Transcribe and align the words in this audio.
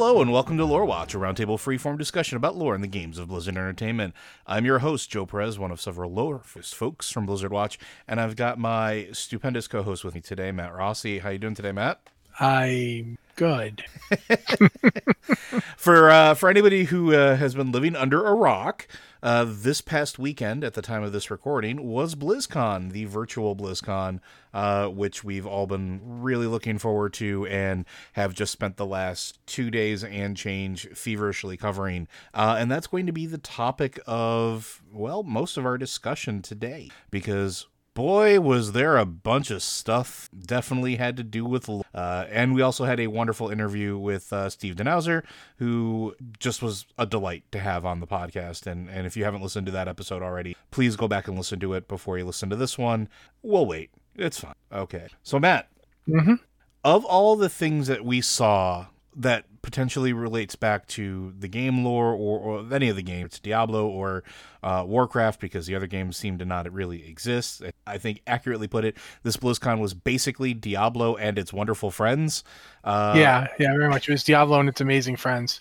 Hello 0.00 0.22
and 0.22 0.32
welcome 0.32 0.56
to 0.56 0.64
Lore 0.64 0.86
Watch, 0.86 1.14
a 1.14 1.18
roundtable 1.18 1.58
freeform 1.58 1.98
discussion 1.98 2.36
about 2.36 2.56
lore 2.56 2.74
in 2.74 2.80
the 2.80 2.86
games 2.86 3.18
of 3.18 3.28
Blizzard 3.28 3.58
Entertainment. 3.58 4.14
I'm 4.46 4.64
your 4.64 4.78
host, 4.78 5.10
Joe 5.10 5.26
Perez, 5.26 5.58
one 5.58 5.70
of 5.70 5.78
several 5.78 6.10
lore 6.10 6.38
folks 6.38 7.10
from 7.10 7.26
Blizzard 7.26 7.52
Watch, 7.52 7.78
and 8.08 8.18
I've 8.18 8.34
got 8.34 8.58
my 8.58 9.08
stupendous 9.12 9.68
co-host 9.68 10.02
with 10.02 10.14
me 10.14 10.22
today, 10.22 10.52
Matt 10.52 10.74
Rossi. 10.74 11.18
How 11.18 11.28
you 11.28 11.38
doing 11.38 11.54
today, 11.54 11.72
Matt? 11.72 12.00
I'm 12.40 13.18
good. 13.36 13.84
for 15.76 16.08
uh, 16.08 16.32
for 16.32 16.48
anybody 16.48 16.84
who 16.84 17.14
uh, 17.14 17.36
has 17.36 17.54
been 17.54 17.70
living 17.70 17.94
under 17.94 18.24
a 18.24 18.32
rock, 18.32 18.88
uh, 19.22 19.46
this 19.48 19.80
past 19.80 20.18
weekend, 20.18 20.64
at 20.64 20.74
the 20.74 20.82
time 20.82 21.02
of 21.02 21.12
this 21.12 21.30
recording, 21.30 21.86
was 21.86 22.14
BlizzCon, 22.14 22.92
the 22.92 23.04
virtual 23.04 23.54
BlizzCon, 23.54 24.20
uh, 24.54 24.86
which 24.88 25.22
we've 25.22 25.46
all 25.46 25.66
been 25.66 26.00
really 26.02 26.46
looking 26.46 26.78
forward 26.78 27.12
to 27.14 27.46
and 27.46 27.84
have 28.14 28.34
just 28.34 28.52
spent 28.52 28.76
the 28.76 28.86
last 28.86 29.44
two 29.46 29.70
days 29.70 30.02
and 30.02 30.36
change 30.36 30.88
feverishly 30.88 31.56
covering. 31.56 32.08
Uh, 32.34 32.56
and 32.58 32.70
that's 32.70 32.86
going 32.86 33.06
to 33.06 33.12
be 33.12 33.26
the 33.26 33.38
topic 33.38 34.00
of, 34.06 34.82
well, 34.92 35.22
most 35.22 35.56
of 35.56 35.66
our 35.66 35.78
discussion 35.78 36.42
today 36.42 36.90
because 37.10 37.66
boy, 38.00 38.40
was 38.40 38.72
there 38.72 38.96
a 38.96 39.04
bunch 39.04 39.50
of 39.50 39.62
stuff 39.62 40.30
definitely 40.34 40.96
had 40.96 41.18
to 41.18 41.22
do 41.22 41.44
with. 41.44 41.68
Uh, 41.68 42.24
and 42.30 42.54
we 42.54 42.62
also 42.62 42.86
had 42.86 42.98
a 42.98 43.08
wonderful 43.08 43.50
interview 43.50 43.98
with 43.98 44.32
uh, 44.32 44.48
Steve 44.48 44.76
Danuser, 44.76 45.22
who 45.58 46.14
just 46.38 46.62
was 46.62 46.86
a 46.96 47.04
delight 47.04 47.44
to 47.52 47.58
have 47.58 47.84
on 47.84 48.00
the 48.00 48.06
podcast. 48.06 48.66
And, 48.66 48.88
and 48.88 49.06
if 49.06 49.18
you 49.18 49.24
haven't 49.24 49.42
listened 49.42 49.66
to 49.66 49.72
that 49.72 49.86
episode 49.86 50.22
already, 50.22 50.56
please 50.70 50.96
go 50.96 51.08
back 51.08 51.28
and 51.28 51.36
listen 51.36 51.60
to 51.60 51.74
it 51.74 51.88
before 51.88 52.16
you 52.16 52.24
listen 52.24 52.48
to 52.48 52.56
this 52.56 52.78
one. 52.78 53.06
We'll 53.42 53.66
wait. 53.66 53.90
It's 54.16 54.40
fine. 54.40 54.54
Okay. 54.72 55.08
So, 55.22 55.38
Matt, 55.38 55.68
mm-hmm. 56.08 56.36
of 56.82 57.04
all 57.04 57.36
the 57.36 57.50
things 57.50 57.86
that 57.88 58.02
we 58.02 58.22
saw 58.22 58.86
that 59.14 59.44
potentially 59.62 60.12
relates 60.12 60.56
back 60.56 60.86
to 60.86 61.32
the 61.38 61.48
game 61.48 61.84
lore 61.84 62.12
or, 62.12 62.38
or 62.38 62.72
any 62.72 62.88
of 62.88 62.96
the 62.96 63.02
games, 63.02 63.38
Diablo 63.38 63.86
or 63.86 64.24
uh, 64.62 64.84
Warcraft, 64.86 65.40
because 65.40 65.66
the 65.66 65.74
other 65.74 65.86
games 65.86 66.16
seem 66.16 66.38
to 66.38 66.44
not 66.44 66.70
really 66.72 67.06
exist. 67.06 67.62
I 67.86 67.98
think 67.98 68.22
accurately 68.26 68.68
put 68.68 68.84
it, 68.84 68.96
this 69.22 69.36
BlizzCon 69.36 69.78
was 69.78 69.94
basically 69.94 70.54
Diablo 70.54 71.16
and 71.16 71.38
its 71.38 71.52
wonderful 71.52 71.90
friends. 71.90 72.42
Uh, 72.84 73.14
yeah, 73.16 73.48
yeah, 73.58 73.72
very 73.76 73.88
much. 73.88 74.08
It 74.08 74.12
was 74.12 74.24
Diablo 74.24 74.60
and 74.60 74.68
its 74.68 74.80
amazing 74.80 75.16
friends. 75.16 75.60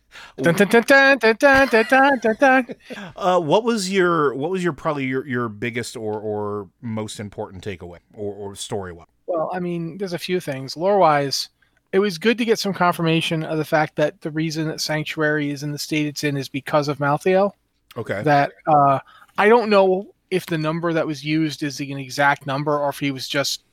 uh, 3.16 3.40
what 3.40 3.64
was 3.64 3.92
your 3.92 4.34
what 4.34 4.50
was 4.50 4.64
your 4.64 4.74
probably 4.74 5.06
your, 5.06 5.28
your 5.28 5.50
biggest 5.50 5.98
or 5.98 6.20
or 6.20 6.70
most 6.82 7.20
important 7.20 7.64
takeaway 7.64 8.00
or, 8.14 8.34
or 8.34 8.56
story 8.56 8.94
wise? 8.94 9.08
Well, 9.28 9.52
I 9.54 9.60
mean, 9.60 9.98
there's 9.98 10.14
a 10.14 10.20
few 10.20 10.40
things 10.40 10.76
lore 10.76 10.98
wise 10.98 11.50
it 11.92 12.00
was 12.00 12.18
good 12.18 12.38
to 12.38 12.46
get 12.46 12.60
some 12.60 12.74
confirmation 12.74 13.44
of 13.44 13.58
the 13.58 13.66
fact 13.66 13.96
that 13.96 14.22
the 14.22 14.32
reason 14.32 14.68
that 14.68 14.82
Sanctuary 14.82 15.50
is 15.50 15.64
in 15.64 15.72
the 15.72 15.80
state 15.80 16.06
it's 16.06 16.24
in 16.24 16.38
is 16.38 16.50
because 16.50 16.88
of 16.88 17.00
Malthael. 17.00 17.54
Okay. 17.98 18.22
That 18.24 18.52
uh, 18.68 19.00
I 19.38 19.50
don't 19.50 19.70
know 19.70 20.14
if 20.30 20.46
the 20.46 20.58
number 20.58 20.94
that 20.94 21.08
was 21.08 21.26
used 21.26 21.64
is 21.64 21.80
an 21.80 21.98
exact 21.98 22.46
number 22.46 22.78
or 22.78 22.90
if 22.90 23.00
he 23.00 23.12
was 23.12 23.28
just, 23.28 23.64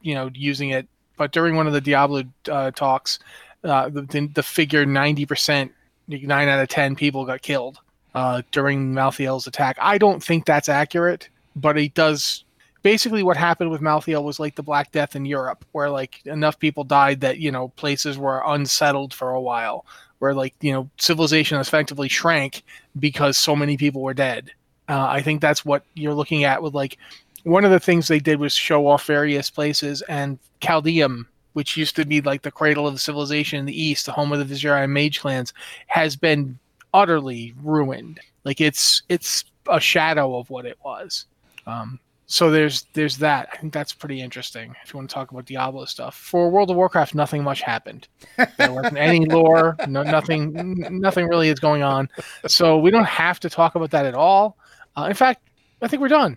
you 0.00 0.14
know, 0.14 0.30
using 0.34 0.70
it. 0.70 0.86
But 1.16 1.32
during 1.32 1.56
one 1.56 1.66
of 1.66 1.72
the 1.72 1.80
Diablo 1.80 2.22
uh, 2.48 2.70
talks, 2.70 3.18
uh, 3.64 3.88
the, 3.88 4.30
the 4.32 4.42
figure 4.42 4.86
ninety 4.86 5.26
percent, 5.26 5.72
nine 6.06 6.48
out 6.48 6.60
of 6.60 6.68
ten 6.68 6.94
people 6.94 7.24
got 7.24 7.42
killed 7.42 7.80
uh, 8.14 8.42
during 8.52 8.92
Malthael's 8.92 9.46
attack. 9.46 9.76
I 9.80 9.98
don't 9.98 10.22
think 10.22 10.44
that's 10.44 10.68
accurate, 10.68 11.28
but 11.56 11.76
it 11.76 11.94
does 11.94 12.44
basically 12.86 13.24
what 13.24 13.36
happened 13.36 13.68
with 13.68 13.80
Malthael 13.80 14.22
was 14.22 14.38
like 14.38 14.54
the 14.54 14.62
Black 14.62 14.92
Death 14.92 15.16
in 15.16 15.26
Europe, 15.26 15.64
where 15.72 15.90
like 15.90 16.24
enough 16.24 16.56
people 16.56 16.84
died 16.84 17.20
that 17.20 17.38
you 17.38 17.50
know 17.50 17.66
places 17.70 18.16
were 18.16 18.44
unsettled 18.46 19.12
for 19.12 19.30
a 19.30 19.40
while, 19.40 19.84
where 20.20 20.32
like 20.32 20.54
you 20.60 20.72
know 20.72 20.88
civilization 20.96 21.58
effectively 21.58 22.08
shrank 22.08 22.62
because 22.96 23.36
so 23.36 23.56
many 23.56 23.76
people 23.76 24.02
were 24.02 24.14
dead. 24.14 24.52
Uh, 24.88 25.04
I 25.04 25.20
think 25.20 25.40
that's 25.40 25.64
what 25.64 25.82
you're 25.94 26.14
looking 26.14 26.44
at 26.44 26.62
with 26.62 26.74
like 26.74 26.96
one 27.42 27.64
of 27.64 27.72
the 27.72 27.80
things 27.80 28.06
they 28.06 28.20
did 28.20 28.38
was 28.38 28.52
show 28.52 28.86
off 28.86 29.04
various 29.04 29.50
places 29.50 30.02
and 30.02 30.38
Caldeum, 30.60 31.26
which 31.54 31.76
used 31.76 31.96
to 31.96 32.06
be 32.06 32.20
like 32.20 32.42
the 32.42 32.52
cradle 32.52 32.86
of 32.86 32.94
the 32.94 33.00
civilization 33.00 33.58
in 33.58 33.66
the 33.66 33.82
east, 33.82 34.06
the 34.06 34.12
home 34.12 34.30
of 34.30 34.38
the 34.38 34.54
Vizjerei 34.54 34.88
mage 34.88 35.18
clans, 35.18 35.52
has 35.88 36.14
been 36.14 36.56
utterly 36.94 37.52
ruined. 37.64 38.20
Like 38.44 38.60
it's 38.60 39.02
it's 39.08 39.44
a 39.68 39.80
shadow 39.80 40.38
of 40.38 40.50
what 40.50 40.66
it 40.66 40.78
was. 40.84 41.26
Um, 41.66 41.98
so 42.26 42.50
there's 42.50 42.86
there's 42.92 43.16
that. 43.18 43.48
I 43.52 43.56
think 43.56 43.72
that's 43.72 43.92
pretty 43.92 44.20
interesting 44.20 44.74
if 44.82 44.92
you 44.92 44.98
want 44.98 45.08
to 45.08 45.14
talk 45.14 45.30
about 45.30 45.44
Diablo 45.46 45.84
stuff. 45.84 46.16
For 46.16 46.50
World 46.50 46.70
of 46.70 46.76
Warcraft, 46.76 47.14
nothing 47.14 47.44
much 47.44 47.62
happened. 47.62 48.08
There 48.36 48.72
wasn't 48.72 48.98
any 48.98 49.24
lore, 49.26 49.76
no 49.86 50.02
nothing 50.02 50.76
nothing 50.90 51.28
really 51.28 51.50
is 51.50 51.60
going 51.60 51.84
on. 51.84 52.08
So 52.48 52.78
we 52.78 52.90
don't 52.90 53.06
have 53.06 53.38
to 53.40 53.50
talk 53.50 53.76
about 53.76 53.92
that 53.92 54.06
at 54.06 54.14
all. 54.14 54.56
Uh, 54.96 55.06
in 55.08 55.14
fact, 55.14 55.48
I 55.82 55.88
think 55.88 56.02
we're 56.02 56.08
done. 56.08 56.36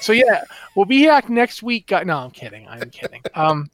So 0.00 0.14
yeah, 0.14 0.42
we'll 0.74 0.86
be 0.86 1.04
back 1.04 1.28
next 1.28 1.62
week. 1.62 1.90
No, 1.90 2.16
I'm 2.16 2.30
kidding. 2.30 2.66
I'm 2.66 2.88
kidding. 2.88 3.22
Um, 3.34 3.70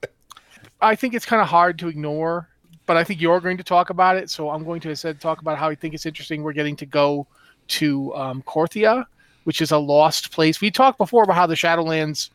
I 0.81 0.97
think 0.97 1.15
it's 1.15 1.25
kind 1.25 1.41
of 1.41 1.47
hard 1.47 1.79
to 1.79 1.87
ignore, 1.87 2.49
but 2.87 2.97
I 2.97 3.05
think 3.05 3.21
you're 3.21 3.39
going 3.39 3.57
to 3.57 3.63
talk 3.63 3.91
about 3.91 4.17
it. 4.17 4.31
So 4.31 4.51
I'm 4.51 4.65
going 4.65 4.81
to 4.81 4.91
instead 4.91 5.21
talk 5.21 5.41
about 5.41 5.59
how 5.59 5.69
I 5.69 5.77
think 5.77 5.95
it's 5.95 6.07
interesting. 6.07 6.43
We're 6.43 6.55
getting 6.55 6.75
to 6.77 6.87
go 6.87 7.29
to 7.69 8.13
um, 8.17 8.43
Korthia 8.43 9.05
which 9.45 9.61
is 9.61 9.71
a 9.71 9.79
lost 9.79 10.33
place. 10.33 10.61
We 10.61 10.71
talked 10.71 10.99
before 10.99 11.25
about 11.25 11.37
how 11.37 11.47
the 11.47 11.55
Shadowlands 11.55 12.31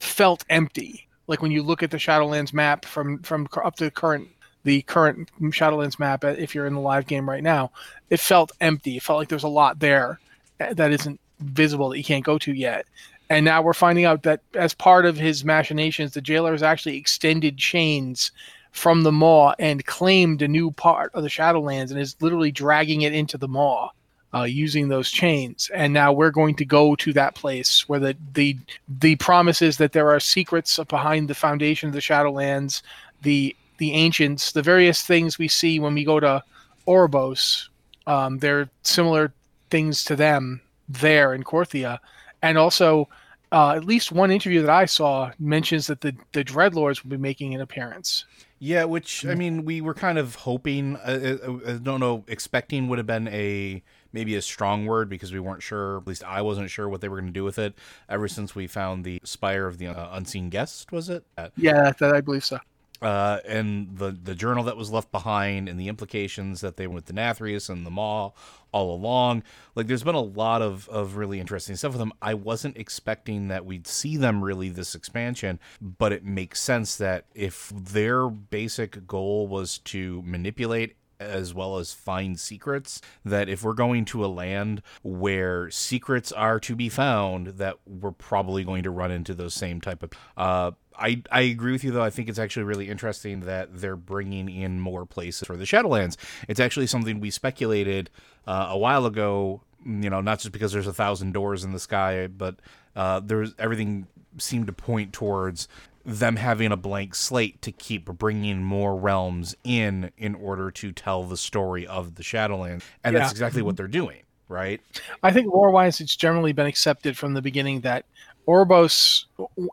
felt 0.00 0.44
empty. 0.48 1.06
Like 1.26 1.42
when 1.42 1.50
you 1.50 1.62
look 1.62 1.82
at 1.82 1.90
the 1.90 1.98
Shadowlands 1.98 2.52
map 2.52 2.84
from 2.84 3.18
from 3.22 3.48
up 3.62 3.76
to 3.76 3.84
the 3.84 3.90
current 3.90 4.28
the 4.64 4.82
current 4.82 5.30
Shadowlands 5.40 5.98
map, 5.98 6.24
uh, 6.24 6.28
if 6.28 6.54
you're 6.54 6.66
in 6.66 6.74
the 6.74 6.80
live 6.80 7.06
game 7.06 7.28
right 7.28 7.42
now, 7.42 7.70
it 8.10 8.20
felt 8.20 8.52
empty. 8.60 8.96
It 8.96 9.02
felt 9.02 9.18
like 9.18 9.28
there's 9.28 9.44
a 9.44 9.48
lot 9.48 9.78
there 9.78 10.18
uh, 10.60 10.74
that 10.74 10.92
isn't 10.92 11.20
visible 11.40 11.90
that 11.90 11.98
you 11.98 12.04
can't 12.04 12.24
go 12.24 12.38
to 12.38 12.52
yet. 12.52 12.86
And 13.30 13.44
now 13.44 13.60
we're 13.60 13.74
finding 13.74 14.06
out 14.06 14.22
that 14.22 14.40
as 14.54 14.74
part 14.74 15.04
of 15.04 15.16
his 15.16 15.44
machinations, 15.44 16.14
the 16.14 16.22
jailer 16.22 16.52
has 16.52 16.62
actually 16.62 16.96
extended 16.96 17.58
chains 17.58 18.32
from 18.72 19.02
the 19.02 19.12
maw 19.12 19.54
and 19.58 19.84
claimed 19.84 20.40
a 20.40 20.48
new 20.48 20.70
part 20.70 21.14
of 21.14 21.22
the 21.22 21.28
Shadowlands 21.28 21.90
and 21.90 22.00
is 22.00 22.16
literally 22.20 22.50
dragging 22.50 23.02
it 23.02 23.12
into 23.12 23.36
the 23.36 23.48
maw 23.48 23.90
uh, 24.34 24.42
using 24.42 24.88
those 24.88 25.10
chains. 25.10 25.70
And 25.74 25.92
now 25.92 26.12
we're 26.12 26.30
going 26.30 26.54
to 26.56 26.64
go 26.64 26.94
to 26.96 27.12
that 27.14 27.34
place 27.34 27.88
where 27.88 28.00
the 28.00 28.16
the 28.34 28.56
the 28.88 29.16
promise 29.16 29.62
is 29.62 29.78
that 29.78 29.92
there 29.92 30.10
are 30.10 30.20
secrets 30.20 30.78
behind 30.88 31.28
the 31.28 31.34
foundation 31.34 31.88
of 31.88 31.94
the 31.94 32.00
Shadowlands, 32.00 32.82
the 33.22 33.56
the 33.78 33.92
ancients, 33.92 34.52
the 34.52 34.62
various 34.62 35.02
things 35.02 35.38
we 35.38 35.48
see 35.48 35.80
when 35.80 35.94
we 35.94 36.04
go 36.04 36.20
to 36.20 36.42
Oribos. 36.86 37.68
Um, 38.06 38.38
there 38.38 38.60
are 38.60 38.70
similar 38.82 39.32
things 39.70 40.04
to 40.04 40.16
them 40.16 40.60
there 40.88 41.34
in 41.34 41.44
Korthia, 41.44 41.98
and 42.42 42.58
also. 42.58 43.08
Uh, 43.50 43.76
at 43.76 43.84
least 43.86 44.12
one 44.12 44.30
interview 44.30 44.60
that 44.60 44.68
I 44.68 44.84
saw 44.84 45.30
mentions 45.38 45.86
that 45.86 46.02
the, 46.02 46.14
the 46.32 46.44
Dreadlords 46.44 47.02
will 47.02 47.08
be 47.08 47.16
making 47.16 47.54
an 47.54 47.62
appearance. 47.62 48.26
Yeah, 48.58 48.84
which 48.84 49.24
I 49.24 49.34
mean, 49.34 49.64
we 49.64 49.80
were 49.80 49.94
kind 49.94 50.18
of 50.18 50.34
hoping. 50.34 50.96
Uh, 50.96 51.38
uh, 51.42 51.58
I 51.66 51.72
don't 51.78 52.00
know, 52.00 52.24
expecting 52.28 52.88
would 52.88 52.98
have 52.98 53.06
been 53.06 53.28
a 53.28 53.82
maybe 54.12 54.34
a 54.36 54.42
strong 54.42 54.86
word 54.86 55.08
because 55.08 55.32
we 55.32 55.40
weren't 55.40 55.62
sure, 55.62 55.98
at 55.98 56.06
least 56.06 56.24
I 56.24 56.42
wasn't 56.42 56.70
sure 56.70 56.88
what 56.88 57.00
they 57.00 57.08
were 57.08 57.16
going 57.16 57.32
to 57.32 57.32
do 57.32 57.44
with 57.44 57.58
it 57.58 57.74
ever 58.08 58.28
since 58.28 58.54
we 58.54 58.66
found 58.66 59.04
the 59.04 59.20
Spire 59.24 59.66
of 59.66 59.78
the 59.78 59.88
uh, 59.88 60.10
Unseen 60.12 60.50
Guest, 60.50 60.92
was 60.92 61.08
it? 61.08 61.24
Yeah, 61.56 61.92
that, 61.98 62.14
I 62.14 62.20
believe 62.20 62.44
so. 62.44 62.58
Uh, 63.00 63.38
and 63.46 63.96
the 63.96 64.10
the 64.10 64.34
journal 64.34 64.64
that 64.64 64.76
was 64.76 64.90
left 64.90 65.12
behind 65.12 65.68
and 65.68 65.78
the 65.78 65.86
implications 65.86 66.60
that 66.62 66.76
they 66.76 66.88
went 66.88 67.06
with 67.06 67.14
Denathrius 67.14 67.70
and 67.70 67.86
the 67.86 67.90
Maw 67.90 68.32
all 68.72 68.92
along. 68.92 69.44
Like 69.76 69.86
there's 69.86 70.02
been 70.02 70.16
a 70.16 70.20
lot 70.20 70.62
of, 70.62 70.88
of 70.88 71.16
really 71.16 71.38
interesting 71.38 71.76
stuff 71.76 71.92
with 71.92 72.00
them. 72.00 72.12
I 72.20 72.34
wasn't 72.34 72.76
expecting 72.76 73.48
that 73.48 73.64
we'd 73.64 73.86
see 73.86 74.16
them 74.16 74.42
really 74.42 74.68
this 74.68 74.96
expansion, 74.96 75.60
but 75.80 76.12
it 76.12 76.24
makes 76.24 76.60
sense 76.60 76.96
that 76.96 77.26
if 77.36 77.72
their 77.74 78.28
basic 78.28 79.06
goal 79.06 79.46
was 79.46 79.78
to 79.78 80.20
manipulate 80.26 80.96
as 81.20 81.54
well 81.54 81.78
as 81.78 81.92
find 81.92 82.38
secrets 82.38 83.00
that 83.24 83.48
if 83.48 83.62
we're 83.62 83.72
going 83.72 84.04
to 84.06 84.24
a 84.24 84.28
land 84.28 84.82
where 85.02 85.70
secrets 85.70 86.30
are 86.32 86.60
to 86.60 86.76
be 86.76 86.88
found 86.88 87.48
that 87.48 87.76
we're 87.86 88.12
probably 88.12 88.64
going 88.64 88.82
to 88.82 88.90
run 88.90 89.10
into 89.10 89.34
those 89.34 89.54
same 89.54 89.80
type 89.80 90.02
of 90.02 90.10
uh 90.36 90.70
I, 91.00 91.22
I 91.30 91.42
agree 91.42 91.72
with 91.72 91.84
you 91.84 91.92
though. 91.92 92.02
I 92.02 92.10
think 92.10 92.28
it's 92.28 92.40
actually 92.40 92.64
really 92.64 92.88
interesting 92.88 93.40
that 93.40 93.80
they're 93.80 93.96
bringing 93.96 94.48
in 94.48 94.80
more 94.80 95.06
places 95.06 95.46
for 95.46 95.56
the 95.56 95.64
Shadowlands. 95.64 96.16
It's 96.48 96.58
actually 96.58 96.88
something 96.88 97.20
we 97.20 97.30
speculated 97.30 98.10
uh, 98.46 98.66
a 98.70 98.76
while 98.78 99.06
ago. 99.06 99.62
You 99.86 100.10
know, 100.10 100.20
not 100.20 100.40
just 100.40 100.50
because 100.50 100.72
there's 100.72 100.88
a 100.88 100.92
thousand 100.92 101.32
doors 101.32 101.62
in 101.62 101.72
the 101.72 101.78
sky, 101.78 102.26
but 102.26 102.56
uh, 102.96 103.20
there's 103.20 103.54
everything 103.60 104.08
seemed 104.38 104.66
to 104.66 104.72
point 104.72 105.12
towards 105.12 105.68
them 106.08 106.36
having 106.36 106.72
a 106.72 106.76
blank 106.76 107.14
slate 107.14 107.60
to 107.60 107.70
keep 107.70 108.06
bringing 108.06 108.62
more 108.62 108.96
realms 108.96 109.54
in 109.62 110.10
in 110.16 110.34
order 110.34 110.70
to 110.70 110.90
tell 110.90 111.22
the 111.22 111.36
story 111.36 111.86
of 111.86 112.14
the 112.14 112.22
Shadowlands, 112.22 112.82
and 113.04 113.12
yeah. 113.12 113.20
that's 113.20 113.30
exactly 113.30 113.60
what 113.60 113.76
they're 113.76 113.86
doing, 113.86 114.22
right? 114.48 114.80
I 115.22 115.32
think 115.32 115.52
lore-wise, 115.52 116.00
it's 116.00 116.16
generally 116.16 116.52
been 116.52 116.66
accepted 116.66 117.16
from 117.16 117.34
the 117.34 117.42
beginning 117.42 117.82
that 117.82 118.06
Oribos, 118.48 119.26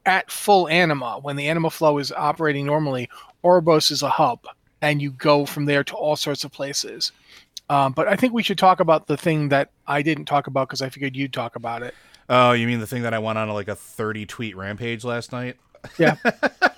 at 0.06 0.30
full 0.30 0.68
anima, 0.68 1.20
when 1.22 1.38
the 1.38 1.48
anima 1.48 1.70
flow 1.70 1.98
is 2.00 2.12
operating 2.12 2.66
normally, 2.66 3.10
Oribos 3.42 3.90
is 3.90 4.04
a 4.04 4.10
hub, 4.10 4.40
and 4.82 5.02
you 5.02 5.12
go 5.12 5.46
from 5.46 5.64
there 5.64 5.86
to 5.86 5.96
all 5.96 6.18
sorts 6.18 6.44
of 6.44 6.52
places. 6.52 7.14
Um, 7.70 7.94
but 7.94 8.10
I 8.10 8.18
think 8.18 8.34
we 8.34 8.44
should 8.44 8.58
talk 8.58 8.82
about 8.82 9.08
the 9.08 9.16
thing 9.16 9.50
that 9.50 9.70
I 9.88 10.02
didn't 10.02 10.26
talk 10.26 10.48
about 10.48 10.68
because 10.68 10.82
I 10.82 10.90
figured 10.90 11.16
you'd 11.16 11.34
talk 11.34 11.56
about 11.56 11.82
it. 11.82 11.96
Oh, 12.28 12.52
you 12.52 12.68
mean 12.68 12.80
the 12.80 12.88
thing 12.88 13.04
that 13.04 13.14
I 13.14 13.20
went 13.20 13.38
on 13.38 13.48
like 13.50 13.70
a 13.70 13.76
30 13.76 14.26
tweet 14.26 14.58
rampage 14.58 15.06
last 15.06 15.32
night? 15.32 15.58
Yeah. 15.98 16.16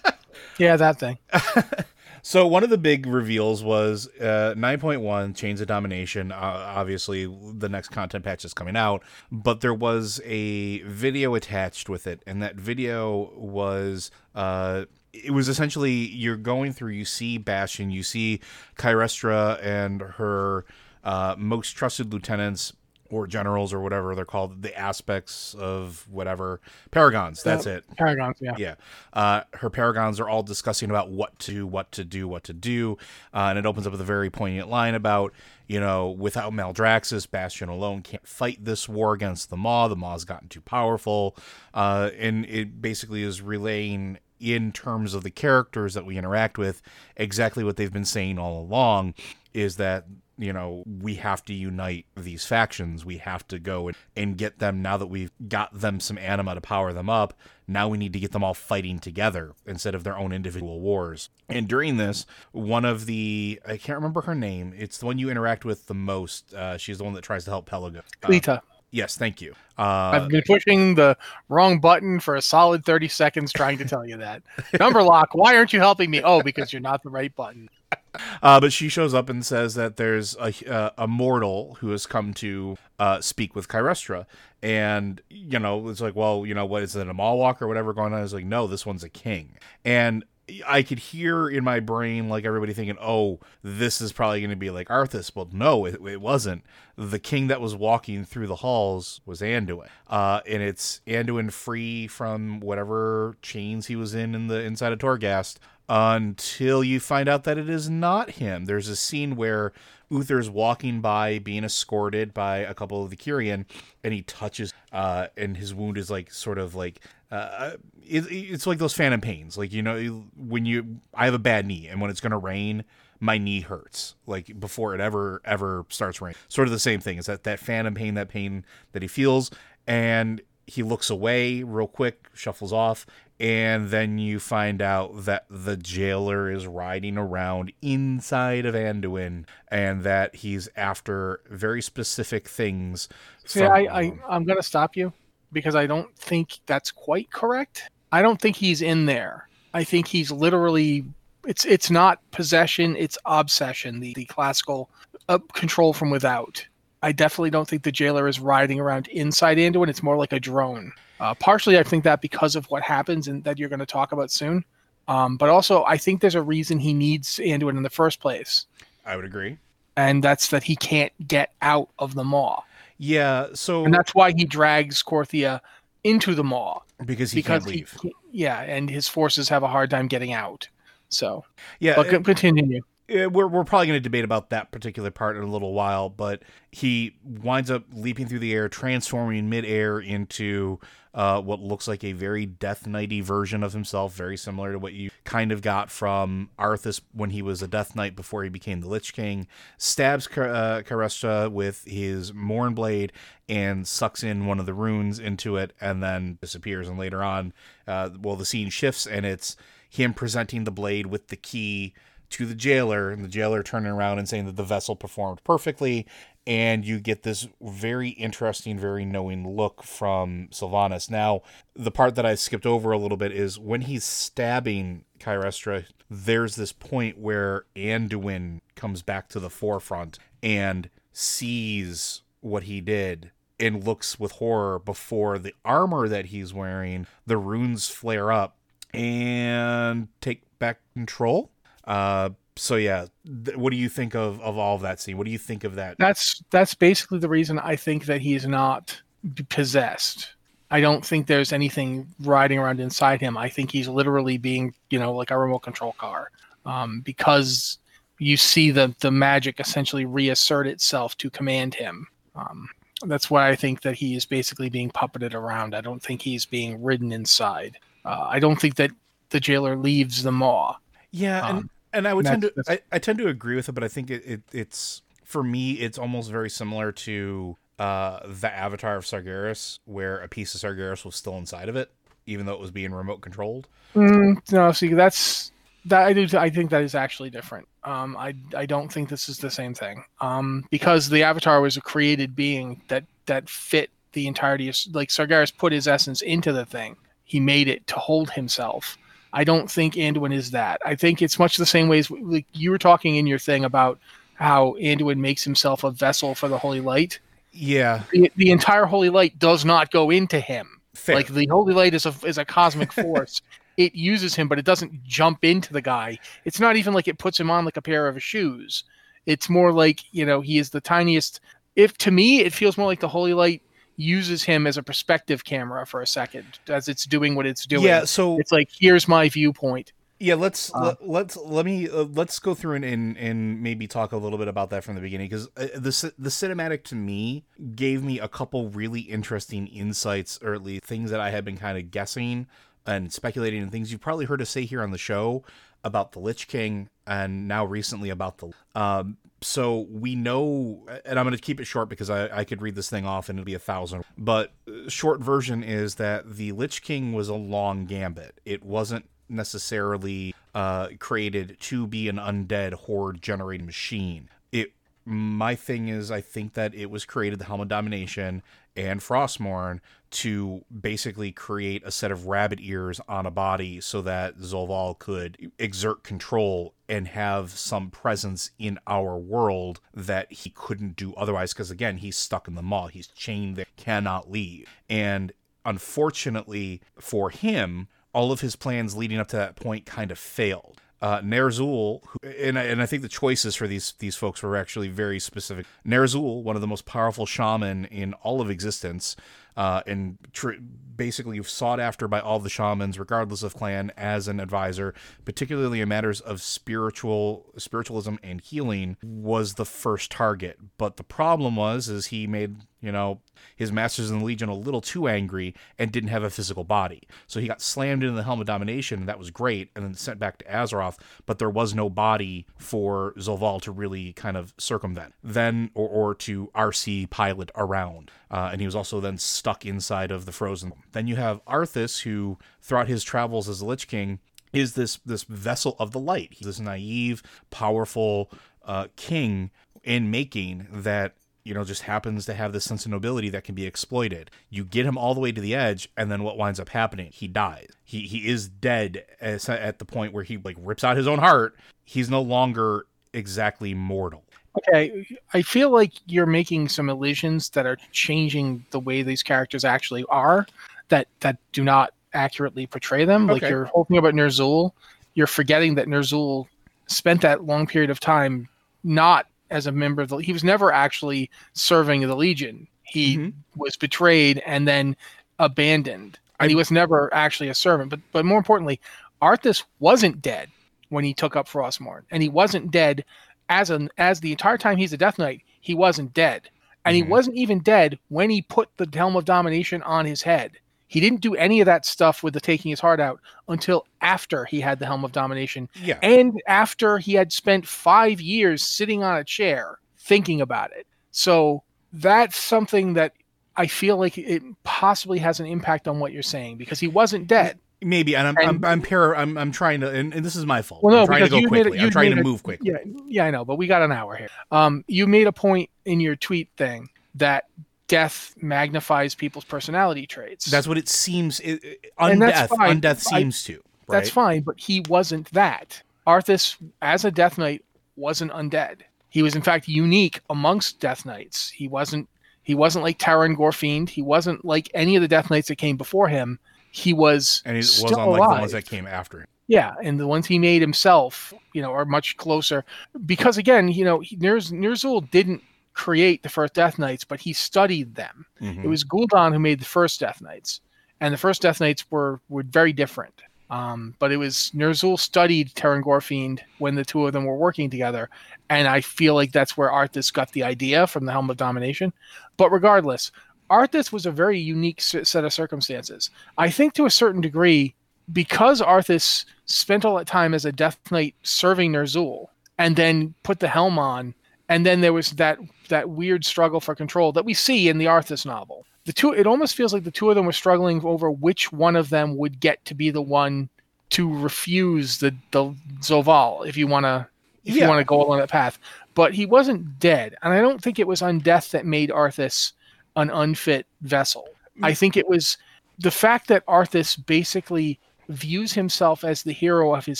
yeah, 0.58 0.76
that 0.78 1.00
thing. 1.00 1.18
So 2.28 2.46
one 2.46 2.62
of 2.66 2.70
the 2.70 2.78
big 2.78 3.06
reveals 3.06 3.64
was 3.64 4.10
uh, 4.20 4.54
9.1 4.58 5.34
Chains 5.34 5.62
of 5.62 5.68
Domination. 5.68 6.34
Uh, 6.34 6.74
obviously, 6.76 7.26
the 7.26 7.70
next 7.70 7.88
content 7.88 8.26
patch 8.26 8.44
is 8.44 8.54
coming 8.54 8.76
out, 8.76 9.02
but 9.32 9.62
there 9.62 9.74
was 9.74 10.20
a 10.26 10.80
video 10.80 11.36
attached 11.36 11.88
with 11.88 12.06
it, 12.06 12.22
and 12.28 12.42
that 12.42 12.58
video 12.58 13.32
was 13.34 14.12
uh, 14.36 14.84
it 15.14 15.32
was 15.32 15.48
essentially 15.48 15.94
you're 15.94 16.36
going 16.36 16.74
through. 16.74 16.92
You 16.92 17.06
see 17.06 17.38
Bastion, 17.38 17.92
you 17.92 18.04
see 18.04 18.42
Kyrestia 18.78 19.64
and 19.64 20.02
her 20.02 20.66
uh, 21.06 21.36
most 21.38 21.78
trusted 21.78 22.12
lieutenants 22.12 22.74
or 23.10 23.28
generals 23.28 23.74
or 23.74 23.80
whatever 23.82 24.16
they're 24.16 24.26
called, 24.26 24.62
the 24.62 24.78
aspects 24.78 25.56
of 25.56 26.06
whatever 26.10 26.62
paragons. 26.92 27.44
That's 27.44 27.66
it. 27.66 27.84
Paragons, 27.98 28.38
yeah. 28.40 28.56
Yeah. 28.58 28.76
Uh, 29.14 29.42
her 29.54 29.70
paragons 29.70 30.20
are 30.20 30.30
all 30.30 30.44
discussing 30.44 30.90
about 30.90 31.10
what 31.10 31.38
to 31.40 31.52
do, 31.52 31.68
what 31.68 31.92
to 31.94 32.04
do, 32.04 32.28
what 32.28 32.44
to 32.46 32.54
do. 32.54 32.98
Uh, 33.34 33.48
and 33.50 33.60
it 33.60 33.66
opens 33.66 33.86
up 33.86 33.92
with 33.92 34.02
a 34.02 34.06
very 34.06 34.30
poignant 34.30 34.70
line 34.70 34.96
about, 34.96 35.34
you 35.68 35.80
know, 35.80 36.10
without 36.10 36.54
Maldraxxus, 36.54 37.30
Bastion 37.30 37.70
alone 37.70 38.02
can't 38.02 38.28
fight 38.28 38.64
this 38.64 38.88
war 38.88 39.14
against 39.14 39.50
the 39.50 39.58
Maw. 39.58 39.88
The 39.88 39.96
Maw's 39.96 40.26
gotten 40.26 40.48
too 40.48 40.62
powerful. 40.62 41.36
Uh, 41.74 42.10
and 42.18 42.46
it 42.46 42.82
basically 42.82 43.24
is 43.24 43.42
relaying 43.42 44.20
in 44.40 44.72
terms 44.72 45.14
of 45.14 45.24
the 45.24 45.32
characters 45.32 45.94
that 45.96 46.06
we 46.06 46.18
interact 46.18 46.58
with 46.58 46.82
exactly 47.16 47.64
what 47.64 47.76
they've 47.76 47.94
been 47.94 48.06
saying 48.06 48.38
all 48.38 48.62
along 48.62 49.14
is 49.54 49.78
that 49.78 50.06
you 50.38 50.54
know, 50.54 50.84
we 50.86 51.16
have 51.16 51.44
to 51.46 51.54
unite 51.54 52.06
these 52.16 52.46
factions. 52.46 53.04
We 53.04 53.18
have 53.18 53.48
to 53.48 53.60
go 53.60 53.88
and, 53.88 53.98
and 54.16 54.38
get 54.38 54.60
them 54.60 54.82
now 54.82 54.98
that 54.98 55.08
we've 55.08 55.32
got 55.48 55.80
them 55.80 56.00
some 56.00 56.18
anima 56.18 56.56
to 56.56 56.62
power 56.62 56.94
them 56.94 57.10
up. 57.10 57.34
Now 57.68 57.90
we 57.90 57.98
need 57.98 58.14
to 58.14 58.20
get 58.20 58.32
them 58.32 58.44
all 58.44 58.54
fighting 58.54 59.00
together 59.00 59.54
instead 59.66 59.96
of 59.96 60.04
their 60.04 60.18
own 60.18 60.32
individual 60.32 60.80
wars. 60.80 61.30
And 61.50 61.68
during 61.68 61.98
this, 61.98 62.26
one 62.52 62.86
of 62.86 63.06
the, 63.06 63.60
I 63.68 63.78
can't 63.78 63.98
remember 63.98 64.22
her 64.22 64.36
name, 64.36 64.74
it's 64.78 65.00
the 65.00 65.06
one 65.06 65.18
you 65.18 65.30
interact 65.30 65.66
with 65.66 65.88
the 65.88 65.94
most. 65.94 66.54
Uh, 66.54 66.78
she's 66.78 67.00
the 67.00 67.04
one 67.04 67.14
that 67.14 67.24
tries 67.24 67.46
to 67.46 67.52
help 67.52 67.70
Pelago. 67.70 68.04
Uh, 68.24 68.28
Lita. 68.30 68.62
Yes, 68.92 69.18
thank 69.18 69.42
you. 69.42 69.54
Uh, 69.78 70.12
I've 70.14 70.30
been 70.30 70.44
pushing 70.48 70.96
the 70.96 71.18
wrong 71.50 71.80
button 71.80 72.20
for 72.20 72.36
a 72.36 72.42
solid 72.42 72.86
30 72.86 73.10
seconds 73.10 73.52
trying 73.52 73.78
to 73.80 73.86
tell 73.86 74.06
you 74.06 74.18
that. 74.18 74.44
Number 74.80 75.04
lock, 75.04 75.30
why 75.34 75.56
aren't 75.56 75.74
you 75.74 75.80
helping 75.80 76.10
me? 76.10 76.22
Oh, 76.24 76.42
because 76.42 76.72
you're 76.72 76.82
not 76.82 77.04
the 77.04 77.10
right 77.10 77.36
button. 77.36 77.70
Uh, 78.42 78.60
but 78.60 78.74
she 78.74 78.90
shows 78.90 79.14
up 79.14 79.30
and 79.30 79.46
says 79.46 79.76
that 79.76 79.98
there's 79.98 80.36
a, 80.38 80.72
uh, 80.72 80.90
a 80.98 81.08
mortal 81.08 81.78
who 81.82 81.90
has 81.92 82.08
come 82.08 82.34
to 82.34 82.76
uh, 82.98 83.22
speak 83.22 83.56
with 83.56 83.68
Kyrestia. 83.68 84.26
And, 84.64 85.22
you 85.30 85.60
know, 85.60 85.88
it's 85.90 86.02
like, 86.02 86.16
well, 86.16 86.44
you 86.44 86.56
know, 86.56 86.66
what 86.66 86.82
is 86.82 86.96
it, 86.96 87.08
a 87.08 87.14
mall 87.14 87.38
walk 87.38 87.62
or 87.62 87.68
whatever 87.68 87.94
going 87.94 88.14
on? 88.14 88.24
It's 88.24 88.34
like, 88.34 88.46
no, 88.46 88.66
this 88.66 88.88
one's 88.88 89.04
a 89.04 89.10
king. 89.10 89.58
And 89.86 90.26
I 90.66 90.82
could 90.82 91.00
hear 91.00 91.50
in 91.50 91.64
my 91.64 91.82
brain, 91.82 92.30
like 92.30 92.46
everybody 92.46 92.74
thinking, 92.74 92.98
oh, 93.02 93.40
this 93.64 94.00
is 94.00 94.14
probably 94.14 94.40
going 94.40 94.52
to 94.52 94.56
be 94.56 94.70
like 94.70 94.88
Arthas. 94.88 95.36
Well, 95.36 95.50
no, 95.52 95.86
it, 95.86 95.96
it, 96.06 96.22
wasn't. 96.22 96.64
The 96.96 97.20
king 97.20 97.48
that 97.48 97.60
was 97.60 97.76
walking 97.76 98.24
through 98.24 98.48
the 98.48 98.58
halls 98.58 99.20
was 99.26 99.42
Anduin. 99.42 99.88
Uh, 100.08 100.40
and 100.48 100.64
it's 100.64 101.02
Anduin 101.06 101.52
free 101.52 102.08
from 102.08 102.62
whatever 102.62 103.36
chains 103.42 103.88
he 103.88 103.98
was 103.98 104.16
in 104.16 104.34
in 104.34 104.48
the 104.48 104.62
inside 104.62 104.94
of 104.94 105.00
Torghast 105.00 105.58
until 105.90 106.84
you 106.84 107.00
find 107.00 107.30
out 107.30 107.44
that 107.46 107.58
it 107.58 107.70
is 107.70 107.90
not 107.90 108.32
him. 108.32 108.66
There's 108.66 108.90
a 108.90 108.96
scene 108.96 109.36
where 109.36 109.74
Uther's 110.10 110.50
walking 110.50 111.02
by, 111.02 111.40
being 111.40 111.64
escorted 111.64 112.34
by 112.34 112.58
a 112.58 112.74
couple 112.74 113.04
of 113.04 113.10
the 113.10 113.18
Kyrian, 113.18 113.66
and 114.04 114.14
he 114.14 114.22
touches, 114.22 114.74
uh, 114.92 115.28
and 115.36 115.58
his 115.58 115.74
wound 115.74 115.98
is 115.98 116.10
like 116.10 116.32
sort 116.32 116.58
of 116.58 116.76
like 116.76 117.02
uh, 117.32 117.72
it, 118.06 118.26
it's 118.30 118.68
like 118.68 118.80
those 118.80 118.94
phantom 118.94 119.22
pains. 119.22 119.58
Like 119.58 119.74
you 119.74 119.82
know, 119.82 120.26
when 120.36 120.66
you 120.66 121.00
I 121.14 121.26
have 121.26 121.34
a 121.34 121.40
bad 121.40 121.66
knee, 121.66 121.88
and 121.88 122.00
when 122.00 122.10
it's 122.10 122.22
gonna 122.22 122.38
rain, 122.38 122.84
my 123.20 123.38
knee 123.38 123.62
hurts. 123.62 124.16
Like 124.26 124.60
before 124.60 124.96
it 124.96 125.02
ever 125.02 125.42
ever 125.44 125.86
starts 125.90 126.22
raining. 126.22 126.38
Sort 126.48 126.68
of 126.68 126.72
the 126.72 126.80
same 126.80 127.00
thing. 127.00 127.18
Is 127.18 127.26
that 127.26 127.44
that 127.44 127.60
phantom 127.60 127.94
pain, 127.94 128.14
that 128.14 128.30
pain 128.30 128.66
that 128.94 129.02
he 129.02 129.08
feels, 129.08 129.52
and 129.86 130.42
he 130.68 130.84
looks 130.84 131.10
away 131.10 131.64
real 131.64 131.88
quick, 131.88 132.28
shuffles 132.34 132.74
off, 132.74 133.06
and 133.40 133.90
then 133.90 134.18
you 134.18 134.40
find 134.40 134.82
out 134.82 135.26
that 135.26 135.46
the 135.50 135.78
jailer 135.78 136.52
is 136.52 136.66
riding 136.66 137.18
around 137.18 137.72
inside 137.82 138.66
of 138.66 138.74
Anduin 138.74 139.46
and 139.68 140.04
that 140.04 140.36
he's 140.36 140.68
after 140.76 141.42
very 141.50 141.82
specific 141.82 142.48
things. 142.48 143.08
See, 143.46 143.60
from... 143.60 143.72
I, 143.72 143.88
I, 143.88 144.20
I'm 144.28 144.44
going 144.46 144.58
to 144.58 144.64
stop 144.64 144.96
you 144.96 145.14
because 145.52 145.76
I 145.76 145.86
don't 145.86 146.14
think 146.18 146.60
that's 146.66 146.92
quite 146.92 147.30
correct. 147.32 147.90
I 148.12 148.22
don't 148.22 148.42
think 148.42 148.56
he's 148.56 148.82
in 148.82 149.06
there. 149.06 149.48
I 149.74 149.84
think 149.84 150.08
he's 150.08 150.32
literally 150.32 151.06
it's 151.46 151.64
it's 151.66 151.90
not 151.90 152.20
possession, 152.32 152.96
it's 152.98 153.18
obsession, 153.26 154.00
the, 154.00 154.14
the 154.16 154.26
classical 154.26 154.90
uh, 155.30 155.40
control 155.54 155.94
from 155.94 156.10
without. 156.10 156.66
I 157.04 157.12
definitely 157.12 157.52
don't 157.52 157.68
think 157.68 157.84
the 157.84 157.92
jailer 157.92 158.28
is 158.28 158.40
riding 158.40 158.80
around 158.80 159.08
inside 159.08 159.58
Anduin. 159.58 159.88
It's 159.88 160.04
more 160.04 160.18
like 160.18 160.34
a 160.34 160.40
drone. 160.40 160.92
Uh, 161.20 161.34
partially, 161.36 161.78
I 161.78 161.84
think 161.84 162.04
that 162.04 162.22
because 162.22 162.56
of 162.56 162.66
what 162.66 162.84
happens 162.84 163.28
and 163.28 163.44
that 163.44 163.58
you're 163.58 163.70
going 163.70 163.80
to 163.80 163.86
talk 163.86 164.12
about 164.12 164.32
soon. 164.32 164.64
Um, 165.08 165.38
but 165.38 165.50
also, 165.50 165.84
I 165.86 165.98
think 165.98 166.22
there's 166.22 166.36
a 166.36 166.42
reason 166.42 166.80
he 166.80 166.94
needs 166.94 167.38
Anduin 167.38 167.78
in 167.78 167.84
the 167.84 167.90
first 167.90 168.20
place. 168.20 168.66
I 169.06 169.16
would 169.16 169.26
agree. 169.26 169.58
And 169.96 170.24
that's 170.24 170.50
that 170.50 170.64
he 170.64 170.76
can't 170.76 171.14
get 171.28 171.54
out 171.62 171.90
of 171.98 172.14
the 172.14 172.24
maw. 172.24 172.62
Yeah, 173.00 173.48
so 173.54 173.86
and 173.86 173.94
that's 173.94 174.14
why 174.14 174.32
he 174.32 174.44
drags 174.44 175.04
Korthia 175.04 175.62
into 176.04 176.36
the 176.36 176.44
maw 176.44 176.82
because 177.06 177.32
he 177.32 177.40
because 177.40 177.64
can't 177.64 177.76
leave. 177.76 177.98
He, 178.02 178.14
yeah, 178.32 178.62
and 178.62 178.90
his 178.90 179.08
forces 179.08 179.50
have 179.50 179.64
a 179.64 179.68
hard 179.68 179.90
time 179.90 180.08
getting 180.08 180.34
out. 180.34 180.68
So 181.10 181.46
yeah, 181.80 181.96
but 181.96 182.08
it, 182.08 182.26
continue. 182.26 182.82
We're 183.10 183.48
we're 183.48 183.64
probably 183.64 183.88
going 183.88 183.98
to 183.98 184.02
debate 184.02 184.26
about 184.26 184.50
that 184.50 184.72
particular 184.72 185.12
part 185.12 185.38
in 185.38 185.44
a 185.44 185.48
little 185.48 185.74
while, 185.74 186.10
but 186.10 186.44
he 186.72 187.16
winds 187.24 187.72
up 187.72 187.84
leaping 187.94 188.28
through 188.28 188.40
the 188.40 188.54
air, 188.54 188.68
transforming 188.68 189.50
midair 189.50 190.00
into 190.00 190.80
uh, 191.14 191.42
what 191.42 191.62
looks 191.62 191.88
like 191.88 192.04
a 192.04 192.12
very 192.12 192.46
Death 192.46 192.84
Knighty 192.86 193.24
version 193.24 193.64
of 193.64 193.72
himself, 193.72 194.14
very 194.14 194.36
similar 194.36 194.74
to 194.74 194.80
what 194.80 194.94
you 194.94 195.10
kind 195.24 195.52
of 195.52 195.62
got 195.62 195.90
from 195.90 196.50
Arthas 196.60 197.02
when 197.14 197.30
he 197.30 197.42
was 197.42 197.62
a 197.62 197.68
Death 197.68 197.96
Knight 197.96 198.16
before 198.16 198.44
he 198.44 198.50
became 198.50 198.82
the 198.82 198.90
Lich 198.90 199.14
King. 199.14 199.48
Stabs 199.78 200.28
uh, 200.28 200.84
Kyrestia 200.86 201.50
with 201.50 201.86
his 201.86 202.34
Mourn 202.34 202.74
Blade 202.74 203.14
and 203.48 203.88
sucks 203.88 204.22
in 204.22 204.46
one 204.46 204.60
of 204.60 204.66
the 204.66 204.74
runes 204.74 205.18
into 205.18 205.56
it, 205.56 205.74
and 205.80 206.04
then 206.04 206.38
disappears. 206.42 206.90
And 206.90 207.00
later 207.00 207.24
on, 207.24 207.54
uh, 207.88 208.10
well, 208.22 208.36
the 208.36 208.46
scene 208.46 208.70
shifts, 208.70 209.08
and 209.08 209.26
it's 209.26 209.56
him 209.90 210.14
presenting 210.14 210.66
the 210.66 210.72
blade 210.72 211.08
with 211.08 211.30
the 211.30 211.38
key 211.38 211.94
to 212.32 212.46
the 212.46 212.56
jailer, 212.56 213.10
and 213.10 213.24
the 213.24 213.30
jailer 213.30 213.64
turning 213.64 213.92
around 213.92 214.20
and 214.20 214.28
saying 214.28 214.46
that 214.46 214.56
the 214.56 214.64
vessel 214.64 214.96
performed 214.96 215.44
perfectly, 215.44 216.06
and 216.46 216.86
you 216.86 217.00
get 217.00 217.24
this 217.24 217.48
very 217.62 218.10
interesting, 218.10 218.80
very 218.80 219.04
knowing 219.04 219.48
look 219.48 219.84
from 219.84 220.48
Sylvanas. 220.52 221.12
Now, 221.12 221.42
the 221.76 221.92
part 221.92 222.16
that 222.16 222.26
I 222.26 222.36
skipped 222.36 222.66
over 222.66 222.92
a 222.92 222.98
little 222.98 223.18
bit 223.18 223.32
is 223.32 223.60
when 223.60 223.82
he's 223.82 224.06
stabbing 224.06 225.04
Kyrestia, 225.20 225.86
there's 226.10 226.56
this 226.56 226.72
point 226.72 227.18
where 227.18 227.66
Anduin 227.76 228.62
comes 228.76 229.02
back 229.02 229.28
to 229.30 229.40
the 229.40 229.50
forefront 229.50 230.20
and 230.42 230.90
sees 231.12 232.22
what 232.40 232.64
he 232.64 232.80
did 232.80 233.32
and 233.60 233.84
looks 233.84 234.20
with 234.20 234.34
horror 234.34 234.80
before 234.80 235.38
the 235.40 235.54
armor 235.66 236.08
that 236.08 236.28
he's 236.28 236.54
wearing, 236.54 237.08
the 237.26 237.38
runes 237.38 237.90
flare 237.90 238.32
up 238.32 238.58
and 238.94 240.08
take 240.22 240.44
back 240.60 240.80
control. 240.94 241.52
Uh, 241.88 242.30
so 242.58 242.76
yeah, 242.76 243.08
th- 243.46 243.58
what 243.58 243.72
do 243.72 243.78
you 243.78 243.90
think 243.90 244.16
of 244.16 244.40
of 244.42 244.58
all 244.58 244.76
of 244.76 244.82
that 244.82 245.00
scene? 245.00 245.18
What 245.18 245.26
do 245.26 245.32
you 245.32 245.38
think 245.38 245.64
of 245.64 245.76
that? 245.76 245.98
That's 245.98 246.44
that's 246.50 246.76
basically 246.76 247.20
the 247.20 247.30
reason 247.30 247.60
I 247.60 247.76
think 247.76 248.06
that 248.06 248.22
he's 248.22 248.46
not 248.46 249.02
possessed. 249.50 250.34
I 250.70 250.82
don't 250.82 251.06
think 251.06 251.28
there's 251.28 251.54
anything 251.54 252.08
riding 252.20 252.60
around 252.60 252.82
inside 252.82 253.22
him. 253.22 253.38
I 253.38 253.48
think 253.48 253.72
he's 253.72 253.88
literally 253.88 254.38
being, 254.38 254.74
you 254.90 255.00
know, 255.00 255.14
like 255.14 255.32
a 255.32 255.38
remote 255.38 255.60
control 255.60 255.94
car, 255.94 256.30
um, 256.66 257.02
because 257.02 257.78
you 258.20 258.36
see 258.36 258.72
the 258.72 258.94
the 259.00 259.12
magic 259.12 259.60
essentially 259.60 260.06
reassert 260.06 260.68
itself 260.68 261.18
to 261.18 261.30
command 261.30 261.74
him. 261.74 262.08
Um, 262.36 262.68
that's 263.06 263.30
why 263.30 263.50
I 263.50 263.56
think 263.56 263.82
that 263.84 263.96
he 263.96 264.16
is 264.16 264.26
basically 264.26 264.70
being 264.70 264.90
puppeted 264.90 265.34
around. 265.34 265.76
I 265.76 265.82
don't 265.82 266.02
think 266.02 266.22
he's 266.22 266.46
being 266.46 266.82
ridden 266.84 267.12
inside. 267.12 267.78
Uh, 268.04 268.26
I 268.28 268.40
don't 268.40 268.60
think 268.60 268.76
that 268.76 268.92
the 269.30 269.40
jailer 269.40 269.76
leaves 269.76 270.24
the 270.24 270.32
maw. 270.32 270.76
Yeah, 271.12 271.48
um, 271.48 271.58
and 271.58 271.70
and 271.98 272.08
I 272.08 272.14
would 272.14 272.26
tend 272.26 272.44
to 272.44 272.54
I, 272.68 272.80
I, 272.92 273.00
tend 273.00 273.18
to 273.20 273.28
agree 273.28 273.56
with 273.56 273.68
it, 273.68 273.72
but 273.74 273.84
I 273.84 273.88
think 273.88 274.10
it, 274.10 274.24
it, 274.26 274.42
it's 274.52 275.02
for 275.26 275.44
me 275.44 275.74
it's 275.74 275.98
almost 275.98 276.32
very 276.32 276.50
similar 276.50 276.92
to 276.92 277.58
uh, 277.80 278.20
the 278.26 278.52
Avatar 278.52 278.96
of 278.96 279.04
Sargeras, 279.04 279.80
where 279.86 280.20
a 280.20 280.28
piece 280.28 280.56
of 280.56 280.62
Sargeras 280.62 281.04
was 281.04 281.16
still 281.16 281.38
inside 281.38 281.70
of 281.70 281.76
it, 281.76 281.92
even 282.26 282.46
though 282.46 282.54
it 282.54 282.60
was 282.60 282.72
being 282.72 282.94
remote 282.94 283.22
controlled. 283.22 283.68
Mm, 283.96 284.52
no, 284.52 284.72
see 284.72 284.94
that's 284.94 285.52
that 285.86 286.06
I 286.06 286.14
do 286.14 286.28
I 286.38 286.50
think 286.50 286.70
that 286.72 286.84
is 286.84 286.96
actually 286.96 287.30
different. 287.30 287.68
Um, 287.84 288.16
I 288.18 288.36
I 288.56 288.66
don't 288.66 288.92
think 288.92 289.10
this 289.10 289.30
is 289.30 289.38
the 289.38 289.52
same 289.52 289.74
thing. 289.74 290.04
Um, 290.22 290.66
because 290.70 291.10
the 291.10 291.24
Avatar 291.24 291.62
was 291.62 291.78
a 291.78 291.82
created 291.82 292.36
being 292.36 292.82
that 292.88 293.06
that 293.26 293.50
fit 293.50 293.90
the 294.14 294.28
entirety 294.28 294.70
of 294.70 294.76
like 294.94 295.10
Sargeras 295.10 295.56
put 295.56 295.74
his 295.74 295.88
essence 295.88 296.22
into 296.22 296.52
the 296.52 296.66
thing. 296.66 296.96
He 297.26 297.40
made 297.40 297.68
it 297.68 297.86
to 297.88 297.96
hold 297.96 298.32
himself. 298.32 298.98
I 299.38 299.44
don't 299.44 299.70
think 299.70 299.94
Anduin 299.94 300.34
is 300.34 300.50
that. 300.52 300.82
I 300.84 300.96
think 300.96 301.22
it's 301.22 301.38
much 301.38 301.58
the 301.58 301.66
same 301.66 301.88
way 301.88 302.00
as 302.00 302.10
like 302.10 302.48
you 302.54 302.72
were 302.72 302.80
talking 302.80 303.18
in 303.18 303.28
your 303.28 303.38
thing 303.38 303.64
about 303.66 304.00
how 304.34 304.76
Anduin 304.82 305.18
makes 305.18 305.44
himself 305.44 305.84
a 305.84 305.92
vessel 305.92 306.34
for 306.34 306.48
the 306.48 306.58
holy 306.58 306.80
light. 306.82 307.20
Yeah, 307.52 308.04
The, 308.12 308.32
the 308.36 308.50
entire 308.52 308.86
holy 308.86 309.10
light 309.10 309.38
does 309.38 309.64
not 309.64 309.92
go 309.92 310.10
into 310.10 310.40
him. 310.40 310.82
fair. 310.96 311.16
Like 311.18 311.28
the 311.28 311.48
holy 311.52 311.74
light 311.74 311.94
is 311.94 312.06
a 312.08 312.14
is 312.26 312.38
a 312.40 312.46
cosmic 312.46 312.92
force. 313.04 313.42
it 313.78 313.94
uses 313.94 314.34
him, 314.34 314.48
but 314.48 314.58
it 314.58 314.66
doesn't 314.66 315.04
jump 315.04 315.44
into 315.44 315.72
the 315.72 315.82
guy. 315.84 316.18
It's 316.46 316.60
not 316.60 316.76
even 316.76 316.94
like 316.96 317.08
it 317.08 317.20
puts 317.20 317.40
him 317.40 317.52
on 317.52 317.64
like 317.64 317.78
a 317.78 317.82
pair 317.82 318.08
of 318.08 318.22
shoes. 318.24 318.84
It's 319.28 319.50
more 319.50 319.72
like 319.72 320.00
you 320.12 320.26
know 320.26 320.42
he 320.42 320.58
is 320.58 320.72
the 320.72 320.82
tiniest. 320.82 321.42
If 321.76 321.96
to 322.00 322.10
me, 322.12 322.40
it 322.42 322.54
feels 322.54 322.76
more 322.78 322.88
like 322.88 323.02
the 323.02 323.08
holy 323.18 323.34
light 323.36 323.62
uses 323.98 324.44
him 324.44 324.66
as 324.68 324.78
a 324.78 324.84
perspective 324.84 325.44
camera 325.44 325.86
for 325.86 326.02
a 326.02 326.08
second 326.08 326.46
as 326.70 326.88
it's 326.88 327.06
doing 327.06 327.36
what 327.36 327.46
it's 327.46 327.66
doing. 327.66 327.84
yeah. 327.84 328.06
So 328.06 328.40
It's 328.40 328.52
like 328.52 328.70
here's 328.72 329.08
my 329.08 329.28
viewpoint. 329.28 329.92
Yeah, 330.20 330.34
let's 330.36 330.74
Uh, 330.74 330.96
let, 331.00 331.08
let's 331.08 331.38
let 331.38 331.66
me 331.66 331.88
uh, 331.90 332.04
let's 332.04 332.40
go 332.40 332.56
through 332.56 332.76
and, 332.78 332.86
and 332.86 333.18
and 333.18 333.62
maybe 333.62 333.88
talk 333.88 334.14
a 334.14 334.18
little 334.18 334.40
bit 334.40 334.48
about 334.48 334.72
that 334.72 334.84
from 334.84 334.96
the 334.96 335.02
beginning 335.02 335.28
because 335.30 335.48
uh, 335.58 335.68
the 335.76 336.14
the 336.18 336.30
cinematic 336.30 336.84
to 336.86 336.96
me 336.96 337.44
gave 337.76 338.04
me 338.04 338.20
a 338.20 338.28
couple 338.28 338.70
really 338.70 339.02
interesting 339.02 339.68
insights, 339.68 340.40
or 340.42 340.54
at 340.56 340.64
least 340.64 340.86
things 340.86 341.12
that 341.12 341.20
I 341.20 341.30
had 341.30 341.46
been 341.46 341.58
kind 341.58 341.78
of 341.78 341.92
guessing 341.92 342.48
and 342.86 343.14
speculating, 343.14 343.62
and 343.62 343.72
things 343.72 343.92
you've 343.92 344.02
probably 344.02 344.26
heard 344.26 344.42
us 344.42 344.50
say 344.50 344.66
here 344.66 344.82
on 344.82 344.90
the 344.92 344.98
show 344.98 345.44
about 345.84 346.14
the 346.14 346.20
Lich 346.20 346.48
King, 346.48 346.90
and 347.06 347.48
now 347.48 347.64
recently 347.64 348.10
about 348.10 348.40
the. 348.40 348.52
Um, 348.74 349.18
so 349.42 349.88
we 349.92 350.16
know, 350.16 350.86
and 351.06 351.20
I'm 351.20 351.26
going 351.26 351.36
to 351.36 351.42
keep 351.42 351.60
it 351.60 351.66
short 351.66 351.90
because 351.90 352.10
I, 352.10 352.40
I 352.40 352.44
could 352.44 352.62
read 352.62 352.76
this 352.76 352.90
thing 352.90 353.06
off 353.06 353.30
and 353.30 353.38
it'd 353.38 353.46
be 353.46 353.54
a 353.54 353.60
thousand. 353.60 354.04
But 354.18 354.52
uh, 354.68 354.90
short 354.90 355.20
version 355.20 355.64
is 355.64 355.96
that 355.96 356.36
the 356.36 356.52
Lich 356.52 356.82
King 356.82 357.14
was 357.14 357.30
a 357.30 357.36
long 357.36 357.86
gambit. 357.86 358.40
It 358.46 358.64
wasn't 358.64 359.10
necessarily 359.30 360.34
uh, 360.56 360.90
created 361.00 361.58
to 361.60 361.86
be 361.86 362.10
an 362.10 362.18
undead 362.18 362.74
horde 362.74 363.22
generating 363.22 363.66
machine. 363.66 364.30
It 364.52 364.74
my 365.06 365.56
thing 365.56 365.88
is 365.88 366.12
I 366.12 366.22
think 366.22 366.54
that 366.54 366.74
it 366.74 366.90
was 366.90 367.06
created 367.06 367.40
the 367.40 367.46
Helm 367.46 367.62
of 367.62 367.68
Domination 367.68 368.42
and 368.76 369.02
Frostmourne 369.02 369.80
to 370.10 370.64
basically 370.82 371.32
create 371.32 371.84
a 371.86 371.92
set 371.92 372.12
of 372.12 372.28
rabbit 372.28 372.60
ears 372.62 373.00
on 373.08 373.26
a 373.26 373.32
body 373.32 373.82
so 373.82 374.02
that 374.02 374.38
Zovaal 374.40 374.98
could 374.98 375.52
exert 375.60 376.04
control 376.04 376.74
and 376.90 377.08
have 377.10 377.52
some 377.52 377.90
presence 377.90 378.52
in 378.58 378.80
our 378.88 379.18
world 379.18 379.80
that 379.94 380.32
he 380.32 380.50
couldn't 380.50 380.96
do 380.96 381.14
otherwise 381.16 381.54
because 381.54 381.70
again 381.70 381.98
he's 381.98 382.16
stuck 382.16 382.48
in 382.48 382.56
the 382.56 382.62
maw 382.62 382.88
he's 382.88 383.08
chained 383.08 383.58
there 383.58 383.66
cannot 383.76 384.32
leave 384.32 384.70
and 384.90 385.34
unfortunately 385.66 386.82
for 386.98 387.30
him 387.30 387.90
all 388.18 388.32
of 388.32 388.42
his 388.42 388.56
plans 388.56 388.98
leading 388.98 389.20
up 389.20 389.28
to 389.28 389.36
that 389.36 389.56
point 389.56 389.86
kind 389.86 390.10
of 390.10 390.18
failed. 390.18 390.82
Uh, 391.00 391.20
Ner'zhul, 391.22 392.02
and 392.24 392.58
I, 392.58 392.64
and 392.64 392.82
I 392.82 392.88
think 392.88 393.04
the 393.04 393.08
choices 393.08 393.56
for 393.56 393.68
these 393.68 393.94
these 394.00 394.16
folks 394.16 394.42
were 394.42 394.58
actually 394.58 394.88
very 394.88 395.20
specific. 395.20 395.68
Ner'zhul, 395.86 396.42
one 396.42 396.56
of 396.56 396.62
the 396.62 396.68
most 396.68 396.88
powerful 396.88 397.28
shaman 397.28 397.86
in 397.86 398.16
all 398.16 398.42
of 398.42 398.50
existence, 398.50 399.16
uh, 399.58 399.82
and 399.86 400.18
tr- 400.32 400.52
basically 400.96 401.42
sought 401.44 401.80
after 401.80 402.08
by 402.08 402.20
all 402.20 402.40
the 402.40 402.50
shamans, 402.50 402.98
regardless 402.98 403.44
of 403.44 403.56
clan, 403.56 403.92
as 403.98 404.28
an 404.28 404.40
advisor, 404.40 404.94
particularly 405.26 405.82
in 405.82 405.90
matters 405.90 406.22
of 406.22 406.42
spiritual 406.42 407.54
spiritualism 407.58 408.16
and 408.24 408.42
healing, 408.42 408.98
was 409.04 409.56
the 409.56 409.66
first 409.66 410.12
target. 410.12 410.58
But 410.78 410.98
the 410.98 411.04
problem 411.04 411.56
was, 411.56 411.90
is 411.90 412.08
he 412.08 412.28
made 412.28 412.58
you 412.82 412.92
know 412.92 413.22
his 413.56 413.72
masters 413.72 414.12
in 414.12 414.20
the 414.20 414.26
legion 414.26 414.50
a 414.50 414.56
little 414.56 414.82
too 414.82 415.08
angry 415.08 415.54
and 415.78 415.92
didn't 415.92 416.10
have 416.10 416.24
a 416.24 416.30
physical 416.30 416.64
body. 416.64 417.04
So 417.26 417.40
he 417.40 417.48
got 417.48 417.62
slammed 417.62 418.04
into 418.04 418.16
the 418.16 418.24
helm 418.24 418.40
of 418.40 418.48
domination 418.48 419.00
and 419.00 419.10
that 419.10 419.20
was 419.20 419.32
great 419.32 419.70
and 419.76 419.84
then 419.84 419.94
sent 419.94 420.20
back 420.20 420.38
to 420.40 420.46
azeroth 420.46 420.98
but 421.26 421.40
there 421.40 421.50
was 421.50 421.74
no 421.74 421.90
body 421.90 422.46
for 422.58 423.14
zovaal 423.18 423.62
to 423.62 423.72
really 423.72 424.14
kind 424.14 424.38
of 424.38 424.54
circumvent 424.58 425.14
then 425.24 425.72
or, 425.74 425.88
or 425.88 426.16
to 426.16 426.48
rc 426.56 427.10
pilot 427.10 427.52
around. 427.56 428.12
Uh, 428.30 428.50
and 428.52 428.62
he 428.62 428.68
was 428.68 428.76
also 428.76 429.00
then 429.00 429.18
stuck 429.18 429.66
inside 429.66 430.12
of 430.12 430.26
the 430.26 430.32
frozen. 430.32 430.74
Then 430.92 431.08
you 431.08 431.16
have 431.16 431.44
arthas 431.46 432.02
who 432.02 432.38
throughout 432.62 432.88
his 432.88 433.04
travels 433.04 433.48
as 433.48 433.62
a 433.62 433.66
lich 433.66 433.88
king 433.88 434.20
is 434.54 434.74
this 434.74 435.00
this 435.06 435.24
vessel 435.24 435.76
of 435.80 435.92
the 435.92 436.00
light. 436.00 436.30
He's 436.32 436.48
this 436.48 436.60
naive 436.60 437.24
powerful 437.50 438.32
uh, 438.64 438.88
king 438.96 439.52
in 439.84 440.12
making 440.12 440.68
that 440.72 441.16
you 441.48 441.54
know, 441.54 441.64
just 441.64 441.84
happens 441.84 442.26
to 442.26 442.34
have 442.34 442.52
this 442.52 442.66
sense 442.66 442.86
of 442.86 442.92
nobility 442.92 443.30
that 443.30 443.46
can 443.46 443.56
be 443.56 443.66
exploited. 443.66 444.30
You 444.50 444.66
get 444.66 444.86
him 444.86 444.98
all 444.98 445.14
the 445.14 445.22
way 445.22 445.32
to 445.32 445.40
the 445.40 445.56
edge, 445.56 445.90
and 445.96 446.12
then 446.12 446.24
what 446.24 446.38
winds 446.38 446.60
up 446.60 446.70
happening? 446.70 447.10
He 447.14 447.28
dies. 447.28 447.70
He 447.86 448.02
he 448.02 448.28
is 448.28 448.50
dead 448.50 449.06
as, 449.22 449.48
at 449.48 449.80
the 449.80 449.86
point 449.86 450.12
where 450.12 450.24
he 450.24 450.38
like 450.38 450.58
rips 450.60 450.84
out 450.84 450.98
his 450.98 451.08
own 451.08 451.20
heart. 451.20 451.56
He's 451.86 452.10
no 452.10 452.22
longer 452.22 452.86
exactly 453.14 453.74
mortal. 453.74 454.24
Okay, 454.70 455.08
I 455.34 455.42
feel 455.42 455.70
like 455.70 455.94
you're 456.08 456.26
making 456.26 456.68
some 456.68 456.90
illusions 456.90 457.50
that 457.52 457.66
are 457.66 457.78
changing 457.92 458.66
the 458.72 458.80
way 458.80 459.04
these 459.04 459.24
characters 459.24 459.64
actually 459.64 460.04
are, 460.10 460.48
that 460.90 461.08
that 461.22 461.38
do 461.54 461.64
not 461.64 461.94
accurately 462.14 462.68
portray 462.68 463.06
them. 463.06 463.28
Like 463.28 463.44
you're 463.44 463.68
talking 463.68 463.98
about 463.98 464.14
Ner'zhul, 464.16 464.72
you're 465.14 465.28
forgetting 465.28 465.76
that 465.76 465.88
Ner'zhul 465.88 466.48
spent 466.88 467.22
that 467.22 467.46
long 467.46 467.68
period 467.68 467.90
of 467.90 468.00
time 468.00 468.50
not 468.84 469.28
as 469.50 469.68
a 469.68 469.72
member 469.72 470.02
of 470.02 470.10
the. 470.10 470.18
He 470.18 470.34
was 470.34 470.44
never 470.44 470.72
actually 470.72 471.30
serving 471.54 472.02
the 472.02 472.16
Legion. 472.16 472.68
He 472.84 473.18
Mhm. 473.18 473.34
was 473.56 473.76
betrayed 473.76 474.42
and 474.46 474.68
then 474.68 474.96
abandoned, 475.40 476.20
and 476.40 476.50
he 476.50 476.56
was 476.56 476.72
never 476.72 477.14
actually 477.14 477.50
a 477.50 477.54
servant. 477.54 477.90
But 477.90 478.00
but 478.12 478.26
more 478.26 478.38
importantly, 478.38 478.80
Arthas 479.22 479.64
wasn't 479.80 480.22
dead 480.22 480.50
when 480.90 481.04
he 481.04 481.14
took 481.14 481.36
up 481.36 481.48
Frostmourne, 481.48 482.04
and 482.12 482.24
he 482.24 482.30
wasn't 482.30 482.72
dead 482.72 483.04
as 483.50 483.70
an 483.70 483.90
as 483.98 484.20
the 484.20 484.32
entire 484.32 484.58
time 484.58 484.78
he's 484.78 484.94
a 484.94 484.98
Death 484.98 485.18
Knight, 485.20 485.42
he 485.62 485.74
wasn't 485.74 486.14
dead, 486.14 486.50
and 486.86 486.94
Mhm. 486.94 486.96
he 486.96 487.04
wasn't 487.04 487.36
even 487.38 487.60
dead 487.60 488.00
when 488.10 488.30
he 488.30 488.42
put 488.42 488.70
the 488.78 488.88
Helm 488.94 489.16
of 489.16 489.26
Domination 489.26 489.82
on 489.84 490.06
his 490.06 490.22
head. 490.24 490.58
He 490.88 491.00
didn't 491.00 491.22
do 491.22 491.36
any 491.36 491.60
of 491.60 491.66
that 491.66 491.86
stuff 491.86 492.24
with 492.24 492.34
the 492.34 492.40
taking 492.40 492.70
his 492.70 492.80
heart 492.80 493.00
out 493.00 493.20
until 493.50 493.86
after 494.02 494.46
he 494.46 494.62
had 494.62 494.80
the 494.80 494.86
Helm 494.86 495.04
of 495.04 495.12
Domination, 495.12 495.68
Yeah. 495.82 495.98
and 496.02 496.42
after 496.48 496.98
he 496.98 497.14
had 497.14 497.32
spent 497.34 497.68
five 497.68 498.22
years 498.22 498.64
sitting 498.64 499.04
on 499.04 499.18
a 499.18 499.24
chair 499.24 499.80
thinking 500.00 500.40
about 500.42 500.72
it. 500.72 500.88
So 501.12 501.64
that's 501.92 502.38
something 502.38 502.94
that 502.94 503.14
I 503.56 503.68
feel 503.68 503.98
like 503.98 504.18
it 504.18 504.44
possibly 504.64 505.20
has 505.20 505.40
an 505.40 505.46
impact 505.48 505.88
on 505.88 506.00
what 506.00 506.14
you're 506.14 506.22
saying 506.24 506.58
because 506.58 506.80
he 506.80 506.88
wasn't 506.88 507.28
dead. 507.28 507.60
Maybe, 507.82 508.16
and 508.16 508.28
I'm 508.28 508.38
And- 508.38 508.48
I'm 508.48 508.66
I'm, 508.66 508.82
para, 508.82 509.18
I'm 509.20 509.38
I'm 509.38 509.52
trying 509.52 509.82
to, 509.82 509.90
and, 509.90 510.14
and 510.14 510.26
this 510.26 510.36
is 510.36 510.46
my 510.46 510.62
fault. 510.62 510.84
Well, 510.84 510.96
no, 510.96 511.02
I'm 511.02 511.08
trying 511.08 511.20
to 511.20 511.26
because 511.26 511.32
go 511.32 511.38
you 511.38 511.50
made 511.50 511.62
quickly. 511.64 511.78
it- 511.78 511.82
I'm 511.82 511.86
you 511.86 511.92
trying 511.92 512.12
to 512.12 512.18
it- 512.20 512.24
move 512.24 512.44
quickly. 512.44 512.72
Yeah, 512.72 512.78
yeah, 513.06 513.26
I 513.26 513.32
know, 513.32 513.46
but 513.46 513.58
we 513.58 513.68
got 513.68 513.82
an 513.84 513.92
hour 513.92 514.16
here. 514.16 514.30
Um, 514.52 514.84
you 514.88 515.06
made 515.06 515.28
a 515.28 515.32
point 515.32 515.70
in 515.86 516.00
your 516.00 516.16
tweet 516.16 516.50
thing 516.58 516.90
that 517.16 517.46
death 517.88 518.36
magnifies 518.42 519.16
people's 519.16 519.46
personality 519.46 520.06
traits. 520.06 520.46
That's 520.46 520.68
what 520.68 520.78
it 520.78 520.90
seems. 520.90 521.40
It, 521.40 521.64
it- 521.64 521.94
undeath, 522.00 522.50
undeath 522.50 523.08
I- 523.12 523.20
seems 523.20 523.44
to. 523.46 523.54
Right? 523.54 524.00
That's 524.00 524.10
fine, 524.10 524.42
but 524.42 524.60
he 524.60 524.82
wasn't 524.90 525.32
that. 525.32 525.82
Arthas, 526.06 526.58
as 526.82 527.06
a 527.06 527.12
Death 527.12 527.38
Knight, 527.38 527.64
wasn't 527.96 528.32
undead. 528.32 528.82
He 529.10 529.22
was 529.24 529.36
in 529.36 529.42
fact 529.42 529.68
unique 529.68 530.20
amongst 530.30 530.80
Death 530.80 531.06
Knights. 531.06 531.50
He 531.50 531.68
wasn't 531.68 532.08
he 532.44 532.56
wasn't 532.56 532.84
like 532.84 533.00
Teron 533.00 533.36
Gorefiend. 533.36 533.90
He 533.90 534.02
wasn't 534.02 534.44
like 534.46 534.70
any 534.74 534.96
of 534.96 535.02
the 535.02 535.08
Death 535.08 535.30
Knights 535.30 535.48
that 535.48 535.56
came 535.58 535.78
before 535.78 536.08
him. 536.08 536.40
He 536.72 536.94
was 536.94 537.42
and 537.46 537.56
he 537.56 537.60
was 537.60 537.74
still 537.74 538.00
unlike 538.00 538.20
alive. 538.20 538.38
the 538.38 538.42
ones 538.42 538.52
that 538.52 538.66
came 538.66 538.88
after 538.88 539.22
him. 539.22 539.28
Yeah, 539.48 539.74
and 539.82 539.98
the 539.98 540.08
ones 540.08 540.28
he 540.28 540.38
made 540.38 540.62
himself, 540.62 541.34
you 541.54 541.62
know, 541.62 541.72
are 541.72 541.86
much 541.86 542.18
closer. 542.18 542.66
Because 543.06 543.38
again, 543.38 543.70
you 543.70 543.86
know, 543.86 544.00
Ner'zhul 544.00 545.10
didn't 545.10 545.42
create 545.78 546.24
the 546.24 546.30
first 546.30 546.54
Death 546.56 546.80
Knights, 546.80 547.04
but 547.04 547.20
he 547.20 547.34
studied 547.34 547.94
them. 547.96 548.26
Mhm. 548.42 548.64
It 548.64 548.68
was 548.68 548.84
Gul'dan 548.84 549.32
who 549.32 549.40
made 549.40 549.60
the 549.60 549.66
first 549.78 550.00
Death 550.00 550.22
Knights, 550.22 550.60
and 551.00 551.14
the 551.14 551.18
first 551.26 551.42
Death 551.44 551.60
Knights 551.62 551.86
were 551.92 552.20
were 552.30 552.44
very 552.44 552.74
different. 552.74 553.14
Um, 553.50 553.94
but 554.00 554.12
it 554.12 554.18
was 554.18 554.52
Ner'zhul 554.54 555.00
studied 555.00 555.54
Teron 555.54 555.82
Gorefiend 555.84 556.40
when 556.58 556.76
the 556.76 556.84
two 556.84 557.06
of 557.06 557.14
them 557.14 557.24
were 557.26 557.38
working 557.38 557.70
together, 557.70 558.10
and 558.50 558.68
I 558.68 558.82
feel 558.82 559.14
like 559.16 559.32
that's 559.32 559.56
where 559.56 559.70
Arthas 559.70 560.12
got 560.12 560.32
the 560.34 560.44
idea 560.44 560.86
from 560.88 561.06
the 561.06 561.14
Helm 561.14 561.30
of 561.30 561.38
Domination. 561.38 561.94
But 562.36 562.52
regardless, 562.52 563.12
Arthas 563.50 563.94
was 563.94 564.06
a 564.06 564.12
very 564.12 564.38
unique 564.40 564.80
s- 564.80 565.08
set 565.08 565.24
of 565.24 565.32
circumstances. 565.32 566.10
I 566.38 566.50
think 566.50 566.74
to 566.74 566.86
a 566.86 566.90
certain 567.02 567.22
degree, 567.22 567.74
because 568.12 568.60
Arthas 568.62 569.24
spent 569.46 569.86
all 569.86 569.96
that 569.98 570.08
time 570.08 570.34
as 570.34 570.44
a 570.44 570.52
Death 570.52 570.78
Knight 570.92 571.16
serving 571.24 571.72
Ner'zhul, 571.72 572.28
and 572.58 572.76
then 572.76 573.14
put 573.24 573.40
the 573.40 573.48
helm 573.48 573.80
on, 573.80 574.14
and 574.50 574.66
then 574.66 574.82
there 574.82 574.92
was 574.94 575.12
that 575.12 575.38
that 575.70 575.90
weird 575.90 576.26
struggle 576.26 576.60
for 576.60 576.76
control 576.76 577.12
that 577.14 577.26
we 577.26 577.34
see 577.34 577.70
in 577.70 577.78
the 577.78 577.86
Arthas 577.86 578.26
novel. 578.26 578.66
The 578.86 578.94
two, 578.94 579.14
it 579.14 579.28
almost 579.28 579.56
feels 579.56 579.74
like 579.74 579.84
the 579.84 579.92
two 579.92 580.10
of 580.10 580.16
them 580.16 580.26
were 580.26 580.32
struggling 580.32 580.84
over 580.84 581.12
which 581.12 581.52
one 581.52 581.76
of 581.76 581.90
them 581.90 582.16
would 582.18 582.40
get 582.40 582.64
to 582.66 582.74
be 582.74 582.90
the 582.90 583.02
one 583.02 583.50
to 583.92 584.14
refuse 584.18 584.98
the 584.98 585.16
the 585.32 585.54
Zovaal, 585.82 586.48
if 586.48 586.58
you 586.58 586.68
want 586.68 586.86
to 586.86 587.08
if 587.46 587.56
Yeah. 587.56 587.64
you 587.64 587.70
want 587.70 587.80
to 587.80 587.86
go 587.86 588.02
along 588.02 588.20
that 588.20 588.30
path. 588.30 588.60
But 588.94 589.14
he 589.14 589.26
wasn't 589.26 589.80
dead, 589.80 590.16
and 590.22 590.34
I 590.34 590.42
don't 590.42 590.62
think 590.62 590.80
it 590.80 590.88
was 590.88 591.02
undeath 591.02 591.52
that 591.52 591.66
made 591.66 591.90
Arthas 591.90 592.54
an 592.96 593.10
unfit 593.10 593.66
vessel. 593.82 594.28
I 594.64 594.72
mm. 594.72 594.78
think 594.78 594.98
it 594.98 595.08
was 595.08 595.38
the 595.80 595.92
fact 595.92 596.28
that 596.28 596.46
Arthas 596.48 596.98
basically 597.06 597.80
views 598.10 598.54
himself 598.54 599.04
as 599.04 599.24
the 599.24 599.34
hero 599.34 599.76
of 599.76 599.86
his 599.86 600.00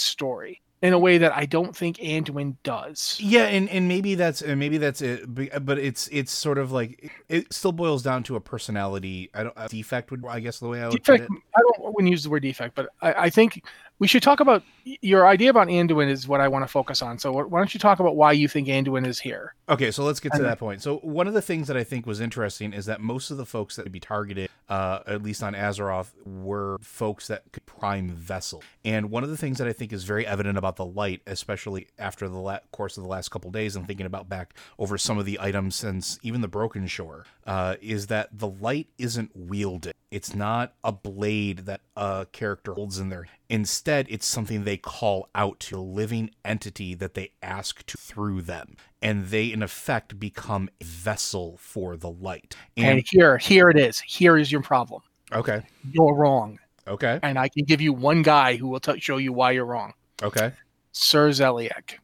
story 0.00 0.60
in 0.80 0.92
a 0.92 0.98
way 0.98 1.18
that 1.18 1.36
I 1.36 1.44
don't 1.44 1.76
think 1.76 1.96
Anduin 1.96 2.56
does. 2.62 3.18
Yeah, 3.20 3.46
and, 3.46 3.68
and 3.68 3.88
maybe 3.88 4.14
that's 4.14 4.42
and 4.42 4.58
maybe 4.60 4.78
that's 4.78 5.02
it, 5.02 5.22
but 5.64 5.78
it's 5.78 6.08
it's 6.08 6.32
sort 6.32 6.58
of 6.58 6.70
like 6.70 7.12
it 7.28 7.52
still 7.52 7.72
boils 7.72 8.02
down 8.02 8.22
to 8.24 8.36
a 8.36 8.40
personality. 8.40 9.30
I 9.34 9.44
don't 9.44 9.54
a 9.56 9.68
defect 9.68 10.10
would 10.10 10.24
I 10.26 10.40
guess 10.40 10.58
the 10.60 10.68
way 10.68 10.82
I 10.82 10.88
would 10.88 11.02
defect. 11.02 11.28
I 11.56 11.60
don't 11.60 11.94
wouldn't 11.94 12.10
use 12.10 12.22
the 12.22 12.30
word 12.30 12.42
defect, 12.42 12.74
but 12.74 12.90
I, 13.02 13.12
I 13.14 13.30
think 13.30 13.64
we 13.98 14.06
should 14.06 14.22
talk 14.22 14.40
about 14.40 14.62
your 14.84 15.26
idea 15.26 15.50
about 15.50 15.68
Anduin 15.68 16.08
is 16.08 16.28
what 16.28 16.40
I 16.40 16.48
want 16.48 16.62
to 16.62 16.68
focus 16.68 17.02
on. 17.02 17.18
So 17.18 17.32
why 17.32 17.58
don't 17.58 17.74
you 17.74 17.80
talk 17.80 18.00
about 18.00 18.16
why 18.16 18.32
you 18.32 18.48
think 18.48 18.68
Anduin 18.68 19.06
is 19.06 19.18
here? 19.18 19.54
Okay, 19.68 19.90
so 19.90 20.04
let's 20.04 20.20
get 20.20 20.32
to 20.34 20.42
that 20.42 20.58
point. 20.58 20.82
So 20.82 20.98
one 20.98 21.26
of 21.26 21.34
the 21.34 21.42
things 21.42 21.68
that 21.68 21.76
I 21.76 21.84
think 21.84 22.06
was 22.06 22.20
interesting 22.20 22.72
is 22.72 22.86
that 22.86 23.00
most 23.00 23.30
of 23.30 23.36
the 23.36 23.44
folks 23.44 23.76
that 23.76 23.84
would 23.84 23.92
be 23.92 24.00
targeted, 24.00 24.50
uh, 24.68 25.00
at 25.06 25.22
least 25.22 25.42
on 25.42 25.54
Azeroth, 25.54 26.12
were 26.24 26.78
folks 26.80 27.26
that 27.28 27.50
could 27.52 27.66
prime 27.66 28.10
vessel. 28.10 28.62
And 28.84 29.10
one 29.10 29.24
of 29.24 29.30
the 29.30 29.36
things 29.36 29.58
that 29.58 29.66
I 29.66 29.72
think 29.72 29.92
is 29.92 30.04
very 30.04 30.26
evident 30.26 30.56
about 30.56 30.76
the 30.76 30.86
light, 30.86 31.20
especially 31.26 31.88
after 31.98 32.28
the 32.28 32.38
la- 32.38 32.60
course 32.72 32.96
of 32.96 33.02
the 33.02 33.08
last 33.08 33.30
couple 33.30 33.50
days, 33.50 33.76
and 33.76 33.86
thinking 33.86 34.06
about 34.06 34.28
back 34.28 34.54
over 34.78 34.96
some 34.96 35.18
of 35.18 35.26
the 35.26 35.38
items 35.40 35.74
since 35.74 36.18
even 36.22 36.40
the 36.40 36.48
Broken 36.48 36.86
Shore, 36.86 37.26
uh, 37.46 37.76
is 37.82 38.06
that 38.06 38.30
the 38.32 38.48
light 38.48 38.88
isn't 38.96 39.32
wielded. 39.34 39.94
It's 40.10 40.34
not 40.34 40.72
a 40.82 40.90
blade 40.92 41.66
that 41.66 41.82
a 41.96 42.26
character 42.32 42.72
holds 42.72 42.98
in 42.98 43.10
their. 43.10 43.26
Instead, 43.50 44.06
it's 44.08 44.26
something 44.26 44.64
they 44.64 44.78
call 44.78 45.28
out 45.34 45.60
to 45.60 45.78
a 45.78 45.80
living 45.80 46.30
entity 46.44 46.94
that 46.94 47.12
they 47.14 47.32
ask 47.42 47.84
to 47.86 47.98
through 47.98 48.42
them, 48.42 48.76
and 49.02 49.26
they 49.26 49.52
in 49.52 49.62
effect 49.62 50.18
become 50.18 50.70
a 50.80 50.84
vessel 50.84 51.56
for 51.58 51.96
the 51.96 52.10
light. 52.10 52.56
And 52.76 52.86
And 52.98 53.04
here, 53.10 53.36
here 53.36 53.68
it 53.68 53.78
is. 53.78 54.00
Here 54.00 54.38
is 54.38 54.50
your 54.50 54.62
problem. 54.62 55.02
okay, 55.32 55.62
You're 55.92 56.14
wrong, 56.14 56.58
okay, 56.86 57.20
and 57.22 57.38
I 57.38 57.48
can 57.48 57.64
give 57.66 57.82
you 57.82 57.92
one 57.92 58.22
guy 58.22 58.56
who 58.56 58.68
will 58.68 58.80
t- 58.80 58.98
show 59.00 59.18
you 59.18 59.32
why 59.34 59.50
you're 59.50 59.66
wrong. 59.66 59.92
okay, 60.22 60.52
Sir 60.92 61.28
Zeliek. 61.30 61.98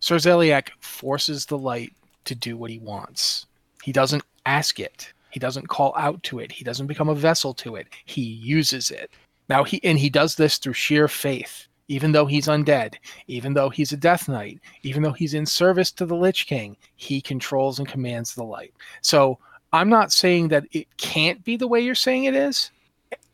Sir 0.00 0.16
Zeliek 0.16 0.68
forces 0.80 1.46
the 1.46 1.56
light 1.56 1.94
to 2.26 2.34
do 2.34 2.58
what 2.58 2.70
he 2.70 2.78
wants. 2.78 3.46
He 3.82 3.92
doesn't 3.92 4.24
ask 4.44 4.78
it. 4.78 5.12
He 5.36 5.38
doesn't 5.38 5.68
call 5.68 5.92
out 5.98 6.22
to 6.22 6.38
it. 6.38 6.50
He 6.50 6.64
doesn't 6.64 6.86
become 6.86 7.10
a 7.10 7.14
vessel 7.14 7.52
to 7.52 7.76
it. 7.76 7.88
He 8.06 8.22
uses 8.22 8.90
it. 8.90 9.10
Now 9.50 9.64
he 9.64 9.84
and 9.84 9.98
he 9.98 10.08
does 10.08 10.34
this 10.34 10.56
through 10.56 10.72
sheer 10.72 11.08
faith. 11.08 11.66
Even 11.88 12.10
though 12.10 12.24
he's 12.24 12.46
undead, 12.46 12.94
even 13.26 13.52
though 13.52 13.68
he's 13.68 13.92
a 13.92 13.98
death 13.98 14.30
knight, 14.30 14.60
even 14.82 15.02
though 15.02 15.12
he's 15.12 15.34
in 15.34 15.44
service 15.44 15.92
to 15.92 16.06
the 16.06 16.16
Lich 16.16 16.46
King, 16.46 16.74
he 16.94 17.20
controls 17.20 17.78
and 17.78 17.86
commands 17.86 18.34
the 18.34 18.44
light. 18.44 18.72
So 19.02 19.38
I'm 19.74 19.90
not 19.90 20.10
saying 20.10 20.48
that 20.48 20.64
it 20.72 20.86
can't 20.96 21.44
be 21.44 21.58
the 21.58 21.68
way 21.68 21.82
you're 21.82 21.94
saying 21.94 22.24
it 22.24 22.34
is. 22.34 22.70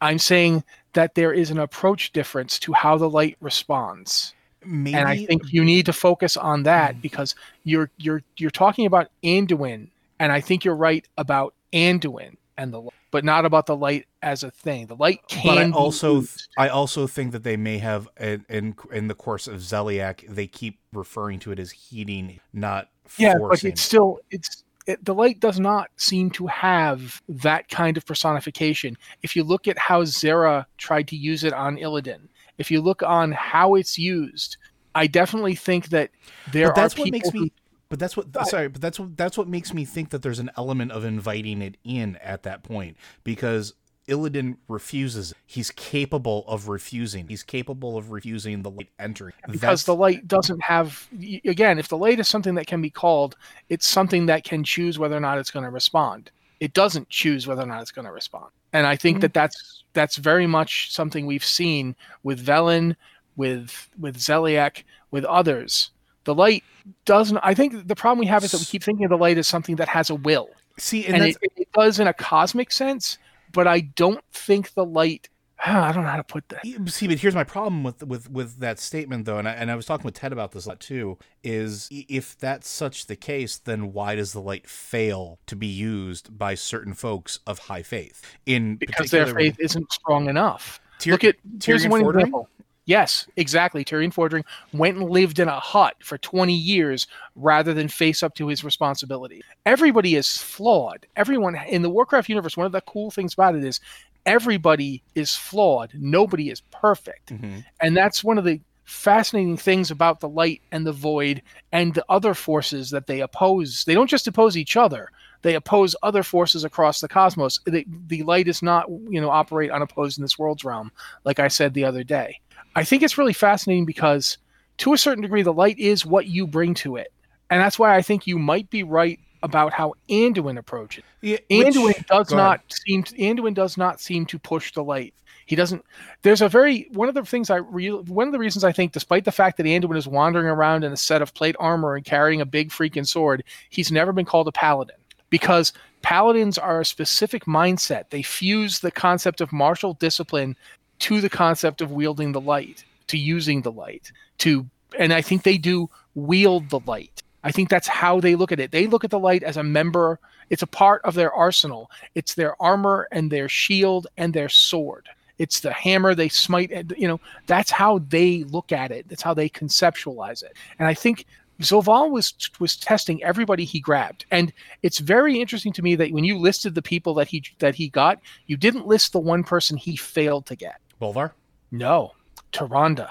I'm 0.01 0.19
saying 0.19 0.65
that 0.95 1.15
there 1.15 1.33
is 1.33 1.53
an 1.53 1.61
approach 1.61 2.13
difference 2.13 2.59
to 2.59 2.73
how 2.73 2.99
the 2.99 3.09
light 3.09 3.37
responds 3.41 4.35
maybe. 4.67 4.97
and 4.97 5.07
I 5.07 5.25
think 5.25 5.53
you 5.53 5.65
need 5.65 5.87
to 5.87 5.93
focus 5.93 6.37
on 6.37 6.65
that 6.65 6.97
hmm. 6.97 7.01
because 7.01 7.37
you're 7.63 7.91
you're 7.99 8.25
you're 8.39 8.51
talking 8.51 8.87
about 8.87 9.13
Anduin, 9.23 9.87
and 10.19 10.33
I 10.33 10.41
think 10.41 10.65
you're 10.65 10.75
right 10.75 11.07
about 11.17 11.55
Anduin 11.73 12.37
and 12.57 12.73
the 12.73 12.81
light, 12.81 12.93
but 13.11 13.25
not 13.25 13.45
about 13.45 13.67
the 13.67 13.77
light 13.77 14.07
as 14.23 14.43
a 14.43 14.51
thing. 14.51 14.87
The 14.87 14.97
light 14.97 15.21
can. 15.29 15.43
but 15.45 15.59
I 15.59 15.71
also. 15.71 16.25
I 16.57 16.69
also 16.69 17.07
think 17.07 17.33
that 17.33 17.43
they 17.45 17.57
may 17.57 17.79
have 17.79 18.09
in 18.21 18.45
in, 18.49 18.75
in 18.93 19.09
the 19.09 19.15
course 19.15 19.49
of 19.49 19.57
Zeliek, 19.61 20.27
they 20.29 20.47
keep 20.47 20.79
referring 20.93 21.39
to 21.41 21.53
it 21.53 21.59
as 21.59 21.71
heating, 21.71 22.41
not 22.53 22.89
yeah, 23.19 23.35
but 23.39 23.65
it's 23.65 23.83
still 23.83 24.21
it's. 24.31 24.65
It, 24.85 25.05
the 25.05 25.15
light 25.15 25.39
does 25.39 25.61
not 25.61 25.91
seem 25.97 26.29
to 26.33 26.49
have 26.49 27.23
that 27.29 27.69
kind 27.69 27.97
of 27.97 28.05
personification. 28.05 28.97
If 29.23 29.37
you 29.37 29.45
look 29.45 29.69
at 29.69 29.79
how 29.79 30.03
Xe'ra 30.03 30.67
tried 30.77 31.07
to 31.09 31.17
use 31.17 31.45
it 31.45 31.53
on 31.53 31.77
Illidan, 31.77 32.23
if 32.59 32.69
you 32.69 32.81
look 32.81 33.01
on 33.05 33.31
how 33.31 33.77
it's 33.77 33.97
used, 33.97 34.57
I 34.97 35.07
definitely 35.07 35.55
think 35.55 35.91
that 35.91 36.11
there 36.51 36.69
but 36.69 36.75
that's 36.75 36.97
are 36.97 36.99
what 36.99 37.05
people 37.05 37.17
makes 37.17 37.31
who- 37.31 37.45
me 37.45 37.53
but 37.93 37.99
that's 37.99 38.17
what 38.17 38.27
I- 38.35 38.45
sorry 38.45 38.69
but 38.69 38.81
that's 38.81 38.99
what 38.99 39.19
that's 39.19 39.37
what 39.37 39.49
makes 39.49 39.75
me 39.75 39.85
think 39.85 40.09
that 40.11 40.23
there's 40.23 40.39
an 40.39 40.51
element 40.57 40.93
of 40.93 41.05
inviting 41.05 41.61
it 41.61 41.77
in 41.85 42.17
at 42.17 42.43
that 42.45 42.63
point 42.63 42.97
because 43.23 43.75
Illidan 44.09 44.57
refuses. 44.67 45.33
He's 45.47 45.71
capable 45.71 46.45
of 46.49 46.67
refusing. 46.69 47.29
He's 47.29 47.43
capable 47.45 47.97
of 47.97 48.11
refusing 48.11 48.63
the 48.63 48.71
light 48.71 48.89
entering 48.99 49.35
because 49.47 49.61
That's- 49.61 49.85
the 49.85 49.95
light 49.95 50.27
doesn't 50.27 50.61
have 50.63 51.07
again 51.45 51.79
if 51.79 51.89
the 51.89 51.99
light 51.99 52.19
is 52.19 52.27
something 52.29 52.55
that 52.55 52.67
can 52.67 52.81
be 52.81 52.89
called 52.91 53.37
it's 53.69 53.87
something 53.87 54.25
that 54.27 54.43
can 54.43 54.65
choose 54.65 54.99
whether 54.99 55.15
or 55.17 55.21
not 55.21 55.37
it's 55.39 55.51
going 55.51 55.65
to 55.65 55.71
respond. 55.71 56.31
It 56.61 56.73
doesn't 56.73 57.11
choose 57.11 57.47
whether 57.47 57.63
or 57.63 57.67
not 57.67 57.83
it's 57.83 57.93
going 57.93 58.07
to 58.07 58.13
respond. 58.13 58.47
And 58.73 58.87
i 58.87 58.97
think 58.97 59.19
Mhm. 59.19 59.21
that 59.21 59.35
that's 59.35 59.85
that's 59.93 60.17
very 60.17 60.47
much 60.47 60.91
something 60.93 61.27
we've 61.27 61.45
seen 61.45 61.95
with 62.23 62.45
velen 62.45 62.97
with 63.37 63.91
with 64.01 64.17
zeliek 64.17 64.83
with 65.11 65.25
others 65.27 65.91
the 66.25 66.35
light 66.35 66.65
doesn't 67.05 67.39
i 67.43 67.55
think 67.55 67.87
the 67.87 67.97
problem 67.97 68.19
we 68.19 68.27
have 68.27 68.45
is 68.45 68.53
that 68.53 68.59
we 68.59 68.65
keep 68.65 68.83
thinking 68.83 69.05
of 69.05 69.11
the 69.11 69.17
light 69.17 69.39
as 69.39 69.47
something 69.47 69.77
that 69.77 69.89
has 69.89 70.11
a 70.11 70.15
will 70.15 70.51
see 70.79 71.07
and, 71.07 71.17
and, 71.17 71.25
it, 71.27 71.37
it 71.57 71.73
does 71.73 72.01
in 72.01 72.07
a 72.07 72.15
cosmic 72.15 72.73
sense 72.73 73.19
but 73.53 73.67
i 73.67 73.81
don't 73.81 74.25
think 74.33 74.73
the 74.75 74.85
light 74.85 75.29
i 75.67 75.93
don't 75.93 76.05
know 76.05 76.11
how 76.11 76.17
to 76.17 76.25
put 76.25 76.49
that 76.49 76.63
See, 76.87 77.07
but 77.07 77.19
here's 77.19 77.35
my 77.35 77.45
problem 77.45 77.85
with 77.85 78.03
with 78.03 78.31
with 78.31 78.59
that 78.61 78.79
statement, 78.79 79.27
though, 79.27 79.39
and 79.39 79.49
I, 79.49 79.53
and 79.53 79.71
I 79.71 79.77
was 79.77 79.87
talking 79.87 80.05
with 80.05 80.15
Ted 80.15 80.33
about 80.33 80.53
this 80.53 80.67
a 80.67 80.71
lot 80.71 80.81
too. 80.81 81.19
Is 81.45 81.89
if 81.91 82.37
that's 82.39 82.69
such 82.69 83.07
the 83.07 83.17
case, 83.17 83.59
then 83.59 83.93
why 83.93 84.15
does 84.15 84.33
the 84.33 84.41
light 84.41 84.69
fail 84.69 85.39
to 85.47 85.57
be 85.57 85.67
used 85.67 86.37
by 86.39 86.55
certain 86.55 86.95
folks 86.95 87.41
of 87.47 87.59
high 87.61 87.83
faith? 87.83 88.23
In 88.47 88.77
because 88.77 89.11
their 89.11 89.27
faith 89.27 89.57
isn't 89.61 89.93
strong 89.93 90.29
enough 90.29 90.81
Tyr- 91.03 91.13
Look 91.13 91.25
at 91.25 91.37
here's 91.63 91.87
one 91.89 92.03
Fordring? 92.03 92.21
example. 92.21 92.49
Yes, 92.93 93.27
exactly. 93.37 93.87
Tirion 93.87 94.13
Fordring 94.13 94.45
went 94.75 94.99
and 94.99 95.09
lived 95.09 95.39
in 95.39 95.49
a 95.49 95.59
hut 95.59 95.97
for 96.03 96.19
20 96.19 96.53
years 96.53 97.07
rather 97.37 97.73
than 97.73 97.89
face 97.89 98.23
up 98.23 98.35
to 98.35 98.49
his 98.49 98.65
responsibility. 98.65 99.41
Everybody 99.65 100.15
is 100.15 100.37
flawed. 100.37 101.07
Everyone 101.17 101.55
in 101.55 101.81
the 101.81 101.89
Warcraft 101.89 102.29
universe, 102.29 102.55
one 102.55 102.67
of 102.67 102.73
the 102.73 102.83
cool 102.83 103.11
things 103.11 103.33
about 103.33 103.55
it 103.57 103.65
is 103.65 103.81
everybody 104.27 105.03
is 105.15 105.35
flawed. 105.35 105.93
Nobody 105.95 106.51
is 106.51 106.61
perfect. 106.71 107.33
Mhm. 107.33 107.65
And 107.81 107.97
that's 107.97 108.23
one 108.23 108.37
of 108.37 108.45
the 108.45 108.61
fascinating 108.85 109.57
things 109.57 109.91
about 109.91 110.21
the 110.21 110.29
light 110.29 110.61
and 110.71 110.87
the 110.87 110.93
void 110.93 111.41
and 111.73 111.95
the 111.95 112.05
other 112.11 112.35
forces 112.35 112.91
that 112.91 113.07
they 113.07 113.21
oppose. 113.21 113.85
They 113.87 113.95
don't 113.95 114.11
just 114.11 114.27
oppose 114.27 114.55
each 114.55 114.77
other. 114.77 115.09
They 115.41 115.55
oppose 115.55 115.97
other 116.03 116.23
forces 116.23 116.63
across 116.63 117.01
the 117.01 117.09
cosmos. 117.09 117.59
The, 117.65 117.87
the 118.09 118.23
light 118.25 118.49
is 118.49 118.61
not, 118.61 118.87
you 119.09 119.19
know, 119.19 119.31
operate 119.31 119.71
unopposed 119.71 120.19
in 120.19 120.23
this 120.23 120.39
world's 120.39 120.63
realm, 120.63 120.93
like 121.25 121.41
I 121.41 121.49
said 121.49 121.73
the 121.73 121.87
other 121.87 122.05
day. 122.05 122.39
I 122.75 122.85
think 122.85 123.03
it's 123.03 123.19
really 123.19 123.33
fascinating 123.33 123.85
because, 123.85 124.39
to 124.79 124.93
a 124.93 124.99
certain 124.99 125.23
degree, 125.23 125.43
the 125.43 125.53
light 125.53 125.79
is 125.79 126.07
what 126.07 126.27
you 126.27 126.47
bring 126.47 126.75
to 126.75 126.97
it, 126.97 127.13
and 127.51 127.61
that's 127.61 127.79
why 127.79 127.95
I 127.97 128.03
think 128.03 128.27
you 128.27 128.39
might 128.39 128.71
be 128.71 128.83
right 128.83 129.19
about 129.43 129.73
how 129.73 129.95
Anduin 130.09 130.57
approaches. 130.59 131.05
Yeah, 131.21 131.39
Anduin 131.51 131.85
which- 131.87 132.07
does 132.07 132.31
not 132.31 132.61
seem 132.71 133.03
to, 133.05 133.15
Anduin 133.17 133.55
does 133.55 133.77
not 133.77 134.01
seem 134.01 134.25
to 134.27 134.39
push 134.39 134.73
the 134.73 134.85
light. 134.85 135.15
He 135.45 135.57
doesn't. 135.57 135.85
There's 136.23 136.41
a 136.41 136.49
very 136.49 136.87
one 136.93 137.09
of 137.09 137.15
the 137.15 137.25
things 137.25 137.51
I 137.51 137.57
re, 137.57 137.91
one 137.91 138.29
of 138.29 138.33
the 138.33 138.39
reasons 138.39 138.65
I 138.65 138.73
think, 138.73 138.93
despite 138.93 139.25
the 139.25 139.33
fact 139.33 139.57
that 139.57 139.67
Anduin 139.67 139.97
is 139.97 140.07
wandering 140.07 140.47
around 140.47 140.85
in 140.85 140.93
a 140.93 140.97
set 140.97 141.21
of 141.21 141.35
plate 141.35 141.57
armor 141.59 141.97
and 141.97 142.05
carrying 142.05 142.41
a 142.41 142.47
big 142.47 142.71
freaking 142.71 143.07
sword, 143.07 143.43
he's 143.69 143.91
never 143.91 144.13
been 144.13 144.25
called 144.25 144.49
a 144.49 144.53
paladin 144.53 144.97
because 145.31 145.73
paladins 146.03 146.59
are 146.59 146.81
a 146.81 146.85
specific 146.85 147.45
mindset. 147.47 148.11
They 148.11 148.23
fuse 148.23 148.81
the 148.81 148.91
concept 148.93 149.41
of 149.41 149.53
martial 149.53 149.95
discipline 149.95 150.57
to 151.03 151.21
the 151.21 151.31
concept 151.31 151.81
of 151.81 151.93
wielding 151.93 152.33
the 152.33 152.41
light, 152.41 152.85
to 153.09 153.19
using 153.19 153.63
the 153.63 153.73
light, 153.73 154.13
to 154.39 154.67
and 154.99 155.13
I 155.13 155.23
think 155.23 155.43
they 155.43 155.59
do 155.59 155.89
wield 156.15 156.69
the 156.69 156.81
light. 156.81 157.23
I 157.45 157.51
think 157.51 157.71
that's 157.71 157.89
how 157.89 158.21
they 158.21 158.35
look 158.35 158.53
at 158.53 158.61
it. 158.61 158.71
They 158.71 158.87
look 158.87 159.05
at 159.05 159.11
the 159.11 159.19
light 159.19 159.43
as 159.43 159.57
a 159.57 159.63
member, 159.63 160.21
it's 160.53 160.63
a 160.63 160.67
part 160.67 161.01
of 161.05 161.15
their 161.15 161.33
arsenal. 161.33 161.91
It's 162.15 162.35
their 162.35 162.61
armor 162.63 163.09
and 163.11 163.33
their 163.33 163.49
shield 163.49 164.07
and 164.19 164.35
their 164.35 164.51
sword. 164.51 165.09
It's 165.39 165.61
the 165.61 165.73
hammer 165.73 166.15
they 166.15 166.29
smite 166.29 166.71
you 166.99 167.09
know, 167.09 167.21
that's 167.47 167.71
how 167.71 168.01
they 168.01 168.45
look 168.45 168.71
at 168.71 168.91
it. 168.91 169.09
That's 169.09 169.23
how 169.23 169.33
they 169.33 169.49
conceptualize 169.49 170.43
it. 170.43 170.53
And 170.79 170.87
I 170.87 170.93
think 170.93 171.25
Zovaal 171.63 172.11
was 172.11 172.35
was 172.61 172.77
testing 172.77 173.23
everybody 173.23 173.65
he 173.65 173.81
grabbed. 173.81 174.27
And 174.31 174.53
it's 174.83 174.99
very 174.99 175.41
interesting 175.41 175.73
to 175.73 175.83
me 175.83 175.97
that 175.97 176.13
when 176.13 176.25
you 176.25 176.37
listed 176.37 176.75
the 176.75 176.83
people 176.83 177.15
that 177.15 177.29
he 177.29 177.43
that 177.61 177.75
he 177.75 177.89
got, 177.89 178.21
you 178.47 178.59
didn't 178.59 178.87
list 178.87 179.13
the 179.13 179.21
one 179.21 179.45
person 179.45 179.79
he 179.79 179.97
failed 179.97 180.45
to 180.47 180.55
get. 180.55 180.82
Bolvar. 181.03 181.33
No, 181.73 182.13
Tyrande. 182.53 183.11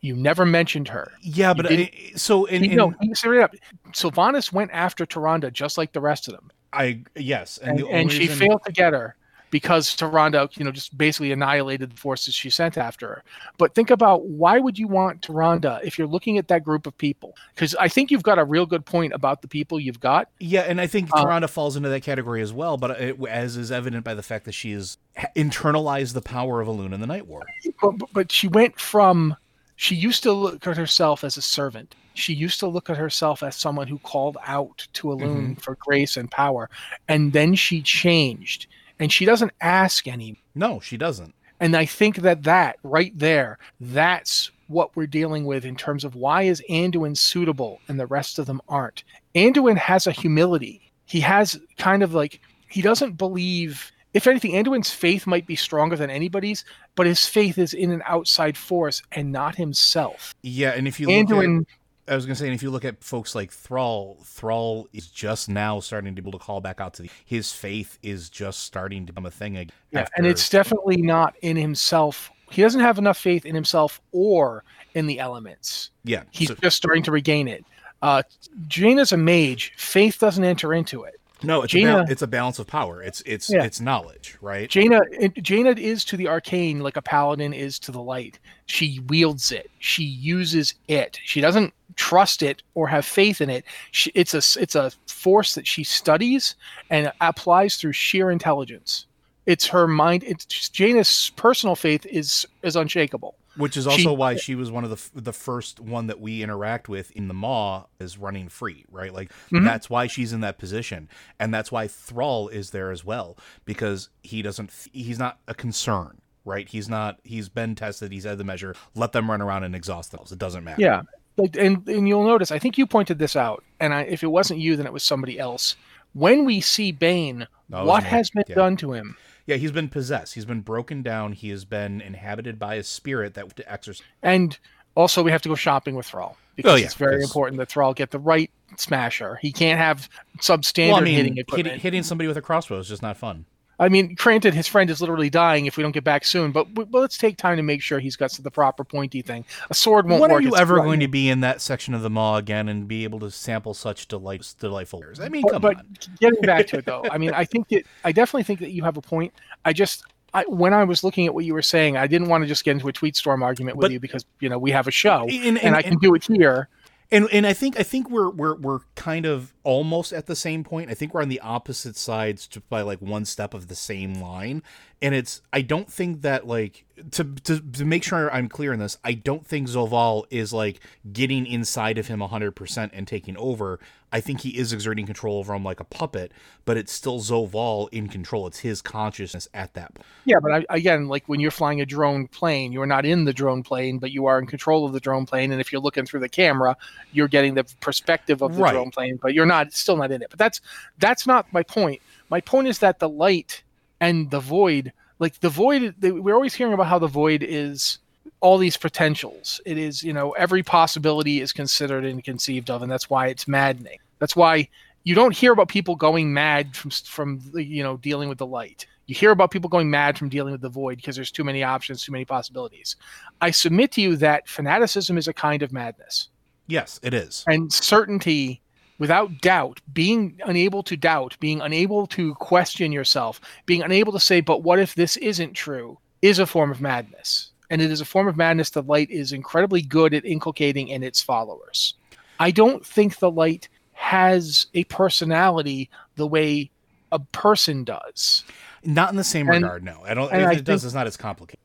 You 0.00 0.16
never 0.16 0.44
mentioned 0.44 0.88
her. 0.88 1.12
Yeah, 1.22 1.54
but 1.54 1.70
I, 1.70 1.90
uh, 2.14 2.16
so 2.16 2.44
in, 2.46 2.64
He, 2.64 2.70
in 2.70 2.76
no, 2.76 2.94
he 3.00 3.14
straight 3.14 3.42
up. 3.42 3.54
Sylvanas 3.92 4.52
went 4.52 4.70
after 4.72 5.06
Tyrande 5.06 5.52
just 5.52 5.78
like 5.78 5.92
the 5.92 6.00
rest 6.00 6.28
of 6.28 6.34
them, 6.34 6.50
I 6.72 7.02
yes, 7.16 7.58
and, 7.58 7.78
and, 7.78 7.78
the 7.78 7.92
and 7.92 8.12
she 8.12 8.26
failed 8.26 8.62
to 8.66 8.72
get 8.72 8.92
her. 8.92 9.16
Because 9.50 9.94
Tyrande, 9.96 10.56
you 10.56 10.64
know, 10.64 10.70
just 10.70 10.96
basically 10.96 11.32
annihilated 11.32 11.92
the 11.92 11.96
forces 11.96 12.34
she 12.34 12.50
sent 12.50 12.76
after 12.76 13.08
her. 13.08 13.24
But 13.56 13.74
think 13.74 13.90
about 13.90 14.26
why 14.26 14.58
would 14.58 14.78
you 14.78 14.88
want 14.88 15.22
Tyrande 15.22 15.82
if 15.84 15.98
you're 15.98 16.06
looking 16.06 16.38
at 16.38 16.48
that 16.48 16.64
group 16.64 16.86
of 16.86 16.96
people? 16.98 17.36
Because 17.54 17.74
I 17.76 17.88
think 17.88 18.10
you've 18.10 18.22
got 18.22 18.38
a 18.38 18.44
real 18.44 18.66
good 18.66 18.84
point 18.84 19.12
about 19.12 19.42
the 19.42 19.48
people 19.48 19.80
you've 19.80 20.00
got. 20.00 20.28
Yeah, 20.38 20.62
and 20.62 20.80
I 20.80 20.86
think 20.86 21.10
Tyrande 21.10 21.48
falls 21.48 21.76
into 21.76 21.88
that 21.88 22.02
category 22.02 22.42
as 22.42 22.52
well, 22.52 22.76
but 22.76 23.00
it, 23.00 23.18
as 23.26 23.56
is 23.56 23.72
evident 23.72 24.04
by 24.04 24.14
the 24.14 24.22
fact 24.22 24.44
that 24.44 24.52
she 24.52 24.72
has 24.72 24.98
internalized 25.36 26.14
the 26.14 26.22
power 26.22 26.60
of 26.60 26.68
a 26.68 26.70
Elune 26.70 26.92
in 26.92 27.00
the 27.00 27.06
Night 27.06 27.26
War. 27.26 27.44
But, 27.80 27.94
but 28.12 28.32
she 28.32 28.46
went 28.46 28.78
from 28.78 29.36
she 29.80 29.94
used 29.94 30.24
to 30.24 30.32
look 30.32 30.66
at 30.66 30.76
herself 30.76 31.22
as 31.22 31.36
a 31.36 31.42
servant. 31.42 31.94
She 32.14 32.34
used 32.34 32.58
to 32.58 32.66
look 32.66 32.90
at 32.90 32.96
herself 32.96 33.44
as 33.44 33.54
someone 33.54 33.86
who 33.86 34.00
called 34.00 34.36
out 34.44 34.88
to 34.94 35.06
Elune 35.06 35.20
mm-hmm. 35.20 35.52
for 35.54 35.76
grace 35.76 36.16
and 36.16 36.28
power. 36.28 36.68
And 37.06 37.32
then 37.32 37.54
she 37.54 37.80
changed. 37.80 38.66
And 38.98 39.12
she 39.12 39.24
doesn't 39.24 39.52
ask 39.60 40.06
any. 40.06 40.38
No, 40.54 40.80
she 40.80 40.96
doesn't. 40.96 41.34
And 41.60 41.76
I 41.76 41.86
think 41.86 42.16
that 42.18 42.44
that 42.44 42.78
right 42.82 43.16
there, 43.18 43.58
that's 43.80 44.50
what 44.68 44.94
we're 44.94 45.06
dealing 45.06 45.44
with 45.44 45.64
in 45.64 45.76
terms 45.76 46.04
of 46.04 46.14
why 46.14 46.42
is 46.42 46.62
Anduin 46.68 47.16
suitable 47.16 47.80
and 47.88 47.98
the 47.98 48.06
rest 48.06 48.38
of 48.38 48.46
them 48.46 48.60
aren't. 48.68 49.02
Anduin 49.34 49.76
has 49.76 50.06
a 50.06 50.12
humility. 50.12 50.92
He 51.06 51.20
has 51.20 51.58
kind 51.78 52.02
of 52.02 52.14
like 52.14 52.40
he 52.68 52.82
doesn't 52.82 53.16
believe 53.16 53.92
if 54.14 54.26
anything, 54.26 54.52
Anduin's 54.52 54.90
faith 54.90 55.26
might 55.26 55.46
be 55.46 55.54
stronger 55.54 55.94
than 55.94 56.10
anybody's, 56.10 56.64
but 56.94 57.06
his 57.06 57.26
faith 57.26 57.58
is 57.58 57.74
in 57.74 57.90
an 57.90 58.02
outside 58.06 58.56
force 58.56 59.02
and 59.12 59.30
not 59.30 59.54
himself. 59.54 60.34
Yeah, 60.42 60.70
and 60.70 60.88
if 60.88 60.98
you 60.98 61.08
Anduin, 61.08 61.60
at, 61.60 61.66
I 62.08 62.14
was 62.14 62.26
gonna 62.26 62.34
say, 62.34 62.46
and 62.46 62.54
if 62.54 62.62
you 62.62 62.70
look 62.70 62.84
at 62.84 63.02
folks 63.02 63.34
like 63.34 63.52
Thrall, 63.52 64.18
Thrall 64.24 64.88
is 64.92 65.08
just 65.08 65.48
now 65.48 65.80
starting 65.80 66.14
to 66.14 66.22
be 66.22 66.28
able 66.28 66.38
to 66.38 66.44
call 66.44 66.60
back 66.60 66.80
out 66.80 66.94
to 66.94 67.02
the, 67.02 67.10
his 67.24 67.52
faith 67.52 67.98
is 68.02 68.28
just 68.30 68.60
starting 68.60 69.06
to 69.06 69.12
become 69.12 69.26
a 69.26 69.30
thing 69.30 69.56
again. 69.56 69.72
Yeah, 69.90 70.00
after, 70.00 70.12
and 70.16 70.26
it's 70.26 70.48
definitely 70.48 71.02
not 71.02 71.34
in 71.42 71.56
himself. 71.56 72.30
He 72.50 72.62
doesn't 72.62 72.80
have 72.80 72.98
enough 72.98 73.18
faith 73.18 73.44
in 73.44 73.54
himself 73.54 74.00
or 74.12 74.64
in 74.94 75.06
the 75.06 75.18
elements. 75.18 75.90
Yeah, 76.04 76.22
he's 76.30 76.48
so, 76.48 76.54
just 76.54 76.76
starting 76.76 77.02
to 77.04 77.12
regain 77.12 77.48
it. 77.48 77.64
Uh, 78.00 78.22
Jaina's 78.68 79.12
a 79.12 79.16
mage. 79.16 79.72
Faith 79.76 80.18
doesn't 80.18 80.44
enter 80.44 80.72
into 80.72 81.02
it. 81.02 81.17
No, 81.42 81.62
it's 81.62 81.72
Jaina, 81.72 82.00
a 82.00 82.04
ba- 82.04 82.12
it's 82.12 82.22
a 82.22 82.26
balance 82.26 82.58
of 82.58 82.66
power. 82.66 83.02
It's 83.02 83.22
it's 83.24 83.50
yeah. 83.50 83.62
it's 83.62 83.80
knowledge, 83.80 84.36
right? 84.40 84.68
Jaina 84.68 85.00
Jaina 85.40 85.70
is 85.70 86.04
to 86.06 86.16
the 86.16 86.28
arcane 86.28 86.80
like 86.80 86.96
a 86.96 87.02
paladin 87.02 87.52
is 87.52 87.78
to 87.80 87.92
the 87.92 88.02
light. 88.02 88.38
She 88.66 89.00
wields 89.08 89.52
it. 89.52 89.70
She 89.78 90.02
uses 90.02 90.74
it. 90.88 91.18
She 91.24 91.40
doesn't 91.40 91.72
trust 91.94 92.42
it 92.42 92.62
or 92.74 92.88
have 92.88 93.04
faith 93.04 93.40
in 93.40 93.50
it. 93.50 93.64
She, 93.92 94.10
it's 94.14 94.34
a 94.34 94.60
it's 94.60 94.74
a 94.74 94.92
force 95.06 95.54
that 95.54 95.66
she 95.66 95.84
studies 95.84 96.54
and 96.90 97.12
applies 97.20 97.76
through 97.76 97.92
sheer 97.92 98.30
intelligence. 98.30 99.06
It's 99.46 99.66
her 99.66 99.86
mind. 99.86 100.24
It's 100.24 100.46
Jaina's 100.46 101.30
personal 101.36 101.76
faith 101.76 102.04
is 102.06 102.46
is 102.62 102.76
unshakable. 102.76 103.34
Which 103.58 103.76
is 103.76 103.86
also 103.86 103.96
she, 103.96 104.08
why 104.08 104.36
she 104.36 104.54
was 104.54 104.70
one 104.70 104.84
of 104.84 104.90
the 104.90 105.20
the 105.20 105.32
first 105.32 105.80
one 105.80 106.06
that 106.06 106.20
we 106.20 106.42
interact 106.42 106.88
with 106.88 107.10
in 107.10 107.26
the 107.26 107.34
Maw 107.34 107.86
is 107.98 108.16
running 108.16 108.48
free, 108.48 108.84
right? 108.90 109.12
Like 109.12 109.30
mm-hmm. 109.50 109.64
that's 109.64 109.90
why 109.90 110.06
she's 110.06 110.32
in 110.32 110.40
that 110.42 110.58
position, 110.58 111.08
and 111.40 111.52
that's 111.52 111.72
why 111.72 111.88
Thrall 111.88 112.48
is 112.48 112.70
there 112.70 112.92
as 112.92 113.04
well 113.04 113.36
because 113.64 114.10
he 114.22 114.42
doesn't 114.42 114.72
he's 114.92 115.18
not 115.18 115.40
a 115.48 115.54
concern, 115.54 116.20
right? 116.44 116.68
He's 116.68 116.88
not 116.88 117.18
he's 117.24 117.48
been 117.48 117.74
tested, 117.74 118.12
he's 118.12 118.24
had 118.24 118.38
the 118.38 118.44
measure. 118.44 118.76
Let 118.94 119.10
them 119.10 119.28
run 119.28 119.42
around 119.42 119.64
and 119.64 119.74
exhaust 119.74 120.12
themselves. 120.12 120.30
It 120.30 120.38
doesn't 120.38 120.62
matter. 120.62 120.80
Yeah, 120.80 121.02
and 121.36 121.86
and 121.88 122.08
you'll 122.08 122.24
notice 122.24 122.52
I 122.52 122.60
think 122.60 122.78
you 122.78 122.86
pointed 122.86 123.18
this 123.18 123.34
out, 123.34 123.64
and 123.80 123.92
I, 123.92 124.02
if 124.02 124.22
it 124.22 124.28
wasn't 124.28 124.60
you, 124.60 124.76
then 124.76 124.86
it 124.86 124.92
was 124.92 125.02
somebody 125.02 125.38
else. 125.38 125.74
When 126.14 126.44
we 126.44 126.60
see 126.60 126.92
Bane, 126.92 127.48
what 127.68 128.04
has 128.04 128.30
been 128.30 128.44
yeah. 128.48 128.54
done 128.54 128.76
to 128.78 128.92
him? 128.92 129.16
Yeah, 129.48 129.56
he's 129.56 129.72
been 129.72 129.88
possessed. 129.88 130.34
He's 130.34 130.44
been 130.44 130.60
broken 130.60 131.02
down. 131.02 131.32
He 131.32 131.48
has 131.48 131.64
been 131.64 132.02
inhabited 132.02 132.58
by 132.58 132.74
a 132.74 132.82
spirit 132.82 133.32
that 133.32 133.56
to 133.56 133.72
exorcise. 133.72 134.06
And 134.22 134.58
also, 134.94 135.22
we 135.22 135.30
have 135.30 135.40
to 135.40 135.48
go 135.48 135.54
shopping 135.54 135.94
with 135.94 136.04
Thrall 136.04 136.36
oh, 136.36 136.42
because 136.54 136.72
oh, 136.72 136.76
yeah, 136.76 136.84
it's 136.84 136.94
very 136.94 137.22
important 137.22 137.58
that 137.58 137.70
Thrall 137.70 137.94
get 137.94 138.10
the 138.10 138.18
right 138.18 138.50
smasher. 138.76 139.36
He 139.36 139.50
can't 139.50 139.78
have 139.78 140.10
substandard 140.40 140.88
well, 140.88 140.96
I 140.96 141.00
mean, 141.00 141.14
hitting. 141.14 141.44
Hitting, 141.48 141.80
hitting 141.80 142.02
somebody 142.02 142.28
with 142.28 142.36
a 142.36 142.42
crossbow 142.42 142.78
is 142.78 142.88
just 142.88 143.00
not 143.00 143.16
fun. 143.16 143.46
I 143.78 143.88
mean, 143.88 144.14
granted, 144.14 144.54
his 144.54 144.66
friend 144.66 144.90
is 144.90 145.00
literally 145.00 145.30
dying 145.30 145.66
if 145.66 145.76
we 145.76 145.82
don't 145.82 145.92
get 145.92 146.02
back 146.02 146.24
soon, 146.24 146.50
but, 146.50 146.74
but 146.74 146.92
let's 146.92 147.16
take 147.16 147.36
time 147.36 147.56
to 147.56 147.62
make 147.62 147.80
sure 147.80 148.00
he's 148.00 148.16
got 148.16 148.32
the 148.32 148.50
proper 148.50 148.82
pointy 148.82 149.22
thing. 149.22 149.44
A 149.70 149.74
sword 149.74 150.08
won't 150.08 150.20
when 150.20 150.30
work. 150.30 150.40
are 150.40 150.42
you 150.42 150.56
ever 150.56 150.76
going 150.76 151.00
to 151.00 151.08
be 151.08 151.28
in 151.28 151.40
that 151.40 151.60
section 151.60 151.94
of 151.94 152.02
the 152.02 152.10
Maw 152.10 152.36
again 152.36 152.68
and 152.68 152.88
be 152.88 153.04
able 153.04 153.20
to 153.20 153.30
sample 153.30 153.74
such 153.74 154.08
delight, 154.08 154.54
delightful? 154.58 155.04
I 155.20 155.28
mean, 155.28 155.44
come 155.48 155.62
but, 155.62 155.76
on. 155.76 155.86
getting 156.20 156.40
back 156.40 156.66
to 156.68 156.78
it 156.78 156.84
though, 156.86 157.04
I 157.10 157.18
mean, 157.18 157.32
I 157.32 157.44
think 157.44 157.68
that 157.68 157.84
I 158.04 158.10
definitely 158.10 158.44
think 158.44 158.60
that 158.60 158.70
you 158.70 158.82
have 158.82 158.96
a 158.96 159.02
point. 159.02 159.32
I 159.64 159.72
just 159.72 160.04
I, 160.34 160.44
when 160.46 160.74
I 160.74 160.84
was 160.84 161.02
looking 161.02 161.26
at 161.26 161.34
what 161.34 161.44
you 161.44 161.54
were 161.54 161.62
saying, 161.62 161.96
I 161.96 162.06
didn't 162.06 162.28
want 162.28 162.42
to 162.42 162.48
just 162.48 162.64
get 162.64 162.72
into 162.72 162.88
a 162.88 162.92
tweet 162.92 163.16
storm 163.16 163.42
argument 163.42 163.76
with 163.76 163.86
but, 163.86 163.92
you 163.92 164.00
because 164.00 164.24
you 164.40 164.48
know 164.48 164.58
we 164.58 164.70
have 164.72 164.86
a 164.86 164.90
show 164.90 165.22
and, 165.22 165.32
and, 165.32 165.58
and 165.58 165.76
I 165.76 165.82
can 165.82 165.92
and, 165.92 166.00
do 166.00 166.14
it 166.14 166.24
here. 166.24 166.68
And 167.10 167.26
and 167.32 167.46
I 167.46 167.54
think 167.54 167.80
I 167.80 167.82
think 167.82 168.10
we're 168.10 168.28
we're 168.28 168.54
we're 168.56 168.80
kind 168.94 169.24
of 169.24 169.54
almost 169.64 170.12
at 170.12 170.26
the 170.26 170.36
same 170.36 170.62
point. 170.62 170.90
I 170.90 170.94
think 170.94 171.14
we're 171.14 171.22
on 171.22 171.30
the 171.30 171.40
opposite 171.40 171.96
sides 171.96 172.46
just 172.46 172.68
by 172.68 172.82
like 172.82 173.00
one 173.00 173.24
step 173.24 173.54
of 173.54 173.68
the 173.68 173.74
same 173.74 174.14
line. 174.14 174.62
And 175.00 175.14
it's 175.14 175.40
I 175.50 175.62
don't 175.62 175.90
think 175.90 176.20
that 176.20 176.46
like 176.46 176.84
to 177.12 177.24
to 177.24 177.60
to 177.60 177.84
make 177.86 178.04
sure 178.04 178.30
I'm 178.30 178.48
clear 178.50 178.74
in 178.74 178.78
this, 178.78 178.98
I 179.04 179.14
don't 179.14 179.46
think 179.46 179.68
Zovaal 179.68 180.24
is 180.28 180.52
like 180.52 180.80
getting 181.10 181.46
inside 181.46 181.96
of 181.96 182.08
him 182.08 182.20
100% 182.20 182.90
and 182.92 183.08
taking 183.08 183.38
over. 183.38 183.80
I 184.10 184.20
think 184.20 184.40
he 184.40 184.56
is 184.56 184.72
exerting 184.72 185.04
control 185.04 185.38
over 185.38 185.54
him 185.54 185.64
like 185.64 185.80
a 185.80 185.84
puppet, 185.84 186.32
but 186.64 186.76
it's 186.76 186.92
still 186.92 187.20
Zovaal 187.20 187.88
in 187.92 188.08
control. 188.08 188.46
It's 188.46 188.60
his 188.60 188.80
consciousness 188.80 189.48
at 189.52 189.74
that 189.74 189.94
point. 189.94 190.06
Yeah, 190.24 190.38
but 190.40 190.52
I, 190.52 190.66
again, 190.70 191.08
like 191.08 191.28
when 191.28 191.40
you're 191.40 191.50
flying 191.50 191.80
a 191.80 191.86
drone 191.86 192.26
plane, 192.26 192.72
you're 192.72 192.86
not 192.86 193.04
in 193.04 193.24
the 193.24 193.32
drone 193.34 193.62
plane, 193.62 193.98
but 193.98 194.10
you 194.10 194.26
are 194.26 194.38
in 194.38 194.46
control 194.46 194.86
of 194.86 194.92
the 194.92 195.00
drone 195.00 195.26
plane. 195.26 195.52
And 195.52 195.60
if 195.60 195.72
you're 195.72 195.82
looking 195.82 196.06
through 196.06 196.20
the 196.20 196.28
camera, 196.28 196.76
you're 197.12 197.28
getting 197.28 197.54
the 197.54 197.64
perspective 197.80 198.42
of 198.42 198.56
the 198.56 198.62
right. 198.62 198.72
drone 198.72 198.90
plane, 198.90 199.18
but 199.20 199.34
you're 199.34 199.46
not 199.46 199.72
still 199.72 199.96
not 199.96 200.10
in 200.10 200.22
it. 200.22 200.30
But 200.30 200.38
that's 200.38 200.60
that's 200.98 201.26
not 201.26 201.52
my 201.52 201.62
point. 201.62 202.00
My 202.30 202.40
point 202.40 202.68
is 202.68 202.78
that 202.78 203.00
the 203.00 203.08
light 203.08 203.62
and 204.00 204.30
the 204.30 204.40
void, 204.40 204.92
like 205.18 205.40
the 205.40 205.50
void, 205.50 205.94
we're 206.00 206.34
always 206.34 206.54
hearing 206.54 206.72
about 206.72 206.86
how 206.86 206.98
the 206.98 207.08
void 207.08 207.42
is 207.46 207.98
all 208.40 208.58
these 208.58 208.76
potentials. 208.76 209.60
It 209.66 209.78
is, 209.78 210.02
you 210.02 210.12
know, 210.12 210.32
every 210.32 210.62
possibility 210.62 211.40
is 211.40 211.52
considered 211.52 212.04
and 212.04 212.22
conceived 212.22 212.70
of, 212.70 212.82
and 212.82 212.90
that's 212.90 213.10
why 213.10 213.28
it's 213.28 213.48
maddening. 213.48 213.98
That's 214.18 214.36
why 214.36 214.68
you 215.04 215.14
don't 215.14 215.36
hear 215.36 215.52
about 215.52 215.68
people 215.68 215.96
going 215.96 216.32
mad 216.32 216.76
from 216.76 216.90
from 216.90 217.40
you 217.54 217.82
know 217.82 217.96
dealing 217.96 218.28
with 218.28 218.38
the 218.38 218.46
light. 218.46 218.86
You 219.06 219.14
hear 219.14 219.30
about 219.30 219.50
people 219.50 219.70
going 219.70 219.90
mad 219.90 220.18
from 220.18 220.28
dealing 220.28 220.52
with 220.52 220.60
the 220.60 220.68
void 220.68 220.96
because 220.96 221.16
there's 221.16 221.30
too 221.30 221.44
many 221.44 221.62
options, 221.62 222.02
too 222.02 222.12
many 222.12 222.26
possibilities. 222.26 222.96
I 223.40 223.50
submit 223.50 223.90
to 223.92 224.02
you 224.02 224.16
that 224.16 224.46
fanaticism 224.48 225.16
is 225.16 225.28
a 225.28 225.32
kind 225.32 225.62
of 225.62 225.72
madness. 225.72 226.28
Yes, 226.66 227.00
it 227.02 227.14
is. 227.14 227.42
And 227.46 227.72
certainty 227.72 228.60
without 228.98 229.40
doubt, 229.40 229.80
being 229.92 230.38
unable 230.44 230.82
to 230.82 230.96
doubt, 230.96 231.36
being 231.40 231.60
unable 231.60 232.06
to 232.08 232.34
question 232.34 232.92
yourself, 232.92 233.40
being 233.64 233.82
unable 233.82 234.12
to 234.12 234.20
say, 234.20 234.40
but 234.40 234.62
what 234.62 234.78
if 234.78 234.94
this 234.94 235.16
isn't 235.18 235.54
true, 235.54 235.98
is 236.20 236.40
a 236.40 236.46
form 236.46 236.70
of 236.70 236.80
madness 236.80 237.52
and 237.70 237.82
it 237.82 237.90
is 237.90 238.00
a 238.00 238.04
form 238.04 238.28
of 238.28 238.36
madness 238.36 238.70
the 238.70 238.82
light 238.82 239.10
is 239.10 239.32
incredibly 239.32 239.82
good 239.82 240.14
at 240.14 240.24
inculcating 240.24 240.88
in 240.88 241.02
its 241.02 241.20
followers. 241.20 241.94
I 242.40 242.50
don't 242.50 242.84
think 242.84 243.18
the 243.18 243.30
light 243.30 243.68
has 243.92 244.66
a 244.74 244.84
personality 244.84 245.90
the 246.16 246.26
way 246.26 246.70
a 247.10 247.18
person 247.18 247.84
does. 247.84 248.44
Not 248.84 249.10
in 249.10 249.16
the 249.16 249.24
same 249.24 249.48
and, 249.48 249.64
regard, 249.64 249.82
no. 249.82 250.02
I 250.04 250.14
don't. 250.14 250.32
If 250.32 250.48
I 250.48 250.52
it 250.52 250.64
does, 250.64 250.84
it's 250.84 250.94
not 250.94 251.06
as 251.06 251.16
complicated. 251.16 251.58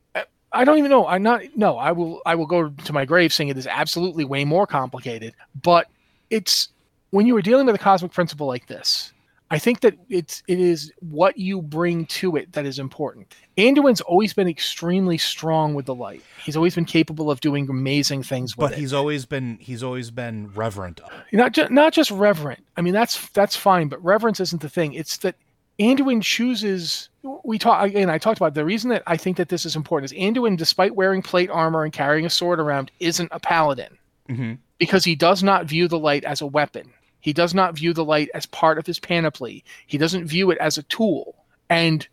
I 0.54 0.64
don't 0.64 0.78
even 0.78 0.90
know. 0.90 1.06
I'm 1.06 1.22
not. 1.22 1.42
No, 1.56 1.76
I 1.78 1.92
will. 1.92 2.22
I 2.26 2.34
will 2.34 2.46
go 2.46 2.68
to 2.68 2.92
my 2.92 3.04
grave 3.04 3.32
saying 3.32 3.48
it 3.48 3.58
is 3.58 3.66
absolutely 3.66 4.24
way 4.24 4.44
more 4.44 4.66
complicated. 4.66 5.34
But 5.62 5.88
it's 6.30 6.68
when 7.10 7.26
you 7.26 7.36
are 7.36 7.42
dealing 7.42 7.66
with 7.66 7.74
a 7.74 7.78
cosmic 7.78 8.12
principle 8.12 8.46
like 8.46 8.66
this, 8.66 9.12
I 9.54 9.58
think 9.58 9.82
that 9.82 9.94
it's 10.08 10.42
it 10.48 10.58
is 10.58 10.92
what 10.98 11.38
you 11.38 11.62
bring 11.62 12.06
to 12.06 12.34
it 12.34 12.52
that 12.54 12.66
is 12.66 12.80
important. 12.80 13.32
Anduin's 13.56 14.00
always 14.00 14.32
been 14.32 14.48
extremely 14.48 15.16
strong 15.16 15.74
with 15.74 15.86
the 15.86 15.94
light. 15.94 16.24
He's 16.44 16.56
always 16.56 16.74
been 16.74 16.84
capable 16.84 17.30
of 17.30 17.38
doing 17.38 17.70
amazing 17.70 18.24
things 18.24 18.56
with 18.56 18.64
but 18.64 18.72
it. 18.72 18.74
But 18.74 18.80
he's 18.80 18.92
always 18.92 19.26
been 19.26 19.58
he's 19.60 19.84
always 19.84 20.10
been 20.10 20.50
reverent. 20.54 21.00
Not 21.32 21.52
just 21.52 21.70
not 21.70 21.92
just 21.92 22.10
reverent. 22.10 22.66
I 22.76 22.80
mean 22.80 22.94
that's 22.94 23.28
that's 23.28 23.54
fine, 23.54 23.86
but 23.86 24.02
reverence 24.04 24.40
isn't 24.40 24.60
the 24.60 24.68
thing. 24.68 24.92
It's 24.92 25.18
that 25.18 25.36
Anduin 25.78 26.20
chooses 26.20 27.08
we 27.44 27.56
talk 27.56 27.86
again 27.86 28.10
I 28.10 28.18
talked 28.18 28.38
about 28.38 28.54
the 28.54 28.64
reason 28.64 28.90
that 28.90 29.04
I 29.06 29.16
think 29.16 29.36
that 29.36 29.50
this 29.50 29.64
is 29.64 29.76
important 29.76 30.10
is 30.10 30.18
Anduin 30.18 30.56
despite 30.56 30.96
wearing 30.96 31.22
plate 31.22 31.48
armor 31.48 31.84
and 31.84 31.92
carrying 31.92 32.26
a 32.26 32.30
sword 32.30 32.58
around 32.58 32.90
isn't 32.98 33.28
a 33.30 33.38
paladin. 33.38 33.98
Mm-hmm. 34.28 34.54
Because 34.78 35.04
he 35.04 35.14
does 35.14 35.44
not 35.44 35.66
view 35.66 35.86
the 35.86 35.98
light 35.98 36.24
as 36.24 36.40
a 36.40 36.46
weapon 36.46 36.92
he 37.24 37.32
does 37.32 37.54
not 37.54 37.74
view 37.74 37.94
the 37.94 38.04
light 38.04 38.28
as 38.34 38.44
part 38.44 38.76
of 38.76 38.84
his 38.84 39.00
panoply. 39.00 39.64
He 39.86 39.96
doesn't 39.96 40.26
view 40.26 40.50
it 40.50 40.58
as 40.58 40.76
a 40.76 40.82
tool. 40.82 41.34
And 41.70 42.06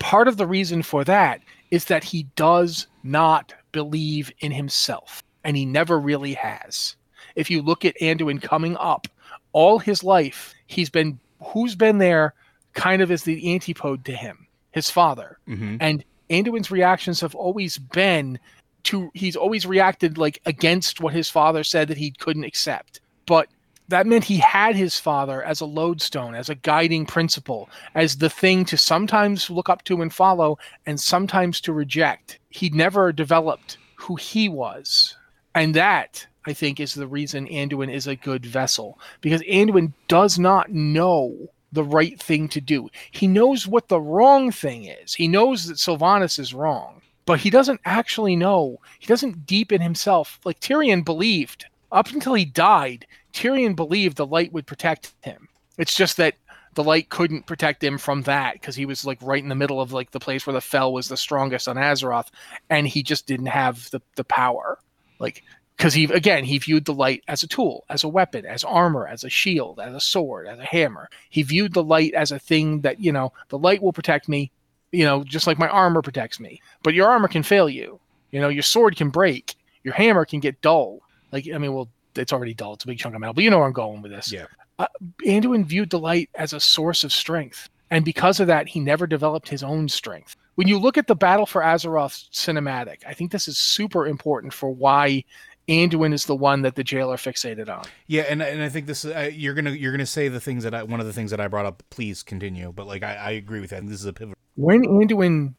part 0.00 0.28
of 0.28 0.36
the 0.36 0.46
reason 0.46 0.82
for 0.82 1.02
that 1.04 1.40
is 1.70 1.86
that 1.86 2.04
he 2.04 2.24
does 2.36 2.86
not 3.02 3.54
believe 3.72 4.30
in 4.40 4.52
himself. 4.52 5.22
And 5.44 5.56
he 5.56 5.64
never 5.64 5.98
really 5.98 6.34
has. 6.34 6.94
If 7.36 7.50
you 7.50 7.62
look 7.62 7.86
at 7.86 7.98
Anduin 8.02 8.42
coming 8.42 8.76
up, 8.76 9.08
all 9.52 9.78
his 9.78 10.04
life, 10.04 10.52
he's 10.66 10.90
been 10.90 11.18
who's 11.42 11.74
been 11.74 11.96
there 11.96 12.34
kind 12.74 13.00
of 13.00 13.10
as 13.10 13.22
the 13.24 13.54
antipode 13.54 14.04
to 14.04 14.12
him. 14.12 14.46
his 14.72 14.90
father. 14.90 15.38
hmm 15.46 15.78
And 15.80 16.04
Anduin's 16.28 16.70
reactions 16.70 17.22
have 17.22 17.34
always 17.34 17.78
been 17.78 18.38
to 18.82 19.10
he's 19.14 19.36
always 19.36 19.64
reacted 19.64 20.18
like 20.18 20.42
against 20.44 21.00
what 21.00 21.14
his 21.14 21.30
father 21.30 21.64
said 21.64 21.88
that 21.88 21.96
he 21.96 22.10
couldn't 22.10 22.44
accept. 22.44 23.00
But 23.24 23.48
that 23.90 24.06
meant 24.06 24.24
he 24.24 24.38
had 24.38 24.74
his 24.74 24.98
father 24.98 25.42
as 25.42 25.60
a 25.60 25.66
lodestone, 25.66 26.34
as 26.34 26.48
a 26.48 26.54
guiding 26.54 27.06
principle, 27.06 27.68
as 27.94 28.16
the 28.16 28.30
thing 28.30 28.64
to 28.66 28.76
sometimes 28.76 29.50
look 29.50 29.68
up 29.68 29.84
to 29.84 30.00
and 30.02 30.12
follow, 30.12 30.58
and 30.86 30.98
sometimes 30.98 31.60
to 31.60 31.72
reject. 31.72 32.38
He 32.48 32.70
never 32.70 33.12
developed 33.12 33.78
who 33.96 34.16
he 34.16 34.48
was. 34.48 35.16
And 35.54 35.74
that, 35.74 36.26
I 36.46 36.52
think, 36.52 36.80
is 36.80 36.94
the 36.94 37.06
reason 37.06 37.46
Anduin 37.48 37.92
is 37.92 38.06
a 38.06 38.16
good 38.16 38.46
vessel. 38.46 38.98
Because 39.20 39.42
Anduin 39.42 39.92
does 40.08 40.38
not 40.38 40.70
know 40.70 41.36
the 41.72 41.84
right 41.84 42.20
thing 42.20 42.48
to 42.48 42.60
do. 42.60 42.88
He 43.10 43.26
knows 43.26 43.66
what 43.66 43.88
the 43.88 44.00
wrong 44.00 44.50
thing 44.50 44.86
is. 44.86 45.14
He 45.14 45.28
knows 45.28 45.66
that 45.66 45.76
Sylvanas 45.76 46.38
is 46.38 46.54
wrong, 46.54 47.00
but 47.26 47.40
he 47.40 47.50
doesn't 47.50 47.80
actually 47.84 48.36
know. 48.36 48.80
He 48.98 49.06
doesn't 49.06 49.46
deep 49.46 49.70
in 49.72 49.80
himself. 49.80 50.40
Like 50.44 50.60
Tirion 50.60 51.04
believed 51.04 51.66
up 51.92 52.10
until 52.10 52.34
he 52.34 52.44
died, 52.44 53.06
Tirion 53.32 53.76
believed 53.76 54.16
the 54.16 54.26
light 54.26 54.52
would 54.52 54.66
protect 54.66 55.14
him. 55.22 55.48
It's 55.78 55.94
just 55.94 56.16
that 56.18 56.34
the 56.74 56.84
light 56.84 57.08
couldn't 57.08 57.46
protect 57.46 57.82
him 57.82 57.98
from 57.98 58.22
that 58.22 58.54
because 58.54 58.76
he 58.76 58.86
was 58.86 59.04
like 59.04 59.18
right 59.22 59.42
in 59.42 59.48
the 59.48 59.54
middle 59.54 59.80
of 59.80 59.92
like 59.92 60.10
the 60.10 60.20
place 60.20 60.46
where 60.46 60.54
the 60.54 60.60
fell 60.60 60.92
was 60.92 61.08
the 61.08 61.16
strongest 61.16 61.68
on 61.68 61.76
Azeroth, 61.76 62.28
and 62.68 62.86
he 62.86 63.02
just 63.02 63.26
didn't 63.26 63.46
have 63.46 63.90
the 63.90 64.00
the 64.16 64.24
power. 64.24 64.78
Like 65.18 65.42
because 65.76 65.94
he 65.94 66.04
again 66.04 66.44
he 66.44 66.58
viewed 66.58 66.84
the 66.84 66.94
light 66.94 67.24
as 67.26 67.42
a 67.42 67.48
tool, 67.48 67.84
as 67.88 68.04
a 68.04 68.08
weapon, 68.08 68.46
as 68.46 68.62
armor, 68.64 69.06
as 69.06 69.24
a 69.24 69.30
shield, 69.30 69.80
as 69.80 69.94
a 69.94 70.00
sword, 70.00 70.46
as 70.46 70.58
a 70.58 70.64
hammer. 70.64 71.08
He 71.30 71.42
viewed 71.42 71.72
the 71.72 71.82
light 71.82 72.14
as 72.14 72.30
a 72.30 72.38
thing 72.38 72.82
that 72.82 73.00
you 73.00 73.12
know 73.12 73.32
the 73.48 73.58
light 73.58 73.82
will 73.82 73.92
protect 73.92 74.28
me, 74.28 74.52
you 74.92 75.04
know, 75.04 75.24
just 75.24 75.46
like 75.46 75.58
my 75.58 75.68
armor 75.68 76.02
protects 76.02 76.38
me. 76.38 76.60
But 76.82 76.94
your 76.94 77.08
armor 77.08 77.28
can 77.28 77.42
fail 77.42 77.68
you. 77.68 77.98
You 78.30 78.40
know, 78.40 78.48
your 78.48 78.62
sword 78.62 78.96
can 78.96 79.10
break. 79.10 79.56
Your 79.82 79.94
hammer 79.94 80.24
can 80.24 80.40
get 80.40 80.60
dull. 80.60 81.00
Like 81.32 81.48
I 81.52 81.58
mean, 81.58 81.72
well, 81.72 81.88
it's 82.16 82.32
already 82.32 82.54
dull. 82.54 82.74
It's 82.74 82.84
a 82.84 82.86
big 82.86 82.98
chunk 82.98 83.14
of 83.14 83.20
metal, 83.20 83.34
but 83.34 83.44
you 83.44 83.50
know 83.50 83.58
where 83.58 83.66
I'm 83.66 83.72
going 83.72 84.02
with 84.02 84.12
this. 84.12 84.32
Yeah. 84.32 84.46
Uh, 84.78 84.86
Anduin 85.24 85.64
viewed 85.64 85.90
the 85.90 85.98
light 85.98 86.30
as 86.34 86.52
a 86.52 86.60
source 86.60 87.04
of 87.04 87.12
strength, 87.12 87.68
and 87.90 88.04
because 88.04 88.40
of 88.40 88.46
that, 88.46 88.68
he 88.68 88.80
never 88.80 89.06
developed 89.06 89.48
his 89.48 89.62
own 89.62 89.88
strength. 89.88 90.36
When 90.54 90.68
you 90.68 90.78
look 90.78 90.98
at 90.98 91.06
the 91.06 91.14
Battle 91.14 91.46
for 91.46 91.62
Azeroth 91.62 92.30
cinematic, 92.30 92.98
I 93.06 93.14
think 93.14 93.30
this 93.30 93.48
is 93.48 93.58
super 93.58 94.06
important 94.06 94.52
for 94.52 94.70
why 94.70 95.24
Anduin 95.68 96.12
is 96.12 96.26
the 96.26 96.34
one 96.34 96.62
that 96.62 96.74
the 96.74 96.82
jailer 96.82 97.16
fixated 97.16 97.68
on. 97.68 97.84
Yeah, 98.08 98.22
and 98.22 98.42
and 98.42 98.62
I 98.62 98.68
think 98.68 98.86
this 98.86 99.04
uh, 99.04 99.30
you're 99.32 99.54
gonna 99.54 99.70
you're 99.70 99.92
gonna 99.92 100.06
say 100.06 100.28
the 100.28 100.40
things 100.40 100.64
that 100.64 100.74
I 100.74 100.82
one 100.82 101.00
of 101.00 101.06
the 101.06 101.12
things 101.12 101.30
that 101.30 101.40
I 101.40 101.48
brought 101.48 101.66
up. 101.66 101.82
Please 101.90 102.22
continue, 102.22 102.72
but 102.72 102.86
like 102.86 103.02
I, 103.02 103.14
I 103.14 103.30
agree 103.32 103.60
with 103.60 103.70
that. 103.70 103.86
This 103.86 104.00
is 104.00 104.06
a 104.06 104.12
pivot. 104.12 104.36
When 104.56 104.82
Anduin 104.82 105.54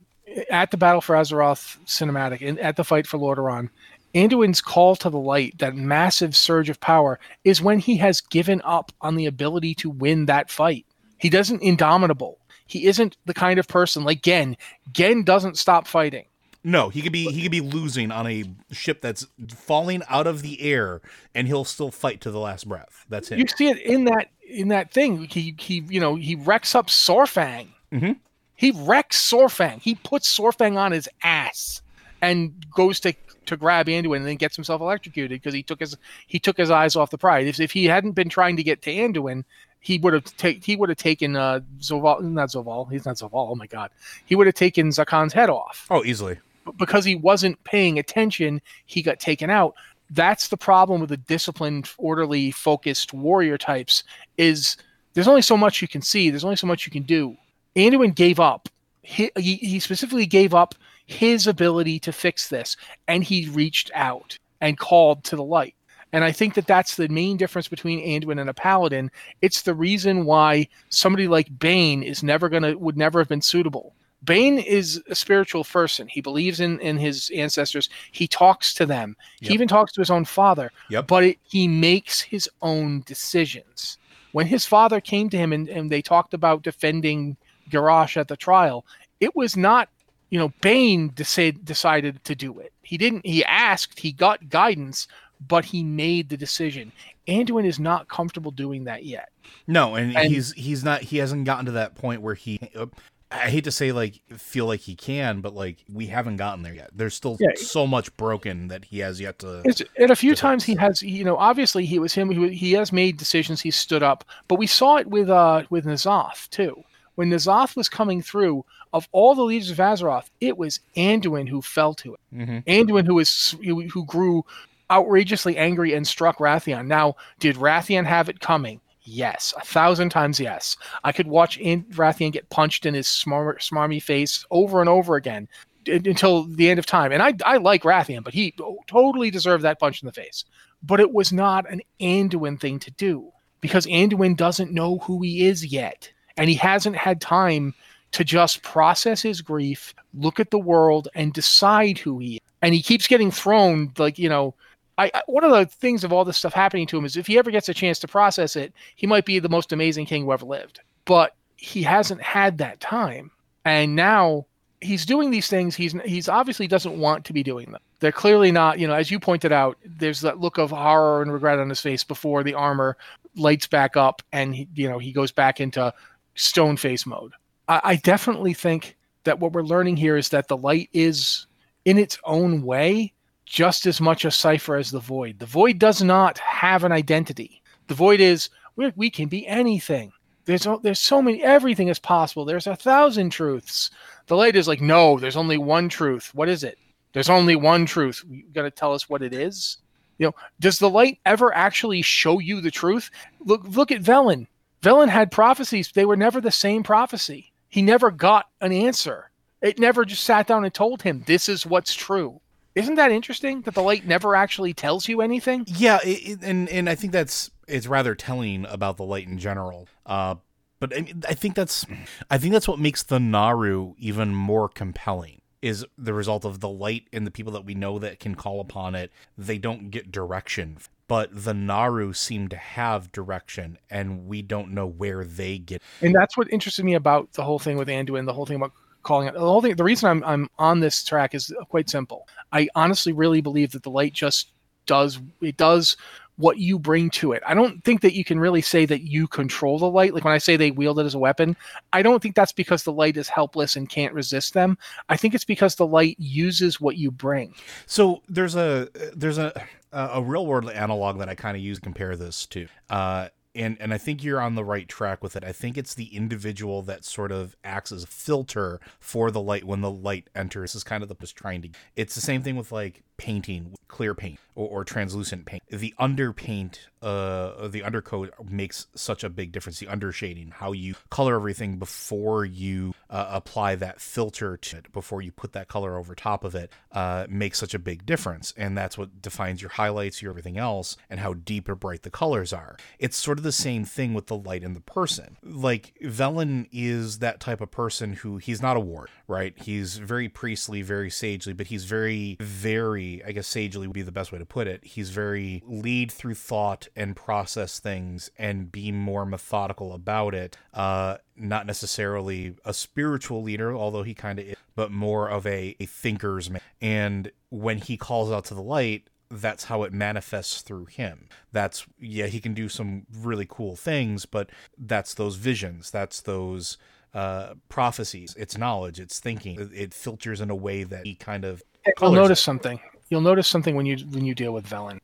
at 0.50 0.72
the 0.72 0.78
Battle 0.78 1.02
for 1.02 1.16
Azeroth 1.16 1.78
cinematic 1.86 2.48
and 2.48 2.60
at 2.60 2.76
the 2.76 2.84
fight 2.84 3.08
for 3.08 3.18
Lordaeron, 3.18 3.70
Anduin's 4.14 4.62
call 4.62 4.96
to 4.98 5.10
the 5.10 5.20
light, 5.20 5.58
that 5.60 5.76
massive 5.76 6.36
surge 6.36 6.70
of 6.70 6.80
power, 6.80 7.20
is 7.44 7.62
when 7.62 7.80
he 7.80 7.98
has 7.98 8.22
given 8.22 8.62
up 8.64 8.92
on 9.02 9.16
the 9.16 9.26
ability 9.26 9.74
to 9.76 9.90
win 9.90 10.26
that 10.26 10.50
fight. 10.50 10.86
He 11.18 11.30
doesn't 11.30 11.62
indomitable. 11.62 12.40
He 12.66 12.86
isn't 12.88 13.18
the 13.26 13.34
kind 13.34 13.60
of 13.60 13.68
person 13.68 14.04
like 14.04 14.22
Genn. 14.22 14.58
Genn 14.92 15.24
doesn't 15.24 15.58
stop 15.58 15.88
fighting. 15.88 16.26
No, 16.64 16.90
he 16.90 17.02
could 17.02 17.12
be 17.12 17.26
he 17.32 17.42
could 17.42 17.52
be 17.52 17.62
losing 17.62 18.12
on 18.12 18.28
a 18.28 18.44
ship 18.72 19.02
that's 19.02 19.26
falling 19.50 20.04
out 20.08 20.28
of 20.28 20.44
the 20.44 20.62
air, 20.62 21.02
and 21.34 21.48
he'll 21.48 21.66
still 21.66 21.90
fight 21.90 22.22
to 22.22 22.32
the 22.32 22.40
last 22.40 22.70
breath. 22.70 23.06
That's 23.10 23.30
him. 23.30 23.40
You 23.40 23.48
see 23.48 23.70
it 23.70 23.80
in 23.80 24.06
that 24.06 24.30
in 24.48 24.68
that 24.68 24.92
thing. 24.92 25.26
He 25.26 25.56
he 25.58 25.84
you 25.90 26.00
know 26.00 26.16
he 26.16 26.36
wrecks 26.36 26.76
up 26.76 26.88
Saurfang. 26.88 27.70
Mhm. 27.92 28.18
He 28.56 28.72
wrecks 28.72 29.20
Saurfang. 29.20 29.82
He 29.82 29.96
puts 29.96 30.38
Saurfang 30.38 30.78
on 30.78 30.92
his 30.92 31.10
ass 31.24 31.82
and 32.22 32.54
goes 32.70 33.00
to 33.00 33.14
to 33.46 33.58
grab 33.58 33.88
Anduin 33.88 34.18
and 34.18 34.26
then 34.26 34.36
gets 34.36 34.56
himself 34.56 34.82
electrocuted 34.82 35.42
because 35.42 35.54
he 35.54 35.64
took 35.64 35.80
his 35.80 35.98
he 36.28 36.40
took 36.40 36.58
his 36.58 36.72
eyes 36.72 36.96
off 36.96 37.10
the 37.10 37.18
prize. 37.18 37.48
If, 37.48 37.60
if 37.60 37.72
he 37.72 37.86
hadn't 37.86 38.12
been 38.12 38.30
trying 38.30 38.56
to 38.58 38.64
get 38.64 38.82
to 38.84 38.92
Anduin, 38.92 39.44
he 39.80 39.98
would 39.98 40.14
have 40.14 40.26
take 40.38 40.64
he 40.64 40.76
would 40.76 40.90
have 40.90 40.98
taken 40.98 41.36
uh 41.36 41.60
Zovaal 41.80 42.22
not 42.22 42.50
Zovaal 42.50 42.90
he's 42.90 43.06
not 43.06 43.18
Zovaal 43.18 43.50
oh 43.50 43.56
my 43.56 43.68
god 43.68 43.90
he 44.26 44.36
would 44.36 44.48
have 44.48 44.56
taken 44.56 44.90
Zekhan's 44.90 45.34
head 45.34 45.50
off 45.50 45.88
oh, 45.90 46.06
easily. 46.06 46.38
but 46.66 46.78
because 46.78 47.04
he 47.04 47.16
wasn't 47.16 47.62
paying 47.64 48.00
attention, 48.00 48.62
he 48.86 49.02
got 49.02 49.20
taken 49.20 49.50
out. 49.50 49.76
That's 50.12 50.50
the 50.50 50.58
problem 50.58 51.00
with 51.00 51.10
the 51.10 51.18
disciplined, 51.18 51.90
orderly, 51.98 52.52
focused 52.52 53.14
warrior 53.14 53.58
types. 53.58 54.04
Is 54.38 54.78
there's 55.14 55.28
only 55.28 55.42
so 55.42 55.58
much 55.58 55.82
you 55.82 55.88
can 55.88 56.02
see. 56.02 56.30
There's 56.30 56.44
only 56.44 56.58
so 56.58 56.68
much 56.68 56.86
you 56.86 56.92
can 56.92 57.04
do. 57.04 57.36
Anduin 57.76 58.14
gave 58.14 58.40
up. 58.40 58.70
He, 59.04 59.32
he, 59.38 59.56
he 59.56 59.80
specifically 59.80 60.26
gave 60.26 60.54
up 60.54 60.76
his 61.12 61.48
ability 61.48 62.00
to 62.00 62.12
fix 62.12 62.48
this, 62.50 62.78
and 63.08 63.24
he 63.24 63.50
reached 63.50 63.92
out 63.94 64.38
and 64.62 64.78
called 64.78 65.24
to 65.26 65.36
the 65.36 65.44
light. 65.44 65.76
And 66.14 66.24
I 66.24 66.32
think 66.32 66.56
that 66.56 66.68
that's 66.68 66.96
the 66.96 67.08
main 67.08 67.38
difference 67.38 67.68
between 67.68 68.06
Anduin 68.06 68.40
and 68.40 68.50
a 68.50 68.54
paladin. 68.54 69.10
It's 69.42 69.62
the 69.62 69.74
reason 69.74 70.26
why 70.26 70.68
somebody 70.90 71.28
like 71.28 71.58
Bane 71.58 72.04
is 72.04 72.22
never 72.22 72.50
gonna 72.50 72.78
would 72.78 72.98
never 72.98 73.20
have 73.20 73.30
been 73.30 73.42
suitable. 73.42 73.94
Bane 74.24 74.60
is 74.60 75.02
a 75.10 75.16
spiritual 75.16 75.64
person. 75.64 76.08
He 76.08 76.22
believes 76.22 76.60
in 76.60 76.80
in 76.80 76.98
his 76.98 77.32
ancestors. 77.36 77.90
He 78.12 78.28
talks 78.28 78.74
to 78.76 78.86
them. 78.86 79.16
Yep. 79.40 79.48
He 79.48 79.54
even 79.54 79.68
talks 79.68 79.94
to 79.94 80.02
his 80.02 80.12
own 80.12 80.26
father. 80.26 80.72
Yep. 80.90 81.08
But 81.08 81.24
it, 81.24 81.38
he 81.44 81.68
makes 81.68 82.22
his 82.22 82.50
own 82.62 83.04
decisions. 83.06 83.98
When 84.34 84.48
his 84.48 84.66
father 84.66 85.02
came 85.02 85.30
to 85.30 85.38
him 85.38 85.54
and, 85.54 85.68
and 85.70 85.90
they 85.90 86.02
talked 86.02 86.34
about 86.34 86.62
defending 86.62 87.36
Garrosh 87.70 88.18
at 88.18 88.28
the 88.28 88.38
trial, 88.38 88.86
it 89.20 89.36
was 89.36 89.58
not, 89.58 89.90
you 90.32 90.40
know, 90.40 90.52
Bane 90.62 91.12
decide, 91.14 91.64
decided 91.64 92.24
to 92.24 92.34
do 92.34 92.58
it. 92.60 92.74
He 92.82 92.98
didn't. 92.98 93.26
He 93.26 93.46
asked. 93.46 94.00
He 94.00 94.12
got 94.12 94.50
guidance, 94.50 95.08
but 95.48 95.64
he 95.66 95.84
made 95.84 96.30
the 96.30 96.38
decision. 96.38 96.92
Anduin 97.28 97.66
is 97.66 97.80
not 97.80 98.08
comfortable 98.08 98.50
doing 98.52 98.86
that 98.86 99.06
yet. 99.06 99.30
No, 99.68 99.96
and, 99.96 100.16
And- 100.18 100.32
he's 100.32 100.54
he's 100.54 100.84
not 100.84 101.02
he 101.02 101.18
hasn't 101.18 101.46
gotten 101.46 101.66
to 101.68 101.72
that 101.74 101.96
point 101.96 102.22
where 102.22 102.34
he 102.34 102.60
uh, 102.76 102.88
I 103.32 103.50
hate 103.50 103.64
to 103.66 103.72
say 103.72 103.92
like 103.94 104.20
feel 104.38 104.66
like 104.66 104.82
he 104.82 104.96
can, 104.96 105.40
but 105.42 105.54
like 105.54 105.84
we 105.92 106.08
haven't 106.08 106.38
gotten 106.38 106.64
there 106.64 106.74
yet. 106.74 106.90
There's 106.94 107.14
still 107.14 107.38
Yeah. 107.40 107.50
so 107.56 107.86
much 107.88 108.16
broken 108.18 108.68
that 108.70 108.86
he 108.86 109.00
has 109.00 109.22
yet 109.22 109.40
to 109.40 109.62
It's, 109.64 109.82
and 109.98 110.12
a 110.12 110.16
few 110.16 110.36
times 110.36 110.64
he 110.66 110.76
has, 110.76 111.02
you 111.02 111.24
know, 111.24 111.38
obviously 111.38 111.86
he 111.86 112.00
was 112.00 112.14
him. 112.14 112.30
He, 112.32 112.54
he 112.56 112.72
has 112.74 112.92
made 112.92 113.18
decisions. 113.18 113.62
He 113.62 113.72
stood 113.72 114.04
up, 114.04 114.26
but 114.48 114.60
we 114.60 114.68
saw 114.68 114.98
it 114.98 115.08
with 115.08 115.30
uh 115.30 115.64
with 115.70 115.86
N'Zoth 115.86 116.50
too. 116.50 116.84
When 117.22 117.30
N'Zoth 117.30 117.76
was 117.76 117.88
coming 117.88 118.24
through, 118.24 118.66
of 118.94 119.08
all 119.12 119.36
the 119.36 119.44
leaders 119.44 119.70
of 119.70 119.78
Azeroth, 119.78 120.32
it 120.40 120.58
was 120.58 120.80
Anduin 120.98 121.48
who 121.48 121.62
fell 121.62 121.94
to 121.94 122.16
it. 122.16 122.20
Mhm. 122.36 122.66
Anduin 122.66 123.06
who 123.06 123.14
was 123.14 123.56
who, 123.64 123.88
who 123.90 124.04
grew 124.08 124.44
outrageously 124.90 125.56
angry 125.56 125.94
and 125.94 126.08
struck 126.08 126.40
Wrathion. 126.40 126.88
Now, 126.88 127.16
did 127.38 127.58
Wrathion 127.58 128.08
have 128.08 128.28
it 128.28 128.40
coming? 128.40 128.82
Yes, 129.04 129.54
a 129.56 129.64
thousand 129.64 130.10
times 130.10 130.40
yes. 130.40 130.76
I 131.04 131.12
could 131.12 131.28
watch 131.28 131.60
An- 131.60 131.86
Wrathion 131.92 132.32
get 132.32 132.50
punched 132.50 132.88
in 132.88 132.96
his 132.96 133.06
smar- 133.06 133.60
smarmy 133.60 134.02
face 134.02 134.44
over 134.50 134.80
and 134.80 134.90
over 134.90 135.16
again 135.16 135.48
until 135.86 136.46
the 136.46 136.72
end 136.72 136.80
of 136.80 136.88
time. 136.88 137.12
And 137.12 137.22
I, 137.22 137.36
I 137.46 137.58
like 137.58 137.84
Wrathion, 137.84 138.24
but 138.24 138.34
he 138.34 138.56
totally 138.88 139.30
deserved 139.30 139.64
that 139.64 139.80
punch 139.80 140.02
in 140.02 140.08
the 140.08 140.12
face. 140.12 140.44
But 140.82 141.00
it 141.00 141.14
was 141.14 141.32
not 141.32 141.70
an 141.72 141.82
Anduin 142.00 142.60
thing 142.60 142.80
to 142.80 142.90
do 142.90 143.32
because 143.60 143.86
Anduin 143.86 144.36
doesn't 144.36 144.74
know 144.74 144.98
who 144.98 145.22
he 145.22 145.46
is 145.46 145.64
yet. 145.72 146.12
And 146.38 146.50
he 146.50 146.56
hasn't 146.56 146.96
had 146.96 147.22
time 147.22 147.74
to 148.12 148.24
just 148.24 148.62
process 148.62 149.22
his 149.22 149.42
grief, 149.42 149.94
look 150.14 150.40
at 150.40 150.52
the 150.52 150.60
world, 150.60 151.08
and 151.16 151.34
decide 151.34 151.98
who 151.98 152.20
he 152.20 152.36
is. 152.36 152.42
And 152.62 152.74
he 152.74 152.82
keeps 152.82 153.08
getting 153.08 153.32
thrown, 153.32 153.92
like, 153.98 154.20
you 154.20 154.30
know, 154.30 154.54
I, 154.98 155.12
I 155.14 155.24
one 155.28 155.44
of 155.44 155.52
the 155.52 155.66
things 155.66 156.04
of 156.04 156.14
all 156.14 156.26
this 156.26 156.38
stuff 156.38 156.54
happening 156.54 156.86
to 156.88 156.98
him 156.98 157.06
is 157.06 157.18
if 157.18 157.28
he 157.28 157.38
ever 157.38 157.50
gets 157.50 157.70
a 157.70 157.74
chance 157.74 158.00
to 158.00 158.08
process 158.08 158.56
it, 158.56 158.74
he 158.96 159.08
might 159.08 159.26
be 159.26 159.40
the 159.40 159.50
most 159.50 159.72
amazing 159.72 160.06
king 160.06 160.24
who 160.24 160.34
ever 160.34 160.46
lived. 160.46 160.82
But 161.06 161.36
he 161.58 161.84
hasn't 161.84 162.22
had 162.22 162.58
that 162.58 162.80
time. 162.80 163.32
And 163.66 163.96
now 163.96 164.46
he's 164.82 165.06
doing 165.06 165.30
these 165.30 165.48
things 165.48 165.76
he's 165.76 165.94
he's 166.06 166.28
obviously 166.28 166.68
doesn't 166.68 166.98
want 166.98 167.24
to 167.26 167.34
be 167.34 167.44
doing 167.44 167.72
them. 167.72 167.82
They're 168.00 168.12
clearly 168.12 168.52
not, 168.52 168.80
you 168.80 168.88
know, 168.88 168.96
as 168.96 169.12
you 169.12 169.20
pointed 169.20 169.52
out, 169.52 169.78
there's 169.86 170.22
that 170.22 170.40
look 170.40 170.58
of 170.58 170.72
horror 170.72 171.22
and 171.22 171.32
regret 171.32 171.60
on 171.60 171.70
his 171.70 171.80
face 171.80 172.04
before 172.04 172.44
the 172.44 172.56
armor 172.56 172.98
lights 173.36 173.68
back 173.68 173.96
up 173.96 174.24
and 174.34 174.56
he, 174.56 174.68
you 174.74 174.90
know, 174.90 174.98
he 174.98 175.12
goes 175.12 175.32
back 175.32 175.62
into 175.62 175.94
stone 176.36 176.78
face 176.78 177.06
mode. 177.06 177.34
I, 177.68 177.82
I 177.84 177.96
definitely 177.98 178.54
think 178.54 178.98
that 179.24 179.40
what 179.40 179.54
we're 179.54 179.64
learning 179.64 179.98
here 179.98 180.18
is 180.18 180.30
that 180.30 180.48
the 180.48 180.58
light 180.58 180.90
is 180.94 181.48
in 181.86 181.98
its 181.98 182.18
own 182.24 182.62
way 182.64 183.14
just 183.46 183.86
as 183.86 184.00
much 184.00 184.24
a 184.24 184.32
cipher 184.32 184.76
as 184.76 184.92
the 184.92 185.00
void. 185.00 185.40
The 185.40 185.46
void 185.46 185.78
does 185.78 186.02
not 186.02 186.38
have 186.40 186.84
an 186.84 186.92
identity. 186.92 187.62
The 187.88 187.94
void 187.94 188.20
is 188.20 188.50
we, 188.76 188.94
we 188.96 189.10
can 189.10 189.28
be 189.28 189.46
anything. 189.48 190.12
There's 190.46 190.66
there's 190.82 191.00
so 191.00 191.22
many 191.22 191.44
everything 191.44 191.90
is 191.90 192.00
possible. 192.00 192.46
There's 192.46 192.68
a 192.68 192.76
thousand 192.76 193.30
truths. 193.30 193.92
The 194.28 194.36
light 194.36 194.56
is 194.56 194.68
like 194.68 194.82
no, 194.82 195.20
there's 195.20 195.36
only 195.36 195.58
one 195.58 195.90
truth. 195.90 196.32
What 196.34 196.50
is 196.50 196.64
it? 196.64 196.78
There's 197.14 197.30
only 197.30 197.56
one 197.56 197.86
truth. 197.86 198.24
You 198.30 198.44
got 198.54 198.64
to 198.64 198.72
tell 198.72 198.94
us 198.94 199.10
what 199.10 199.22
it 199.22 199.34
is. 199.34 199.78
You 200.18 200.28
know, 200.28 200.36
does 200.60 200.80
the 200.80 200.90
light 200.90 201.20
ever 201.26 201.54
actually 201.54 202.02
show 202.02 202.40
you 202.40 202.62
the 202.62 202.72
truth? 202.72 203.12
Look 203.40 203.64
look 203.66 203.92
at 203.92 204.02
Velen. 204.02 204.48
Velen 204.82 205.10
had 205.10 205.32
prophecies. 205.32 205.92
They 205.94 206.06
were 206.06 206.18
never 206.18 206.42
the 206.42 206.52
same 206.52 206.84
prophecy. 206.84 207.54
he 207.68 207.82
never 207.82 208.12
got 208.12 208.50
an 208.60 208.74
answer. 208.74 209.32
It 209.62 209.80
never 209.80 210.04
just 210.06 210.24
sat 210.24 210.48
down 210.48 210.64
and 210.66 210.74
told 210.74 211.04
him 211.04 211.24
this 211.26 211.48
is 211.48 211.66
what's 211.66 211.94
true. 211.94 212.42
Isn't 212.76 212.96
that 212.96 213.12
interesting 213.12 213.62
that 213.62 213.76
the 213.76 213.82
light 213.84 214.06
never 214.06 214.36
actually 214.36 214.74
tells 214.74 215.08
you 215.08 215.22
anything? 215.22 215.66
Yeah, 215.68 216.00
it, 216.04 216.40
and 216.42 216.68
and 216.70 216.90
I 216.90 216.96
think 216.96 217.14
that's 217.14 217.52
it's 217.68 217.86
rather 217.88 218.16
telling 218.16 218.66
about 218.66 218.98
the 218.98 219.04
light 219.04 219.28
in 219.28 219.38
general. 219.38 219.88
Uh, 220.06 220.36
but 220.80 220.94
I, 220.94 221.14
I 221.30 221.34
think 221.34 221.56
that's 221.56 221.86
I 222.30 222.38
think 222.38 222.54
that's 222.54 222.68
what 222.68 222.80
makes 222.80 223.04
the 223.04 223.20
Naaru 223.20 223.94
even 223.98 224.34
more 224.34 224.68
compelling 224.68 225.42
is 225.62 225.86
the 225.98 226.14
result 226.14 226.44
of 226.44 226.60
the 226.60 226.70
light 226.70 227.08
and 227.14 227.28
the 227.28 227.32
people 227.32 227.54
that 227.54 227.66
we 227.66 227.76
know 227.76 228.00
that 228.00 228.20
can 228.20 228.34
call 228.36 228.60
upon 228.60 228.96
it. 228.96 229.12
They 229.38 229.60
don't 229.60 229.92
get 229.92 230.12
direction, 230.12 230.80
but 231.12 231.44
the 231.44 231.54
Naaru 231.54 232.14
seem 232.14 232.48
to 232.48 232.56
have 232.56 233.12
direction, 233.12 233.78
and 233.90 234.28
we 234.28 234.42
don't 234.42 234.72
know 234.72 234.88
where 234.88 235.26
they 235.26 235.58
get. 235.58 235.82
And 236.00 236.16
that's 236.16 236.38
what 236.38 236.50
interested 236.54 236.86
me 236.86 236.94
about 236.94 237.34
the 237.34 237.44
whole 237.44 237.60
thing 237.60 237.76
with 237.76 237.90
Anduin, 237.90 238.26
the 238.26 238.32
whole 238.32 238.46
thing 238.46 238.56
about 238.56 238.72
calling 239.04 239.28
it. 239.28 239.34
The 239.34 239.42
whole 239.42 239.62
thing. 239.62 239.76
The 239.76 239.84
reason 239.84 240.10
I'm 240.10 240.24
I'm 240.24 240.50
on 240.58 240.80
this 240.80 241.04
track 241.04 241.36
is 241.36 241.54
quite 241.68 241.90
simple. 241.90 242.30
I 242.54 242.70
honestly 242.76 243.12
really 243.12 243.42
believe 243.42 243.74
that 243.74 243.84
the 243.84 243.90
light 243.90 244.14
just 244.14 244.54
does 244.86 245.20
it 245.42 245.58
does 245.58 245.98
what 246.38 246.60
you 246.60 246.80
bring 246.80 247.10
to 247.10 247.34
it. 247.34 247.44
I 247.46 247.56
don't 247.56 247.84
think 247.84 248.00
that 248.04 248.14
you 248.14 248.24
can 248.24 248.40
really 248.40 248.62
say 248.62 248.86
that 248.86 249.02
you 249.02 249.28
control 249.28 249.80
the 249.80 249.92
light. 249.92 250.14
Like 250.14 250.24
when 250.24 250.34
I 250.34 250.38
say 250.38 250.56
they 250.56 250.72
wield 250.72 250.98
it 250.98 251.06
as 251.06 251.14
a 251.14 251.20
weapon, 251.20 251.58
I 251.92 252.04
don't 252.04 252.24
think 252.24 252.36
that's 252.36 252.54
because 252.54 252.84
the 252.84 252.94
light 252.94 253.18
is 253.18 253.28
helpless 253.28 253.76
and 253.76 253.90
can't 253.90 254.14
resist 254.14 254.54
them. 254.54 254.78
I 255.10 255.18
think 255.18 255.36
it's 255.36 255.44
because 255.44 255.76
the 255.76 255.86
light 255.86 256.16
uses 256.20 256.80
what 256.80 256.96
you 256.96 257.12
bring. 257.12 257.54
So 257.86 258.22
there's 258.30 258.56
a 258.56 258.88
there's 259.14 259.38
a 259.38 259.52
a 259.92 260.22
real 260.22 260.46
world 260.46 260.70
analog 260.70 261.20
that 261.20 261.30
I 261.30 261.36
kind 261.36 261.56
of 261.58 261.64
use 261.64 261.78
to 261.78 261.82
compare 261.82 262.16
this 262.16 262.46
to. 262.48 262.68
Uh, 262.90 263.30
and 263.54 263.78
and 263.82 263.94
I 263.94 263.98
think 263.98 264.24
you're 264.24 264.40
on 264.40 264.56
the 264.56 264.64
right 264.64 264.88
track 264.88 265.22
with 265.22 265.36
it. 265.36 265.44
I 265.44 265.52
think 265.52 265.78
it's 265.78 265.94
the 265.94 266.16
individual 266.16 266.82
that 266.84 267.04
sort 267.04 267.32
of 267.32 267.56
acts 267.64 267.92
as 267.92 268.04
a 268.04 268.08
filter 268.08 268.80
for 269.00 269.30
the 269.30 269.42
light 269.42 269.66
when 269.66 269.82
the 269.82 269.92
light 269.92 270.30
enters. 270.36 270.74
Is 270.76 270.84
kind 270.84 271.04
of 271.04 271.10
the 271.10 271.16
just 271.16 271.36
trying 271.36 271.62
to. 271.64 271.70
It's 271.96 272.16
the 272.16 272.22
same 272.22 272.44
thing 272.44 272.56
with 272.56 272.72
like 272.72 273.04
painting, 273.22 273.76
clear 273.88 274.16
paint 274.16 274.40
or, 274.56 274.68
or 274.68 274.84
translucent 274.84 275.46
paint. 275.46 275.62
The 275.70 275.94
underpaint, 276.00 276.80
uh, 277.04 277.68
the 277.68 277.84
undercoat 277.84 278.34
makes 278.50 278.88
such 278.96 279.24
a 279.24 279.30
big 279.30 279.52
difference. 279.52 279.78
The 279.78 279.86
undershading, 279.86 280.54
how 280.54 280.72
you 280.72 280.96
color 281.12 281.36
everything 281.36 281.78
before 281.78 282.44
you 282.46 282.96
uh, 283.12 283.28
apply 283.30 283.76
that 283.76 284.02
filter 284.02 284.58
to 284.58 284.78
it, 284.78 284.92
before 284.92 285.22
you 285.22 285.32
put 285.32 285.54
that 285.54 285.68
color 285.68 285.98
over 285.98 286.16
top 286.16 286.44
of 286.44 286.56
it, 286.56 286.72
uh, 286.94 287.28
makes 287.30 287.60
such 287.60 287.76
a 287.76 287.80
big 287.80 288.08
difference. 288.08 288.56
And 288.58 288.76
that's 288.76 288.98
what 288.98 289.22
defines 289.22 289.62
your 289.62 289.70
highlights, 289.70 290.20
your 290.20 290.32
everything 290.32 290.58
else, 290.58 290.98
and 291.08 291.20
how 291.20 291.34
deep 291.36 291.70
or 291.70 291.76
bright 291.76 292.02
the 292.02 292.10
colors 292.10 292.52
are. 292.52 292.78
It's 292.98 293.18
sort 293.18 293.38
of 293.38 293.44
the 293.44 293.52
same 293.52 293.86
thing 293.86 294.16
with 294.16 294.26
the 294.26 294.38
light 294.38 294.64
in 294.64 294.74
the 294.74 294.82
person. 294.82 295.38
Like 295.44 295.94
Velen 296.02 296.68
is 296.72 297.20
that 297.20 297.40
type 297.40 297.62
of 297.62 297.70
person 297.70 298.14
who 298.14 298.38
he's 298.38 298.64
not 298.64 298.78
a 298.78 298.80
ward, 298.80 299.10
right? 299.28 299.54
He's 299.58 299.98
very 299.98 300.28
priestly, 300.28 300.82
very 300.82 301.12
sagely, 301.12 301.54
but 301.54 301.68
he's 301.68 301.86
very, 301.86 302.38
very 302.40 303.11
I 303.26 303.32
guess 303.32 303.48
sagely 303.48 303.88
would 303.88 303.94
be 303.94 304.02
the 304.02 304.12
best 304.12 304.32
way 304.32 304.40
to 304.40 304.46
put 304.46 304.68
it. 304.68 304.84
He's 304.84 305.10
very 305.10 305.64
lead 305.66 306.12
through 306.12 306.36
thought 306.36 306.88
and 306.96 307.16
process 307.16 307.80
things 307.80 308.30
and 308.38 308.72
be 308.72 308.92
more 308.92 309.26
methodical 309.26 309.94
about 309.94 310.34
it. 310.34 310.58
Uh, 310.74 311.18
not 311.36 311.66
necessarily 311.66 312.56
a 312.66 312.74
spiritual 312.74 313.42
leader, 313.42 313.76
although 313.76 314.04
he 314.04 314.14
kind 314.14 314.40
of 314.40 314.46
is, 314.46 314.56
but 314.76 314.92
more 314.92 315.30
of 315.30 315.46
a, 315.46 315.76
a 315.80 315.86
thinker's 315.86 316.50
man. 316.50 316.62
And 316.80 317.32
when 317.50 317.78
he 317.78 317.98
calls 317.98 318.32
out 318.32 318.46
to 318.46 318.54
the 318.54 318.62
light, 318.62 319.10
that's 319.32 319.66
how 319.66 319.84
it 319.84 319.94
manifests 319.94 320.62
through 320.62 320.86
him. 320.86 321.30
That's 321.52 321.86
yeah, 322.00 322.28
he 322.28 322.40
can 322.40 322.54
do 322.54 322.70
some 322.70 323.06
really 323.22 323.48
cool 323.50 323.76
things, 323.76 324.26
but 324.26 324.50
that's 324.78 325.14
those 325.14 325.38
visions. 325.38 325.90
That's 325.90 326.22
those 326.22 326.78
uh, 327.14 327.54
prophecies. 327.70 328.36
It's 328.38 328.58
knowledge. 328.58 329.00
It's 329.00 329.20
thinking. 329.20 329.60
It, 329.60 329.70
it 329.74 329.94
filters 329.94 330.42
in 330.42 330.50
a 330.50 330.56
way 330.56 330.84
that 330.84 331.06
he 331.06 331.16
kind 331.16 331.46
of. 331.46 331.64
I'll 332.02 332.12
notice 332.12 332.40
it. 332.40 332.44
something 332.44 332.80
you'll 333.12 333.22
notice 333.22 333.48
something 333.48 333.76
when 333.76 333.86
you 333.86 333.98
when 334.08 334.26
you 334.26 334.34
deal 334.34 334.54
with 334.54 334.66
Velen. 334.66 335.00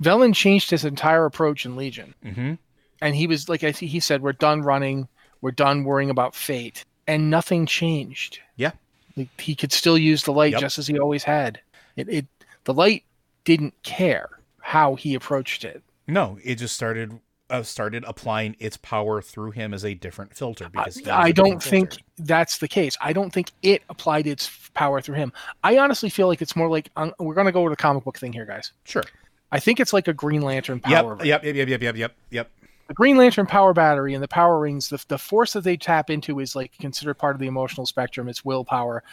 Velen 0.00 0.34
changed 0.34 0.70
his 0.70 0.86
entire 0.86 1.26
approach 1.26 1.66
in 1.66 1.76
Legion, 1.76 2.14
mm-hmm. 2.24 2.54
and 3.02 3.14
he 3.14 3.26
was 3.26 3.50
like 3.50 3.60
he 3.60 4.00
said, 4.00 4.22
"We're 4.22 4.32
done 4.32 4.62
running. 4.62 5.08
We're 5.42 5.50
done 5.50 5.84
worrying 5.84 6.08
about 6.08 6.34
fate," 6.34 6.84
and 7.06 7.28
nothing 7.28 7.66
changed. 7.66 8.40
Yeah, 8.56 8.72
like, 9.16 9.28
he 9.38 9.54
could 9.54 9.72
still 9.72 9.98
use 9.98 10.22
the 10.22 10.32
light 10.32 10.52
yep. 10.52 10.60
just 10.60 10.78
as 10.78 10.86
he 10.86 10.98
always 10.98 11.24
had. 11.24 11.60
It, 11.96 12.08
it 12.08 12.26
the 12.64 12.72
light 12.72 13.04
didn't 13.44 13.74
care 13.82 14.30
how 14.60 14.94
he 14.94 15.14
approached 15.14 15.64
it. 15.64 15.82
No, 16.06 16.38
it 16.42 16.54
just 16.56 16.74
started 16.74 17.20
uh, 17.52 17.62
started 17.62 18.02
applying 18.06 18.56
its 18.58 18.78
power 18.78 19.20
through 19.20 19.50
him 19.50 19.74
as 19.74 19.84
a 19.84 19.94
different 19.94 20.34
filter 20.34 20.68
because 20.70 21.06
I, 21.06 21.24
I 21.24 21.32
don't 21.32 21.62
think 21.62 21.90
filter. 21.90 22.04
that's 22.20 22.58
the 22.58 22.66
case. 22.66 22.96
I 23.00 23.12
don't 23.12 23.30
think 23.30 23.52
it 23.62 23.82
applied 23.90 24.26
its 24.26 24.70
power 24.74 25.02
through 25.02 25.16
him. 25.16 25.32
I 25.62 25.76
honestly 25.76 26.08
feel 26.08 26.28
like 26.28 26.40
it's 26.40 26.56
more 26.56 26.70
like 26.70 26.90
um, 26.96 27.12
we're 27.18 27.34
going 27.34 27.46
to 27.46 27.52
go 27.52 27.62
with 27.62 27.74
a 27.74 27.76
comic 27.76 28.04
book 28.04 28.18
thing 28.18 28.32
here, 28.32 28.46
guys. 28.46 28.72
Sure. 28.84 29.04
I 29.52 29.60
think 29.60 29.80
it's 29.80 29.92
like 29.92 30.08
a 30.08 30.14
Green 30.14 30.40
Lantern 30.40 30.80
power. 30.80 31.18
Yep, 31.22 31.44
yep, 31.44 31.54
yep, 31.54 31.68
yep, 31.68 31.82
yep, 31.82 31.96
yep, 31.96 32.14
yep. 32.30 32.50
The 32.88 32.94
Green 32.94 33.18
Lantern 33.18 33.46
power 33.46 33.74
battery 33.74 34.14
and 34.14 34.22
the 34.22 34.28
power 34.28 34.58
rings, 34.58 34.88
the, 34.88 35.04
the 35.08 35.18
force 35.18 35.52
that 35.52 35.62
they 35.62 35.76
tap 35.76 36.08
into 36.08 36.40
is 36.40 36.56
like 36.56 36.72
considered 36.78 37.14
part 37.14 37.36
of 37.36 37.40
the 37.40 37.46
emotional 37.46 37.84
spectrum. 37.84 38.28
It's 38.30 38.44
willpower. 38.46 39.04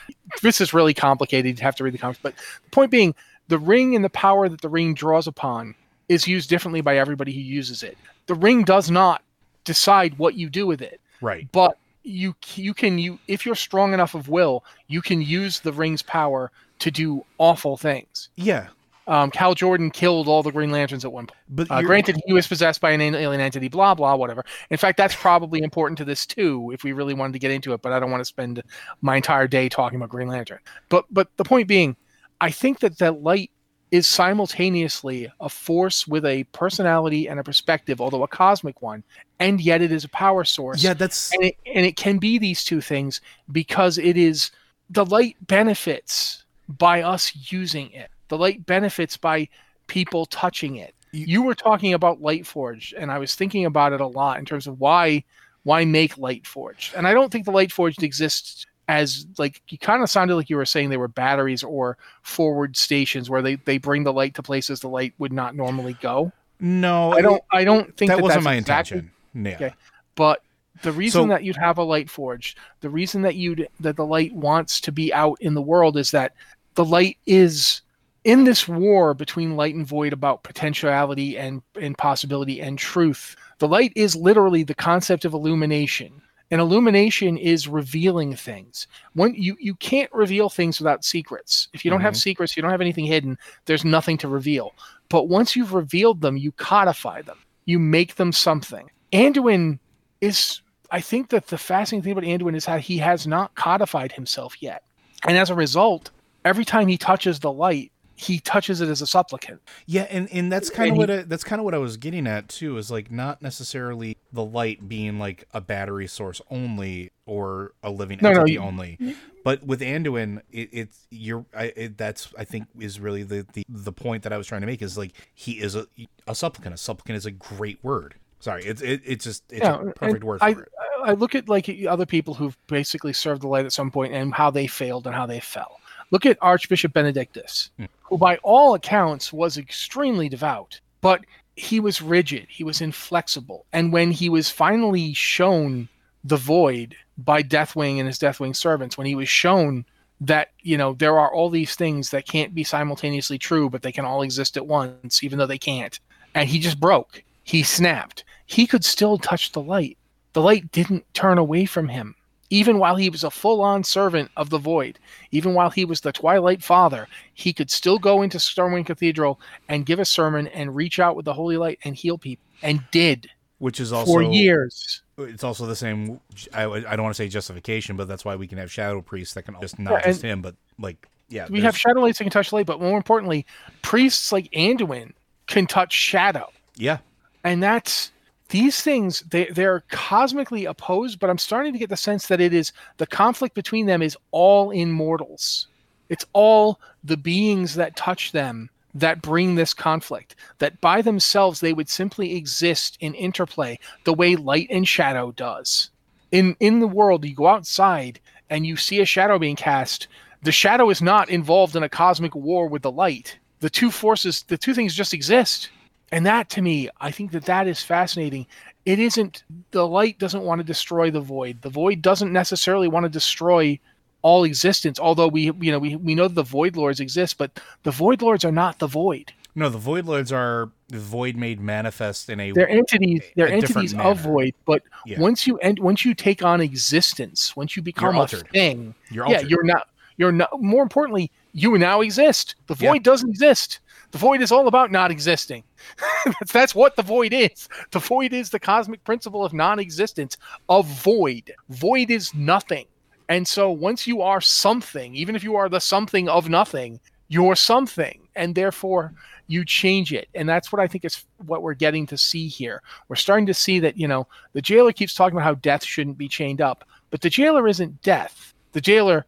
This 0.42 0.62
is 0.62 0.74
really 0.74 0.94
complicated. 0.94 1.60
You 1.60 1.64
have 1.64 1.76
to 1.76 1.84
read 1.84 1.94
the 1.94 1.98
comics. 1.98 2.20
But 2.24 2.36
the 2.64 2.70
point 2.72 2.90
being, 2.90 3.14
the 3.50 3.60
ring 3.60 3.98
and 3.98 4.06
the 4.06 4.10
power 4.10 4.48
that 4.48 4.62
the 4.62 4.70
ring 4.70 4.94
draws 4.94 5.28
upon 5.28 5.76
is 6.08 6.28
used 6.28 6.50
differently 6.50 6.82
by 6.82 6.98
everybody 6.98 7.34
who 7.34 7.42
uses 7.42 7.84
it 7.84 7.98
the 8.30 8.36
ring 8.36 8.64
does 8.64 8.92
not 8.92 9.24
decide 9.64 10.18
what 10.20 10.36
you 10.36 10.52
do 10.52 10.68
with 10.68 10.84
it. 10.84 11.02
Right. 11.20 11.52
But 11.52 11.78
you 12.04 12.36
you 12.54 12.76
can 12.76 13.00
you 13.00 13.20
if 13.28 13.44
you're 13.44 13.56
strong 13.56 13.92
enough 13.92 14.14
of 14.14 14.30
will, 14.30 14.64
you 14.88 15.02
can 15.02 15.22
use 15.22 15.60
the 15.60 15.74
ring's 15.74 16.04
power 16.04 16.52
to 16.78 16.92
do 16.92 17.26
awful 17.40 17.76
things. 17.76 18.30
Yeah. 18.36 18.68
Um, 19.08 19.32
Hal 19.34 19.56
Jordan 19.56 19.90
killed 19.90 20.28
all 20.28 20.44
the 20.44 20.52
Green 20.52 20.70
Lanterns 20.70 21.04
at 21.04 21.12
one 21.12 21.26
point. 21.26 21.40
But 21.50 21.72
uh, 21.72 21.82
granted, 21.82 22.22
he 22.28 22.34
was 22.34 22.48
possessed 22.48 22.80
by 22.80 22.92
an 22.92 23.02
alien 23.02 23.42
entity. 23.42 23.68
Blah 23.68 23.96
blah 23.96 24.16
whatever. 24.16 24.46
In 24.70 24.78
fact, 24.78 24.98
that's 24.98 25.16
probably 25.16 25.64
important 25.64 25.98
to 25.98 26.06
this 26.06 26.28
too, 26.28 26.70
if 26.72 26.84
we 26.84 26.92
really 26.92 27.16
wanted 27.16 27.34
to 27.34 27.40
get 27.40 27.50
into 27.50 27.74
it. 27.74 27.82
But 27.82 27.94
I 27.94 28.00
don't 28.00 28.12
want 28.12 28.22
to 28.22 28.26
spend 28.26 28.62
my 29.02 29.16
entire 29.16 29.48
day 29.48 29.70
talking 29.70 29.98
about 29.98 30.10
Green 30.10 30.28
Lantern. 30.28 30.60
But 30.90 31.06
but 31.10 31.36
the 31.38 31.44
point 31.44 31.68
being, 31.68 31.96
I 32.40 32.52
think 32.52 32.82
that 32.82 33.00
that 33.00 33.24
light 33.24 33.50
is 33.92 34.08
simultaneously 34.08 35.32
a 35.40 35.50
force 35.50 36.08
with 36.08 36.26
a 36.26 36.44
personality 36.46 37.28
and 37.28 37.40
a 37.40 37.44
perspective, 37.44 38.00
although 38.00 38.24
a 38.24 38.28
cosmic 38.28 38.82
one, 38.82 39.04
and 39.40 39.60
yet 39.60 39.82
it 39.82 39.92
is 39.92 40.04
a 40.04 40.10
power 40.10 40.44
source. 40.44 40.84
Yeah, 40.84 40.94
that's 40.94 41.34
and 41.34 41.46
it, 41.46 41.56
and 41.66 41.86
it 41.86 41.96
can 41.96 42.18
be 42.18 42.38
these 42.38 42.64
two 42.64 42.82
things 42.82 43.22
because 43.52 43.98
it 43.98 44.18
is 44.18 44.52
the 44.90 45.06
light 45.06 45.36
benefits 45.48 46.44
by 46.68 47.02
us 47.02 47.52
using 47.52 47.92
it. 47.92 48.12
The 48.28 48.38
light 48.38 48.66
benefits 48.66 49.18
by 49.18 49.50
people 49.88 50.26
touching 50.28 50.76
it. 50.76 50.94
You, 51.12 51.26
you 51.26 51.42
were 51.42 51.56
talking 51.56 51.94
about 51.94 52.22
Light 52.22 52.46
Forge, 52.46 52.94
and 52.98 53.12
I 53.12 53.18
was 53.18 53.34
thinking 53.34 53.66
about 53.66 53.94
it 53.94 54.02
a 54.02 54.08
lot 54.08 54.38
in 54.38 54.46
terms 54.46 54.68
of 54.68 54.80
why 54.80 55.24
why 55.64 55.84
make 55.84 56.18
Light 56.18 56.48
Forge. 56.48 56.94
And 56.96 57.08
I 57.08 57.14
don't 57.14 57.32
think 57.32 57.46
the 57.46 57.52
Light 57.52 57.72
Forge 57.72 58.02
exists 58.02 58.66
as 58.90 59.28
like 59.38 59.62
you 59.70 59.78
kind 59.78 60.02
of 60.02 60.10
sounded 60.10 60.36
like 60.36 60.50
you 60.50 60.58
were 60.58 60.66
saying 60.66 60.90
they 60.90 60.98
were 60.98 61.08
batteries 61.08 61.64
or 61.64 61.96
forward 62.24 62.76
stations 62.76 63.30
where 63.30 63.44
they 63.44 63.56
they 63.56 63.78
bring 63.78 64.04
the 64.04 64.12
light 64.12 64.34
to 64.34 64.42
places 64.44 64.80
the 64.80 64.90
light 64.90 65.14
would 65.20 65.32
not 65.32 65.56
normally 65.56 65.96
go. 66.02 66.32
No, 66.60 67.14
I 67.14 67.22
don't. 67.22 67.44
I 67.52 67.64
don't 67.64 67.96
think 67.96 68.10
that, 68.10 68.18
that 68.18 68.24
wasn't 68.24 68.44
my 68.44 68.56
exactly, 68.56 68.98
intention. 68.98 69.12
Yeah. 69.36 69.68
Okay. 69.68 69.76
But 70.16 70.42
the 70.82 70.92
reason 70.92 71.26
so, 71.26 71.28
that 71.28 71.44
you'd 71.44 71.56
have 71.56 71.78
a 71.78 71.84
light 71.84 72.10
forge, 72.10 72.58
the 72.82 72.90
reason 72.90 73.22
that 73.22 73.36
you'd 73.36 73.70
that 73.80 73.96
the 73.96 74.06
light 74.06 74.34
wants 74.34 74.82
to 74.82 74.92
be 74.92 75.14
out 75.14 75.38
in 75.40 75.54
the 75.54 75.62
world 75.62 75.96
is 75.96 76.10
that 76.12 76.34
the 76.74 76.84
light 76.84 77.18
is 77.28 77.82
in 78.24 78.44
this 78.44 78.68
war 78.68 79.14
between 79.14 79.56
light 79.56 79.76
and 79.76 79.86
void 79.86 80.14
about 80.14 80.42
potentiality 80.42 81.38
and 81.38 81.62
and 81.80 81.96
possibility 81.96 82.60
and 82.60 82.80
truth. 82.80 83.36
The 83.60 83.68
light 83.68 83.94
is 83.96 84.16
literally 84.16 84.64
the 84.64 84.74
concept 84.74 85.26
of 85.26 85.34
illumination 85.34 86.24
and 86.52 86.60
illumination 86.60 87.38
is 87.38 87.68
revealing 87.68 88.36
things. 88.36 88.88
When 89.14 89.34
you 89.36 89.56
you 89.60 89.76
can't 89.76 90.12
reveal 90.12 90.50
things 90.50 90.80
without 90.80 91.04
secrets. 91.04 91.68
If 91.74 91.86
you 91.86 91.92
don't 91.92 92.00
mm-hmm. 92.00 92.06
have 92.06 92.18
secrets, 92.18 92.56
you 92.56 92.62
don't 92.62 92.72
have 92.72 92.82
anything 92.82 93.06
hidden. 93.06 93.38
There's 93.66 93.86
nothing 93.86 94.18
to 94.20 94.28
reveal. 94.28 94.74
But 95.10 95.28
once 95.28 95.56
you've 95.56 95.74
revealed 95.74 96.22
them, 96.22 96.38
you 96.38 96.52
codify 96.54 97.22
them. 97.22 97.38
You 97.66 97.80
make 97.80 98.16
them 98.16 98.32
something. 98.32 98.90
Anduin 99.14 99.80
is. 100.22 100.62
I 100.92 101.02
think 101.02 101.30
that 101.30 101.48
the 101.48 101.58
fascinating 101.58 102.04
thing 102.04 102.12
about 102.14 102.24
Anduin 102.24 102.56
is 102.56 102.66
how 102.66 102.80
he 102.80 102.98
has 102.98 103.28
not 103.28 103.54
codified 103.54 104.12
himself 104.12 104.62
yet, 104.62 104.84
and 105.28 105.38
as 105.38 105.52
a 105.52 105.56
result, 105.56 106.10
every 106.46 106.66
time 106.66 106.88
he 106.88 106.98
touches 106.98 107.40
the 107.40 107.52
light, 107.52 107.92
he 108.20 108.38
touches 108.38 108.82
it 108.82 108.90
as 108.90 109.02
a 109.02 109.08
supplicant. 109.08 109.62
Yeah, 109.86 110.06
and, 110.10 110.28
and 110.34 110.52
that's 110.52 110.70
kind 110.70 110.92
of 110.92 110.98
what 110.98 111.10
I, 111.10 111.22
that's 111.22 111.46
kind 111.46 111.62
of 111.62 111.64
what 111.64 111.74
I 111.74 111.78
was 111.78 111.96
getting 111.96 112.28
at 112.28 112.50
too. 112.50 112.78
Is 112.78 112.92
like 112.92 113.10
not 113.10 113.42
necessarily 113.42 114.18
the 114.34 114.44
light 114.44 114.90
being 114.90 115.20
like 115.20 115.48
a 115.54 115.62
battery 115.62 116.06
source 116.06 116.42
only 116.52 117.12
or 117.26 117.72
a 117.82 117.90
living 117.90 118.20
no, 118.22 118.32
entity 118.32 118.58
no, 118.58 118.62
you, 118.62 118.68
only, 118.68 119.16
but 119.46 119.64
with 119.64 119.80
Anduin, 119.80 120.42
it, 120.52 120.68
it's 120.74 121.08
you're 121.10 121.46
I, 121.56 121.72
it, 121.78 121.98
that's 121.98 122.34
I 122.38 122.44
think 122.44 122.68
is 122.78 123.00
really 123.00 123.24
the, 123.24 123.46
the 123.54 123.64
the 123.70 123.94
point 123.94 124.24
that 124.24 124.34
I 124.34 124.38
was 124.38 124.48
trying 124.48 124.62
to 124.62 124.68
make 124.68 124.82
is 124.82 124.98
like 124.98 125.14
he 125.34 125.54
is 125.54 125.78
a 125.78 125.88
a 126.28 126.36
supplicant. 126.36 126.76
A 126.76 126.78
supplicant 126.78 127.16
is 127.16 127.26
a 127.26 127.32
great 127.32 127.80
word. 127.84 128.16
Sorry, 128.42 128.66
it's 128.66 128.82
it, 128.82 129.02
it's 129.06 129.24
just 129.24 129.44
it's 129.50 129.62
yeah, 129.62 129.80
a 129.80 129.94
perfect 129.94 130.26
word 130.26 130.40
for 130.40 130.46
I, 130.46 130.50
it. 130.50 130.58
I 131.06 131.14
look 131.14 131.36
at 131.36 131.48
like 131.48 131.74
other 131.88 132.06
people 132.06 132.34
who've 132.34 132.58
basically 132.68 133.14
served 133.14 133.44
the 133.44 133.48
light 133.48 133.66
at 133.66 133.72
some 133.72 133.92
point 133.92 134.14
and 134.14 134.34
how 134.34 134.52
they 134.52 134.68
failed 134.68 135.08
and 135.08 135.16
how 135.16 135.26
they 135.26 135.40
fell. 135.40 135.80
Look 136.12 136.26
at 136.26 136.38
Archbishop 136.42 136.94
Benedictus, 136.94 137.70
Hmm. 137.78 137.86
who 138.04 138.18
by 138.18 138.38
all 138.38 138.74
accounts 138.74 139.32
was 139.32 139.58
extremely 139.58 140.30
devout, 140.30 140.80
but 141.02 141.22
he 141.56 141.80
was 141.80 142.02
rigid, 142.02 142.48
he 142.50 142.64
was 142.64 142.82
inflexible. 142.82 143.66
And 143.74 143.92
when 143.92 144.12
he 144.12 144.30
was 144.30 144.50
finally 144.50 145.14
shown 145.14 145.90
the 146.24 146.38
void 146.38 146.96
by 147.18 147.44
Deathwing 147.44 147.98
and 147.98 148.08
his 148.08 148.18
Deathwing 148.18 148.56
servants, 148.56 148.98
when 148.98 149.08
he 149.08 149.16
was 149.16 149.30
shown 149.30 149.86
that, 150.22 150.50
you 150.62 150.78
know, 150.78 150.94
there 150.94 151.18
are 151.20 151.34
all 151.34 151.50
these 151.50 151.76
things 151.76 152.10
that 152.10 152.28
can't 152.28 152.54
be 152.56 152.64
simultaneously 152.64 153.38
true, 153.38 153.70
but 153.70 153.82
they 153.82 153.92
can 153.92 154.06
all 154.06 154.22
exist 154.22 154.58
at 154.58 154.68
once, 154.68 155.24
even 155.24 155.38
though 155.38 155.46
they 155.46 155.58
can't. 155.58 156.00
And 156.36 156.50
he 156.50 156.60
just 156.60 156.80
broke. 156.80 157.24
He 157.44 157.64
snapped. 157.64 158.24
He 158.46 158.68
could 158.68 158.84
still 158.84 159.18
touch 159.18 159.52
the 159.52 159.62
light. 159.62 159.98
The 160.34 160.42
light 160.42 160.72
didn't 160.72 161.12
turn 161.14 161.38
away 161.38 161.66
from 161.66 161.90
him. 161.90 162.16
Even 162.50 162.80
while 162.80 162.96
he 162.96 163.10
was 163.10 163.24
a 163.24 163.30
full 163.32 163.62
on 163.62 163.84
servant 163.84 164.32
of 164.36 164.50
the 164.50 164.58
void, 164.58 164.98
even 165.32 165.54
while 165.54 165.70
he 165.70 165.86
was 165.86 166.02
the 166.02 166.12
Twilight 166.12 166.64
Father, 166.64 167.08
he 167.34 167.54
could 167.54 167.70
still 167.70 168.00
go 168.00 168.22
into 168.24 168.38
Stormwind 168.40 168.88
Cathedral 168.88 169.40
and 169.68 169.86
give 169.86 170.00
a 170.00 170.06
sermon 170.06 170.48
and 170.48 170.76
reach 170.76 171.00
out 171.00 171.16
with 171.16 171.26
the 171.26 171.34
holy 171.34 171.58
light 171.58 171.80
and 171.84 171.96
heal 171.96 172.18
people, 172.18 172.44
and 172.62 172.84
did 172.92 173.30
which 173.60 173.80
is 173.82 173.92
also 173.92 174.14
for 174.14 174.22
years. 174.24 175.02
it's 175.18 175.44
also 175.44 175.66
the 175.66 175.76
same 175.76 176.18
I, 176.54 176.64
I 176.64 176.96
don't 176.96 177.04
want 177.04 177.14
to 177.14 177.22
say 177.22 177.28
justification 177.28 177.98
but 177.98 178.08
that's 178.08 178.24
why 178.24 178.38
we 178.38 178.48
can 178.48 178.58
have 178.58 178.72
shadow 178.72 179.02
priests 179.02 179.34
that 179.34 179.44
can 179.44 179.56
just 179.60 179.78
not 179.78 179.92
Yeah, 179.96 180.02
just 180.08 180.22
him 180.22 180.42
but 180.42 180.56
like 180.80 181.08
yeah 181.28 181.46
We 181.50 181.60
have 181.62 181.78
Shadow 181.78 182.00
Lights 182.00 182.18
that 182.20 182.24
can 182.24 182.32
touch 182.32 182.54
light, 182.54 182.66
but 182.66 182.80
more 182.80 182.96
importantly, 182.96 183.46
priests 183.82 184.32
like 184.32 184.50
Anduin 184.52 185.12
can 185.46 185.68
touch 185.68 185.92
shadow. 185.94 186.50
yeah 186.78 187.00
and 187.44 187.62
that's 187.62 188.12
these 188.50 188.82
things 188.82 189.22
they 189.30 189.46
they're 189.46 189.84
cosmically 189.90 190.66
opposed 190.66 191.20
but 191.20 191.30
i'm 191.30 191.38
starting 191.38 191.72
to 191.72 191.80
get 191.80 191.90
the 191.90 191.98
sense 191.98 192.28
that 192.28 192.42
it 192.42 192.54
is 192.54 192.74
the 192.98 193.08
conflict 193.08 193.56
between 193.56 193.86
them 193.86 194.02
is 194.02 194.18
all 194.32 194.72
in 194.72 194.92
mortals. 194.92 195.68
It's 196.10 196.26
all 196.34 196.80
the 197.04 197.18
beings 197.18 197.76
that 197.76 197.96
touch 197.96 198.32
them 198.32 198.70
that 198.96 199.22
bring 199.22 199.54
this 199.54 199.74
conflict 199.74 200.36
that 200.58 200.82
by 200.82 201.02
themselves 201.02 201.60
they 201.60 201.74
would 201.74 201.90
simply 201.90 202.36
exist 202.36 202.98
in 203.02 203.14
interplay 203.14 203.78
the 204.04 204.14
way 204.14 204.36
light 204.36 204.68
and 204.72 204.88
shadow 204.88 205.32
does. 205.32 205.92
In 206.32 206.56
in 206.60 206.80
the 206.80 206.88
world 206.88 207.24
you 207.24 207.36
go 207.36 207.48
outside 207.48 208.20
and 208.50 208.66
you 208.66 208.76
see 208.76 209.00
a 209.00 209.06
shadow 209.06 209.38
being 209.38 209.56
cast 209.56 210.08
the 210.42 210.52
shadow 210.52 210.90
is 210.90 211.02
not 211.02 211.30
involved 211.30 211.76
in 211.76 211.84
a 211.84 211.90
cosmic 211.90 212.34
war 212.34 212.68
with 212.68 212.82
the 212.82 212.92
light. 212.92 213.38
The 213.60 213.70
two 213.70 213.92
forces 213.92 214.44
the 214.44 214.58
two 214.58 214.74
things 214.74 214.96
just 214.96 215.14
exist 215.14 215.70
and 216.12 216.26
that 216.26 216.50
to 216.50 216.62
me 216.62 216.90
i 217.02 217.12
think 217.12 217.32
that 217.32 217.46
that 217.46 217.68
is 217.68 217.82
fascinating. 217.84 218.46
It 218.86 218.98
isn't 218.98 219.44
the 219.72 219.86
light 219.88 220.18
doesn't 220.18 220.42
want 220.42 220.60
to 220.60 220.64
destroy 220.66 221.12
the 221.12 221.22
void. 221.22 221.62
The 221.62 221.70
void 221.70 222.02
doesn't 222.02 222.34
necessarily 222.34 222.88
want 222.88 223.04
to 223.04 223.10
destroy 223.10 223.78
all 224.22 224.44
existence 224.44 225.00
although 225.00 225.28
we 225.28 225.52
you 225.60 225.72
know 225.72 225.80
we, 225.80 225.96
we 225.96 226.16
know 226.16 226.28
that 226.28 226.34
the 226.36 226.44
void 226.44 226.76
lords 226.76 227.00
exist 227.00 227.38
but 227.38 227.60
the 227.84 227.92
void 227.92 228.22
lords 228.22 228.44
are 228.44 228.52
not 228.52 228.80
the 228.80 228.88
void. 228.88 229.32
No 229.56 229.70
the 229.70 229.78
void 229.78 230.06
lords 230.06 230.32
are 230.32 230.70
the 230.88 230.98
void 231.00 231.36
made 231.36 231.60
manifest 231.60 232.30
in 232.30 232.40
a 232.40 232.52
they're 232.52 232.68
entities 232.70 233.22
they're 233.36 233.48
entities 233.52 233.94
of 233.96 234.20
void 234.20 234.54
but 234.66 234.82
Yeah. 235.06 235.20
once 235.20 235.46
you 235.46 235.58
end 235.60 235.78
once 235.80 236.04
you 236.04 236.14
take 236.16 236.44
on 236.44 236.60
existence 236.62 237.56
once 237.56 237.76
you 237.76 237.84
become 237.84 238.16
a 238.16 238.20
altered. 238.22 238.48
thing 238.50 238.96
you're 239.12 239.28
yeah 239.30 239.42
you're 239.42 239.64
not 239.64 239.88
you're 240.18 240.32
not 240.32 240.50
more 240.62 240.82
importantly 240.84 241.32
you 241.54 241.78
now 241.78 242.02
exist. 242.02 242.56
The 242.68 242.76
Yeah. 242.80 242.92
void 242.92 243.04
doesn't 243.04 243.30
exist 243.30 243.80
the 244.12 244.18
void 244.18 244.42
is 244.42 244.52
all 244.52 244.68
about 244.68 244.92
not 244.92 245.12
existing. 245.12 245.64
That's, 246.54 246.76
what 246.76 246.96
the 246.96 247.04
void 247.04 247.34
is. 247.34 247.68
The 247.92 248.00
void 248.00 248.34
is 248.34 248.50
the 248.50 248.60
cosmic 248.60 249.04
principle 249.04 249.46
of 249.46 249.54
non-existence 249.54 250.38
of 250.68 250.86
void. 250.88 251.52
Void 251.70 252.10
is 252.10 252.34
nothing. 252.34 252.86
And 253.30 253.48
so 253.48 253.70
once 253.70 254.08
you 254.08 254.22
are 254.22 254.42
something 254.42 255.16
even 255.16 255.36
if 255.36 255.44
you 255.44 255.56
are 255.56 255.70
the 255.70 255.80
something 255.80 256.28
of 256.28 256.50
nothing 256.50 257.00
you're 257.30 257.56
something 257.56 258.28
and 258.36 258.56
therefore 258.56 259.14
you 259.48 259.64
change 259.64 260.14
it. 260.14 260.28
And 260.34 260.50
that's 260.50 260.72
what 260.72 260.80
i 260.80 260.88
think 260.88 261.06
is 261.06 261.26
what 261.46 261.62
we're 261.62 261.76
getting 261.76 262.08
to 262.08 262.18
see 262.18 262.48
here. 262.48 262.82
We're 263.08 263.16
starting 263.16 263.46
to 263.46 263.54
see 263.54 263.80
that 263.80 263.98
you 263.98 264.08
know 264.08 264.28
the 264.54 264.62
jailer 264.62 264.92
keeps 264.92 265.14
talking 265.14 265.38
about 265.38 265.46
how 265.46 265.56
death 265.56 265.84
shouldn't 265.84 266.18
be 266.18 266.28
chained 266.28 266.60
up 266.60 266.86
but 267.12 267.22
the 267.22 267.30
jailer 267.30 267.68
isn't 267.68 268.02
death. 268.02 268.54
The 268.74 268.82
jailer 268.82 269.26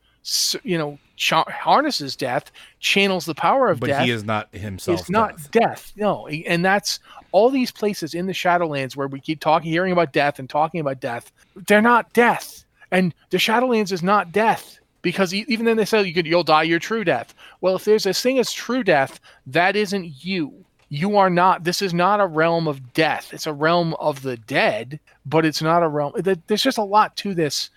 you 0.64 0.78
know 0.78 0.98
cha- 1.22 1.50
harnesses 1.50 2.16
death 2.16 2.52
channels 2.80 3.26
the 3.26 3.36
power 3.36 3.70
of 3.70 3.80
but 3.80 3.88
death 3.88 4.00
But 4.00 4.06
he 4.06 4.12
is 4.12 4.24
not 4.24 4.54
himself 4.54 5.00
it's 5.00 5.10
not 5.10 5.52
death. 5.52 5.94
No, 5.96 6.28
and 6.28 6.66
that's 6.66 7.00
all 7.32 7.52
these 7.52 7.72
places 7.72 8.16
in 8.16 8.26
the 8.26 8.34
Shadowlands 8.34 8.96
where 8.96 9.08
we 9.08 9.20
keep 9.20 9.40
talking, 9.40 9.72
hearing 9.72 9.94
about 9.94 10.12
death 10.12 10.40
and 10.40 10.50
talking 10.50 10.82
about 10.82 11.00
death. 11.00 11.32
They're 11.68 11.82
not 11.82 12.12
death, 12.14 12.66
and 12.90 13.14
the 13.30 13.38
Shadowlands 13.38 13.92
is 13.92 14.02
not 14.02 14.32
death 14.32 14.80
because 15.04 15.34
even 15.34 15.66
then 15.66 15.78
they 15.78 15.86
say 15.86 16.04
you 16.04 16.14
could 16.14 16.26
you'll 16.26 16.44
die 16.44 16.64
your 16.64 16.80
true 16.80 17.04
death. 17.04 17.36
Well, 17.62 17.76
if 17.76 17.86
there's 17.86 18.04
this 18.04 18.22
thing 18.22 18.40
as 18.40 18.52
true 18.52 18.84
death, 18.84 19.20
that 19.46 19.76
isn't 19.76 20.26
you. 20.26 20.66
You 20.90 21.18
are 21.18 21.30
not. 21.30 21.64
This 21.64 21.84
is 21.84 21.94
not 21.94 22.20
a 22.20 22.26
realm 22.26 22.68
of 22.68 22.94
death. 22.94 23.32
It's 23.32 23.48
a 23.48 23.54
realm 23.54 23.94
of 23.94 24.24
the 24.24 24.38
dead, 24.38 25.00
but 25.26 25.46
it's 25.46 25.62
not 25.62 25.84
a 25.84 25.88
realm. 25.88 26.14
There's 26.18 26.64
just 26.64 26.80
a 26.80 26.84
lot 26.84 27.16
to 27.18 27.36
this 27.36 27.70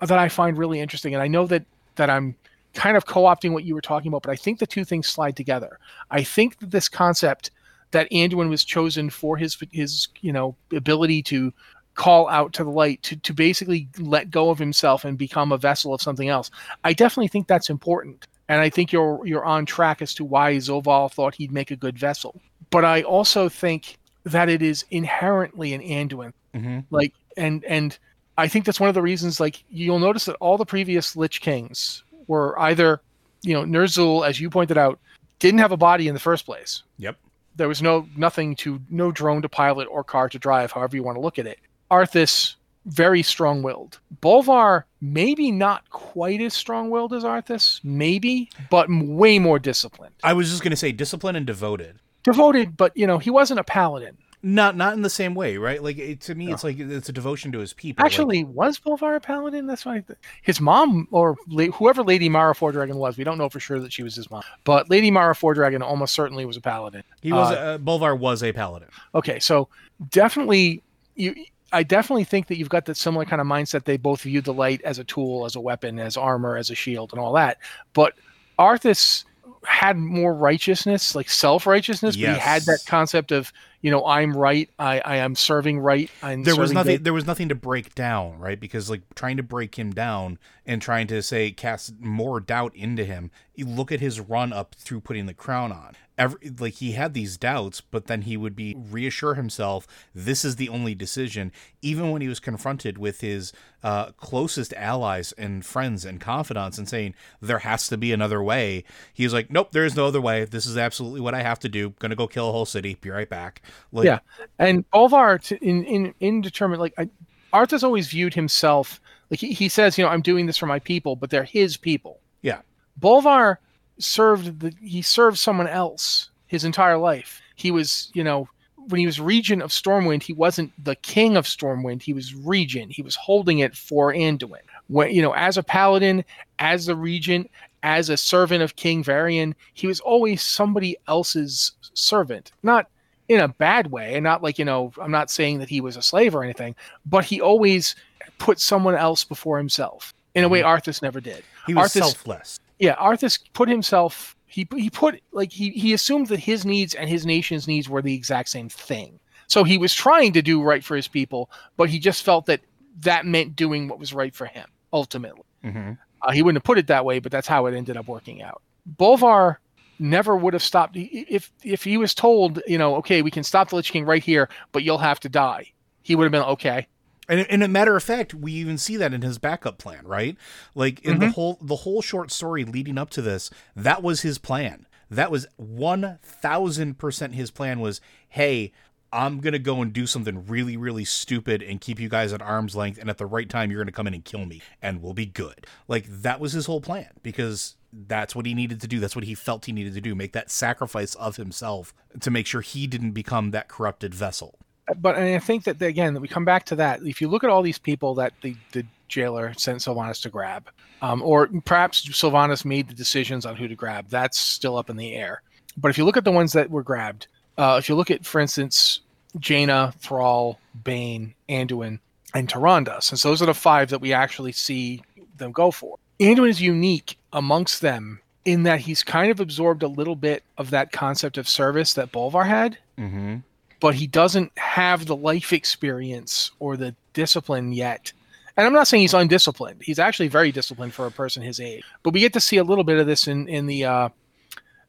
that 0.00 0.18
I 0.18 0.28
find 0.28 0.58
really 0.58 0.80
interesting, 0.80 1.14
and 1.14 1.22
I 1.22 1.28
know 1.28 1.46
that 1.46 1.64
that 1.96 2.10
I'm 2.10 2.36
kind 2.74 2.96
of 2.96 3.06
co-opting 3.06 3.52
what 3.52 3.64
you 3.64 3.74
were 3.74 3.80
talking 3.80 4.08
about, 4.08 4.22
but 4.22 4.30
I 4.30 4.36
think 4.36 4.58
the 4.58 4.66
two 4.66 4.84
things 4.84 5.06
slide 5.08 5.36
together. 5.36 5.78
I 6.10 6.22
think 6.22 6.58
that 6.58 6.70
this 6.70 6.88
concept 6.88 7.50
that 7.90 8.10
Anduin 8.10 8.48
was 8.48 8.64
chosen 8.64 9.10
for 9.10 9.36
his 9.36 9.56
his 9.72 10.08
you 10.20 10.32
know 10.32 10.54
ability 10.72 11.22
to 11.24 11.52
call 11.94 12.28
out 12.28 12.52
to 12.54 12.64
the 12.64 12.70
light 12.70 13.02
to 13.02 13.16
to 13.16 13.34
basically 13.34 13.88
let 13.98 14.30
go 14.30 14.50
of 14.50 14.58
himself 14.58 15.04
and 15.04 15.18
become 15.18 15.50
a 15.52 15.58
vessel 15.58 15.92
of 15.92 16.00
something 16.00 16.28
else. 16.28 16.50
I 16.84 16.92
definitely 16.92 17.28
think 17.28 17.48
that's 17.48 17.68
important, 17.70 18.26
and 18.48 18.60
I 18.60 18.70
think 18.70 18.92
you're 18.92 19.20
you're 19.26 19.44
on 19.44 19.66
track 19.66 20.00
as 20.02 20.14
to 20.14 20.24
why 20.24 20.54
Zovaal 20.56 21.12
thought 21.12 21.34
he'd 21.34 21.52
make 21.52 21.70
a 21.70 21.76
good 21.76 21.98
vessel. 21.98 22.40
But 22.70 22.84
I 22.84 23.02
also 23.02 23.48
think 23.48 23.98
that 24.24 24.48
it 24.48 24.62
is 24.62 24.84
inherently 24.90 25.72
an 25.74 25.80
Anduin 25.80 26.32
Mhm. 26.54 26.84
like 26.90 27.14
and 27.36 27.64
and 27.64 27.96
i 28.36 28.48
think 28.48 28.64
that's 28.64 28.80
one 28.80 28.88
of 28.88 28.94
the 28.94 29.00
reasons 29.02 29.38
like 29.38 29.62
you'll 29.70 30.00
notice 30.00 30.24
that 30.24 30.34
all 30.40 30.58
the 30.58 30.66
previous 30.66 31.14
lich 31.14 31.40
kings 31.40 32.02
were 32.26 32.58
either 32.60 33.00
you 33.42 33.54
know 33.54 33.64
Ner'zhul 33.64 34.26
as 34.26 34.40
you 34.40 34.50
pointed 34.50 34.78
out 34.78 34.98
didn't 35.38 35.60
have 35.60 35.72
a 35.72 35.76
body 35.76 36.08
in 36.08 36.14
the 36.14 36.20
first 36.20 36.44
place. 36.44 36.82
Yep. 36.98 37.16
there 37.56 37.68
was 37.68 37.82
no 37.82 38.06
nothing 38.16 38.54
to 38.56 38.80
no 38.90 39.10
drone 39.10 39.42
to 39.42 39.48
pilot 39.48 39.88
or 39.90 40.04
car 40.04 40.28
to 40.28 40.38
drive 40.38 40.72
however 40.72 40.96
you 40.96 41.02
want 41.02 41.16
to 41.16 41.20
look 41.20 41.38
at 41.38 41.46
it. 41.46 41.58
Arthas 41.90 42.54
very 42.86 43.22
strong-willed. 43.22 43.98
Bolvar 44.22 44.84
maybe 45.00 45.50
not 45.50 45.88
quite 45.90 46.40
as 46.40 46.54
strong-willed 46.54 47.12
as 47.12 47.24
arthas 47.24 47.80
maybe 47.84 48.50
but 48.70 48.88
way 48.90 49.38
more 49.38 49.58
disciplined. 49.58 50.14
I 50.22 50.32
was 50.32 50.48
just 50.50 50.62
gonna 50.62 50.76
say 50.76 50.92
disciplined 50.92 51.36
and 51.36 51.46
devoted. 51.46 51.98
devoted 52.22 52.76
but 52.76 52.96
you 52.96 53.06
know 53.06 53.18
he 53.18 53.30
wasn't 53.30 53.60
a 53.60 53.64
paladin 53.64 54.16
Not 54.42 54.74
not 54.74 54.94
in 54.94 55.02
the 55.02 55.10
same 55.10 55.34
way, 55.34 55.58
right? 55.58 55.82
Like 55.82 55.98
it, 55.98 56.20
to 56.22 56.34
me, 56.34 56.46
No. 56.46 56.54
it's 56.54 56.64
like 56.64 56.78
it's 56.78 57.10
a 57.10 57.12
devotion 57.12 57.52
to 57.52 57.58
his 57.58 57.74
people. 57.74 58.02
like- 58.02 58.10
Actually, 58.10 58.44
was 58.44 58.78
Bolvar 58.78 59.14
a 59.16 59.20
paladin? 59.20 59.66
That's 59.66 59.84
why 59.84 60.02
his 60.40 60.62
mom 60.62 61.08
or 61.10 61.36
la- 61.48 61.66
whoever 61.72 62.02
Lady 62.02 62.30
Mara 62.30 62.54
Fordragon 62.54 62.94
was. 62.94 63.18
We 63.18 63.24
don't 63.24 63.36
know 63.36 63.50
for 63.50 63.60
sure 63.60 63.78
that 63.80 63.92
she 63.92 64.02
was 64.02 64.14
his 64.16 64.30
mom, 64.30 64.42
but 64.64 64.88
Lady 64.88 65.10
Mara 65.10 65.34
Fordragon 65.34 65.82
almost 65.82 66.14
certainly 66.14 66.46
was 66.46 66.56
a 66.56 66.60
paladin. 66.62 67.02
he 67.20 67.32
was 67.34 67.52
uh, 67.52 67.54
uh, 67.54 67.78
Bolvar 67.78 68.18
was 68.18 68.42
a 68.42 68.52
paladin. 68.52 68.88
Okay, 69.14 69.38
so 69.40 69.68
definitely 70.10 70.82
you. 71.16 71.34
I 71.72 71.82
definitely 71.84 72.24
think 72.24 72.48
that 72.48 72.56
you've 72.56 72.68
got 72.68 72.86
that 72.86 72.96
similar 72.96 73.24
kind 73.24 73.40
of 73.40 73.46
mindset. 73.46 73.84
They 73.84 73.96
both 73.96 74.22
viewed 74.22 74.44
the 74.44 74.52
light 74.54 74.80
as 74.82 74.98
a 74.98 75.04
tool, 75.04 75.44
as 75.44 75.54
a 75.54 75.60
weapon, 75.60 76.00
as 76.00 76.16
armor, 76.16 76.56
as 76.56 76.68
a 76.70 76.74
shield, 76.74 77.12
and 77.12 77.20
all 77.20 77.32
that. 77.34 77.58
But 77.92 78.14
Arthas 78.58 79.24
had 79.64 79.96
more 79.96 80.34
righteousness, 80.34 81.14
like 81.14 81.28
self 81.30 81.66
righteousness, 81.66 82.16
but 82.16 82.20
he 82.34 82.38
had 82.40 82.62
that 82.62 82.80
concept 82.86 83.30
of, 83.30 83.52
you 83.80 83.90
know, 83.90 84.04
I'm 84.04 84.36
right, 84.36 84.68
I, 84.78 85.00
I 85.00 85.16
am 85.16 85.34
serving 85.34 85.78
right. 85.78 86.10
I'm 86.22 86.42
there 86.42 86.56
was 86.56 86.72
nothing 86.72 86.96
good. 86.96 87.04
there 87.04 87.14
was 87.14 87.26
nothing 87.26 87.48
to 87.48 87.54
break 87.54 87.94
down 87.94 88.40
right? 88.40 88.58
Because 88.58 88.90
like 88.90 89.02
trying 89.14 89.36
to 89.36 89.42
break 89.42 89.78
him 89.78 89.92
down 89.92 90.38
and 90.66 90.80
trying 90.80 91.06
to 91.08 91.22
say 91.22 91.50
cast 91.50 92.00
more 92.00 92.40
doubt 92.40 92.74
into 92.74 93.04
him 93.04 93.30
you 93.54 93.66
look 93.66 93.92
at 93.92 94.00
his 94.00 94.20
run 94.20 94.52
up 94.52 94.74
through 94.74 95.00
putting 95.00 95.26
the 95.26 95.34
crown 95.34 95.70
on. 95.70 95.94
Every, 96.16 96.50
like 96.58 96.74
he 96.74 96.92
had 96.92 97.14
these 97.14 97.38
doubts 97.38 97.80
but 97.80 98.06
then 98.06 98.22
he 98.22 98.36
would 98.36 98.54
be 98.54 98.76
reassure 98.76 99.34
himself 99.34 99.86
this 100.14 100.44
is 100.44 100.56
the 100.56 100.68
only 100.68 100.94
decision 100.94 101.50
even 101.80 102.10
when 102.10 102.20
he 102.20 102.28
was 102.28 102.40
confronted 102.40 102.98
with 102.98 103.22
his 103.22 103.54
uh, 103.82 104.10
closest 104.12 104.74
allies 104.74 105.32
and 105.32 105.64
friends 105.64 106.04
and 106.04 106.20
confidants 106.20 106.76
and 106.76 106.86
saying 106.86 107.14
there 107.40 107.60
has 107.60 107.88
to 107.88 107.96
be 107.96 108.12
another 108.12 108.42
way. 108.42 108.84
He 109.14 109.24
was 109.24 109.32
like 109.32 109.50
nope 109.50 109.72
there 109.72 109.86
is 109.86 109.96
no 109.96 110.06
other 110.06 110.20
way. 110.20 110.44
This 110.44 110.66
is 110.66 110.76
absolutely 110.76 111.20
what 111.22 111.34
i 111.34 111.42
have 111.42 111.58
to 111.60 111.68
do. 111.70 111.90
Gonna 111.98 112.16
go 112.16 112.26
kill 112.26 112.50
a 112.50 112.52
whole 112.52 112.66
city. 112.66 112.96
Be 113.00 113.08
right 113.08 113.28
back 113.28 113.62
like 113.92 114.06
Yeah. 114.06 114.18
and 114.58 114.88
Bolvar 114.90 115.42
t- 115.42 115.58
in 115.60 115.84
in 115.84 116.14
indeterminate 116.20 116.80
like 116.80 116.94
I, 116.98 117.08
Arthas 117.52 117.82
always 117.82 118.08
viewed 118.08 118.34
himself 118.34 119.00
like 119.30 119.40
he, 119.40 119.52
he 119.52 119.68
says 119.68 119.96
you 119.98 120.04
know 120.04 120.10
I'm 120.10 120.22
doing 120.22 120.46
this 120.46 120.56
for 120.56 120.66
my 120.66 120.78
people 120.78 121.16
but 121.16 121.30
they're 121.30 121.44
his 121.44 121.76
people 121.76 122.20
yeah 122.42 122.60
Bolvar 123.00 123.56
served 123.98 124.60
the 124.60 124.72
he 124.80 125.02
served 125.02 125.38
someone 125.38 125.66
else 125.68 126.30
his 126.46 126.64
entire 126.64 126.96
life 126.96 127.40
he 127.56 127.70
was 127.70 128.10
you 128.14 128.24
know 128.24 128.48
when 128.88 128.98
he 128.98 129.06
was 129.06 129.20
regent 129.20 129.62
of 129.62 129.70
Stormwind, 129.70 130.22
he 130.22 130.32
wasn't 130.32 130.72
the 130.82 130.96
king 130.96 131.36
of 131.36 131.44
Stormwind. 131.44 132.02
He 132.02 132.12
was 132.14 132.34
regent. 132.34 132.90
He 132.90 133.02
was 133.02 133.14
holding 133.14 133.58
it 133.60 133.76
for 133.76 134.12
Anduin. 134.12 134.62
When 134.88 135.14
you 135.14 135.20
know, 135.22 135.32
as 135.32 135.58
a 135.58 135.62
paladin, 135.62 136.24
as 136.58 136.86
the 136.86 136.96
regent, 136.96 137.50
as 137.82 138.08
a 138.08 138.16
servant 138.16 138.62
of 138.62 138.76
King 138.76 139.04
Varian, 139.04 139.54
he 139.74 139.86
was 139.86 140.00
always 140.00 140.42
somebody 140.42 140.96
else's 141.08 141.72
servant. 141.94 142.52
Not 142.62 142.88
in 143.30 143.38
a 143.38 143.46
bad 143.46 143.92
way, 143.92 144.16
and 144.16 144.24
not 144.24 144.42
like 144.42 144.58
you 144.58 144.64
know, 144.64 144.92
I'm 145.00 145.12
not 145.12 145.30
saying 145.30 145.60
that 145.60 145.68
he 145.68 145.80
was 145.80 145.96
a 145.96 146.02
slave 146.02 146.34
or 146.34 146.42
anything, 146.42 146.74
but 147.06 147.24
he 147.24 147.40
always 147.40 147.94
put 148.38 148.58
someone 148.58 148.96
else 148.96 149.22
before 149.22 149.56
himself 149.56 150.12
in 150.34 150.42
a 150.42 150.48
way 150.48 150.62
Arthas 150.62 151.00
never 151.00 151.20
did. 151.20 151.44
He 151.64 151.72
was 151.74 151.92
Arthas- 151.92 151.98
selfless. 151.98 152.60
Yeah, 152.80 152.96
Arthas 152.96 153.38
put 153.52 153.68
himself. 153.68 154.34
He 154.46 154.66
he 154.76 154.90
put 154.90 155.20
like 155.30 155.52
he 155.52 155.70
he 155.70 155.92
assumed 155.92 156.26
that 156.26 156.40
his 156.40 156.64
needs 156.66 156.96
and 156.96 157.08
his 157.08 157.24
nation's 157.24 157.68
needs 157.68 157.88
were 157.88 158.02
the 158.02 158.14
exact 158.14 158.48
same 158.48 158.68
thing. 158.68 159.20
So 159.46 159.62
he 159.62 159.78
was 159.78 159.94
trying 159.94 160.32
to 160.32 160.42
do 160.42 160.60
right 160.60 160.82
for 160.82 160.96
his 160.96 161.06
people, 161.06 161.50
but 161.76 161.88
he 161.88 162.00
just 162.00 162.24
felt 162.24 162.46
that 162.46 162.60
that 163.02 163.26
meant 163.26 163.54
doing 163.54 163.86
what 163.86 164.00
was 164.00 164.12
right 164.12 164.34
for 164.34 164.46
him 164.46 164.66
ultimately. 164.92 165.44
hmm 165.62 165.92
Uh, 166.22 166.32
he 166.32 166.42
wouldn't 166.42 166.56
have 166.60 166.66
put 166.66 166.78
it 166.78 166.88
that 166.88 167.04
way, 167.04 167.20
but 167.20 167.30
that's 167.30 167.46
how 167.46 167.66
it 167.66 167.76
ended 167.76 167.96
up 167.96 168.08
working 168.08 168.42
out. 168.42 168.60
Bolvar 168.98 169.58
never 170.00 170.36
would 170.36 170.54
have 170.54 170.62
stopped 170.62 170.96
if 170.96 171.52
if 171.62 171.84
he 171.84 171.96
was 171.96 172.14
told, 172.14 172.60
you 172.66 172.78
know, 172.78 172.96
okay, 172.96 173.22
we 173.22 173.30
can 173.30 173.44
stop 173.44 173.70
the 173.70 173.76
Lich 173.76 173.92
King 173.92 174.04
right 174.04 174.22
here, 174.22 174.48
but 174.72 174.82
you'll 174.82 174.98
have 174.98 175.20
to 175.20 175.28
die. 175.28 175.72
He 176.02 176.16
would 176.16 176.24
have 176.24 176.32
been 176.32 176.42
okay. 176.42 176.86
And, 177.28 177.46
and 177.48 177.62
a 177.62 177.68
matter 177.68 177.96
of 177.96 178.02
fact, 178.02 178.34
we 178.34 178.52
even 178.54 178.76
see 178.76 178.96
that 178.96 179.14
in 179.14 179.22
his 179.22 179.38
backup 179.38 179.78
plan, 179.78 180.04
right? 180.04 180.36
Like 180.74 181.00
in 181.00 181.20
the 181.20 181.26
mm-hmm. 181.26 181.34
whole 181.34 181.58
the 181.60 181.76
whole 181.76 182.02
short 182.02 182.32
story 182.32 182.64
leading 182.64 182.98
up 182.98 183.10
to 183.10 183.22
this, 183.22 183.50
that 183.76 184.02
was 184.02 184.22
his 184.22 184.38
plan. 184.38 184.86
That 185.10 185.30
was 185.30 185.46
one 185.56 186.18
thousand 186.22 186.98
percent 186.98 187.34
his 187.34 187.52
plan. 187.52 187.78
Was 187.78 188.00
hey, 188.30 188.72
I'm 189.12 189.40
gonna 189.40 189.60
go 189.60 189.80
and 189.80 189.92
do 189.92 190.06
something 190.06 190.46
really 190.46 190.76
really 190.76 191.04
stupid 191.04 191.62
and 191.62 191.80
keep 191.80 192.00
you 192.00 192.08
guys 192.08 192.32
at 192.32 192.42
arm's 192.42 192.74
length, 192.74 192.98
and 192.98 193.08
at 193.08 193.18
the 193.18 193.26
right 193.26 193.48
time 193.48 193.70
you're 193.70 193.80
gonna 193.80 193.92
come 193.92 194.08
in 194.08 194.14
and 194.14 194.24
kill 194.24 194.44
me, 194.44 194.60
and 194.82 195.00
we'll 195.00 195.14
be 195.14 195.26
good. 195.26 195.66
Like 195.86 196.06
that 196.08 196.40
was 196.40 196.52
his 196.52 196.66
whole 196.66 196.80
plan 196.80 197.10
because 197.22 197.76
that's 197.92 198.34
what 198.36 198.46
he 198.46 198.54
needed 198.54 198.80
to 198.80 198.88
do. 198.88 199.00
That's 199.00 199.16
what 199.16 199.24
he 199.24 199.34
felt 199.34 199.66
he 199.66 199.72
needed 199.72 199.94
to 199.94 200.00
do. 200.00 200.14
Make 200.14 200.32
that 200.32 200.50
sacrifice 200.50 201.14
of 201.16 201.36
himself 201.36 201.94
to 202.20 202.30
make 202.30 202.46
sure 202.46 202.60
he 202.60 202.86
didn't 202.86 203.12
become 203.12 203.50
that 203.50 203.68
corrupted 203.68 204.14
vessel. 204.14 204.58
but 204.96 205.16
I 205.16 205.38
think 205.38 205.64
that 205.64 205.80
again 205.82 206.14
that 206.14 206.20
we 206.20 206.28
come 206.28 206.44
back 206.44 206.64
to 206.66 206.76
that. 206.76 207.02
If 207.02 207.20
you 207.20 207.28
look 207.28 207.44
at 207.44 207.50
all 207.50 207.62
these 207.62 207.78
people 207.78 208.14
that 208.16 208.32
the, 208.42 208.56
the 208.72 208.84
jailer 209.08 209.54
sent 209.56 209.80
Sylvanas 209.80 210.22
to 210.22 210.30
grab, 210.30 210.68
um, 211.02 211.22
or 211.22 211.48
perhaps 211.64 212.06
Sylvanas 212.08 212.64
made 212.64 212.88
the 212.88 212.94
decisions 212.94 213.46
on 213.46 213.56
who 213.56 213.68
to 213.68 213.74
grab, 213.74 214.08
that's 214.08 214.38
still 214.38 214.76
up 214.76 214.90
in 214.90 214.96
the 214.96 215.14
air. 215.14 215.42
But 215.76 215.90
if 215.90 215.98
you 215.98 216.04
look 216.04 216.16
at 216.16 216.24
the 216.24 216.32
ones 216.32 216.52
that 216.52 216.70
were 216.70 216.82
grabbed, 216.82 217.26
uh, 217.56 217.76
if 217.78 217.88
you 217.88 217.94
look 217.94 218.10
at, 218.10 218.24
for 218.24 218.40
instance, 218.40 219.00
Jaina, 219.38 219.92
Thrall, 219.98 220.58
Bane, 220.84 221.34
Anduin, 221.48 222.00
and 222.34 222.48
Tyrande, 222.48 223.02
since 223.02 223.22
those 223.22 223.40
are 223.42 223.46
the 223.46 223.54
five 223.54 223.90
that 223.90 224.00
we 224.00 224.12
actually 224.12 224.52
see 224.52 225.02
them 225.36 225.52
go 225.52 225.70
for. 225.70 225.96
Anduin 226.20 226.48
is 226.48 226.60
unique 226.60 227.16
amongst 227.32 227.80
them 227.80 228.20
in 228.44 228.62
that 228.64 228.80
he's 228.80 229.02
kind 229.02 229.30
of 229.30 229.38
absorbed 229.40 229.82
a 229.82 229.88
little 229.88 230.16
bit 230.16 230.42
of 230.58 230.70
that 230.70 230.92
concept 230.92 231.36
of 231.38 231.48
service 231.48 231.94
that 231.94 232.10
Bolvar 232.12 232.46
had 232.46 232.78
Mm-hmm. 232.98 233.36
but 233.80 233.94
he 233.94 234.06
doesn't 234.06 234.50
have 234.58 235.06
the 235.06 235.16
life 235.16 235.52
experience 235.52 236.50
or 236.58 236.76
the 236.76 236.94
discipline 237.14 237.72
yet. 237.72 238.12
And 238.56 238.66
I'm 238.66 238.72
not 238.74 238.88
saying 238.88 239.02
he's 239.02 239.14
undisciplined. 239.14 239.80
He's 239.82 239.98
actually 239.98 240.28
very 240.28 240.52
disciplined 240.52 240.92
for 240.92 241.06
a 241.06 241.10
person 241.10 241.42
his 241.42 241.60
age. 241.60 241.82
But 242.02 242.12
we 242.12 242.20
get 242.20 242.32
to 242.34 242.40
see 242.40 242.58
a 242.58 242.64
little 242.64 242.84
bit 242.84 242.98
of 242.98 243.06
this 243.06 243.26
in 243.26 243.48
in 243.48 243.66
the 243.66 243.84
uh, 243.86 244.08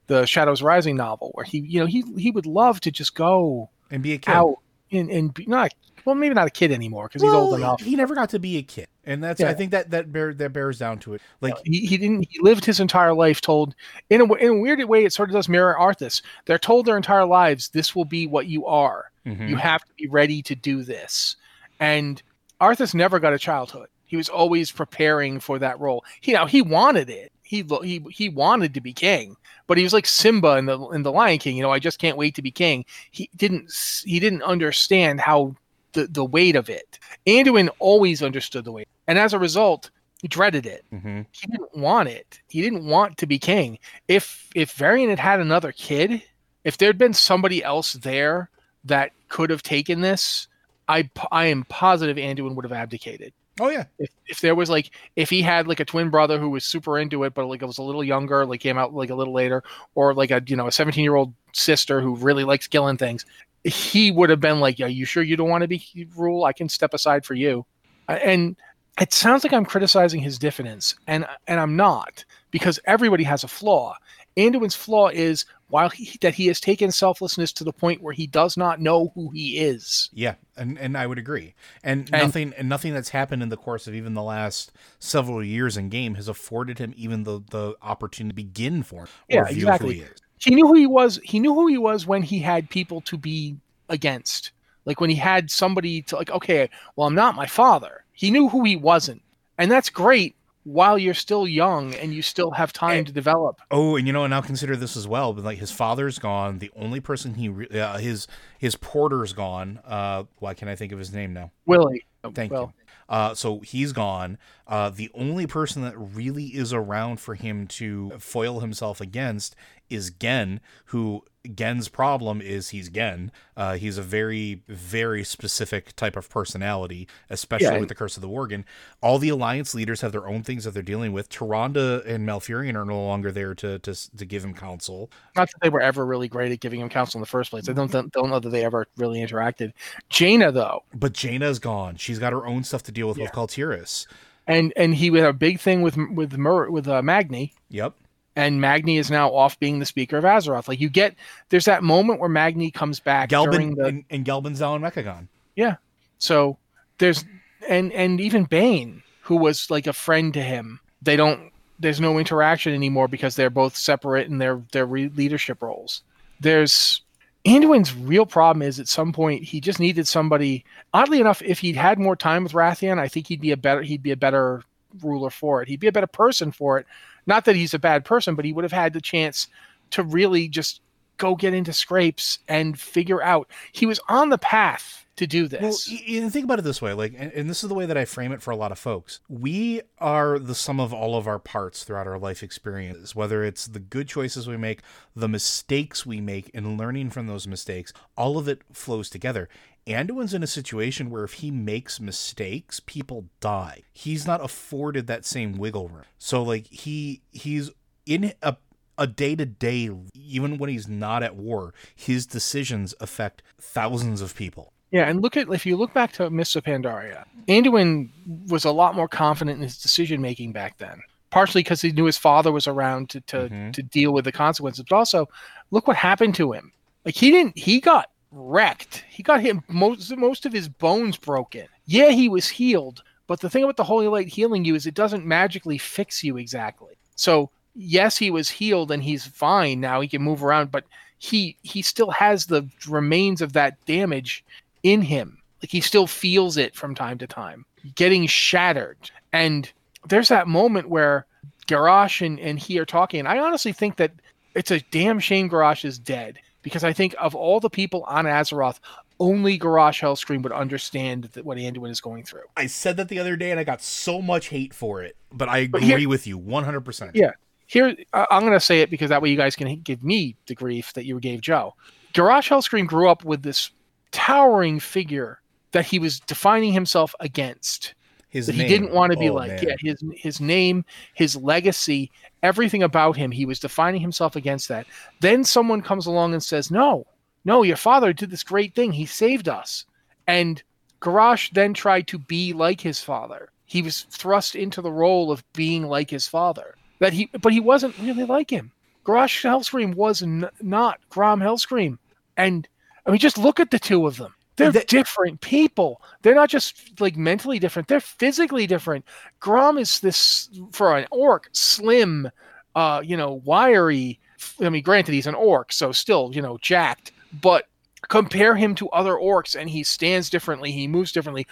the 0.08 0.26
Shadows 0.26 0.62
Rising 0.62 0.98
novel, 0.98 1.32
where 1.36 1.46
he 1.46 1.60
you 1.60 1.80
know 1.80 1.86
he 1.86 2.04
he 2.18 2.32
would 2.32 2.46
love 2.46 2.82
to 2.82 2.92
just 2.92 3.16
go 3.16 3.70
And 3.89 4.04
be 4.04 4.14
a 4.14 4.18
kid. 4.18 4.32
out 4.34 4.58
and 4.92 5.10
and 5.10 5.34
be, 5.34 5.46
not 5.46 5.74
well 6.06 6.16
maybe 6.16 6.34
not 6.34 6.48
a 6.48 6.52
kid 6.52 6.72
anymore 6.72 7.08
because 7.08 7.22
he's 7.22 7.32
old 7.34 7.54
enough. 7.60 7.82
He 7.82 7.96
never 7.96 8.16
got 8.16 8.30
to 8.32 8.39
be 8.39 8.58
a 8.58 8.64
kid, 8.64 8.88
and 9.06 9.24
that's 9.24 9.39
I 9.50 9.54
think 9.54 9.72
that 9.72 9.92
that 9.92 10.12
bear, 10.12 10.34
that 10.34 10.52
bears 10.54 10.80
down 10.80 11.00
to 11.00 11.14
it. 11.14 11.22
Like 11.42 11.54
he, 11.64 11.86
he 11.86 11.98
didn't 11.98 12.28
he 12.30 12.39
lived 12.42 12.66
his 12.66 12.80
entire 12.80 13.14
life 13.14 13.42
told 13.42 13.76
in 14.10 14.22
a, 14.22 14.34
in 14.36 14.50
a 14.50 14.58
weird 14.60 14.84
way 14.86 15.06
it 15.06 15.14
sort 15.14 15.30
of 15.30 15.34
does 15.34 15.48
mirror 15.50 15.76
Arthas. 15.80 16.22
They're 16.46 16.58
told 16.60 16.86
their 16.86 16.98
entire 16.98 17.26
lives 17.26 17.70
this 17.70 17.96
will 17.96 18.06
be 18.06 18.26
what 18.28 18.48
you 18.48 18.66
are. 18.66 19.12
mhm. 19.26 19.48
You 19.48 19.58
have 19.58 19.84
to 19.86 19.94
be 19.98 20.08
ready 20.08 20.42
to 20.44 20.56
do 20.56 20.84
this. 20.84 21.36
And 21.80 22.22
Arthas 22.60 22.94
never 22.94 23.20
got 23.20 23.34
a 23.34 23.39
childhood. 23.39 23.88
He 24.06 24.18
was 24.18 24.28
always 24.30 24.72
preparing 24.72 25.39
for 25.39 25.58
that 25.60 25.80
role. 25.80 26.04
He 26.20 26.34
now 26.34 26.46
he 26.46 26.62
wanted 26.62 27.10
it. 27.10 27.32
He 27.52 27.66
he 27.84 27.99
he 28.10 28.30
wanted 28.30 28.74
to 28.76 28.80
be 28.80 28.93
king, 28.93 29.36
but 29.68 29.78
he 29.78 29.84
was 29.84 29.91
like 29.91 30.06
Simba 30.06 30.56
in 30.56 30.68
the 30.68 30.80
in 30.91 31.04
the 31.04 31.12
Lion 31.12 31.38
King. 31.38 31.58
You 31.58 31.64
know, 31.64 31.70
I 31.70 31.80
just 31.80 31.99
can't 31.99 32.16
wait 32.16 32.34
to 32.36 32.41
be 32.41 32.49
king. 32.49 32.86
He 33.12 33.30
didn't 33.36 33.70
he 34.06 34.22
didn't 34.22 34.43
understand 34.43 35.20
how 35.20 35.58
the 35.91 36.08
the 36.08 36.24
weight 36.24 36.56
of 36.56 36.70
it. 36.70 36.97
Anduin 37.28 37.68
always 37.80 38.24
understood 38.24 38.64
the 38.64 38.72
weight, 38.72 38.88
and 39.06 39.20
as 39.20 39.34
a 39.34 39.39
result, 39.39 39.89
he 40.22 40.30
dreaded 40.30 40.66
it 40.66 40.86
Mhm. 40.93 41.26
he 41.34 41.47
didn't 41.47 41.76
want 41.76 42.08
it. 42.08 42.39
He 42.47 42.62
didn't 42.62 42.86
want 42.86 43.18
to 43.18 43.28
be 43.28 43.38
king. 43.38 43.80
If 44.08 44.47
if 44.56 44.72
Varian 44.72 45.10
had 45.10 45.20
had 45.20 45.41
another 45.41 45.74
kid, 45.74 46.24
if 46.64 46.78
there'd 46.78 46.97
been 46.97 47.14
somebody 47.14 47.62
else 47.62 47.91
there 47.93 48.49
that 48.86 49.12
could 49.28 49.49
have 49.49 49.62
taken 49.62 49.99
this, 49.99 50.47
I 50.88 51.10
I 51.34 51.47
am 51.47 51.66
positive 51.66 52.16
Anduin 52.16 52.56
would 52.56 52.64
have 52.64 52.72
abdicated. 52.72 53.34
Oh 53.64 53.70
yeah, 53.70 53.84
If 53.99 54.09
if 54.26 54.41
there 54.41 54.55
was 54.55 54.72
like 54.72 54.89
if 55.16 55.30
he 55.30 55.43
had 55.43 55.68
like 55.68 55.80
a 55.80 55.86
twin 55.86 56.09
brother 56.09 56.39
who 56.39 56.49
was 56.49 56.66
super 56.66 56.97
into 56.97 57.24
it, 57.26 57.36
but 57.36 57.45
like 57.45 57.62
it 57.62 57.66
was 57.68 57.78
a 57.78 57.84
little 57.84 58.03
younger, 58.03 58.43
like 58.43 58.59
came 58.59 58.76
out 58.78 58.91
like 58.91 59.12
a 59.12 59.16
little 59.16 59.36
later, 59.36 59.62
or 59.93 60.16
like 60.16 60.32
a 60.32 60.41
you 60.47 60.55
know 60.55 60.66
a 60.66 60.72
seventeen 60.72 61.03
year 61.03 61.14
old 61.16 61.34
sister 61.53 62.01
who 62.01 62.16
really 62.16 62.43
likes 62.43 62.66
killing 62.68 62.97
things, 62.97 63.24
he 63.64 64.09
would 64.09 64.32
have 64.32 64.39
been 64.39 64.59
like, 64.59 64.80
"Are 64.80 64.88
you 64.88 65.05
sure 65.05 65.22
you 65.22 65.36
don't 65.38 65.49
want 65.49 65.62
to 65.62 65.68
be 65.68 65.86
rule? 66.18 66.43
I 66.43 66.53
can 66.53 66.70
step 66.70 66.95
aside 66.95 67.24
for 67.24 67.36
you." 67.36 67.66
And 68.07 68.57
it 68.99 69.14
sounds 69.14 69.43
like 69.43 69.53
I'm 69.53 69.66
criticizing 69.66 70.22
his 70.22 70.39
diffidence, 70.39 70.95
and 71.05 71.28
and 71.47 71.59
I'm 71.59 71.76
not 71.76 72.26
because 72.49 72.80
everybody 72.86 73.24
has 73.26 73.43
a 73.43 73.47
flaw. 73.47 73.95
Anduin's 74.38 74.76
flaw 74.76 75.10
is 75.10 75.46
while 75.68 75.90
he, 75.90 76.18
that 76.22 76.34
he 76.36 76.48
has 76.48 76.60
taken 76.60 76.92
selflessness 76.92 77.52
to 77.54 77.64
the 77.64 77.72
point 77.74 78.02
where 78.02 78.14
he 78.14 78.28
does 78.28 78.58
not 78.58 78.80
know 78.82 79.12
who 79.16 79.30
he 79.30 79.58
is. 79.60 80.10
yeah, 80.14 80.36
and 80.58 80.78
and 80.80 80.98
I 80.98 81.08
would 81.08 81.18
agree. 81.18 81.54
And, 81.84 82.10
And- 82.14 82.24
nothing 82.24 82.54
and 82.58 82.68
nothing 82.70 82.94
that's 82.94 83.10
happened 83.10 83.42
in 83.44 83.50
the 83.50 83.58
course 83.58 83.88
of 83.88 83.96
even 83.96 84.14
the 84.14 84.24
last 84.24 84.72
several 85.00 85.44
years 85.44 85.78
in 85.78 85.90
game 85.90 86.16
has 86.16 86.28
afforded 86.28 86.78
him 86.80 86.94
even 86.98 87.24
the 87.24 87.42
the 87.52 87.76
opportunity 87.82 88.32
to 88.32 88.36
begin 88.36 88.84
for 88.84 89.02
him 89.02 89.08
or 89.08 89.10
Yeah, 89.30 89.44
view 89.46 89.56
exactly. 89.68 89.96
who 89.96 90.02
he 90.06 90.10
is. 90.12 90.18
he 90.40 90.56
knew 90.56 90.68
who 90.68 90.76
he 90.76 90.88
was 90.88 91.20
he 91.24 91.40
knew 91.40 91.54
who 91.54 91.68
he 91.68 91.78
was 91.78 92.06
when 92.08 92.22
he 92.24 92.40
had 92.40 92.70
people 92.70 93.02
to 93.02 93.18
be 93.18 93.56
against 93.90 94.52
like 94.86 95.00
when 95.02 95.10
he 95.10 95.16
had 95.16 95.52
somebody 95.52 96.02
to 96.04 96.16
like 96.16 96.32
okay 96.32 96.70
well 96.96 97.08
i'm 97.08 97.16
not 97.16 97.36
my 97.36 97.46
father 97.46 98.04
he 98.14 98.32
knew 98.32 98.48
who 98.50 98.64
he 98.64 98.76
wasn't 98.76 99.22
and 99.58 99.70
that's 99.70 99.90
great 99.90 100.36
while 100.64 100.97
you're 100.97 101.14
still 101.14 101.47
young 101.47 101.93
and 101.95 102.14
you 102.14 102.22
still 102.22 102.51
have 102.51 102.72
time 102.72 102.99
And- 102.99 103.07
to 103.07 103.14
develop 103.14 103.62
Oh, 103.72 103.95
and 103.95 104.05
you 104.07 104.14
know, 104.14 104.24
and 104.26 104.34
I'll 104.34 104.41
consider 104.41 104.76
this 104.76 104.95
as 104.95 105.07
well. 105.07 105.34
But 105.34 105.43
like 105.43 105.57
his 105.57 105.72
father's 105.72 106.20
gone. 106.20 106.59
The 106.59 106.72
only 106.76 106.99
person 106.99 107.36
he 107.36 107.49
re- 107.49 107.68
uh, 107.68 107.97
his 107.97 108.28
his 108.59 108.76
porter's 108.76 109.34
gone. 109.34 109.80
Uh, 109.86 110.24
why 110.39 110.53
can't 110.53 110.70
I 110.70 110.76
think 110.76 110.91
of 110.91 110.99
his 110.99 111.12
name 111.14 111.34
now? 111.34 111.51
willie 111.66 112.05
Thank 112.36 112.51
well, 112.51 112.74
you. 112.78 112.93
Uh, 113.09 113.34
so 113.34 113.59
he's 113.62 113.91
gone. 113.93 114.38
Uh, 114.68 114.89
the 114.89 115.09
only 115.16 115.47
person 115.47 115.82
that 115.82 115.97
really 115.97 116.45
is 116.45 116.72
around 116.72 117.20
for 117.20 117.34
him 117.36 117.66
to 117.68 118.12
foil 118.20 118.59
himself 118.59 119.01
against 119.01 119.55
is 119.89 120.12
Genn, 120.12 120.59
who 120.86 121.24
Genn's 121.56 121.88
problem 121.88 122.39
is 122.42 122.70
he's 122.70 122.89
Genn. 122.89 123.32
Uh, 123.58 123.74
he's 123.76 123.98
a 123.98 124.04
very, 124.04 124.62
very 124.68 125.24
specific 125.24 125.96
type 125.96 126.16
of 126.16 126.30
personality, 126.30 127.08
especially 127.30 127.66
Yeah. 127.68 127.80
with 127.80 127.89
the 127.89 127.96
Curse 127.96 128.16
of 128.16 128.22
the 128.22 128.30
Worgen. 128.30 128.64
All 129.02 129.18
the 129.18 129.30
Alliance 129.30 129.74
leaders 129.74 130.02
have 130.02 130.12
their 130.12 130.28
own 130.28 130.44
things 130.44 130.66
that 130.66 130.72
they're 130.76 130.84
dealing 130.84 131.14
with. 131.14 131.30
Tyrande 131.30 132.06
and 132.06 132.28
Malfurion 132.28 132.76
are 132.76 132.86
no 132.86 133.04
longer 133.04 133.32
there 133.32 133.56
to, 133.56 133.80
to, 133.80 134.18
to 134.18 134.26
give 134.26 134.44
him 134.46 134.54
counsel. 134.54 135.10
not 135.36 135.48
that 135.50 135.62
they 135.62 135.70
were 135.70 135.82
ever 135.82 136.06
really 136.06 136.28
great 136.28 136.52
at 136.52 136.60
giving 136.60 136.80
him 136.80 136.89
counsel 136.89 137.18
in 137.18 137.22
the 137.22 137.28
first 137.28 137.50
place 137.50 137.68
i 137.68 137.74
don't 137.74 137.92
don't 137.92 138.30
know 138.30 138.39
that 138.39 138.50
they 138.50 138.64
ever 138.64 138.86
really 138.98 139.20
interacted 139.20 139.74
jaina 140.10 140.52
though 140.52 140.84
But 140.94 141.14
Jaina's 141.14 141.60
gone. 141.60 141.96
She's 141.96 142.20
got 142.20 142.34
her 142.34 142.46
own 142.46 142.64
stuff 142.64 142.84
to 142.84 142.92
deal 142.92 143.08
with 143.08 143.18
with 143.18 143.32
Kul 143.32 143.48
Tiras. 143.48 144.06
and 144.48 144.72
and 144.76 144.94
he 144.96 145.08
had 145.08 145.26
a 145.26 145.34
big 145.34 145.60
thing 145.60 145.82
with 145.82 145.98
with 146.14 146.38
Mur- 146.38 146.70
with 146.70 146.88
uh, 146.88 147.02
magni 147.02 147.54
Yep. 147.70 147.94
And 148.36 148.62
Magni 148.62 148.98
is 148.98 149.12
now 149.12 149.30
off 149.30 149.60
being 149.60 149.80
the 149.80 149.86
speaker 149.86 150.18
of 150.18 150.24
Azeroth. 150.24 150.68
Like 150.68 150.80
you 150.80 150.90
get, 150.90 151.16
there's 151.50 151.66
that 151.66 151.84
moment 151.84 152.20
where 152.20 152.30
Magni 152.30 152.72
comes 152.72 153.00
back 153.00 153.30
during 153.30 153.76
Gelbin 153.76 153.76
the 153.76 153.86
and, 153.86 154.04
and 154.10 154.26
Gelbin's 154.26 154.60
down 154.60 154.82
in 154.84 154.90
Mechagon. 154.90 155.28
Yeah. 155.56 155.76
So 156.18 156.58
there's 156.98 157.26
and 157.68 157.92
and 157.92 158.22
even 158.22 158.46
Bane, 158.46 159.04
who 159.22 159.36
was 159.36 159.70
like 159.70 159.88
a 159.88 159.94
friend 159.94 160.34
to 160.34 160.42
him, 160.42 160.80
they 161.02 161.16
don't. 161.16 161.52
There's 161.80 162.00
no 162.00 162.20
interaction 162.20 162.74
anymore 162.74 163.08
because 163.08 163.36
they're 163.36 163.50
both 163.50 163.76
separate 163.76 164.28
in 164.28 164.38
their 164.38 164.62
their 164.72 164.86
re- 164.86 165.10
leadership 165.10 165.62
roles. 165.62 166.04
There's 166.40 167.02
Anduin's 167.46 167.96
real 167.96 168.26
problem 168.26 168.62
is 168.62 168.80
at 168.80 168.88
some 168.88 169.12
point 169.12 169.44
he 169.44 169.60
just 169.60 169.80
needed 169.80 170.08
somebody. 170.08 170.64
Oddly 170.94 171.20
enough, 171.20 171.42
if 171.42 171.60
he'd 171.60 171.76
had 171.76 171.98
more 171.98 172.16
time 172.16 172.44
with 172.44 172.54
Wrathion, 172.54 173.00
I 173.00 173.08
think 173.08 173.28
he'd 173.28 173.42
be 173.42 173.52
a 173.52 173.58
better 173.58 173.82
he'd 173.82 174.04
be 174.04 174.12
a 174.12 174.18
better 174.18 174.64
ruler 175.02 175.32
for 175.32 175.62
it. 175.62 175.68
He'd 175.68 175.80
be 175.80 175.88
a 175.88 175.92
better 175.92 176.08
person 176.08 176.52
for 176.52 176.78
it. 176.78 176.86
Not 177.26 177.45
that 177.45 177.55
he's 177.55 177.74
a 177.74 177.80
bad 177.80 178.05
person, 178.05 178.36
but 178.36 178.45
he 178.45 178.53
would 178.53 178.63
have 178.63 178.72
had 178.72 178.93
the 178.93 179.01
chance 179.01 179.47
to 179.91 180.03
really 180.03 180.47
just 180.47 180.82
go 181.17 181.36
get 181.36 181.53
into 181.53 181.74
scrapes 181.74 182.39
and 182.47 182.80
figure 182.80 183.22
out. 183.22 183.47
He 183.72 183.86
was 183.86 183.99
on 184.09 184.30
the 184.30 184.38
path 184.39 185.05
to 185.17 185.28
do 185.28 185.47
this. 185.47 185.88
Well, 185.88 186.30
think 186.30 186.45
about 186.45 186.57
it 186.57 186.63
this 186.63 186.82
way, 186.82 186.93
like, 186.93 187.13
and, 187.15 187.32
and 187.34 187.47
this 187.47 187.63
is 187.63 187.69
the 187.69 187.76
way 187.76 187.86
that 187.86 187.97
I 187.97 188.05
frame 188.05 188.32
it 188.32 188.41
for 188.41 188.49
a 188.49 188.55
lot 188.55 188.72
of 188.72 188.80
folks. 188.80 189.19
We 189.30 189.82
are 189.99 190.39
the 190.39 190.55
sum 190.55 190.80
of 190.80 190.93
all 190.93 191.15
of 191.15 191.28
our 191.28 191.38
parts 191.38 191.84
throughout 191.84 192.07
our 192.07 192.17
life 192.17 192.41
experiences, 192.41 193.15
whether 193.15 193.43
it's 193.43 193.67
the 193.67 193.80
good 193.80 194.07
choices 194.07 194.47
we 194.47 194.57
make, 194.57 194.82
the 195.15 195.30
mistakes 195.30 196.07
we 196.07 196.22
make, 196.22 196.49
and 196.55 196.76
learning 196.76 197.11
from 197.11 197.28
those 197.28 197.47
mistakes. 197.47 197.93
All 198.17 198.39
of 198.39 198.47
it 198.47 198.61
flows 198.72 199.11
together. 199.11 199.47
Anduin's 199.88 200.34
in 200.34 200.44
a 200.44 200.48
situation 200.48 201.10
where 201.10 201.24
if 201.24 201.34
he 201.34 201.50
makes 201.52 202.00
mistakes, 202.00 202.80
people 202.80 203.26
die. 203.40 203.82
He's 203.92 204.28
not 204.28 204.44
afforded 204.44 205.08
that 205.08 205.26
same 205.26 205.54
wiggle 205.54 205.90
room. 205.90 206.04
So 206.18 206.44
like 206.44 206.68
he 206.68 207.22
he's 207.32 207.70
in 208.06 208.34
a 208.42 208.58
a 208.98 209.08
day 209.08 209.36
to 209.36 209.46
day, 209.46 209.90
even 210.14 210.58
when 210.60 210.70
he's 210.70 210.88
not 210.88 211.24
at 211.24 211.36
war, 211.36 211.74
his 211.96 212.28
decisions 212.28 212.94
affect 213.00 213.42
thousands 213.60 214.22
of 214.22 214.36
people. 214.36 214.74
Yeah, 214.92 215.08
and 215.10 215.22
look 215.22 215.36
at 215.38 215.48
if 215.52 215.66
you 215.66 215.78
look 215.78 215.94
back 215.94 216.12
to 216.14 216.30
Mists 216.30 216.56
of 216.56 216.64
Pandaria, 216.66 217.24
Anduin 217.48 218.10
was 218.50 218.66
a 218.66 218.72
lot 218.72 218.94
more 218.94 219.08
confident 219.08 219.58
in 219.58 219.64
his 219.64 219.78
decision 219.82 220.22
making 220.22 220.52
back 220.52 220.78
then. 220.78 221.02
Partially 221.32 221.64
because 221.64 221.82
he 221.82 221.92
knew 221.94 222.06
his 222.06 222.18
father 222.18 222.52
was 222.52 222.68
around 222.68 223.10
to 223.12 223.22
to, 223.22 223.38
Mhm. 223.50 223.74
to 223.74 223.82
deal 223.82 224.12
with 224.14 224.26
the 224.26 224.32
consequences, 224.34 224.86
but 224.88 224.96
also 224.96 225.28
look 225.72 225.88
what 225.88 225.98
happened 225.98 226.36
to 226.36 226.52
him. 226.52 226.72
Like 227.06 227.16
he 227.16 227.32
didn't 227.32 227.58
he 227.58 227.80
got 227.80 228.11
wrecked. 228.32 229.04
He 229.10 229.24
got 229.24 229.42
hit 229.42 229.58
most 229.68 230.16
most 230.18 230.46
of 230.46 230.54
his 230.54 230.70
bones 230.70 231.18
broken. 231.18 231.68
Yeah, 231.86 232.10
he 232.10 232.30
was 232.30 232.48
healed, 232.48 233.04
but 233.28 233.40
the 233.40 233.50
thing 233.50 233.64
about 233.64 233.78
the 233.78 233.84
holy 233.84 234.08
light 234.08 234.28
healing 234.28 234.66
you 234.66 234.76
is 234.76 234.86
it 234.86 234.94
doesn't 234.94 235.26
magically 235.26 235.78
fix 235.78 236.24
you 236.24 236.38
exactly. 236.38 236.96
So 237.16 237.50
yes, 237.76 238.18
he 238.18 238.32
was 238.32 238.50
healed 238.50 238.92
and 238.92 239.04
he's 239.04 239.26
fine 239.26 239.80
now. 239.80 240.02
He 240.02 240.08
can 240.08 240.22
move 240.22 240.44
around, 240.44 240.72
but 240.72 240.86
he 241.18 241.58
he 241.62 241.82
still 241.82 242.12
has 242.12 242.46
the 242.46 242.68
remains 242.88 243.42
of 243.42 243.54
that 243.54 243.84
damage 243.86 244.44
in 244.84 245.02
him. 245.02 245.38
Like 245.62 245.72
he 245.72 245.82
still 245.82 246.08
feels 246.08 246.58
it 246.58 246.76
from 246.76 246.96
time 246.96 247.18
to 247.20 247.28
time, 247.28 247.66
getting 247.96 248.26
shattered. 248.26 249.12
And 249.32 249.72
there's 250.08 250.30
that 250.30 250.48
moment 250.48 250.90
where 250.90 251.28
Garrosh 251.68 252.26
and, 252.26 252.40
and 252.40 252.58
he 252.58 252.80
are 252.80 252.86
talking. 252.86 253.20
And 253.20 253.28
I 253.28 253.38
honestly 253.38 253.72
think 253.72 253.98
that 253.98 254.12
it's 254.56 254.72
a 254.72 254.80
damn 254.92 255.20
shame 255.20 255.50
Garrosh 255.50 255.86
is 255.86 256.00
dead 256.00 256.40
because 256.62 256.84
I 256.84 256.93
think 256.93 257.16
of 257.20 257.36
all 257.36 257.59
the 257.59 257.70
people 257.70 258.03
on 258.03 258.26
Azeroth, 258.26 258.80
only 259.20 259.57
Garrosh 259.59 260.01
Hellscream 260.01 260.41
would 260.43 260.51
understand 260.51 261.26
that 261.34 261.45
what 261.45 261.57
Anduin 261.57 261.91
is 261.91 262.01
going 262.01 262.24
through. 262.24 262.41
I 262.57 262.68
said 262.68 262.97
that 262.97 263.07
the 263.09 263.20
other 263.20 263.36
day 263.36 263.51
and 263.51 263.59
I 263.59 263.64
got 263.64 263.82
so 263.82 264.22
much 264.22 264.47
hate 264.49 264.74
for 264.74 265.03
it, 265.03 265.16
but 265.32 265.47
I 265.49 265.68
But 265.68 265.84
agree 265.84 265.99
here- 265.99 266.09
with 266.09 266.26
you 266.28 266.38
100%. 266.39 267.12
Yeah. 267.16 267.32
Here, 267.68 267.95
I'm 268.14 268.41
going 268.41 268.51
to 268.53 268.59
say 268.59 268.82
it 268.82 268.89
because 268.89 269.09
that 269.09 269.22
way 269.22 269.30
you 269.30 269.38
guys 269.38 269.55
can 269.55 269.80
give 269.82 270.03
me 270.03 270.36
the 270.47 270.55
grief 270.55 270.91
that 270.93 271.05
you 271.05 271.20
gave 271.22 271.39
Joe. 271.41 271.74
Garrosh 272.14 272.49
Hellscream 272.49 272.86
grew 272.86 273.07
up 273.09 273.24
with 273.24 273.43
this 273.43 273.72
towering 274.12 274.80
figure 274.80 275.39
that 275.72 275.86
he 275.86 275.97
was 275.99 276.20
defining 276.20 276.74
himself 276.74 277.16
against. 277.22 277.93
His 278.32 278.48
that 278.48 278.56
name. 278.56 278.62
he 278.62 278.68
didn't 278.68 278.92
want 278.94 279.12
to 279.12 279.20
be 279.20 279.30
Oh, 279.30 279.34
like. 279.36 279.50
man. 279.52 279.64
Yeah, 279.68 279.76
his 279.80 280.04
his 280.16 280.42
name, 280.42 280.84
his 281.14 281.36
legacy, 281.36 282.10
everything 282.42 282.82
about 282.82 283.16
him, 283.18 283.30
he 283.32 283.46
was 283.46 283.60
defining 283.60 284.02
himself 284.02 284.36
against 284.36 284.68
that. 284.70 284.88
Then 285.20 285.44
someone 285.44 285.82
comes 285.82 286.08
along 286.08 286.34
and 286.34 286.42
says, 286.44 286.72
"No, 286.72 287.06
no, 287.46 287.62
your 287.64 287.78
father 287.78 288.14
did 288.14 288.32
this 288.32 288.44
great 288.44 288.74
thing. 288.74 288.94
He 288.94 289.06
saved 289.06 289.48
us." 289.50 289.86
And 290.28 290.64
Garrosh 291.02 291.52
then 291.54 291.74
tried 291.74 292.08
to 292.08 292.18
be 292.18 292.54
like 292.54 292.82
his 292.82 293.00
father. 293.02 293.50
He 293.66 293.82
was 293.82 294.02
thrust 294.10 294.56
into 294.56 294.82
the 294.82 294.92
role 294.92 295.32
of 295.32 295.44
being 295.54 295.88
like 295.88 296.10
his 296.10 296.28
father. 296.28 296.76
That 297.00 297.14
he, 297.14 297.30
but 297.42 297.52
he 297.54 297.60
wasn't 297.60 297.98
really 298.00 298.24
like 298.26 298.50
him. 298.50 298.72
Garrosh 299.06 299.42
Hellscream 299.44 299.96
was 299.96 300.22
n- 300.22 300.50
not 300.62 301.00
Grom 301.10 301.40
Hellscream, 301.42 301.98
and 302.38 302.68
I 303.06 303.10
mean, 303.12 303.20
just 303.20 303.38
look 303.40 303.60
at 303.60 303.72
the 303.72 303.80
two 303.80 304.06
of 304.08 304.18
them. 304.18 304.36
They're 304.64 304.72
That- 304.72 304.88
different 304.88 305.41
people. 305.41 306.01
They're 306.22 306.36
not 306.36 306.49
just 306.49 306.99
like 307.01 307.16
mentally 307.18 307.59
different. 307.59 307.88
They're 307.88 307.99
physically 307.99 308.68
different. 308.68 309.05
Grom 309.39 309.78
is 309.78 309.99
this 309.99 310.49
for 310.72 310.97
an 310.97 311.07
orc, 311.12 311.49
slim, 311.53 312.30
uh, 312.76 313.01
you 313.03 313.18
know, 313.18 313.41
wiry. 313.45 314.20
I 314.62 314.70
mean, 314.70 314.84
granted, 314.84 315.14
he's 315.14 315.28
an 315.28 315.36
orc, 315.36 315.72
so 315.72 315.91
still, 315.91 316.32
you 316.34 316.41
know, 316.41 316.57
jacked. 316.62 317.12
But 317.41 317.68
compare 318.09 318.55
him 318.55 318.74
to 318.76 318.89
other 318.89 319.14
orcs, 319.14 319.59
and 319.59 319.70
he 319.70 319.84
stands 319.84 320.30
differently. 320.30 320.72
He 320.72 320.88
moves 320.88 321.12
differently. 321.12 321.45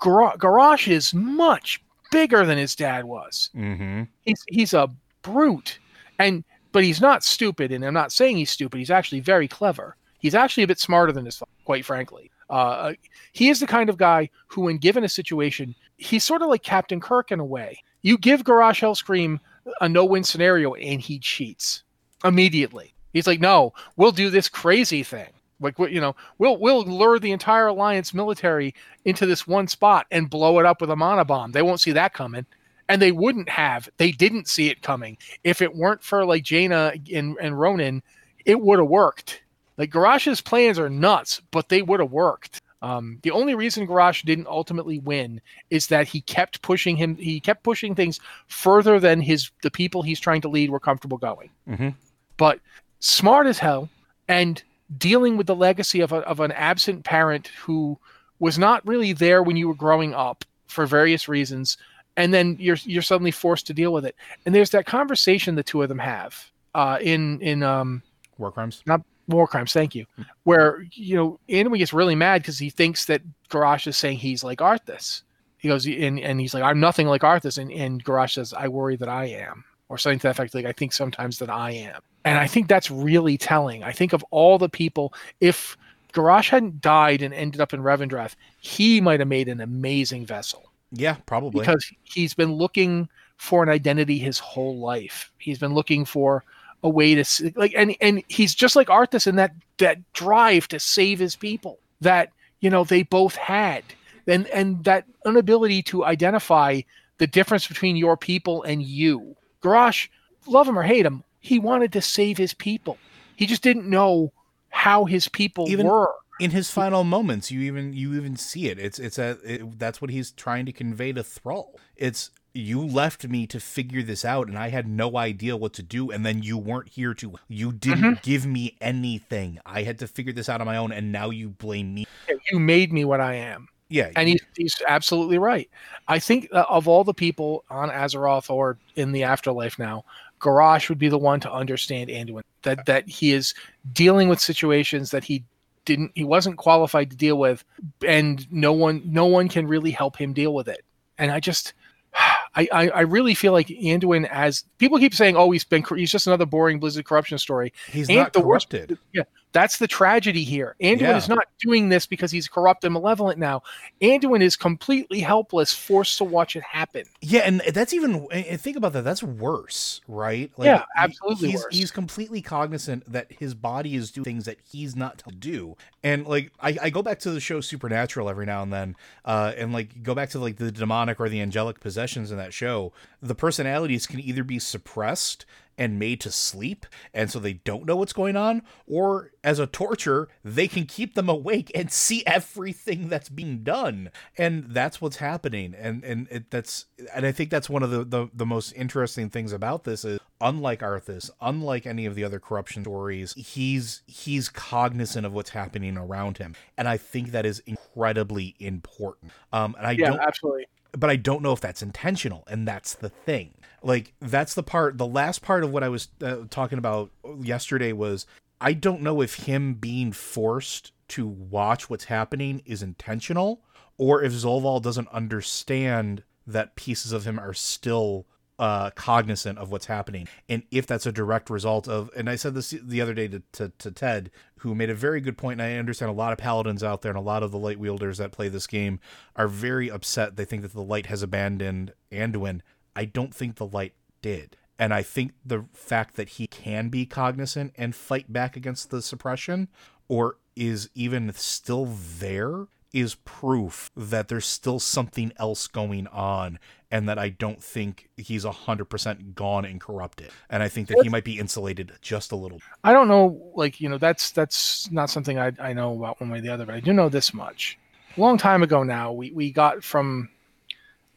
Gar- 0.00 0.36
Garrosh 0.38 0.88
is 0.90 1.12
much 1.14 1.80
bigger 2.10 2.44
than 2.46 2.58
his 2.58 2.74
dad 2.74 3.04
was. 3.04 3.50
Mhm. 3.54 4.08
He's 4.22 4.42
he's 4.48 4.74
a 4.74 4.88
brute, 5.22 5.78
and 6.18 6.42
but 6.72 6.84
he's 6.84 7.00
not 7.00 7.22
stupid. 7.24 7.72
And 7.72 7.84
I'm 7.84 7.94
not 7.94 8.12
saying 8.12 8.36
he's 8.36 8.50
stupid. 8.50 8.78
He's 8.78 8.90
actually 8.90 9.20
very 9.20 9.46
clever. 9.48 9.96
He's 10.18 10.34
actually 10.34 10.62
a 10.64 10.66
bit 10.68 10.78
smarter 10.78 11.12
than 11.12 11.24
his 11.24 11.36
father, 11.38 11.50
quite 11.64 11.84
frankly. 11.84 12.30
Uh, 12.50 12.94
he 13.32 13.48
is 13.48 13.60
the 13.60 13.66
kind 13.66 13.88
of 13.88 13.96
guy 13.96 14.28
who, 14.48 14.62
when 14.62 14.76
given 14.76 15.04
a 15.04 15.08
situation, 15.08 15.74
he's 15.96 16.24
sort 16.24 16.42
of 16.42 16.48
like 16.48 16.62
Captain 16.62 17.00
Kirk 17.00 17.30
in 17.30 17.40
a 17.40 17.44
way. 17.44 17.82
You 18.02 18.18
give 18.18 18.42
Garrosh 18.42 18.80
Hellscream 18.80 19.38
a 19.80 19.88
no-win 19.88 20.24
scenario, 20.24 20.74
and 20.74 21.00
he 21.00 21.18
cheats 21.20 21.84
immediately. 22.24 22.92
He's 23.12 23.26
like, 23.26 23.40
"No, 23.40 23.72
we'll 23.96 24.12
do 24.12 24.30
this 24.30 24.48
crazy 24.48 25.02
thing. 25.02 25.28
Like, 25.60 25.78
you 25.78 26.00
know, 26.00 26.16
we'll 26.38 26.56
we'll 26.56 26.82
lure 26.84 27.18
the 27.18 27.32
entire 27.32 27.68
Alliance 27.68 28.12
military 28.12 28.74
into 29.04 29.26
this 29.26 29.46
one 29.46 29.68
spot 29.68 30.06
and 30.10 30.28
blow 30.28 30.58
it 30.58 30.66
up 30.66 30.80
with 30.80 30.90
a 30.90 30.96
mana 30.96 31.24
bomb. 31.24 31.52
They 31.52 31.62
won't 31.62 31.80
see 31.80 31.92
that 31.92 32.14
coming." 32.14 32.46
And 32.88 33.00
they 33.00 33.12
wouldn't 33.12 33.48
have. 33.48 33.88
They 33.98 34.10
didn't 34.10 34.48
see 34.48 34.68
it 34.68 34.82
coming. 34.82 35.16
If 35.44 35.62
it 35.62 35.76
weren't 35.76 36.02
for 36.02 36.24
like 36.24 36.42
Jaina 36.42 36.94
and, 37.14 37.36
and 37.40 37.54
Rhonin, 37.54 38.02
it 38.44 38.60
would 38.60 38.80
have 38.80 38.88
worked. 38.88 39.42
Like 39.76 39.90
Garrosh's 39.90 40.40
plans 40.40 40.78
are 40.78 40.90
nuts, 40.90 41.40
but 41.50 41.68
they 41.68 41.82
would 41.82 42.00
have 42.00 42.12
worked. 42.12 42.60
Um, 42.82 43.18
the 43.22 43.30
only 43.30 43.54
reason 43.54 43.86
Garash 43.86 44.24
didn't 44.24 44.46
ultimately 44.46 44.98
win 45.00 45.40
is 45.68 45.88
that 45.88 46.08
he 46.08 46.22
kept 46.22 46.62
pushing 46.62 46.96
him. 46.96 47.16
He 47.16 47.38
kept 47.40 47.62
pushing 47.62 47.94
things 47.94 48.20
further 48.46 48.98
than 48.98 49.20
his 49.20 49.50
the 49.62 49.70
people 49.70 50.02
he's 50.02 50.20
trying 50.20 50.40
to 50.42 50.48
lead 50.48 50.70
were 50.70 50.80
comfortable 50.80 51.18
going. 51.18 51.50
Mhm. 51.68 51.94
But 52.38 52.60
smart 53.00 53.46
as 53.46 53.58
hell, 53.58 53.90
and 54.28 54.62
dealing 54.96 55.36
with 55.36 55.46
the 55.46 55.54
legacy 55.54 56.00
of, 56.00 56.12
a, 56.12 56.16
of 56.20 56.40
an 56.40 56.52
absent 56.52 57.04
parent 57.04 57.48
who 57.62 57.98
was 58.38 58.58
not 58.58 58.86
really 58.86 59.12
there 59.12 59.42
when 59.42 59.56
you 59.56 59.68
were 59.68 59.74
growing 59.74 60.14
up 60.14 60.44
for 60.66 60.86
various 60.86 61.28
reasons, 61.28 61.76
and 62.16 62.32
then 62.32 62.56
you're 62.58 62.78
you're 62.84 63.02
suddenly 63.02 63.30
forced 63.30 63.66
to 63.66 63.74
deal 63.74 63.92
with 63.92 64.06
it. 64.06 64.16
And 64.46 64.54
there's 64.54 64.70
that 64.70 64.86
conversation 64.86 65.54
the 65.54 65.62
two 65.62 65.82
of 65.82 65.90
them 65.90 65.98
have 65.98 66.50
uh, 66.74 66.98
in 67.00 67.40
in 67.42 67.62
um, 67.62 68.02
War 68.38 68.50
crimes. 68.50 68.82
War 69.30 69.46
crimes. 69.46 69.72
Thank 69.72 69.94
you. 69.94 70.06
Mm. 70.18 70.26
Where 70.44 70.84
you 70.92 71.16
know 71.16 71.40
Anduin 71.48 71.78
gets 71.78 71.92
really 71.92 72.14
mad 72.14 72.42
because 72.42 72.58
he 72.58 72.70
thinks 72.70 73.06
that 73.06 73.22
Garrosh 73.48 73.86
is 73.86 73.96
saying 73.96 74.18
he's 74.18 74.44
like 74.44 74.58
Arthas. 74.58 75.22
He 75.58 75.68
goes 75.68 75.86
and, 75.86 76.18
and 76.20 76.40
he's 76.40 76.54
like, 76.54 76.62
I'm 76.62 76.80
nothing 76.80 77.06
like 77.06 77.22
Arthas, 77.22 77.58
and 77.58 77.70
and 77.72 78.04
Garrosh 78.04 78.34
says, 78.34 78.52
I 78.52 78.68
worry 78.68 78.96
that 78.96 79.08
I 79.08 79.26
am, 79.26 79.64
or 79.88 79.98
something 79.98 80.18
to 80.20 80.28
that 80.28 80.30
effect. 80.30 80.54
Like 80.54 80.66
I 80.66 80.72
think 80.72 80.92
sometimes 80.92 81.38
that 81.38 81.50
I 81.50 81.72
am, 81.72 82.00
and 82.24 82.38
I 82.38 82.46
think 82.46 82.68
that's 82.68 82.90
really 82.90 83.36
telling. 83.36 83.82
I 83.84 83.92
think 83.92 84.12
of 84.12 84.24
all 84.30 84.58
the 84.58 84.68
people, 84.68 85.12
if 85.40 85.76
Garrosh 86.12 86.48
hadn't 86.48 86.80
died 86.80 87.22
and 87.22 87.32
ended 87.34 87.60
up 87.60 87.72
in 87.72 87.80
Revendreth, 87.82 88.34
he 88.60 89.00
might 89.00 89.20
have 89.20 89.28
made 89.28 89.48
an 89.48 89.60
amazing 89.60 90.26
vessel 90.26 90.72
Yeah, 90.92 91.16
probably. 91.26 91.60
because 91.60 91.92
he's 92.02 92.34
been 92.34 92.54
looking 92.54 93.08
for 93.36 93.62
an 93.62 93.68
identity 93.68 94.18
his 94.18 94.38
whole 94.38 94.78
life. 94.78 95.30
He's 95.38 95.58
been 95.58 95.74
looking 95.74 96.04
for 96.04 96.44
a 96.82 96.88
way 96.88 97.14
to 97.14 97.52
like, 97.56 97.72
and 97.76 97.94
and 98.00 98.22
he's 98.28 98.54
just 98.54 98.76
like 98.76 98.88
Arthas 98.88 99.26
in 99.26 99.36
that 99.36 99.52
that 99.78 100.12
drive 100.12 100.68
to 100.68 100.80
save 100.80 101.18
his 101.18 101.36
people 101.36 101.78
that 102.00 102.30
you 102.60 102.70
know 102.70 102.84
they 102.84 103.02
both 103.02 103.36
had, 103.36 103.84
and 104.26 104.46
and 104.48 104.84
that 104.84 105.04
inability 105.26 105.82
to 105.84 106.04
identify 106.04 106.80
the 107.18 107.26
difference 107.26 107.66
between 107.66 107.96
your 107.96 108.16
people 108.16 108.62
and 108.62 108.82
you. 108.82 109.36
Garrosh, 109.62 110.08
love 110.46 110.66
him 110.66 110.78
or 110.78 110.82
hate 110.82 111.04
him, 111.04 111.22
he 111.40 111.58
wanted 111.58 111.92
to 111.92 112.00
save 112.00 112.38
his 112.38 112.54
people. 112.54 112.96
He 113.36 113.46
just 113.46 113.62
didn't 113.62 113.88
know 113.88 114.32
how 114.70 115.04
his 115.04 115.28
people 115.28 115.68
Even- 115.68 115.86
were. 115.86 116.14
in 116.38 116.50
his 116.50 116.70
final 116.70 117.04
moments, 117.04 117.50
you 117.50 117.60
even 117.60 117.92
you 117.92 118.14
even 118.14 118.36
see 118.36 118.68
it. 118.68 118.78
It's 118.78 118.98
it's 118.98 119.18
a 119.18 119.36
it, 119.44 119.78
that's 119.78 120.00
what 120.00 120.10
he's 120.10 120.30
trying 120.30 120.64
to 120.66 120.72
convey 120.72 121.12
to 121.12 121.22
Thrall. 121.22 121.78
It's 121.96 122.30
you 122.52 122.84
left 122.84 123.26
me 123.28 123.46
to 123.48 123.60
figure 123.60 124.02
this 124.02 124.24
out, 124.24 124.48
and 124.48 124.58
I 124.58 124.68
had 124.68 124.88
no 124.88 125.16
idea 125.16 125.56
what 125.56 125.72
to 125.74 125.82
do. 125.82 126.10
And 126.10 126.24
then 126.26 126.42
you 126.42 126.58
weren't 126.58 126.88
here 126.88 127.14
to. 127.14 127.34
You 127.48 127.72
didn't 127.72 128.00
Mm-hmm. 128.00 128.20
give 128.22 128.46
me 128.46 128.76
anything. 128.80 129.58
I 129.66 129.82
had 129.82 129.98
to 130.00 130.06
figure 130.06 130.32
this 130.32 130.48
out 130.48 130.60
on 130.60 130.66
my 130.66 130.76
own, 130.76 130.92
and 130.92 131.12
now 131.12 131.30
you 131.30 131.50
blame 131.50 131.94
me. 131.94 132.06
You 132.50 132.58
made 132.58 132.92
me 132.92 133.04
what 133.04 133.20
I 133.20 133.34
am. 133.34 133.68
Yeah, 133.88 134.10
and 134.14 134.28
he's, 134.28 134.40
he's 134.56 134.80
absolutely 134.86 135.38
right. 135.38 135.68
I 136.06 136.20
think 136.20 136.48
of 136.52 136.86
all 136.86 137.02
the 137.02 137.12
people 137.12 137.64
on 137.70 137.90
Azeroth 137.90 138.48
or 138.48 138.78
in 138.94 139.10
the 139.10 139.24
afterlife 139.24 139.80
now, 139.80 140.04
Garrosh 140.40 140.88
would 140.88 140.98
be 140.98 141.08
the 141.08 141.18
one 141.18 141.40
to 141.40 141.52
understand 141.52 142.08
Anduin. 142.08 142.42
That 142.62 142.86
that 142.86 143.08
he 143.08 143.32
is 143.32 143.52
dealing 143.92 144.28
with 144.28 144.38
situations 144.38 145.10
that 145.10 145.24
he 145.24 145.42
didn't 145.86 146.12
he 146.14 146.22
wasn't 146.22 146.56
qualified 146.56 147.10
to 147.10 147.16
deal 147.16 147.36
with, 147.36 147.64
and 148.06 148.46
no 148.52 148.72
one 148.72 149.02
no 149.04 149.26
one 149.26 149.48
can 149.48 149.66
really 149.66 149.90
help 149.90 150.16
him 150.16 150.32
deal 150.32 150.54
with 150.54 150.68
it. 150.68 150.84
And 151.18 151.32
I 151.32 151.40
just 151.40 151.74
I 152.14 152.68
I, 152.72 152.88
I, 152.88 153.00
really 153.02 153.34
feel 153.34 153.52
like 153.52 153.68
Anduin 153.68 154.28
as 154.28 154.64
people 154.78 154.98
keep 154.98 155.14
saying, 155.14 155.36
oh, 155.36 155.50
he's 155.50 155.64
been 155.64 155.84
he's 155.96 156.10
just 156.10 156.26
another 156.26 156.46
boring 156.46 156.80
Blizzard 156.80 157.04
corruption 157.04 157.38
story. 157.38 157.72
He's 157.88 158.08
And 158.08 158.18
not 158.18 158.32
the 158.32 158.40
worst- 158.40 158.70
corrupted. 158.70 158.98
Yeah, 159.12 159.22
that's 159.52 159.78
the 159.78 159.88
tragedy 159.88 160.44
here. 160.44 160.76
Anduin 160.80 161.00
Yeah. 161.00 161.16
is 161.16 161.28
not 161.28 161.44
doing 161.60 161.88
this 161.88 162.06
because 162.06 162.30
he's 162.30 162.48
corrupt 162.48 162.84
and 162.84 162.92
malevolent 162.92 163.38
now. 163.38 163.62
Anduin 164.00 164.42
is 164.42 164.56
completely 164.56 165.20
helpless, 165.20 165.72
forced 165.74 166.18
to 166.18 166.24
watch 166.24 166.54
it 166.56 166.62
happen. 166.62 167.04
Yeah, 167.20 167.40
and 167.40 167.60
that's 167.72 167.92
even 167.92 168.26
and 168.30 168.60
think 168.60 168.76
about 168.76 168.92
that. 168.92 169.02
That's 169.02 169.22
worse, 169.22 170.00
right? 170.08 170.50
Yeah, 170.58 170.78
he- 170.78 170.84
absolutely 170.98 171.50
He's 171.50 171.60
worse. 171.64 171.76
he's 171.76 171.90
completely 171.90 172.42
cognizant 172.42 173.10
that 173.12 173.32
his 173.32 173.54
body 173.54 173.94
is 173.96 174.10
doing 174.10 174.24
things 174.24 174.44
that 174.44 174.58
he's 174.70 174.94
not 174.94 175.18
to 175.18 175.30
do. 175.34 175.76
And 176.02 176.26
like 176.26 176.52
I, 176.60 176.76
I 176.82 176.90
go 176.90 177.02
back 177.02 177.18
to 177.20 177.30
the 177.30 177.40
show 177.40 177.60
Supernatural 177.60 178.28
every 178.28 178.46
now 178.46 178.62
and 178.62 178.72
then, 178.72 178.96
uh, 179.24 179.52
and 179.56 179.72
like 179.72 180.02
go 180.02 180.14
back 180.14 180.30
to 180.30 180.38
like 180.38 180.56
the 180.56 180.70
demonic 180.70 181.18
or 181.20 181.28
the 181.28 181.40
angelic 181.40 181.80
possessions 181.80 182.30
in 182.30 182.38
that 182.38 182.54
show. 182.54 182.92
The 183.20 183.34
personalities 183.34 184.06
can 184.06 184.20
either 184.20 184.44
be 184.44 184.58
suppressed 184.58 185.44
and 185.80 185.98
made 185.98 186.20
to 186.20 186.30
sleep, 186.30 186.86
and 187.14 187.30
so 187.30 187.40
they 187.40 187.54
don't 187.54 187.86
know 187.86 187.96
what's 187.96 188.12
going 188.12 188.36
on, 188.36 188.62
or 188.86 189.32
as 189.42 189.58
a 189.58 189.66
torture, 189.66 190.28
they 190.44 190.68
can 190.68 190.86
keep 190.86 191.14
them 191.14 191.28
awake 191.28 191.72
and 191.74 191.90
see 191.90 192.24
everything 192.26 193.08
that's 193.08 193.30
being 193.30 193.64
done, 193.64 194.10
and 194.38 194.66
that's 194.70 195.00
what's 195.00 195.16
happening. 195.16 195.74
And 195.74 196.04
and 196.04 196.28
it, 196.30 196.50
that's 196.50 196.86
and 197.14 197.26
I 197.26 197.32
think 197.32 197.50
that's 197.50 197.70
one 197.70 197.82
of 197.82 197.90
the, 197.90 198.04
the 198.04 198.28
the 198.34 198.46
most 198.46 198.72
interesting 198.74 199.30
things 199.30 199.52
about 199.52 199.84
this 199.84 200.04
is 200.04 200.20
unlike 200.40 200.80
Arthas, 200.80 201.30
unlike 201.40 201.86
any 201.86 202.06
of 202.06 202.14
the 202.14 202.24
other 202.24 202.40
corruption 202.40 202.84
stories, 202.84 203.34
he's 203.34 204.02
he's 204.06 204.48
cognizant 204.48 205.26
of 205.26 205.32
what's 205.32 205.50
happening 205.50 205.96
around 205.96 206.38
him, 206.38 206.54
and 206.76 206.88
I 206.88 206.98
think 206.98 207.30
that 207.32 207.46
is 207.46 207.60
incredibly 207.66 208.56
important. 208.60 209.32
Um, 209.52 209.74
and 209.78 209.86
I 209.86 209.96
Yeah, 209.96 210.10
don't 210.10 210.20
absolutely. 210.20 210.66
But 210.92 211.10
I 211.10 211.16
don't 211.16 211.42
know 211.42 211.52
if 211.52 211.60
that's 211.60 211.82
intentional, 211.82 212.44
and 212.48 212.66
that's 212.66 212.94
the 212.94 213.08
thing. 213.08 213.54
Like 213.82 214.14
that's 214.20 214.54
the 214.54 214.62
part. 214.62 214.98
The 214.98 215.06
last 215.06 215.42
part 215.42 215.64
of 215.64 215.72
what 215.72 215.82
I 215.84 215.88
was 215.88 216.08
uh, 216.22 216.44
talking 216.50 216.78
about 216.78 217.10
yesterday 217.40 217.92
was 217.92 218.26
I 218.60 218.72
don't 218.72 219.02
know 219.02 219.20
if 219.22 219.46
him 219.46 219.74
being 219.74 220.12
forced 220.12 220.92
to 221.08 221.26
watch 221.26 221.88
what's 221.88 222.04
happening 222.04 222.62
is 222.64 222.82
intentional, 222.82 223.62
or 223.96 224.22
if 224.22 224.32
Zovaal 224.32 224.82
doesn't 224.82 225.08
understand 225.08 226.22
that 226.46 226.76
pieces 226.76 227.12
of 227.12 227.26
him 227.26 227.38
are 227.38 227.54
still 227.54 228.26
uh, 228.60 228.90
cognizant 228.90 229.58
of 229.58 229.72
what's 229.72 229.86
happening, 229.86 230.28
and 230.48 230.62
if 230.70 230.86
that's 230.86 231.06
a 231.06 231.12
direct 231.12 231.48
result 231.48 231.88
of. 231.88 232.10
And 232.14 232.28
I 232.28 232.36
said 232.36 232.54
this 232.54 232.70
the 232.70 233.00
other 233.00 233.14
day 233.14 233.26
to, 233.26 233.42
to, 233.52 233.72
to 233.78 233.90
Ted, 233.90 234.30
who 234.58 234.74
made 234.74 234.90
a 234.90 234.94
very 234.94 235.22
good 235.22 235.38
point, 235.38 235.60
and 235.60 235.68
I 235.70 235.78
understand 235.78 236.10
a 236.10 236.14
lot 236.14 236.32
of 236.32 236.38
paladins 236.38 236.84
out 236.84 237.00
there 237.00 237.10
and 237.10 237.18
a 237.18 237.22
lot 237.22 237.42
of 237.42 237.52
the 237.52 237.58
light 237.58 237.80
wielders 237.80 238.18
that 238.18 238.32
play 238.32 238.48
this 238.48 238.66
game 238.66 239.00
are 239.34 239.48
very 239.48 239.90
upset. 239.90 240.36
They 240.36 240.44
think 240.44 240.60
that 240.60 240.74
the 240.74 240.82
light 240.82 241.06
has 241.06 241.22
abandoned 241.22 241.94
Anduin. 242.12 242.60
I 242.94 243.06
don't 243.06 243.34
think 243.34 243.56
the 243.56 243.66
light 243.66 243.94
did. 244.20 244.58
And 244.78 244.92
I 244.92 245.02
think 245.02 245.32
the 245.44 245.64
fact 245.72 246.16
that 246.16 246.30
he 246.30 246.46
can 246.46 246.90
be 246.90 247.06
cognizant 247.06 247.72
and 247.76 247.94
fight 247.94 248.30
back 248.30 248.56
against 248.56 248.90
the 248.90 249.00
suppression, 249.00 249.68
or 250.06 250.36
is 250.54 250.90
even 250.94 251.32
still 251.32 251.86
there, 252.18 252.66
is 252.92 253.14
proof 253.14 253.90
that 253.96 254.28
there's 254.28 254.46
still 254.46 254.80
something 254.80 255.32
else 255.38 255.66
going 255.66 256.06
on 256.08 256.58
and 256.90 257.08
that 257.08 257.18
I 257.18 257.28
don't 257.28 257.62
think 257.62 258.08
he's 258.16 258.44
100% 258.44 259.34
gone 259.34 259.64
and 259.64 259.80
corrupted. 259.80 260.30
And 260.48 260.62
I 260.62 260.68
think 260.68 260.88
that 260.88 260.98
he 261.02 261.08
might 261.08 261.24
be 261.24 261.38
insulated 261.38 261.92
just 262.02 262.32
a 262.32 262.36
little. 262.36 262.60
I 262.82 262.92
don't 262.92 263.06
know, 263.08 263.52
like 263.54 263.80
you 263.80 263.88
know, 263.88 263.98
that's 263.98 264.32
that's 264.32 264.90
not 264.90 265.08
something 265.08 265.38
I, 265.38 265.52
I 265.60 265.72
know 265.72 265.94
about 265.94 266.20
one 266.20 266.30
way 266.30 266.38
or 266.38 266.42
the 266.42 266.48
other, 266.48 266.66
but 266.66 266.74
I 266.74 266.80
do 266.80 266.92
know 266.92 267.08
this 267.08 267.32
much. 267.32 267.78
A 268.16 268.20
long 268.20 268.38
time 268.38 268.62
ago 268.62 268.82
now, 268.82 269.12
we, 269.12 269.30
we 269.30 269.52
got 269.52 269.84
from 269.84 270.28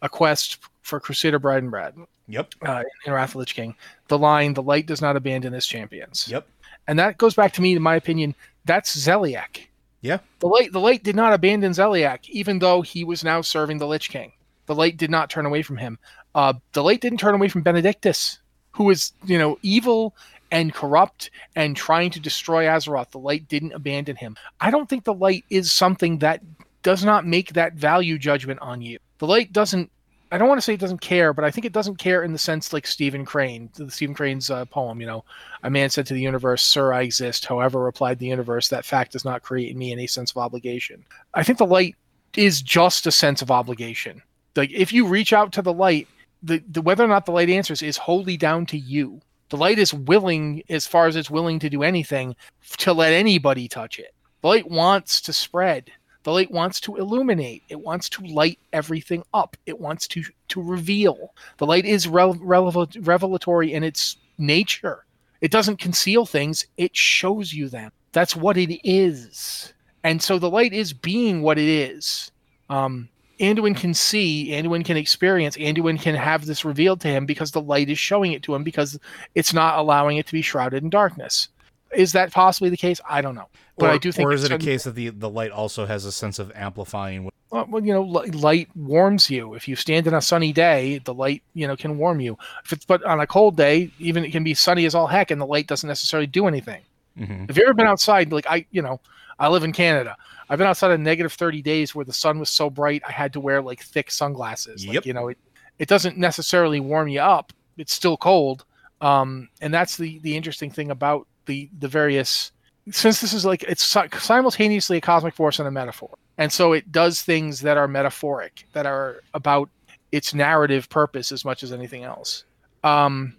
a 0.04 0.10
quest 0.10 0.60
for 0.82 1.00
Crusader 1.00 1.40
Bridenbrad 1.40 2.06
Yep. 2.28 2.54
uh, 2.62 2.84
in 3.06 3.14
Wrath 3.14 3.32
of 3.32 3.38
Lich 3.38 3.56
King, 3.56 3.76
the 4.08 4.18
line, 4.18 4.54
the 4.54 4.64
light 4.64 4.86
does 4.86 5.02
not 5.02 5.16
abandon 5.16 5.54
its 5.54 5.68
champions. 5.68 6.28
Yep. 6.30 6.48
And 6.88 7.00
that 7.00 7.18
goes 7.18 7.34
back 7.34 7.54
to 7.54 7.62
me, 7.62 7.76
in 7.76 7.82
my 7.82 7.96
opinion, 7.96 8.36
that's 8.66 8.96
Zeliek. 8.96 9.68
Yeah. 10.04 10.20
The 10.40 10.48
light 10.48 10.72
the 10.74 10.82
light 10.82 11.04
did 11.04 11.16
not 11.16 11.34
abandon 11.34 11.72
Zeliek, 11.72 12.30
even 12.30 12.60
though 12.60 12.82
he 12.82 13.04
was 13.06 13.24
now 13.24 13.42
serving 13.42 13.78
the 13.80 13.88
Lich 13.88 14.10
King. 14.10 14.34
The 14.66 14.76
light 14.76 14.98
did 14.98 15.10
not 15.10 15.30
turn 15.30 15.46
away 15.46 15.62
from 15.62 15.78
him. 15.78 15.98
Uh, 16.36 16.54
the 16.74 16.84
light 16.84 17.02
didn't 17.02 17.20
turn 17.20 17.34
away 17.34 17.48
from 17.48 17.62
Benedictus, 17.62 18.40
who 18.72 18.84
was, 18.84 19.14
you 19.26 19.38
know, 19.38 19.58
evil 19.62 20.14
and 20.52 20.74
corrupt 20.74 21.32
and 21.56 21.76
trying 21.76 22.12
to 22.12 22.20
destroy 22.20 22.66
Azeroth. 22.66 23.12
The 23.12 23.20
light 23.20 23.48
didn't 23.48 23.72
abandon 23.72 24.18
him. 24.18 24.36
I 24.60 24.72
don't 24.72 24.90
think 24.90 25.06
the 25.06 25.14
light 25.14 25.46
is 25.50 25.72
something 25.72 26.20
that 26.20 26.42
does 26.84 27.06
not 27.06 27.26
make 27.26 27.54
that 27.54 27.74
value 27.74 28.18
judgment 28.18 28.60
on 28.60 28.82
you. 28.82 29.00
The 29.20 29.28
light 29.28 29.54
doesn't 29.54 29.90
I 30.34 30.40
don't 30.40 30.48
want 30.48 30.58
to 30.58 30.64
say 30.64 30.74
it 30.74 30.80
doesn't 30.80 31.02
care, 31.02 31.32
but 31.32 31.46
I 31.46 31.52
think 31.52 31.64
it 31.64 31.74
doesn't 31.74 31.98
care 31.98 32.24
in 32.24 32.34
the 32.34 32.40
sense 32.40 32.74
like 32.74 32.88
Stephen 32.88 33.24
Crane, 33.24 33.70
Stephen 33.90 34.16
Crane's 34.16 34.50
uh, 34.50 34.66
poem. 34.66 35.00
You 35.00 35.06
know, 35.06 35.26
a 35.62 35.70
man 35.70 35.92
said 35.92 36.08
to 36.08 36.16
the 36.16 36.22
universe, 36.22 36.64
"Sir, 36.64 36.92
I 36.92 37.04
exist." 37.04 37.46
However, 37.46 37.80
replied 37.80 38.18
the 38.18 38.26
universe, 38.26 38.68
"That 38.68 38.84
fact 38.84 39.12
does 39.12 39.24
not 39.24 39.44
create 39.44 39.70
in 39.70 39.78
me 39.78 39.92
any 39.92 40.08
sense 40.08 40.32
of 40.32 40.38
obligation." 40.38 41.06
I 41.36 41.44
think 41.44 41.60
the 41.60 41.68
light 41.68 41.96
is 42.36 42.64
just 42.64 43.06
a 43.06 43.12
sense 43.12 43.44
of 43.44 43.52
obligation. 43.52 44.24
Like 44.56 44.72
if 44.72 44.92
you 44.92 45.06
reach 45.06 45.34
out 45.34 45.52
to 45.54 45.62
the 45.62 45.72
light, 45.72 46.08
the, 46.42 46.64
the 46.68 46.82
whether 46.82 47.04
or 47.04 47.10
not 47.10 47.28
the 47.28 47.32
light 47.32 47.52
answers 47.52 47.84
is 47.84 47.98
wholly 47.98 48.36
down 48.36 48.66
to 48.68 48.78
you. 48.78 49.22
The 49.50 49.58
light 49.58 49.78
is 49.78 49.94
willing, 49.94 50.64
as 50.68 50.88
far 50.88 51.06
as 51.06 51.16
it's 51.16 51.30
willing 51.30 51.60
to 51.60 51.70
do 51.70 51.84
anything, 51.84 52.36
to 52.78 52.92
let 52.92 53.14
anybody 53.14 53.68
touch 53.68 54.00
it. 54.00 54.16
The 54.42 54.48
light 54.48 54.68
wants 54.68 55.22
to 55.22 55.32
spread. 55.34 55.92
The 56.24 56.32
light 56.32 56.52
wants 56.52 56.80
to 56.82 56.96
illuminate. 56.96 57.64
It 57.70 57.80
wants 57.82 58.10
to 58.10 58.26
light 58.26 58.60
everything 58.72 59.24
up. 59.34 59.58
It 59.66 59.80
wants 59.80 60.08
to 60.10 60.24
to 60.50 60.62
reveal. 60.62 61.34
The 61.58 61.66
light 61.66 61.86
is 61.86 62.08
rel- 62.08 62.36
revelatory 62.36 63.74
in 63.74 63.84
its 63.84 64.18
nature. 64.38 65.06
It 65.42 65.52
doesn't 65.52 65.80
conceal 65.80 66.26
things. 66.26 66.66
It 66.78 66.96
shows 66.96 67.54
you 67.54 67.68
them. 67.68 67.92
That's 68.14 68.36
what 68.36 68.58
it 68.58 68.80
is. 68.88 69.74
And 70.04 70.22
so 70.22 70.40
the 70.40 70.50
light 70.50 70.74
is 70.74 70.94
being 70.94 71.42
what 71.42 71.58
it 71.58 71.68
is. 71.68 72.32
Um, 72.70 73.10
Anduin 73.40 73.76
can 73.76 73.94
see, 73.94 74.50
Anduin 74.52 74.86
can 74.86 74.96
experience, 74.96 75.58
Anduin 75.58 76.00
can 76.00 76.16
have 76.16 76.46
this 76.46 76.64
revealed 76.64 77.02
to 77.02 77.08
him 77.08 77.26
because 77.26 77.52
the 77.52 77.62
light 77.62 77.90
is 77.90 78.00
showing 78.00 78.32
it 78.32 78.44
to 78.44 78.54
him 78.56 78.64
because 78.64 78.98
it's 79.36 79.54
not 79.54 79.80
allowing 79.80 80.18
it 80.18 80.28
to 80.28 80.34
be 80.34 80.42
shrouded 80.42 80.84
in 80.84 80.90
darkness. 80.90 81.50
Is 81.96 82.12
that 82.14 82.32
possibly 82.32 82.70
the 82.70 82.78
case? 82.78 83.00
I 83.10 83.22
don't 83.22 83.36
know. 83.36 83.48
But 83.78 83.90
or, 83.90 83.94
I 83.94 83.98
do 83.98 84.12
think 84.12 84.28
or 84.28 84.34
is 84.34 84.44
it 84.44 84.52
a 84.52 84.58
case 84.58 84.84
that 84.84 84.96
the, 84.96 85.10
the 85.10 85.30
light 85.30 85.52
also 85.52 85.86
has 85.86 86.06
a 86.06 86.12
sense 86.12 86.38
of 86.40 86.52
amplifying? 86.56 87.30
Well, 87.50 87.84
you 87.84 87.94
know, 87.94 88.02
li- 88.02 88.30
light 88.32 88.70
warms 88.76 89.30
you. 89.30 89.54
If 89.54 89.68
you 89.68 89.76
stand 89.76 90.08
in 90.08 90.14
a 90.14 90.22
sunny 90.22 90.52
day, 90.54 91.00
the 91.06 91.14
light, 91.14 91.44
you 91.54 91.68
know, 91.68 91.76
can 91.76 91.98
warm 91.98 92.20
you. 92.20 92.38
If 92.66 92.74
it's 92.74 92.86
but 92.86 93.04
on 93.04 93.20
a 93.20 93.28
cold 93.28 93.58
day, 93.58 93.92
even 94.00 94.26
it 94.26 94.32
can 94.32 94.44
be 94.44 94.54
sunny 94.54 94.86
as 94.86 94.96
all 94.96 95.08
heck, 95.08 95.30
and 95.32 95.40
the 95.40 95.46
light 95.46 95.68
doesn't 95.68 95.88
necessarily 95.88 96.28
do 96.28 96.48
anything. 96.48 96.82
Mhm. 97.18 97.48
Have 97.48 97.58
you 97.58 97.64
ever 97.64 97.74
been 97.76 97.86
outside? 97.88 98.32
Like 98.32 98.48
I, 98.50 98.66
you 98.72 98.82
know, 98.82 99.00
I 99.38 99.50
live 99.50 99.64
in 99.64 99.72
Canada. 99.72 100.16
I've 100.50 100.58
been 100.58 100.68
outside 100.68 100.92
in 100.92 101.04
negative 101.04 101.34
thirty 101.34 101.62
days 101.62 101.94
where 101.94 102.06
the 102.06 102.14
sun 102.14 102.40
was 102.40 102.50
so 102.50 102.70
bright 102.72 103.04
I 103.08 103.12
had 103.12 103.34
to 103.34 103.40
wear 103.40 103.62
like 103.62 103.82
thick 103.84 104.10
sunglasses. 104.10 104.86
Like, 104.86 104.96
Yep. 104.96 105.06
you 105.06 105.14
know, 105.14 105.28
it, 105.28 105.38
it 105.80 105.88
doesn't 105.88 106.18
necessarily 106.18 106.80
warm 106.80 107.08
you 107.08 107.22
up. 107.22 107.54
It's 107.78 107.94
still 107.94 108.18
cold. 108.18 108.66
Um, 109.02 109.50
and 109.62 109.72
that's 109.74 109.96
the 109.98 110.18
the 110.20 110.36
interesting 110.36 110.72
thing 110.72 110.90
about 110.90 111.28
the 111.46 111.70
the 111.80 111.88
various 111.88 112.52
since 112.92 113.22
this 113.22 113.34
is 113.34 113.46
like 113.46 113.64
it's 113.64 113.86
simultaneously 113.86 114.98
a 114.98 115.02
cosmic 115.02 115.34
force 115.34 115.60
and 115.60 115.68
a 115.68 115.72
metaphor. 115.72 116.18
And 116.38 116.52
so 116.52 116.74
it 116.74 116.92
does 116.92 117.22
things 117.22 117.62
that 117.62 117.78
are 117.78 117.88
metaphoric 117.88 118.66
that 118.74 118.86
are 118.86 119.22
about 119.34 119.70
its 120.12 120.34
narrative 120.34 120.90
purpose 120.90 121.32
as 121.32 121.46
much 121.46 121.64
as 121.64 121.72
anything 121.72 122.04
else. 122.04 122.44
Um 122.84 123.38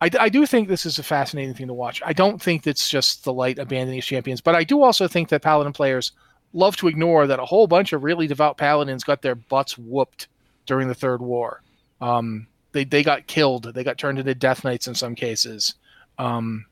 I, 0.00 0.10
I 0.18 0.28
do 0.28 0.46
think 0.46 0.66
this 0.66 0.84
is 0.84 0.98
a 0.98 1.04
fascinating 1.04 1.54
thing 1.54 1.68
to 1.68 1.74
watch. 1.74 2.02
I 2.04 2.12
don't 2.12 2.42
think 2.42 2.66
it's 2.66 2.88
just 2.88 3.22
the 3.24 3.32
light 3.32 3.58
abandoning 3.58 3.98
its 3.98 4.06
champions 4.06 4.40
but 4.40 4.54
i 4.54 4.64
do 4.64 4.82
also 4.82 5.06
think 5.08 5.28
that 5.28 5.42
paladin 5.42 5.72
players 5.72 6.12
love 6.52 6.76
to 6.76 6.88
ignore 6.88 7.26
that 7.26 7.40
a 7.40 7.44
whole 7.44 7.66
bunch 7.66 7.92
of 7.92 8.04
really 8.04 8.26
devout 8.26 8.56
paladins 8.56 9.04
got 9.04 9.22
their 9.22 9.34
butts 9.34 9.78
whooped 9.78 10.28
during 10.66 10.88
the 10.88 10.94
third 10.94 11.20
war. 11.20 11.62
Um 12.00 12.46
they, 12.72 12.84
they 12.84 13.02
got 13.02 13.26
killed. 13.26 13.74
They 13.74 13.84
got 13.84 13.98
turned 13.98 14.18
into 14.18 14.34
death 14.34 14.64
knights 14.64 14.86
in 14.86 14.94
some 14.94 15.14
cases. 15.14 15.74
Um 16.18 16.66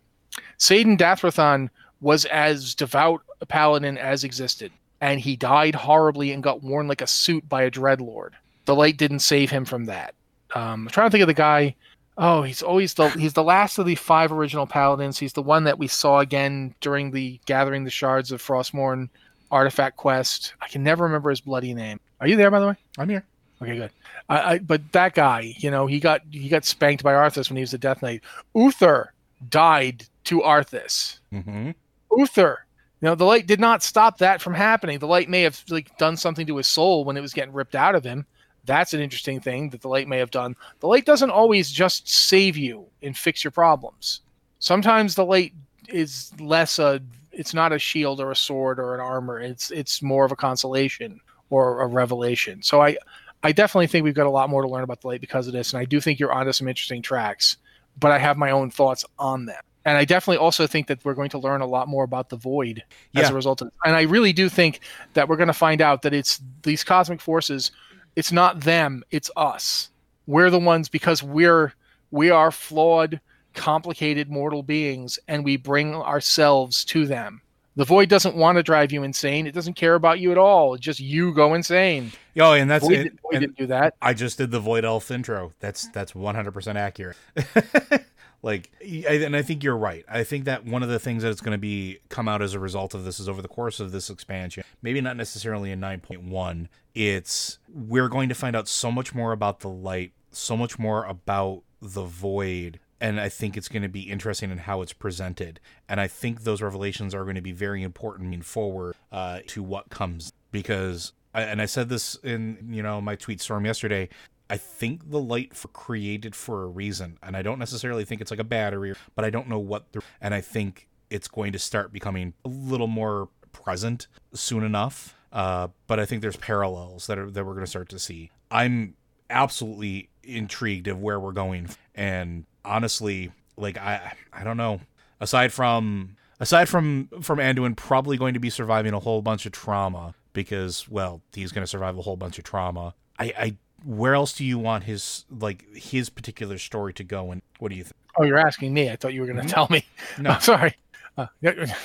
Saidan 0.59 0.99
Dathrosa 0.99 1.68
was 2.01 2.24
as 2.26 2.74
devout 2.74 3.22
a 3.41 3.47
paladin 3.47 3.99
as 3.99 4.24
existed, 4.24 4.72
and 5.01 5.20
he 5.20 5.36
died 5.36 5.74
horribly 5.74 6.32
and 6.32 6.43
got 6.43 6.62
worn 6.62 6.88
like 6.88 7.03
a 7.03 7.07
suit 7.07 7.49
by 7.49 7.62
a 7.62 7.70
dreadlord. 7.70 8.30
The 8.64 8.74
light 8.74 8.97
didn't 8.97 9.20
save 9.20 9.51
him 9.51 9.64
from 9.64 9.86
that. 9.86 10.14
Um, 10.55 10.86
I'm 10.86 10.88
trying 10.88 11.09
to 11.09 11.11
think 11.11 11.22
of 11.22 11.28
the 11.28 11.34
guy. 11.34 11.74
Oh, 12.18 12.43
he's 12.43 12.62
always 12.62 12.95
the 12.95 13.09
he's 13.11 13.32
the 13.32 13.43
last 13.43 13.78
of 13.78 13.86
the 13.86 13.95
five 13.95 14.32
original 14.32 14.66
paladins. 14.66 15.18
He's 15.18 15.32
the 15.32 15.43
one 15.43 15.64
that 15.64 15.78
we 15.78 15.86
saw 15.86 16.20
again 16.20 16.74
during 16.80 17.11
the 17.11 17.41
gathering 17.47 17.84
the 17.84 17.91
shards 17.91 18.32
of 18.32 18.43
Frostmourne 18.43 19.09
artifact 19.51 19.97
quest. 19.97 20.55
I 20.61 20.68
can 20.68 20.82
never 20.82 21.05
remember 21.05 21.30
his 21.30 21.41
bloody 21.41 21.72
name. 21.72 22.01
Are 22.20 22.26
you 22.26 22.36
there, 22.36 22.51
by 22.51 22.61
the 22.61 22.66
way? 22.68 22.76
I'm 22.99 23.09
here. 23.09 23.24
Okay, 23.62 23.76
good. 23.76 23.91
I, 24.28 24.55
I, 24.55 24.59
but 24.59 24.80
that 24.93 25.14
guy, 25.14 25.55
you 25.59 25.70
know, 25.70 25.86
he 25.86 26.01
got 26.01 26.22
he 26.30 26.49
got 26.49 26.64
spanked 26.64 27.03
by 27.03 27.12
Arthas 27.12 27.49
when 27.49 27.57
he 27.57 27.62
was 27.62 27.74
a 27.74 27.78
Death 27.78 28.03
Knight. 28.03 28.22
Uther 28.55 29.12
died 29.49 30.07
to 30.31 30.41
Arthas. 30.41 31.18
hmm 31.31 31.70
Uther. 32.16 32.66
You 33.01 33.07
know, 33.07 33.14
the 33.14 33.24
light 33.24 33.47
did 33.47 33.61
not 33.61 33.83
stop 33.83 34.18
that 34.18 34.41
from 34.41 34.55
happening. 34.55 34.99
The 34.99 35.07
light 35.07 35.28
may 35.28 35.43
have 35.43 35.62
like 35.68 35.97
done 35.99 36.16
something 36.16 36.47
to 36.47 36.57
his 36.57 36.68
soul 36.68 37.05
when 37.05 37.16
it 37.16 37.20
was 37.20 37.33
getting 37.33 37.55
ripped 37.55 37.74
out 37.74 37.95
of 37.95 38.05
him. 38.05 38.26
That's 38.64 38.93
an 38.93 39.01
interesting 39.01 39.41
thing 39.41 39.70
that 39.70 39.81
the 39.81 39.89
light 39.89 40.07
may 40.07 40.18
have 40.18 40.31
done. 40.31 40.55
The 40.81 40.87
light 40.87 41.07
doesn't 41.07 41.31
always 41.31 41.70
just 41.70 42.09
save 42.09 42.57
you 42.57 42.87
and 43.03 43.16
fix 43.16 43.43
your 43.43 43.51
problems. 43.51 44.20
Sometimes 44.59 45.14
the 45.14 45.24
light 45.24 45.53
is 45.89 46.31
less 46.39 46.78
a 46.78 47.01
it's 47.33 47.55
not 47.55 47.72
a 47.72 47.78
shield 47.78 48.20
or 48.20 48.31
a 48.31 48.37
sword 48.37 48.78
or 48.78 48.95
an 48.95 49.01
armor. 49.01 49.41
It's 49.41 49.70
it's 49.70 50.03
more 50.03 50.24
of 50.24 50.33
a 50.33 50.37
consolation 50.37 51.20
or 51.49 51.81
a 51.81 51.87
revelation. 51.87 52.62
So 52.62 52.83
I 52.83 52.97
I 53.43 53.53
definitely 53.53 53.87
think 53.87 54.05
we've 54.05 54.14
got 54.14 54.26
a 54.26 54.31
lot 54.31 54.51
more 54.51 54.62
to 54.62 54.68
learn 54.68 54.85
about 54.85 55.01
the 55.01 55.09
light 55.09 55.20
because 55.22 55.47
of 55.47 55.55
this, 55.55 55.72
and 55.72 55.81
I 55.81 55.87
do 55.87 56.01
think 56.01 56.20
you're 56.20 56.33
onto 56.33 56.53
some 56.53 56.68
interesting 56.68 57.03
tracks. 57.03 57.57
But 57.99 58.12
I 58.12 58.18
have 58.18 58.37
my 58.37 58.51
own 58.51 58.70
thoughts 58.70 59.05
on 59.18 59.47
them, 59.47 59.62
and 59.85 59.97
I 59.97 60.05
definitely 60.05 60.39
also 60.39 60.66
think 60.66 60.89
that 60.89 61.05
we're 61.05 61.14
going 61.14 61.31
to 61.31 61.39
learn 61.39 61.61
a 61.61 61.66
lot 61.66 61.89
more 61.89 62.05
about 62.05 62.28
the 62.28 62.37
void 62.37 62.83
as 63.14 63.31
a 63.31 63.35
result 63.35 63.62
of 63.62 63.68
it. 63.68 63.74
And 63.85 63.97
I 63.97 64.03
really 64.03 64.33
do 64.33 64.49
think 64.49 64.81
that 65.14 65.28
we're 65.28 65.37
going 65.37 65.47
to 65.47 65.53
find 65.55 65.81
out 65.81 66.03
that 66.03 66.12
it's 66.12 66.41
these 66.62 66.85
cosmic 66.85 67.20
forces. 67.20 67.70
It's 68.16 68.33
not 68.33 68.61
them. 68.61 69.03
It's 69.11 69.31
us. 69.37 69.91
We're 70.26 70.51
the 70.51 70.59
ones 70.59 70.89
because 70.89 71.22
we're 71.22 71.72
we 72.11 72.31
are 72.31 72.51
flawed, 72.51 73.20
complicated 73.55 74.31
mortal 74.31 74.62
beings, 74.62 75.18
and 75.28 75.45
we 75.45 75.57
bring 75.57 75.95
ourselves 75.95 76.85
to 76.87 77.07
them. 77.07 77.41
The 77.76 77.85
void 77.85 78.09
doesn't 78.09 78.35
want 78.37 78.57
to 78.57 78.62
drive 78.62 78.93
you 78.93 79.05
insane. 79.05 79.47
It 79.47 79.55
doesn't 79.55 79.74
care 79.74 79.95
about 79.95 80.18
you 80.18 80.33
at 80.33 80.39
all. 80.39 80.74
It's 80.74 80.85
just 80.85 81.01
you 81.01 81.33
go 81.33 81.55
insane. 81.55 82.12
Oh, 82.39 82.53
and 82.53 82.68
that's 82.68 82.85
Void, 82.87 82.93
it. 82.99 83.12
void 83.22 83.33
and 83.33 83.41
didn't 83.41 83.57
do 83.57 83.66
that. 83.68 83.95
I 84.03 84.12
just 84.12 84.39
did 84.39 84.51
the 84.51 84.61
Void 84.61 84.85
Elf 84.85 85.11
intro. 85.11 85.53
That's 85.61 85.89
that's 85.89 86.12
100% 86.12 86.74
accurate. 86.74 87.16
like 88.43 88.70
and 88.82 89.36
I 89.36 89.43
think 89.43 89.62
you're 89.62 89.76
right. 89.76 90.05
I 90.09 90.24
think 90.24 90.45
that 90.45 90.64
one 90.64 90.82
of 90.82 90.88
the 90.88 90.99
things 90.99 91.22
that's 91.22 91.41
going 91.41 91.53
to 91.53 91.59
be 91.59 91.99
come 92.09 92.28
out 92.28 92.43
as 92.43 92.55
a 92.55 92.59
result 92.59 92.95
of 92.95 93.05
this 93.05 93.20
is 93.20 93.28
over 93.28 93.43
the 93.43 93.49
course 93.49 93.80
of 93.80 93.93
this 93.93 94.11
expansion, 94.11 94.64
maybe 94.82 95.01
not 95.01 95.16
necessarily 95.16 95.70
in 95.70 95.80
9.1, 95.80 96.68
it's 96.95 97.59
we're 97.72 98.09
going 98.09 98.28
to 98.28 98.34
find 98.34 98.57
out 98.57 98.68
so 98.68 98.91
much 98.91 99.14
more 99.14 99.32
about 99.32 99.61
the 99.61 99.68
light, 99.68 100.12
so 100.30 100.57
much 100.57 100.78
more 100.78 101.05
about 101.05 101.62
the 101.82 102.05
void 102.05 102.78
and 103.01 103.18
I 103.18 103.28
think 103.28 103.57
it's 103.57 103.68
going 103.68 103.82
to 103.82 103.88
be 103.88 104.03
interesting 104.03 104.51
in 104.51 104.59
how 104.59 104.82
it's 104.82 104.93
presented. 104.93 105.59
And 105.88 106.01
I 106.01 106.07
think 106.07 106.43
those 106.43 106.61
revelations 106.61 107.14
are 107.14 107.24
going 107.24 107.36
to 107.36 107.41
be 107.41 107.53
very 107.53 107.82
important 107.82 108.26
moving 108.26 108.43
forward 108.43 108.95
uh, 109.11 109.41
to 109.49 109.62
what 109.62 109.88
comes. 109.88 110.32
Because, 110.53 111.12
and 111.32 111.62
I 111.62 111.66
said 111.66 111.88
this 111.88 112.16
in 112.16 112.68
you 112.70 112.82
know 112.82 113.01
my 113.01 113.16
tweet 113.16 113.41
storm 113.41 113.64
yesterday. 113.64 114.09
I 114.51 114.57
think 114.57 115.11
the 115.11 115.20
light 115.20 115.55
for 115.55 115.68
created 115.68 116.34
for 116.34 116.64
a 116.64 116.66
reason, 116.66 117.18
and 117.22 117.36
I 117.36 117.42
don't 117.42 117.61
necessarily 117.61 118.05
think 118.05 118.20
it's 118.20 118.32
like 118.32 118.40
a 118.40 118.44
battery, 118.44 118.94
but 119.14 119.24
I 119.24 119.30
don't 119.30 119.48
know 119.48 119.61
what. 119.61 119.92
The, 119.92 120.03
and 120.20 120.34
I 120.34 120.40
think 120.40 120.88
it's 121.09 121.28
going 121.28 121.53
to 121.53 121.59
start 121.59 121.92
becoming 121.92 122.34
a 122.44 122.48
little 122.48 122.88
more 122.88 123.28
present 123.53 124.09
soon 124.34 124.64
enough. 124.64 125.14
Uh, 125.32 125.68
but 125.86 126.01
I 126.01 126.07
think 126.07 126.22
there's 126.22 126.36
parallels 126.36 127.07
that 127.07 127.18
are 127.18 127.30
that 127.30 127.46
we're 127.46 127.55
going 127.55 127.64
to 127.64 127.70
start 127.70 127.88
to 127.90 127.98
see. 128.01 128.30
I'm 128.51 128.94
absolutely 129.30 130.11
intrigued 130.24 130.88
of 130.88 131.01
where 131.01 131.20
we're 131.20 131.32
going, 131.32 131.68
and 131.94 132.44
honestly, 132.64 133.30
like 133.57 133.78
I 133.78 134.12
I 134.32 134.42
don't 134.42 134.57
know. 134.57 134.80
Aside 135.20 135.53
from 135.53 136.16
aside 136.40 136.68
from 136.68 137.09
from 137.20 137.38
Anduin 137.38 137.76
probably 137.76 138.16
going 138.16 138.34
to 138.34 138.40
be 138.40 138.51
surviving 138.51 138.94
a 138.94 139.01
whole 139.01 139.22
bunch 139.22 139.46
of 139.46 139.53
trauma 139.53 140.14
because 140.32 140.88
well 140.88 141.22
he's 141.32 141.53
going 141.53 141.62
to 141.62 141.68
survive 141.68 141.96
a 141.96 142.03
whole 142.03 142.16
bunch 142.16 142.38
of 142.38 142.44
trauma. 142.44 142.94
I 143.18 143.32
I 143.38 143.57
where 143.85 144.14
else 144.14 144.33
do 144.33 144.45
you 144.45 144.59
want 144.59 144.85
his 144.85 145.24
like 145.31 145.64
his 145.74 146.11
particular 146.11 146.59
story 146.59 146.93
to 146.95 147.05
go 147.05 147.31
and 147.31 147.43
what 147.59 147.70
do 147.70 147.76
you 147.76 147.85
think? 147.85 147.97
Oh, 148.18 148.24
you're 148.24 148.39
asking 148.39 148.74
me. 148.74 148.91
I 148.91 148.97
thought 148.97 149.12
you 149.14 149.20
were 149.20 149.26
going 149.26 149.41
to 149.41 149.49
tell 149.49 149.68
me. 149.70 149.85
No. 150.18 150.37
sorry. 150.41 150.74
Uh, 151.16 151.26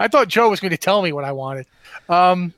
I 0.00 0.08
thought 0.08 0.28
Joe 0.28 0.50
was 0.50 0.60
going 0.60 0.70
to 0.70 0.76
tell 0.76 1.02
me 1.02 1.12
what 1.12 1.24
I 1.24 1.32
wanted. 1.32 1.66
Um, 2.08 2.52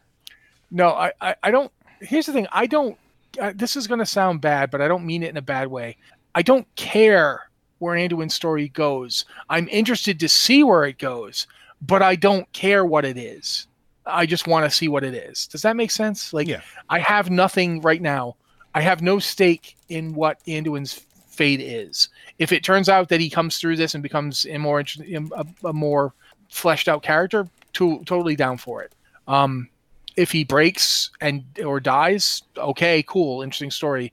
no, 0.70 0.88
I, 0.88 1.12
I, 1.20 1.34
I 1.42 1.50
don't. 1.50 1.70
Here's 2.00 2.26
the 2.26 2.32
thing. 2.32 2.46
I 2.52 2.66
don't. 2.66 2.96
Uh, 3.40 3.52
this 3.54 3.76
is 3.76 3.86
going 3.86 3.98
to 3.98 4.06
sound 4.06 4.40
bad, 4.40 4.70
but 4.70 4.80
I 4.80 4.88
don't 4.88 5.04
mean 5.04 5.22
it 5.22 5.30
in 5.30 5.36
a 5.36 5.42
bad 5.42 5.68
way. 5.68 5.96
I 6.34 6.42
don't 6.42 6.66
care 6.76 7.50
where 7.78 7.96
Anduin's 7.96 8.34
story 8.34 8.68
goes. 8.68 9.24
I'm 9.50 9.68
interested 9.68 10.18
to 10.20 10.28
see 10.28 10.62
where 10.62 10.84
it 10.84 10.98
goes, 10.98 11.46
but 11.82 12.02
I 12.02 12.16
don't 12.16 12.50
care 12.52 12.84
what 12.84 13.04
it 13.04 13.18
is. 13.18 13.66
I 14.06 14.24
just 14.24 14.46
want 14.46 14.64
to 14.64 14.70
see 14.70 14.88
what 14.88 15.04
it 15.04 15.14
is. 15.14 15.46
Does 15.48 15.62
that 15.62 15.76
make 15.76 15.90
sense? 15.90 16.32
Like, 16.32 16.46
Yeah. 16.46 16.60
I 16.88 17.00
have 17.00 17.28
nothing 17.30 17.80
right 17.80 18.00
now. 18.00 18.36
I 18.76 18.82
have 18.82 19.00
no 19.00 19.18
stake 19.18 19.74
in 19.88 20.12
what 20.12 20.44
Anduin's 20.44 20.92
fate 20.92 21.62
is. 21.62 22.10
If 22.38 22.52
it 22.52 22.62
turns 22.62 22.90
out 22.90 23.08
that 23.08 23.20
he 23.20 23.30
comes 23.30 23.56
through 23.56 23.76
this 23.76 23.94
and 23.94 24.02
becomes 24.02 24.44
a 24.44 24.58
more 24.58 24.80
a, 24.80 25.46
a 25.64 25.72
more 25.72 26.12
fleshed 26.50 26.86
out 26.86 27.02
character, 27.02 27.48
to, 27.72 28.02
totally 28.04 28.36
down 28.36 28.58
for 28.58 28.82
it. 28.82 28.94
Um, 29.26 29.70
if 30.14 30.30
he 30.30 30.44
breaks 30.44 31.10
and 31.22 31.42
or 31.64 31.80
dies, 31.80 32.42
okay, 32.58 33.02
cool, 33.04 33.40
interesting 33.40 33.70
story. 33.70 34.12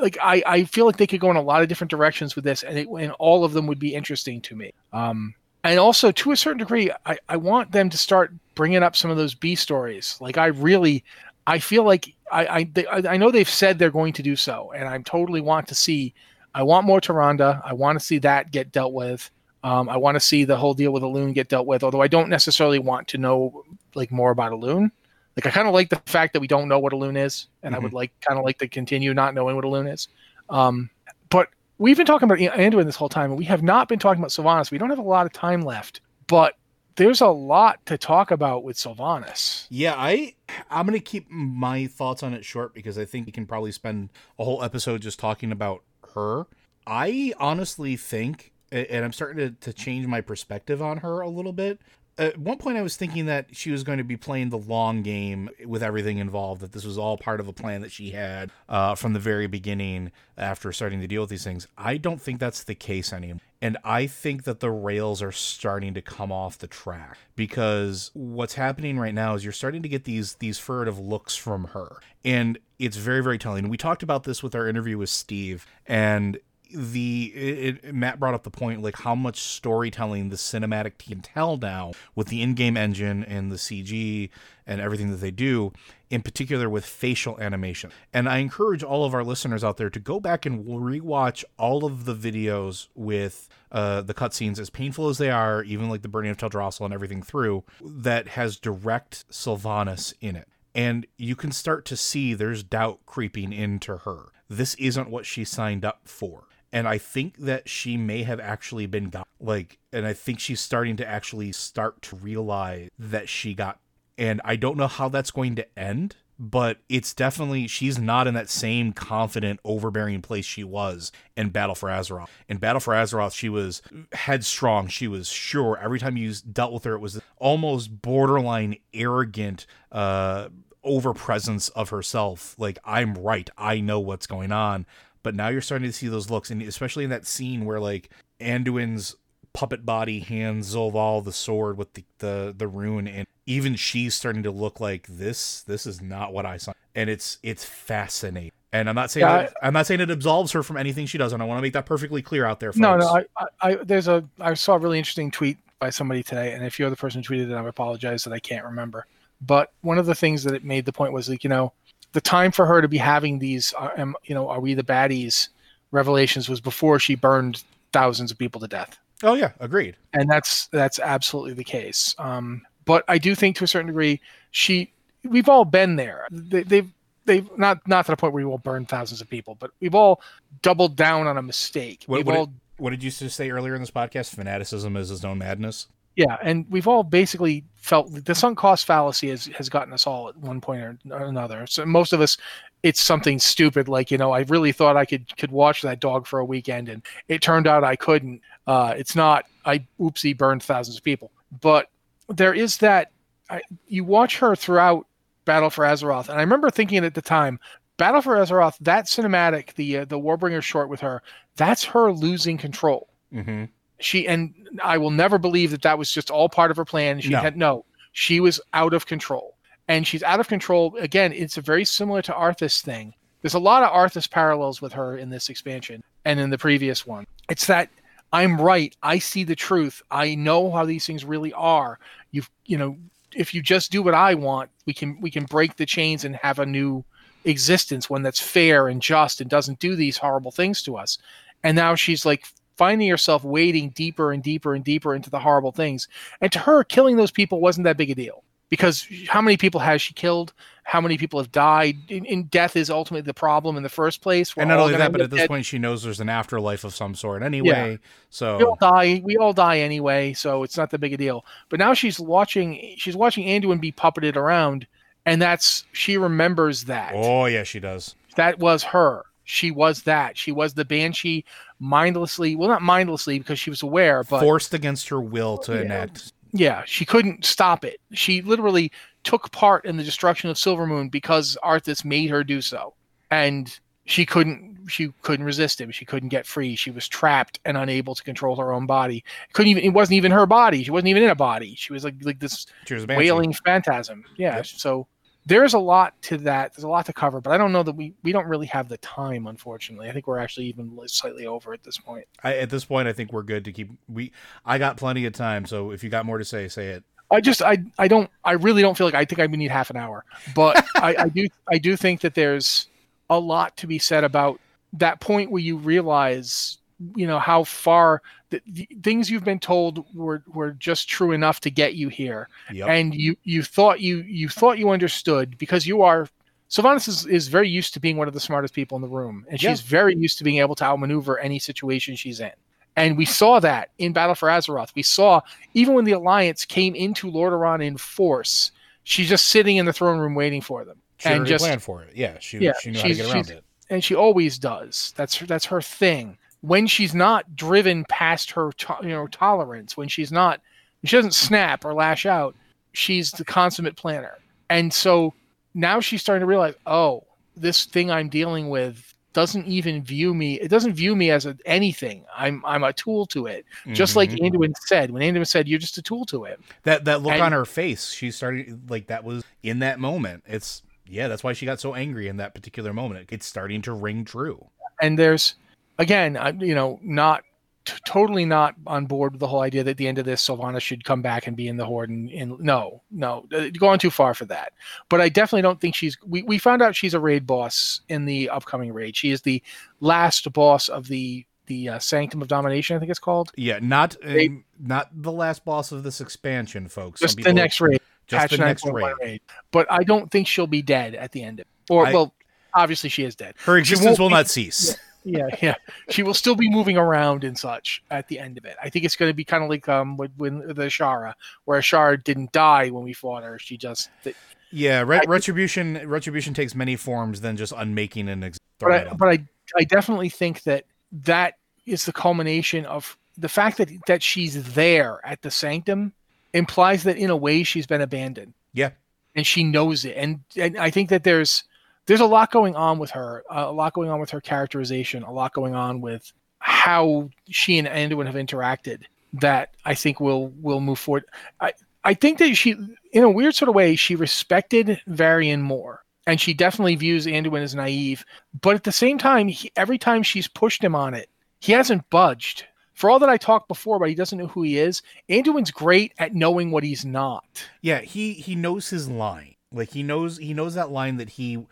Like 0.00 0.18
I, 0.20 0.42
I 0.44 0.64
feel 0.64 0.86
like 0.86 0.96
they 0.96 1.06
could 1.06 1.20
go 1.20 1.30
in 1.30 1.36
a 1.36 1.42
lot 1.42 1.62
of 1.62 1.68
different 1.68 1.92
directions 1.92 2.34
with 2.34 2.42
this, 2.44 2.64
and 2.64 2.76
it, 2.76 2.88
and 2.88 3.12
all 3.20 3.44
of 3.44 3.52
them 3.52 3.68
would 3.68 3.78
be 3.78 3.94
interesting 3.94 4.40
to 4.40 4.56
me. 4.56 4.72
Um, 4.92 5.34
and 5.62 5.78
also 5.78 6.10
to 6.10 6.32
a 6.32 6.36
certain 6.36 6.58
degree, 6.58 6.90
I, 7.06 7.16
I 7.28 7.36
want 7.36 7.70
them 7.70 7.88
to 7.90 7.96
start 7.96 8.32
bringing 8.56 8.82
up 8.82 8.96
some 8.96 9.12
of 9.12 9.16
those 9.16 9.36
B 9.36 9.54
stories. 9.54 10.18
Like 10.20 10.36
I 10.36 10.46
really, 10.46 11.04
I 11.46 11.60
feel 11.60 11.84
like 11.84 12.12
I 12.30 12.46
I, 12.46 12.64
they, 12.72 12.86
I 12.86 13.16
know 13.16 13.30
they've 13.30 13.48
said 13.48 13.78
they're 13.78 13.90
going 13.90 14.12
to 14.14 14.22
do 14.22 14.36
so, 14.36 14.72
and 14.72 14.88
I 14.88 14.98
totally 14.98 15.40
want 15.40 15.68
to 15.68 15.74
see. 15.74 16.14
I 16.54 16.62
want 16.62 16.86
more 16.86 17.00
Taronda. 17.00 17.62
I 17.64 17.72
want 17.72 17.98
to 17.98 18.04
see 18.04 18.18
that 18.18 18.50
get 18.50 18.72
dealt 18.72 18.92
with. 18.92 19.30
Um, 19.62 19.88
I 19.88 19.96
want 19.96 20.16
to 20.16 20.20
see 20.20 20.44
the 20.44 20.56
whole 20.56 20.74
deal 20.74 20.92
with 20.92 21.02
Loon 21.02 21.32
get 21.32 21.48
dealt 21.48 21.66
with. 21.66 21.84
Although 21.84 22.02
I 22.02 22.08
don't 22.08 22.28
necessarily 22.28 22.78
want 22.78 23.08
to 23.08 23.18
know 23.18 23.64
like 23.94 24.10
more 24.10 24.30
about 24.30 24.58
Loon. 24.58 24.90
Like 25.36 25.46
I 25.46 25.50
kind 25.50 25.68
of 25.68 25.74
like 25.74 25.90
the 25.90 26.02
fact 26.06 26.32
that 26.32 26.40
we 26.40 26.46
don't 26.46 26.68
know 26.68 26.78
what 26.78 26.92
a 26.92 26.96
Loon 26.96 27.16
is, 27.16 27.46
and 27.62 27.74
I 27.74 27.78
would 27.78 27.92
like 27.92 28.12
kind 28.20 28.38
of 28.38 28.44
like 28.44 28.58
to 28.58 28.68
continue 28.68 29.14
not 29.14 29.34
knowing 29.34 29.54
what 29.54 29.64
a 29.64 29.68
Loon 29.68 29.86
is. 29.86 30.08
Um, 30.48 30.90
but 31.28 31.48
we've 31.78 31.96
been 31.96 32.06
talking 32.06 32.26
about 32.26 32.38
Anduin 32.38 32.84
this 32.84 32.96
whole 32.96 33.08
time, 33.08 33.30
and 33.30 33.38
we 33.38 33.44
have 33.44 33.62
not 33.62 33.88
been 33.88 33.98
talking 33.98 34.20
about 34.20 34.30
Sylvanas. 34.30 34.70
We 34.70 34.78
don't 34.78 34.90
have 34.90 34.98
a 34.98 35.02
lot 35.02 35.26
of 35.26 35.32
time 35.32 35.62
left, 35.62 36.00
but 36.26 36.54
there's 37.00 37.22
a 37.22 37.28
lot 37.28 37.84
to 37.86 37.96
talk 37.96 38.30
about 38.30 38.62
with 38.62 38.76
Sylvanas. 38.76 39.66
Yeah, 39.70 39.94
I 39.96 40.34
I'm 40.70 40.84
gonna 40.84 41.00
keep 41.00 41.30
my 41.30 41.86
thoughts 41.86 42.22
on 42.22 42.34
it 42.34 42.44
short 42.44 42.74
because 42.74 42.98
I 42.98 43.06
think 43.06 43.24
we 43.24 43.32
can 43.32 43.46
probably 43.46 43.72
spend 43.72 44.10
a 44.38 44.44
whole 44.44 44.62
episode 44.62 45.00
just 45.00 45.18
talking 45.18 45.50
about 45.50 45.82
her. 46.14 46.46
I 46.86 47.32
honestly 47.38 47.96
think, 47.96 48.52
and 48.70 49.02
I'm 49.02 49.14
starting 49.14 49.38
to, 49.38 49.50
to 49.60 49.72
change 49.72 50.06
my 50.06 50.20
perspective 50.20 50.82
on 50.82 50.98
her 50.98 51.22
a 51.22 51.28
little 51.30 51.54
bit. 51.54 51.80
At 52.18 52.36
one 52.36 52.58
point, 52.58 52.76
I 52.76 52.82
was 52.82 52.96
thinking 52.96 53.26
that 53.26 53.56
she 53.56 53.70
was 53.70 53.82
going 53.82 53.96
to 53.96 54.04
be 54.04 54.18
playing 54.18 54.50
the 54.50 54.58
long 54.58 55.02
game 55.02 55.48
with 55.64 55.82
everything 55.82 56.18
involved, 56.18 56.60
that 56.60 56.72
this 56.72 56.84
was 56.84 56.98
all 56.98 57.16
part 57.16 57.40
of 57.40 57.48
a 57.48 57.52
plan 57.52 57.80
that 57.80 57.92
she 57.92 58.10
had 58.10 58.50
uh, 58.68 58.94
from 58.94 59.14
the 59.14 59.20
very 59.20 59.46
beginning 59.46 60.12
after 60.36 60.70
starting 60.70 61.00
to 61.00 61.06
deal 61.06 61.22
with 61.22 61.30
these 61.30 61.44
things. 61.44 61.66
I 61.78 61.96
don't 61.96 62.20
think 62.20 62.40
that's 62.40 62.64
the 62.64 62.74
case 62.74 63.12
anymore. 63.12 63.40
And 63.62 63.76
I 63.84 64.06
think 64.06 64.44
that 64.44 64.60
the 64.60 64.70
rails 64.70 65.20
are 65.20 65.32
starting 65.32 65.92
to 65.94 66.00
come 66.00 66.32
off 66.32 66.56
the 66.56 66.66
track 66.66 67.18
because 67.36 68.10
what's 68.14 68.54
happening 68.54 68.98
right 68.98 69.12
now 69.14 69.34
is 69.34 69.44
you're 69.44 69.52
starting 69.52 69.82
to 69.82 69.88
get 69.88 70.04
these 70.04 70.36
these 70.36 70.58
furtive 70.58 70.98
looks 70.98 71.36
from 71.36 71.64
her. 71.74 71.96
And 72.24 72.58
it's 72.78 72.96
very, 72.96 73.22
very 73.22 73.36
telling. 73.36 73.68
We 73.68 73.76
talked 73.76 74.02
about 74.02 74.24
this 74.24 74.42
with 74.42 74.54
our 74.54 74.66
interview 74.66 74.96
with 74.96 75.10
Steve, 75.10 75.66
and 75.86 76.38
the 76.72 77.32
it, 77.34 77.84
it- 77.84 77.94
Matt 77.94 78.18
brought 78.20 78.32
up 78.32 78.44
the 78.44 78.50
point 78.50 78.80
like 78.80 78.96
how 79.00 79.14
much 79.14 79.40
storytelling 79.40 80.28
the 80.30 80.36
cinematic 80.36 80.98
can 80.98 81.20
tell 81.20 81.56
now 81.56 81.92
with 82.14 82.28
the 82.28 82.40
in-game 82.42 82.76
engine 82.76 83.24
and 83.24 83.50
the 83.50 83.56
CG 83.56 84.30
and 84.70 84.80
everything 84.80 85.10
that 85.10 85.16
they 85.16 85.30
do, 85.30 85.72
in 86.08 86.22
particular 86.22 86.70
with 86.70 86.86
facial 86.86 87.38
animation. 87.40 87.90
And 88.14 88.28
I 88.28 88.38
encourage 88.38 88.82
all 88.82 89.04
of 89.04 89.12
our 89.12 89.24
listeners 89.24 89.62
out 89.62 89.76
there 89.76 89.90
to 89.90 90.00
go 90.00 90.20
back 90.20 90.46
and 90.46 90.64
rewatch 90.64 91.44
all 91.58 91.84
of 91.84 92.06
the 92.06 92.14
videos 92.14 92.88
with 92.94 93.48
uh, 93.72 94.00
the 94.00 94.14
cutscenes, 94.14 94.58
as 94.58 94.70
painful 94.70 95.08
as 95.08 95.18
they 95.18 95.30
are, 95.30 95.62
even 95.64 95.90
like 95.90 96.02
the 96.02 96.08
burning 96.08 96.30
of 96.30 96.38
Teldrassil 96.38 96.84
and 96.84 96.94
everything 96.94 97.22
through, 97.22 97.64
that 97.82 98.28
has 98.28 98.56
direct 98.56 99.28
Sylvanas 99.30 100.14
in 100.20 100.36
it 100.36 100.48
and 100.74 101.06
you 101.16 101.34
can 101.34 101.52
start 101.52 101.84
to 101.84 101.96
see 101.96 102.34
there's 102.34 102.62
doubt 102.62 103.00
creeping 103.06 103.52
into 103.52 103.98
her. 103.98 104.26
This 104.48 104.74
isn't 104.76 105.10
what 105.10 105.26
she 105.26 105.44
signed 105.44 105.84
up 105.84 106.02
for. 106.04 106.44
And 106.72 106.86
I 106.86 106.98
think 106.98 107.38
that 107.38 107.68
she 107.68 107.96
may 107.96 108.22
have 108.22 108.38
actually 108.38 108.86
been 108.86 109.10
got 109.10 109.26
like 109.40 109.78
and 109.92 110.06
I 110.06 110.12
think 110.12 110.38
she's 110.38 110.60
starting 110.60 110.96
to 110.98 111.08
actually 111.08 111.50
start 111.52 112.00
to 112.02 112.16
realize 112.16 112.88
that 112.98 113.28
she 113.28 113.54
got 113.54 113.80
and 114.20 114.40
I 114.44 114.54
don't 114.56 114.76
know 114.76 114.86
how 114.86 115.08
that's 115.08 115.30
going 115.30 115.56
to 115.56 115.78
end, 115.78 116.14
but 116.38 116.78
it's 116.90 117.14
definitely 117.14 117.66
she's 117.66 117.98
not 117.98 118.26
in 118.26 118.34
that 118.34 118.50
same 118.50 118.92
confident 118.92 119.60
overbearing 119.64 120.20
place 120.20 120.44
she 120.44 120.62
was 120.62 121.10
in 121.38 121.48
Battle 121.48 121.74
for 121.74 121.88
Azeroth. 121.88 122.28
In 122.46 122.58
Battle 122.58 122.80
for 122.80 122.92
Azeroth, 122.92 123.34
she 123.34 123.48
was 123.48 123.80
headstrong, 124.12 124.88
she 124.88 125.08
was 125.08 125.28
sure. 125.28 125.78
Every 125.82 125.98
time 125.98 126.18
you 126.18 126.34
dealt 126.52 126.72
with 126.72 126.84
her 126.84 126.94
it 126.94 127.00
was 127.00 127.18
almost 127.38 128.02
borderline 128.02 128.76
arrogant 128.94 129.66
uh 129.90 130.48
over 130.82 131.12
presence 131.12 131.68
of 131.70 131.90
herself 131.90 132.54
like 132.58 132.78
i'm 132.86 133.12
right 133.14 133.50
i 133.58 133.80
know 133.80 134.00
what's 134.00 134.26
going 134.26 134.50
on 134.50 134.86
but 135.22 135.34
now 135.34 135.48
you're 135.48 135.60
starting 135.60 135.86
to 135.86 135.92
see 135.92 136.08
those 136.08 136.30
looks 136.30 136.50
and 136.50 136.62
especially 136.62 137.04
in 137.04 137.10
that 137.10 137.26
scene 137.26 137.66
where 137.66 137.78
like 137.78 138.08
anduin's 138.40 139.14
puppet 139.52 139.84
body 139.84 140.20
hands 140.20 140.74
zovaal 140.74 141.24
the 141.24 141.32
sword 141.32 141.76
with 141.76 141.92
the, 141.94 142.04
the 142.18 142.54
the 142.56 142.68
rune 142.68 143.08
and 143.08 143.26
even 143.46 143.74
she's 143.74 144.14
starting 144.14 144.42
to 144.42 144.50
look 144.50 144.80
like 144.80 145.06
this 145.08 145.62
this 145.62 145.86
is 145.86 146.00
not 146.00 146.32
what 146.32 146.46
i 146.46 146.56
saw 146.56 146.72
and 146.94 147.10
it's 147.10 147.38
it's 147.42 147.64
fascinating 147.64 148.52
And 148.72 148.88
I'm 148.88 148.94
not 148.94 149.10
saying 149.10 149.26
Yeah, 149.26 149.42
that, 149.42 149.54
I'm 149.62 149.72
not 149.72 149.86
saying 149.86 150.00
it 150.00 150.10
absolves 150.10 150.52
her 150.52 150.62
from 150.62 150.76
anything 150.76 151.06
she 151.06 151.18
does, 151.18 151.32
and 151.32 151.42
I 151.42 151.46
want 151.46 151.58
to 151.58 151.62
make 151.62 151.72
that 151.72 151.86
perfectly 151.86 152.22
clear 152.22 152.46
out 152.46 152.60
there. 152.60 152.72
Folks. 152.72 152.78
No, 152.78 152.96
no. 152.96 153.08
I, 153.16 153.24
I, 153.36 153.46
I, 153.60 153.74
there's 153.76 154.06
a. 154.06 154.22
I 154.38 154.54
saw 154.54 154.74
a 154.74 154.78
really 154.78 154.98
interesting 154.98 155.30
tweet 155.32 155.58
by 155.80 155.90
somebody 155.90 156.22
today, 156.22 156.52
and 156.52 156.64
if 156.64 156.78
you're 156.78 156.88
the 156.88 156.94
person 156.94 157.20
who 157.20 157.34
tweeted 157.34 157.50
it, 157.50 157.54
I 157.54 157.66
apologize 157.66 158.22
that 158.22 158.32
I 158.32 158.38
can't 158.38 158.64
remember. 158.64 159.06
But 159.40 159.72
one 159.80 159.98
of 159.98 160.06
the 160.06 160.14
things 160.14 160.44
that 160.44 160.54
it 160.54 160.62
made 160.62 160.84
the 160.84 160.92
point 160.92 161.12
was 161.12 161.28
like, 161.28 161.42
you 161.42 161.50
know, 161.50 161.72
the 162.12 162.20
time 162.20 162.52
for 162.52 162.64
her 162.64 162.80
to 162.80 162.86
be 162.86 162.98
having 162.98 163.40
these, 163.40 163.74
uh, 163.76 163.90
um, 163.96 164.14
you 164.22 164.36
know, 164.36 164.48
are 164.48 164.60
we 164.60 164.74
the 164.74 164.84
baddies? 164.84 165.48
Revelations 165.90 166.48
was 166.48 166.60
before 166.60 167.00
she 167.00 167.16
burned 167.16 167.64
thousands 167.92 168.30
of 168.30 168.38
people 168.38 168.60
to 168.60 168.68
death, 168.68 168.99
Oh 169.22 169.34
yeah, 169.34 169.52
agreed. 169.60 169.96
and 170.12 170.28
that's 170.28 170.66
that's 170.68 170.98
absolutely 170.98 171.54
the 171.54 171.64
case. 171.64 172.14
Um, 172.18 172.62
but 172.84 173.04
I 173.08 173.18
do 173.18 173.34
think 173.34 173.56
to 173.56 173.64
a 173.64 173.68
certain 173.68 173.88
degree, 173.88 174.20
she, 174.50 174.92
we've 175.24 175.48
all 175.48 175.64
been 175.64 175.96
there. 175.96 176.26
They, 176.30 176.62
they've 176.62 176.90
they've 177.26 177.58
not 177.58 177.86
not 177.86 178.06
to 178.06 178.12
the 178.12 178.16
point 178.16 178.32
where 178.32 178.44
we 178.44 178.50
will 178.50 178.58
burn 178.58 178.86
thousands 178.86 179.20
of 179.20 179.28
people, 179.28 179.54
but 179.54 179.70
we've 179.80 179.94
all 179.94 180.22
doubled 180.62 180.96
down 180.96 181.26
on 181.26 181.36
a 181.36 181.42
mistake. 181.42 182.04
What, 182.06 182.24
what, 182.24 182.36
all 182.36 182.46
did, 182.46 182.54
what 182.78 182.90
did 182.90 183.02
you 183.02 183.10
say 183.10 183.50
earlier 183.50 183.74
in 183.74 183.82
this 183.82 183.90
podcast? 183.90 184.34
Fanaticism 184.34 184.96
is 184.96 185.10
his 185.10 185.24
own 185.24 185.38
madness. 185.38 185.86
Yeah, 186.16 186.36
and 186.42 186.66
we've 186.68 186.88
all 186.88 187.04
basically 187.04 187.64
felt 187.76 188.12
the 188.12 188.34
sunk 188.34 188.58
cost 188.58 188.84
fallacy 188.84 189.30
has, 189.30 189.46
has 189.46 189.68
gotten 189.68 189.92
us 189.92 190.06
all 190.06 190.28
at 190.28 190.36
one 190.36 190.60
point 190.60 190.82
or 191.10 191.24
another. 191.24 191.66
So 191.66 191.86
most 191.86 192.12
of 192.12 192.20
us, 192.20 192.36
it's 192.82 193.00
something 193.00 193.38
stupid 193.38 193.88
like 193.88 194.10
you 194.10 194.18
know 194.18 194.32
I 194.32 194.40
really 194.42 194.72
thought 194.72 194.96
I 194.96 195.04
could 195.04 195.36
could 195.36 195.50
watch 195.52 195.82
that 195.82 196.00
dog 196.00 196.26
for 196.26 196.38
a 196.38 196.44
weekend, 196.44 196.88
and 196.88 197.02
it 197.28 197.42
turned 197.42 197.66
out 197.66 197.84
I 197.84 197.96
couldn't. 197.96 198.40
Uh, 198.66 198.94
it's 198.96 199.14
not 199.16 199.44
I 199.64 199.84
oopsie 199.98 200.36
burned 200.36 200.62
thousands 200.62 200.96
of 200.96 201.02
people, 201.04 201.30
but 201.60 201.88
there 202.28 202.54
is 202.54 202.78
that. 202.78 203.10
I, 203.48 203.62
you 203.88 204.04
watch 204.04 204.38
her 204.38 204.54
throughout 204.54 205.06
Battle 205.44 205.70
for 205.70 205.84
Azeroth, 205.84 206.28
and 206.28 206.38
I 206.38 206.42
remember 206.42 206.70
thinking 206.70 207.04
at 207.04 207.14
the 207.14 207.22
time, 207.22 207.58
Battle 207.96 208.22
for 208.22 208.36
Azeroth, 208.36 208.76
that 208.80 209.06
cinematic, 209.06 209.74
the 209.74 209.98
uh, 209.98 210.04
the 210.04 210.18
Warbringer 210.20 210.62
short 210.62 210.88
with 210.88 211.00
her, 211.00 211.20
that's 211.56 211.82
her 211.84 212.12
losing 212.12 212.56
control 212.58 213.08
Mm-hmm. 213.34 213.64
she 213.98 214.26
and 214.26 214.54
I 214.82 214.98
will 214.98 215.10
never 215.10 215.38
believe 215.38 215.70
that 215.72 215.82
that 215.82 215.98
was 215.98 216.10
just 216.12 216.30
all 216.30 216.48
part 216.48 216.70
of 216.70 216.76
her 216.76 216.84
plan. 216.84 217.20
She 217.20 217.30
No. 217.30 217.40
had 217.40 217.56
no, 217.56 217.84
she 218.12 218.40
was 218.40 218.60
out 218.72 218.94
of 218.94 219.06
control, 219.06 219.56
and 219.90 220.06
she's 220.06 220.22
out 220.22 220.38
of 220.38 220.46
control 220.46 220.96
again. 221.00 221.32
It's 221.32 221.56
a 221.56 221.60
very 221.60 221.84
similar 221.84 222.22
to 222.22 222.32
Arthas 222.32 222.80
thing. 222.80 223.12
There's 223.42 223.54
a 223.54 223.58
lot 223.58 223.82
of 223.82 223.90
Arthas 223.90 224.30
parallels 224.30 224.80
with 224.80 224.92
her 224.92 225.18
in 225.18 225.30
this 225.30 225.48
expansion 225.48 226.04
and 226.24 226.38
in 226.38 226.48
the 226.48 226.58
previous 226.58 227.08
one. 227.08 227.26
It's 227.50 227.66
that 227.66 227.90
I'm 228.32 228.60
right. 228.60 228.94
I 229.02 229.18
see 229.18 229.42
the 229.42 229.56
truth. 229.56 230.00
I 230.08 230.36
know 230.36 230.70
how 230.70 230.84
these 230.84 231.06
things 231.06 231.24
really 231.24 231.52
are. 231.54 231.98
You've 232.30 232.48
you 232.66 232.78
know, 232.78 232.96
if 233.34 233.52
you 233.52 233.62
just 233.62 233.90
do 233.90 234.00
what 234.00 234.14
I 234.14 234.34
want, 234.34 234.70
we 234.86 234.94
can 234.94 235.20
we 235.20 235.28
can 235.28 235.44
break 235.44 235.74
the 235.74 235.86
chains 235.86 236.24
and 236.24 236.36
have 236.36 236.60
a 236.60 236.66
new 236.66 237.04
existence, 237.44 238.08
one 238.08 238.22
that's 238.22 238.38
fair 238.38 238.86
and 238.86 239.02
just 239.02 239.40
and 239.40 239.50
doesn't 239.50 239.80
do 239.80 239.96
these 239.96 240.16
horrible 240.16 240.52
things 240.52 240.84
to 240.84 240.96
us. 240.96 241.18
And 241.64 241.74
now 241.74 241.96
she's 241.96 242.24
like 242.24 242.46
finding 242.76 243.08
herself 243.08 243.42
wading 243.42 243.90
deeper 243.90 244.30
and 244.30 244.40
deeper 244.40 244.72
and 244.72 244.84
deeper 244.84 245.16
into 245.16 245.30
the 245.30 245.40
horrible 245.40 245.72
things. 245.72 246.06
And 246.40 246.52
to 246.52 246.60
her, 246.60 246.84
killing 246.84 247.16
those 247.16 247.32
people 247.32 247.60
wasn't 247.60 247.86
that 247.86 247.96
big 247.96 248.10
a 248.10 248.14
deal 248.14 248.44
because 248.70 249.06
how 249.28 249.40
many 249.42 249.56
people 249.56 249.80
has 249.80 250.00
she 250.00 250.14
killed? 250.14 250.52
How 250.84 251.00
many 251.00 251.18
people 251.18 251.38
have 251.38 251.52
died? 251.52 251.96
In, 252.08 252.24
in 252.24 252.44
death 252.44 252.74
is 252.74 252.90
ultimately 252.90 253.22
the 253.24 253.34
problem 253.34 253.76
in 253.76 253.82
the 253.82 253.88
first 253.88 254.22
place. 254.22 254.56
We're 254.56 254.62
And 254.62 254.70
not 254.70 254.80
only 254.80 254.96
that, 254.96 255.12
but 255.12 255.20
at 255.20 255.30
this 255.30 255.40
dead. 255.40 255.48
point, 255.48 255.64
she 255.66 255.78
knows 255.78 256.02
there's 256.02 256.18
an 256.20 256.28
afterlife 256.28 256.82
of 256.82 256.94
some 256.94 257.14
sort 257.14 257.42
anyway. 257.42 257.90
we 257.92 257.98
So 258.30 258.66
all 258.66 258.76
die. 258.80 259.20
We 259.22 259.36
all 259.36 259.52
die 259.52 259.78
anyway, 259.80 260.32
so 260.32 260.62
it's 260.64 260.76
not 260.76 260.90
that 260.90 260.98
big 260.98 261.12
a 261.12 261.16
deal. 261.16 261.44
But 261.68 261.78
now 261.78 261.94
she's 261.94 262.18
watching. 262.18 262.94
She's 262.96 263.14
watching 263.14 263.46
Anduin 263.46 263.80
be 263.80 263.92
puppeted 263.92 264.34
around, 264.36 264.86
and 265.26 265.40
that's 265.40 265.84
she 265.92 266.16
remembers 266.16 266.84
that. 266.84 267.12
oh 267.14 267.44
yeah, 267.46 267.62
she 267.62 267.78
does. 267.78 268.16
That 268.36 268.58
was 268.58 268.82
her. 268.82 269.24
She 269.44 269.70
was 269.70 270.02
that. 270.04 270.36
She 270.38 270.50
was 270.52 270.74
the 270.74 270.84
banshee, 270.84 271.44
mindlessly. 271.80 272.54
Well, 272.56 272.68
not 272.68 272.82
mindlessly 272.82 273.38
because 273.38 273.58
she 273.58 273.70
was 273.70 273.82
aware, 273.82 274.22
but 274.24 274.40
Forced 274.40 274.74
against 274.74 275.08
her 275.08 275.20
will 275.20 275.58
to 275.58 275.74
Yeah. 275.74 275.80
enact. 275.82 276.32
Yeah, 276.52 276.82
she 276.86 277.04
couldn't 277.04 277.44
stop 277.44 277.84
it. 277.84 278.00
She 278.12 278.42
literally 278.42 278.92
took 279.24 279.50
part 279.52 279.84
in 279.84 279.96
the 279.96 280.02
destruction 280.02 280.50
of 280.50 280.56
Silvermoon 280.56 281.10
because 281.10 281.56
Arthas 281.62 282.04
made 282.04 282.30
her 282.30 282.42
do 282.42 282.60
so, 282.60 282.94
and 283.30 283.78
she 284.06 284.26
couldn't. 284.26 284.78
She 284.88 285.12
couldn't 285.22 285.46
resist 285.46 285.80
him. 285.80 285.90
She 285.90 286.04
couldn't 286.04 286.30
get 286.30 286.46
free. 286.46 286.74
She 286.74 286.90
was 286.90 287.06
trapped 287.06 287.60
and 287.64 287.76
unable 287.76 288.14
to 288.14 288.22
control 288.24 288.56
her 288.56 288.72
own 288.72 288.86
body. 288.86 289.24
Couldn't 289.52 289.70
even. 289.70 289.84
It 289.84 289.90
wasn't 289.90 290.16
even 290.16 290.32
her 290.32 290.46
body. 290.46 290.82
She 290.82 290.90
wasn't 290.90 291.08
even 291.08 291.22
in 291.22 291.30
a 291.30 291.36
body. 291.36 291.74
She 291.76 291.92
was 291.92 292.02
like 292.04 292.16
like 292.22 292.40
this 292.40 292.66
wailing 293.08 293.52
phantasm. 293.52 294.24
Yeah. 294.36 294.56
Yep. 294.56 294.66
So 294.66 295.06
there's 295.46 295.74
a 295.74 295.78
lot 295.78 296.20
to 296.22 296.38
that. 296.38 296.74
There's 296.74 296.84
a 296.84 296.88
lot 296.88 297.06
to 297.06 297.12
cover, 297.12 297.40
but 297.40 297.52
I 297.52 297.58
don't 297.58 297.72
know 297.72 297.82
that 297.82 297.94
we 297.94 298.14
we 298.22 298.32
don't 298.32 298.46
really 298.46 298.66
have 298.66 298.88
the 298.88 298.98
time. 298.98 299.46
Unfortunately, 299.46 300.08
I 300.08 300.12
think 300.12 300.26
we're 300.26 300.38
actually 300.38 300.66
even 300.66 300.98
slightly 301.06 301.46
over 301.46 301.72
at 301.72 301.82
this 301.82 301.98
point. 301.98 302.26
I, 302.42 302.56
at 302.58 302.70
this 302.70 302.84
point, 302.84 303.08
I 303.08 303.12
think 303.12 303.32
we're 303.32 303.42
good 303.42 303.64
to 303.64 303.72
keep. 303.72 303.90
We 304.08 304.32
I 304.64 304.78
got 304.78 304.96
plenty 304.96 305.24
of 305.24 305.32
time, 305.32 305.66
so 305.66 305.90
if 305.90 306.04
you 306.04 306.10
got 306.10 306.26
more 306.26 306.38
to 306.38 306.44
say, 306.44 306.68
say 306.68 306.88
it. 306.88 307.04
I 307.30 307.40
just 307.40 307.62
I 307.62 307.78
I 307.98 308.08
don't 308.08 308.30
I 308.44 308.52
really 308.52 308.82
don't 308.82 308.96
feel 308.96 309.06
like 309.06 309.14
I 309.14 309.24
think 309.24 309.40
I 309.40 309.46
need 309.46 309.70
half 309.70 309.90
an 309.90 309.96
hour, 309.96 310.24
but 310.54 310.84
I, 310.96 311.16
I 311.18 311.28
do 311.28 311.48
I 311.72 311.78
do 311.78 311.96
think 311.96 312.20
that 312.20 312.34
there's 312.34 312.88
a 313.28 313.38
lot 313.38 313.76
to 313.78 313.86
be 313.86 313.98
said 313.98 314.24
about 314.24 314.60
that 314.94 315.20
point 315.20 315.50
where 315.50 315.62
you 315.62 315.76
realize 315.76 316.78
you 317.16 317.26
know 317.26 317.38
how 317.38 317.64
far 317.64 318.20
the, 318.50 318.60
the 318.66 318.86
things 319.02 319.30
you've 319.30 319.44
been 319.44 319.58
told 319.60 320.04
were 320.14 320.42
were 320.52 320.72
just 320.72 321.08
true 321.08 321.32
enough 321.32 321.60
to 321.60 321.70
get 321.70 321.94
you 321.94 322.08
here 322.08 322.48
Yep. 322.72 322.88
and 322.88 323.14
you 323.14 323.36
you 323.44 323.62
thought 323.62 324.00
you 324.00 324.18
you 324.18 324.48
thought 324.48 324.78
you 324.78 324.90
understood 324.90 325.56
because 325.58 325.86
you 325.86 326.02
are 326.02 326.28
Sylvanas 326.68 327.08
is, 327.08 327.26
is 327.26 327.48
very 327.48 327.68
used 327.68 327.94
to 327.94 328.00
being 328.00 328.16
one 328.16 328.28
of 328.28 328.34
the 328.34 328.38
smartest 328.38 328.74
people 328.74 328.94
in 328.96 329.02
the 329.02 329.08
room, 329.08 329.44
and 329.50 329.60
Yeah. 329.60 329.70
she's 329.72 329.80
very 329.80 330.14
used 330.14 330.38
to 330.38 330.44
being 330.44 330.58
able 330.58 330.76
to 330.76 330.84
outmaneuver 330.84 331.36
any 331.40 331.58
situation 331.58 332.14
she's 332.14 332.38
in. 332.38 332.52
And 332.94 333.16
we 333.16 333.24
saw 333.24 333.58
that 333.58 333.90
in 333.98 334.12
Battle 334.12 334.36
for 334.36 334.48
Azeroth. 334.48 334.94
We 334.94 335.02
saw 335.02 335.40
even 335.74 335.94
when 335.94 336.04
the 336.04 336.12
Alliance 336.12 336.64
came 336.64 336.94
into 336.94 337.28
Lordaeron 337.28 337.84
in 337.84 337.96
force, 337.96 338.70
she's 339.02 339.28
just 339.28 339.48
sitting 339.48 339.78
in 339.78 339.86
the 339.86 339.92
throne 339.92 340.18
room 340.20 340.34
waiting 340.36 340.60
for 340.60 340.84
them, 340.84 340.98
she 341.18 341.30
and 341.30 341.44
just 341.44 341.64
planned 341.64 341.82
for 341.82 342.02
it. 342.04 342.14
Yeah, 342.14 342.38
she 342.38 342.58
Yeah, 342.58 342.72
she 342.80 342.90
knew 342.92 343.00
how 343.00 343.08
to 343.08 343.14
get 343.14 343.34
around 343.34 343.50
it. 343.50 343.64
and 343.90 344.04
she 344.04 344.14
always 344.14 344.56
does. 344.56 345.12
That's 345.16 345.34
her, 345.36 345.46
that's 345.46 345.64
her 345.64 345.82
thing. 345.82 346.38
When 346.62 346.86
she's 346.86 347.14
not 347.14 347.56
driven 347.56 348.04
past 348.06 348.50
her, 348.52 348.70
to, 348.72 348.96
you 349.02 349.08
know, 349.08 349.26
tolerance, 349.28 349.96
when 349.96 350.08
she's 350.08 350.30
not, 350.30 350.60
she 351.04 351.16
doesn't 351.16 351.34
snap 351.34 351.84
or 351.84 351.94
lash 351.94 352.26
out. 352.26 352.54
She's 352.92 353.30
the 353.30 353.44
consummate 353.44 353.96
planner, 353.96 354.36
and 354.68 354.92
so 354.92 355.32
now 355.74 356.00
she's 356.00 356.20
starting 356.20 356.40
to 356.40 356.46
realize, 356.46 356.74
oh, 356.86 357.24
this 357.56 357.84
thing 357.86 358.10
I'm 358.10 358.28
dealing 358.28 358.68
with 358.68 359.14
doesn't 359.32 359.64
even 359.66 360.02
view 360.02 360.34
me. 360.34 360.54
It 360.60 360.68
doesn't 360.68 360.94
view 360.94 361.14
me 361.14 361.30
as 361.30 361.46
a, 361.46 361.56
anything. 361.64 362.24
I'm 362.36 362.62
I'm 362.66 362.82
a 362.82 362.92
tool 362.92 363.26
to 363.26 363.46
it. 363.46 363.64
Just 363.92 364.16
like 364.16 364.30
Mhm. 364.30 364.50
Anduin 364.50 364.72
said, 364.86 365.12
when 365.12 365.22
Anduin 365.22 365.46
said, 365.46 365.68
"You're 365.68 365.78
just 365.78 365.98
a 365.98 366.02
tool 366.02 366.24
to 366.26 366.44
it." 366.44 366.60
that 366.82 367.04
that 367.04 367.22
look 367.22 367.34
and- 367.34 367.42
on 367.42 367.52
her 367.52 367.64
face, 367.64 368.10
she 368.10 368.32
started 368.32 368.90
like 368.90 369.06
that 369.06 369.22
was 369.22 369.44
in 369.62 369.78
that 369.78 370.00
moment. 370.00 370.42
It's 370.48 370.82
yeah, 371.06 371.28
that's 371.28 371.44
why 371.44 371.52
she 371.52 371.64
got 371.64 371.78
so 371.80 371.94
angry 371.94 372.26
in 372.26 372.38
that 372.38 372.54
particular 372.54 372.92
moment. 372.92 373.28
It's 373.30 373.46
starting 373.46 373.82
to 373.82 373.92
ring 373.92 374.24
true. 374.24 374.66
and 375.00 375.16
there's 375.18 375.54
again 376.00 376.36
i'm 376.36 376.60
you 376.60 376.74
know 376.74 376.98
not 377.02 377.44
t- 377.84 377.94
totally 378.06 378.44
not 378.44 378.74
on 378.86 379.06
board 379.06 379.32
with 379.32 379.40
the 379.40 379.46
whole 379.46 379.60
idea 379.60 379.82
that 379.84 379.92
at 379.92 379.96
the 379.96 380.08
end 380.08 380.18
of 380.18 380.24
this 380.24 380.46
Sylvanas 380.46 380.80
should 380.80 381.04
come 381.04 381.22
back 381.22 381.46
and 381.46 381.56
be 381.56 381.68
in 381.68 381.76
the 381.76 381.84
horde 381.84 382.10
and, 382.10 382.30
and 382.30 382.58
no 382.60 383.02
no 383.10 383.46
uh, 383.54 383.68
going 383.78 383.98
too 383.98 384.10
far 384.10 384.34
for 384.34 384.44
that. 384.46 384.72
But 385.08 385.20
i 385.20 385.28
definitely 385.28 385.62
don't 385.62 385.80
think 385.80 385.94
she's 385.94 386.16
we, 386.26 386.42
we 386.42 386.58
found 386.58 386.82
out 386.82 386.96
she's 386.96 387.14
a 387.14 387.20
raid 387.20 387.46
boss 387.46 388.00
in 388.08 388.24
the 388.24 388.50
upcoming 388.50 388.92
raid. 388.92 389.16
She 389.16 389.30
is 389.30 389.42
the 389.42 389.62
last 390.00 390.50
boss 390.52 390.88
of 390.88 391.08
the 391.08 391.46
the 391.66 391.88
uh, 391.88 391.98
sanctum 392.00 392.42
of 392.42 392.48
domination 392.48 392.96
i 392.96 392.98
think 392.98 393.10
it's 393.10 393.20
called. 393.20 393.52
Yeah, 393.56 393.78
not 393.80 394.16
um, 394.24 394.64
not 394.80 395.08
the 395.12 395.32
last 395.32 395.64
boss 395.64 395.92
of 395.92 396.02
this 396.02 396.20
expansion, 396.20 396.88
folks. 396.88 397.20
just 397.20 397.40
the 397.40 397.52
next 397.52 397.80
raid. 397.80 398.00
Just 398.26 398.50
the 398.50 398.58
next 398.58 398.84
raid. 398.86 399.14
raid. 399.20 399.40
But 399.70 399.90
i 399.90 400.02
don't 400.02 400.30
think 400.30 400.46
she'll 400.46 400.66
be 400.66 400.82
dead 400.82 401.14
at 401.14 401.32
the 401.32 401.42
end. 401.42 401.60
Of 401.60 401.66
it 401.66 401.94
or 401.94 402.06
I- 402.06 402.12
well 402.12 402.34
obviously 402.74 403.10
she 403.10 403.24
is 403.24 403.34
dead. 403.34 403.54
Her 403.64 403.76
existence 403.76 404.18
will 404.18 404.28
be- 404.28 404.34
not 404.34 404.48
cease. 404.48 404.90
yeah, 404.90 404.96
yeah. 405.24 405.48
Yeah. 405.62 405.74
She 406.08 406.22
will 406.22 406.34
still 406.34 406.54
be 406.54 406.70
moving 406.70 406.96
around 406.96 407.44
and 407.44 407.58
such 407.58 408.02
at 408.10 408.28
the 408.28 408.38
end 408.38 408.56
of 408.58 408.64
it. 408.64 408.76
I 408.82 408.88
think 408.88 409.04
it's 409.04 409.16
going 409.16 409.30
to 409.30 409.34
be 409.34 409.44
kind 409.44 409.62
of 409.62 409.68
like 409.70 409.88
um 409.88 410.16
with, 410.16 410.32
when 410.36 410.58
the 410.60 410.74
Azshara, 410.74 411.34
where 411.64 411.80
Azshara 411.80 412.22
didn't 412.22 412.52
die 412.52 412.90
when 412.90 413.04
we 413.04 413.12
fought 413.12 413.42
her. 413.42 413.58
She 413.58 413.76
just. 413.76 414.10
th- 414.24 414.36
Yeah, 414.70 415.00
re- 415.02 415.18
I- 415.20 415.24
retribution 415.28 416.00
retribution 416.08 416.54
takes 416.54 416.74
many 416.74 416.96
forms 416.96 417.40
than 417.40 417.56
just 417.56 417.72
unmaking 417.76 418.28
an 418.28 418.42
ex- 418.44 418.58
But 418.78 418.92
I, 418.92 419.12
but 419.14 419.28
I, 419.28 419.44
I 419.76 419.84
definitely 419.84 420.28
think 420.30 420.62
that 420.64 420.84
that 421.24 421.54
is 421.86 422.04
the 422.06 422.12
culmination 422.12 422.84
of 422.86 423.16
the 423.36 423.48
fact 423.48 423.78
that 423.78 423.90
that 424.06 424.22
she's 424.22 424.74
there 424.74 425.20
at 425.24 425.42
the 425.42 425.50
sanctum 425.50 426.12
implies 426.52 427.02
that 427.04 427.16
in 427.16 427.30
a 427.30 427.36
way 427.36 427.62
she's 427.62 427.86
been 427.86 428.00
abandoned. 428.00 428.52
Yeah. 428.72 428.90
and 429.34 429.46
she 429.46 429.64
knows 429.64 430.04
it. 430.04 430.16
And 430.16 430.40
and 430.56 430.76
I 430.78 430.90
think 430.90 431.08
that 431.10 431.24
there's 431.24 431.64
there's 432.10 432.18
a 432.18 432.26
lot 432.26 432.50
going 432.50 432.74
on 432.74 432.98
with 432.98 433.12
her, 433.12 433.44
a 433.48 433.70
lot 433.70 433.92
going 433.92 434.10
on 434.10 434.18
with 434.18 434.30
her 434.30 434.40
characterization, 434.40 435.22
a 435.22 435.30
lot 435.30 435.52
going 435.52 435.76
on 435.76 436.00
with 436.00 436.32
how 436.58 437.30
she 437.48 437.78
and 437.78 437.86
Anduin 437.86 438.26
have 438.26 438.34
interacted 438.34 439.04
that 439.34 439.74
I 439.84 439.94
think 439.94 440.18
will 440.18 440.48
will 440.60 440.80
move 440.80 440.98
forward. 440.98 441.26
I 441.60 441.72
I 442.02 442.14
think 442.14 442.38
that 442.38 442.56
she, 442.56 442.74
in 443.12 443.22
a 443.22 443.30
weird 443.30 443.54
sort 443.54 443.68
of 443.68 443.76
way, 443.76 443.94
she 443.94 444.16
respected 444.16 445.00
Varian 445.06 445.62
more 445.62 446.02
and 446.26 446.40
she 446.40 446.52
definitely 446.52 446.96
views 446.96 447.26
Anduin 447.26 447.62
as 447.62 447.76
naive. 447.76 448.24
But 448.60 448.74
at 448.74 448.82
the 448.82 448.90
same 448.90 449.16
time, 449.16 449.46
he, 449.46 449.70
every 449.76 449.96
time 449.96 450.24
she's 450.24 450.48
pushed 450.48 450.82
him 450.82 450.96
on 450.96 451.14
it, 451.14 451.30
he 451.60 451.70
hasn't 451.70 452.10
budged. 452.10 452.64
For 452.94 453.08
all 453.08 453.20
that 453.20 453.28
I 453.28 453.36
talked 453.36 453.68
before, 453.68 454.00
but 454.00 454.08
he 454.08 454.16
doesn't 454.16 454.36
know 454.36 454.48
who 454.48 454.62
he 454.62 454.78
is. 454.78 455.00
Anduin's 455.28 455.70
great 455.70 456.12
at 456.18 456.34
knowing 456.34 456.72
what 456.72 456.82
he's 456.82 457.04
not. 457.04 457.68
Yeah, 457.82 458.00
he 458.00 458.32
he 458.32 458.56
knows 458.56 458.90
his 458.90 459.08
line. 459.08 459.54
Like 459.72 459.90
he 459.92 460.02
knows 460.02 460.38
he 460.38 460.52
knows 460.54 460.74
that 460.74 460.90
line 460.90 461.16
that 461.18 461.30
he 461.30 461.64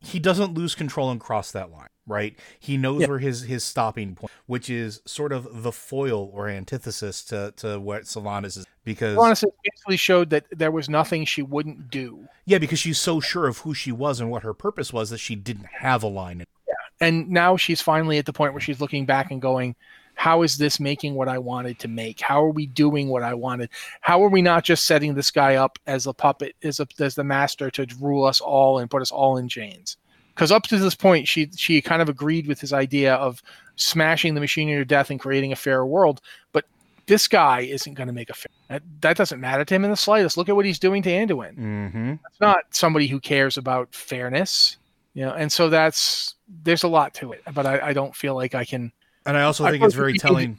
he 0.00 0.18
doesn't 0.18 0.54
lose 0.54 0.74
control 0.74 1.10
and 1.10 1.20
cross 1.20 1.50
that 1.52 1.70
line, 1.70 1.88
right? 2.06 2.34
He 2.58 2.76
knows 2.78 3.02
Yeah. 3.02 3.08
where 3.08 3.18
his 3.18 3.42
his 3.42 3.62
stopping 3.64 4.14
point, 4.14 4.32
which 4.46 4.70
is 4.70 5.02
sort 5.04 5.32
of 5.32 5.62
the 5.62 5.72
foil 5.72 6.30
or 6.32 6.48
antithesis 6.48 7.22
to 7.26 7.52
to 7.58 7.78
what 7.78 8.04
Sylvanas 8.04 8.56
is 8.56 8.66
because 8.84 9.18
Honestly, 9.18 9.50
basically 9.62 9.98
showed 9.98 10.30
that 10.30 10.46
there 10.50 10.70
was 10.70 10.88
nothing 10.88 11.26
she 11.26 11.42
wouldn't 11.42 11.90
do. 11.90 12.26
yeah, 12.46 12.56
because 12.58 12.78
she's 12.78 12.98
so 12.98 13.20
sure 13.20 13.46
of 13.46 13.58
who 13.58 13.74
she 13.74 13.92
was 13.92 14.20
and 14.20 14.30
what 14.30 14.42
her 14.42 14.54
purpose 14.54 14.90
was 14.92 15.10
that 15.10 15.18
she 15.18 15.34
didn't 15.34 15.66
have 15.66 16.02
a 16.02 16.08
line. 16.08 16.42
Yeah. 16.66 16.74
and 17.00 17.28
now 17.28 17.58
she's 17.58 17.82
finally 17.82 18.16
at 18.16 18.24
the 18.24 18.32
point 18.32 18.54
where 18.54 18.60
she's 18.62 18.80
looking 18.80 19.04
back 19.04 19.30
and 19.30 19.42
going 19.42 19.76
how 20.18 20.42
is 20.42 20.58
this 20.58 20.80
making 20.80 21.14
what 21.14 21.28
i 21.28 21.38
wanted 21.38 21.78
to 21.78 21.86
make? 21.86 22.20
How 22.20 22.44
are 22.44 22.50
we 22.50 22.66
doing 22.66 23.08
what 23.08 23.22
i 23.22 23.32
wanted? 23.32 23.70
How 24.00 24.22
are 24.24 24.28
we 24.28 24.42
not 24.42 24.64
just 24.64 24.84
setting 24.84 25.14
this 25.14 25.30
guy 25.30 25.54
up 25.54 25.78
as 25.86 26.08
a 26.08 26.12
puppet 26.12 26.56
as, 26.64 26.80
a, 26.80 26.88
as 26.98 27.14
the 27.14 27.22
master 27.22 27.70
to 27.70 27.86
rule 28.00 28.24
us 28.24 28.40
all 28.40 28.80
and 28.80 28.90
put 28.90 29.00
us 29.00 29.12
all 29.12 29.36
in 29.36 29.48
chains? 29.48 29.96
Because 30.34 30.50
up 30.50 30.64
to 30.64 30.78
this 30.78 30.96
point 30.96 31.28
she 31.28 31.50
she 31.56 31.80
kind 31.80 32.02
of 32.02 32.08
agreed 32.08 32.48
with 32.48 32.60
his 32.60 32.72
idea 32.72 33.14
of 33.14 33.40
smashing 33.76 34.34
the 34.34 34.40
machinery 34.40 34.78
to 34.78 34.84
death 34.84 35.10
and 35.10 35.20
creating 35.20 35.52
a 35.52 35.56
fairer 35.56 35.86
world 35.86 36.20
but 36.52 36.64
this 37.06 37.28
guy 37.28 37.60
isn't 37.60 37.94
going 37.94 38.08
to 38.08 38.12
make 38.12 38.28
a 38.28 38.34
fair 38.34 38.50
that, 38.68 38.82
that 39.00 39.16
doesn't 39.16 39.40
matter 39.40 39.64
to 39.64 39.74
him 39.74 39.84
in 39.84 39.90
the 39.90 39.96
slightest. 39.96 40.36
Look 40.36 40.48
at 40.48 40.56
what 40.56 40.66
he's 40.66 40.80
doing 40.80 41.00
to 41.04 41.10
anduin. 41.10 41.56
Mm-hmm. 41.56 42.12
it's 42.28 42.40
not 42.40 42.64
somebody 42.70 43.06
who 43.06 43.20
cares 43.20 43.56
about 43.56 43.94
fairness 43.94 44.78
you 45.14 45.24
know 45.24 45.32
and 45.32 45.50
so 45.50 45.68
that's 45.68 46.34
there's 46.64 46.82
a 46.82 46.88
lot 46.88 47.14
to 47.14 47.30
it 47.32 47.42
but 47.54 47.66
i, 47.66 47.88
I 47.88 47.92
don't 47.92 48.14
feel 48.14 48.34
like 48.34 48.54
i 48.54 48.64
can 48.64 48.92
And 49.28 49.36
I 49.36 49.42
also 49.42 49.64
I 49.66 49.70
think 49.70 49.84
it's 49.84 49.94
very 49.94 50.14
to- 50.14 50.18
telling. 50.18 50.58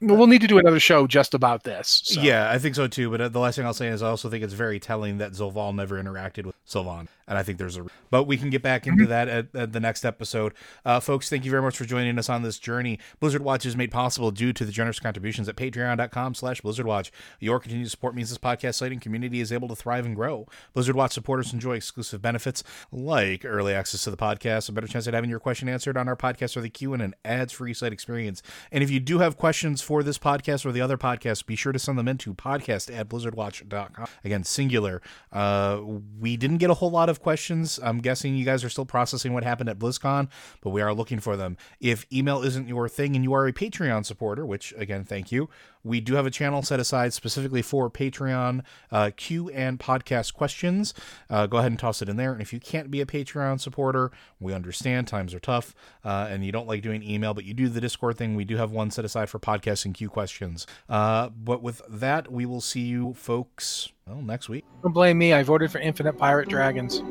we'll 0.00 0.26
need 0.26 0.40
to 0.40 0.48
do 0.48 0.58
another 0.58 0.80
show 0.80 1.06
just 1.06 1.34
about 1.34 1.62
this 1.62 2.02
so. 2.04 2.20
Yeah, 2.20 2.50
I 2.50 2.58
think 2.58 2.74
so 2.74 2.88
too. 2.88 3.10
But 3.10 3.20
uh, 3.20 3.28
the 3.28 3.38
last 3.38 3.54
thing 3.54 3.64
I'll 3.64 3.72
say 3.72 3.86
is 3.88 4.02
I 4.02 4.08
also 4.08 4.28
think 4.28 4.42
it's 4.42 4.54
very 4.54 4.80
telling 4.80 5.18
that 5.18 5.32
Zovaal 5.32 5.72
never 5.72 6.02
interacted 6.02 6.44
with 6.44 6.56
Sylvan, 6.64 7.08
and 7.28 7.38
I 7.38 7.42
think 7.44 7.58
there's 7.58 7.76
a. 7.76 7.86
But 8.10 8.24
we 8.24 8.36
can 8.36 8.50
get 8.50 8.62
back 8.62 8.86
into 8.86 9.04
Mm-hmm. 9.04 9.10
that 9.10 9.28
at, 9.28 9.54
at 9.54 9.72
the 9.72 9.80
next 9.80 10.04
episode, 10.04 10.54
uh, 10.84 10.98
folks. 10.98 11.28
Thank 11.28 11.44
you 11.44 11.50
very 11.50 11.62
much 11.62 11.76
for 11.76 11.84
joining 11.84 12.18
us 12.18 12.28
on 12.28 12.42
this 12.42 12.58
journey. 12.58 12.98
Blizzard 13.20 13.42
Watch 13.42 13.64
is 13.66 13.76
made 13.76 13.90
possible 13.92 14.30
due 14.30 14.52
to 14.52 14.64
the 14.64 14.72
generous 14.72 14.98
contributions 14.98 15.48
at 15.48 15.54
Patreon.com/slash 15.56 16.60
Blizzard 16.62 16.86
Watch. 16.86 17.12
Your 17.38 17.60
continued 17.60 17.90
support 17.90 18.14
means 18.14 18.30
this 18.30 18.38
podcast 18.38 18.74
site 18.76 18.92
and 18.92 19.00
community 19.00 19.40
is 19.40 19.52
able 19.52 19.68
to 19.68 19.76
thrive 19.76 20.06
and 20.06 20.16
grow. 20.16 20.46
Blizzard 20.72 20.96
Watch 20.96 21.12
supporters 21.12 21.52
enjoy 21.52 21.74
exclusive 21.76 22.20
benefits 22.22 22.64
like 22.90 23.44
early 23.44 23.74
access 23.74 24.04
to 24.04 24.10
the 24.10 24.16
podcast, 24.16 24.68
a 24.68 24.72
better 24.72 24.86
chance 24.86 25.06
at 25.06 25.14
having 25.14 25.30
your 25.30 25.40
question 25.40 25.68
answered 25.68 25.96
on 25.96 26.08
our 26.08 26.16
podcast 26.16 26.56
or 26.56 26.60
the 26.60 26.70
queue, 26.70 26.92
and 26.94 27.02
an 27.02 27.14
ads-free 27.24 27.74
site 27.74 27.92
experience. 27.92 28.42
And 28.72 28.82
if 28.82 28.90
you 28.90 29.00
do 29.00 29.18
have 29.18 29.36
questions 29.36 29.82
for 29.82 30.02
this 30.02 30.18
podcast 30.18 30.64
or 30.64 30.72
the 30.72 30.80
other 30.80 30.96
podcasts, 30.98 31.44
be 31.44 31.56
sure 31.56 31.72
to 31.72 31.78
send 31.78 31.98
them 31.98 32.08
into 32.08 32.34
podcast 32.34 32.94
at 32.96 33.08
blizzardwatch.com. 33.08 34.06
Again, 34.24 34.44
singular. 34.44 35.02
Uh, 35.32 35.80
we 36.18 36.36
didn't 36.36 36.58
get 36.58 36.70
a 36.70 36.74
whole 36.74 36.90
lot 36.90 37.08
of 37.08 37.17
questions. 37.18 37.78
I'm 37.82 37.98
guessing 37.98 38.34
you 38.34 38.44
guys 38.44 38.64
are 38.64 38.68
still 38.68 38.86
processing 38.86 39.32
what 39.32 39.44
happened 39.44 39.68
at 39.68 39.78
BlizzCon, 39.78 40.28
but 40.60 40.70
we 40.70 40.80
are 40.80 40.94
looking 40.94 41.20
for 41.20 41.36
them. 41.36 41.56
If 41.80 42.06
email 42.12 42.42
isn't 42.42 42.68
your 42.68 42.88
thing 42.88 43.14
and 43.14 43.24
you 43.24 43.34
are 43.34 43.46
a 43.46 43.52
Patreon 43.52 44.06
supporter, 44.06 44.46
which 44.46 44.72
again, 44.76 45.04
thank 45.04 45.30
you, 45.30 45.48
we 45.84 46.00
do 46.00 46.14
have 46.14 46.26
a 46.26 46.30
channel 46.30 46.62
set 46.62 46.80
aside 46.80 47.12
specifically 47.12 47.62
for 47.62 47.90
Patreon 47.90 48.62
uh, 48.90 49.10
Q 49.16 49.48
and 49.50 49.78
podcast 49.78 50.34
questions. 50.34 50.94
Uh, 51.30 51.46
go 51.46 51.58
ahead 51.58 51.72
and 51.72 51.78
toss 51.78 52.02
it 52.02 52.08
in 52.08 52.16
there. 52.16 52.32
And 52.32 52.42
if 52.42 52.52
you 52.52 52.60
can't 52.60 52.90
be 52.90 53.00
a 53.00 53.06
Patreon 53.06 53.60
supporter, 53.60 54.10
we 54.40 54.52
understand 54.52 55.06
times 55.08 55.34
are 55.34 55.40
tough 55.40 55.74
uh, 56.04 56.28
and 56.30 56.44
you 56.44 56.52
don't 56.52 56.66
like 56.66 56.82
doing 56.82 57.02
email, 57.02 57.34
but 57.34 57.44
you 57.44 57.54
do 57.54 57.68
the 57.68 57.80
Discord 57.80 58.16
thing. 58.16 58.34
We 58.34 58.44
do 58.44 58.56
have 58.56 58.70
one 58.70 58.90
set 58.90 59.04
aside 59.04 59.30
for 59.30 59.38
podcast 59.38 59.84
and 59.84 59.94
Q 59.94 60.08
questions. 60.08 60.66
Uh, 60.88 61.30
but 61.30 61.62
with 61.62 61.80
that, 61.88 62.30
we 62.30 62.46
will 62.46 62.60
see 62.60 62.82
you 62.82 63.14
folks 63.14 63.88
well, 64.08 64.22
next 64.22 64.48
week. 64.48 64.64
don't 64.82 64.92
blame 64.92 65.18
me 65.18 65.32
i 65.32 65.42
voted 65.42 65.70
for 65.70 65.78
infinite 65.78 66.14
pirate 66.14 66.48
dragons 66.48 67.02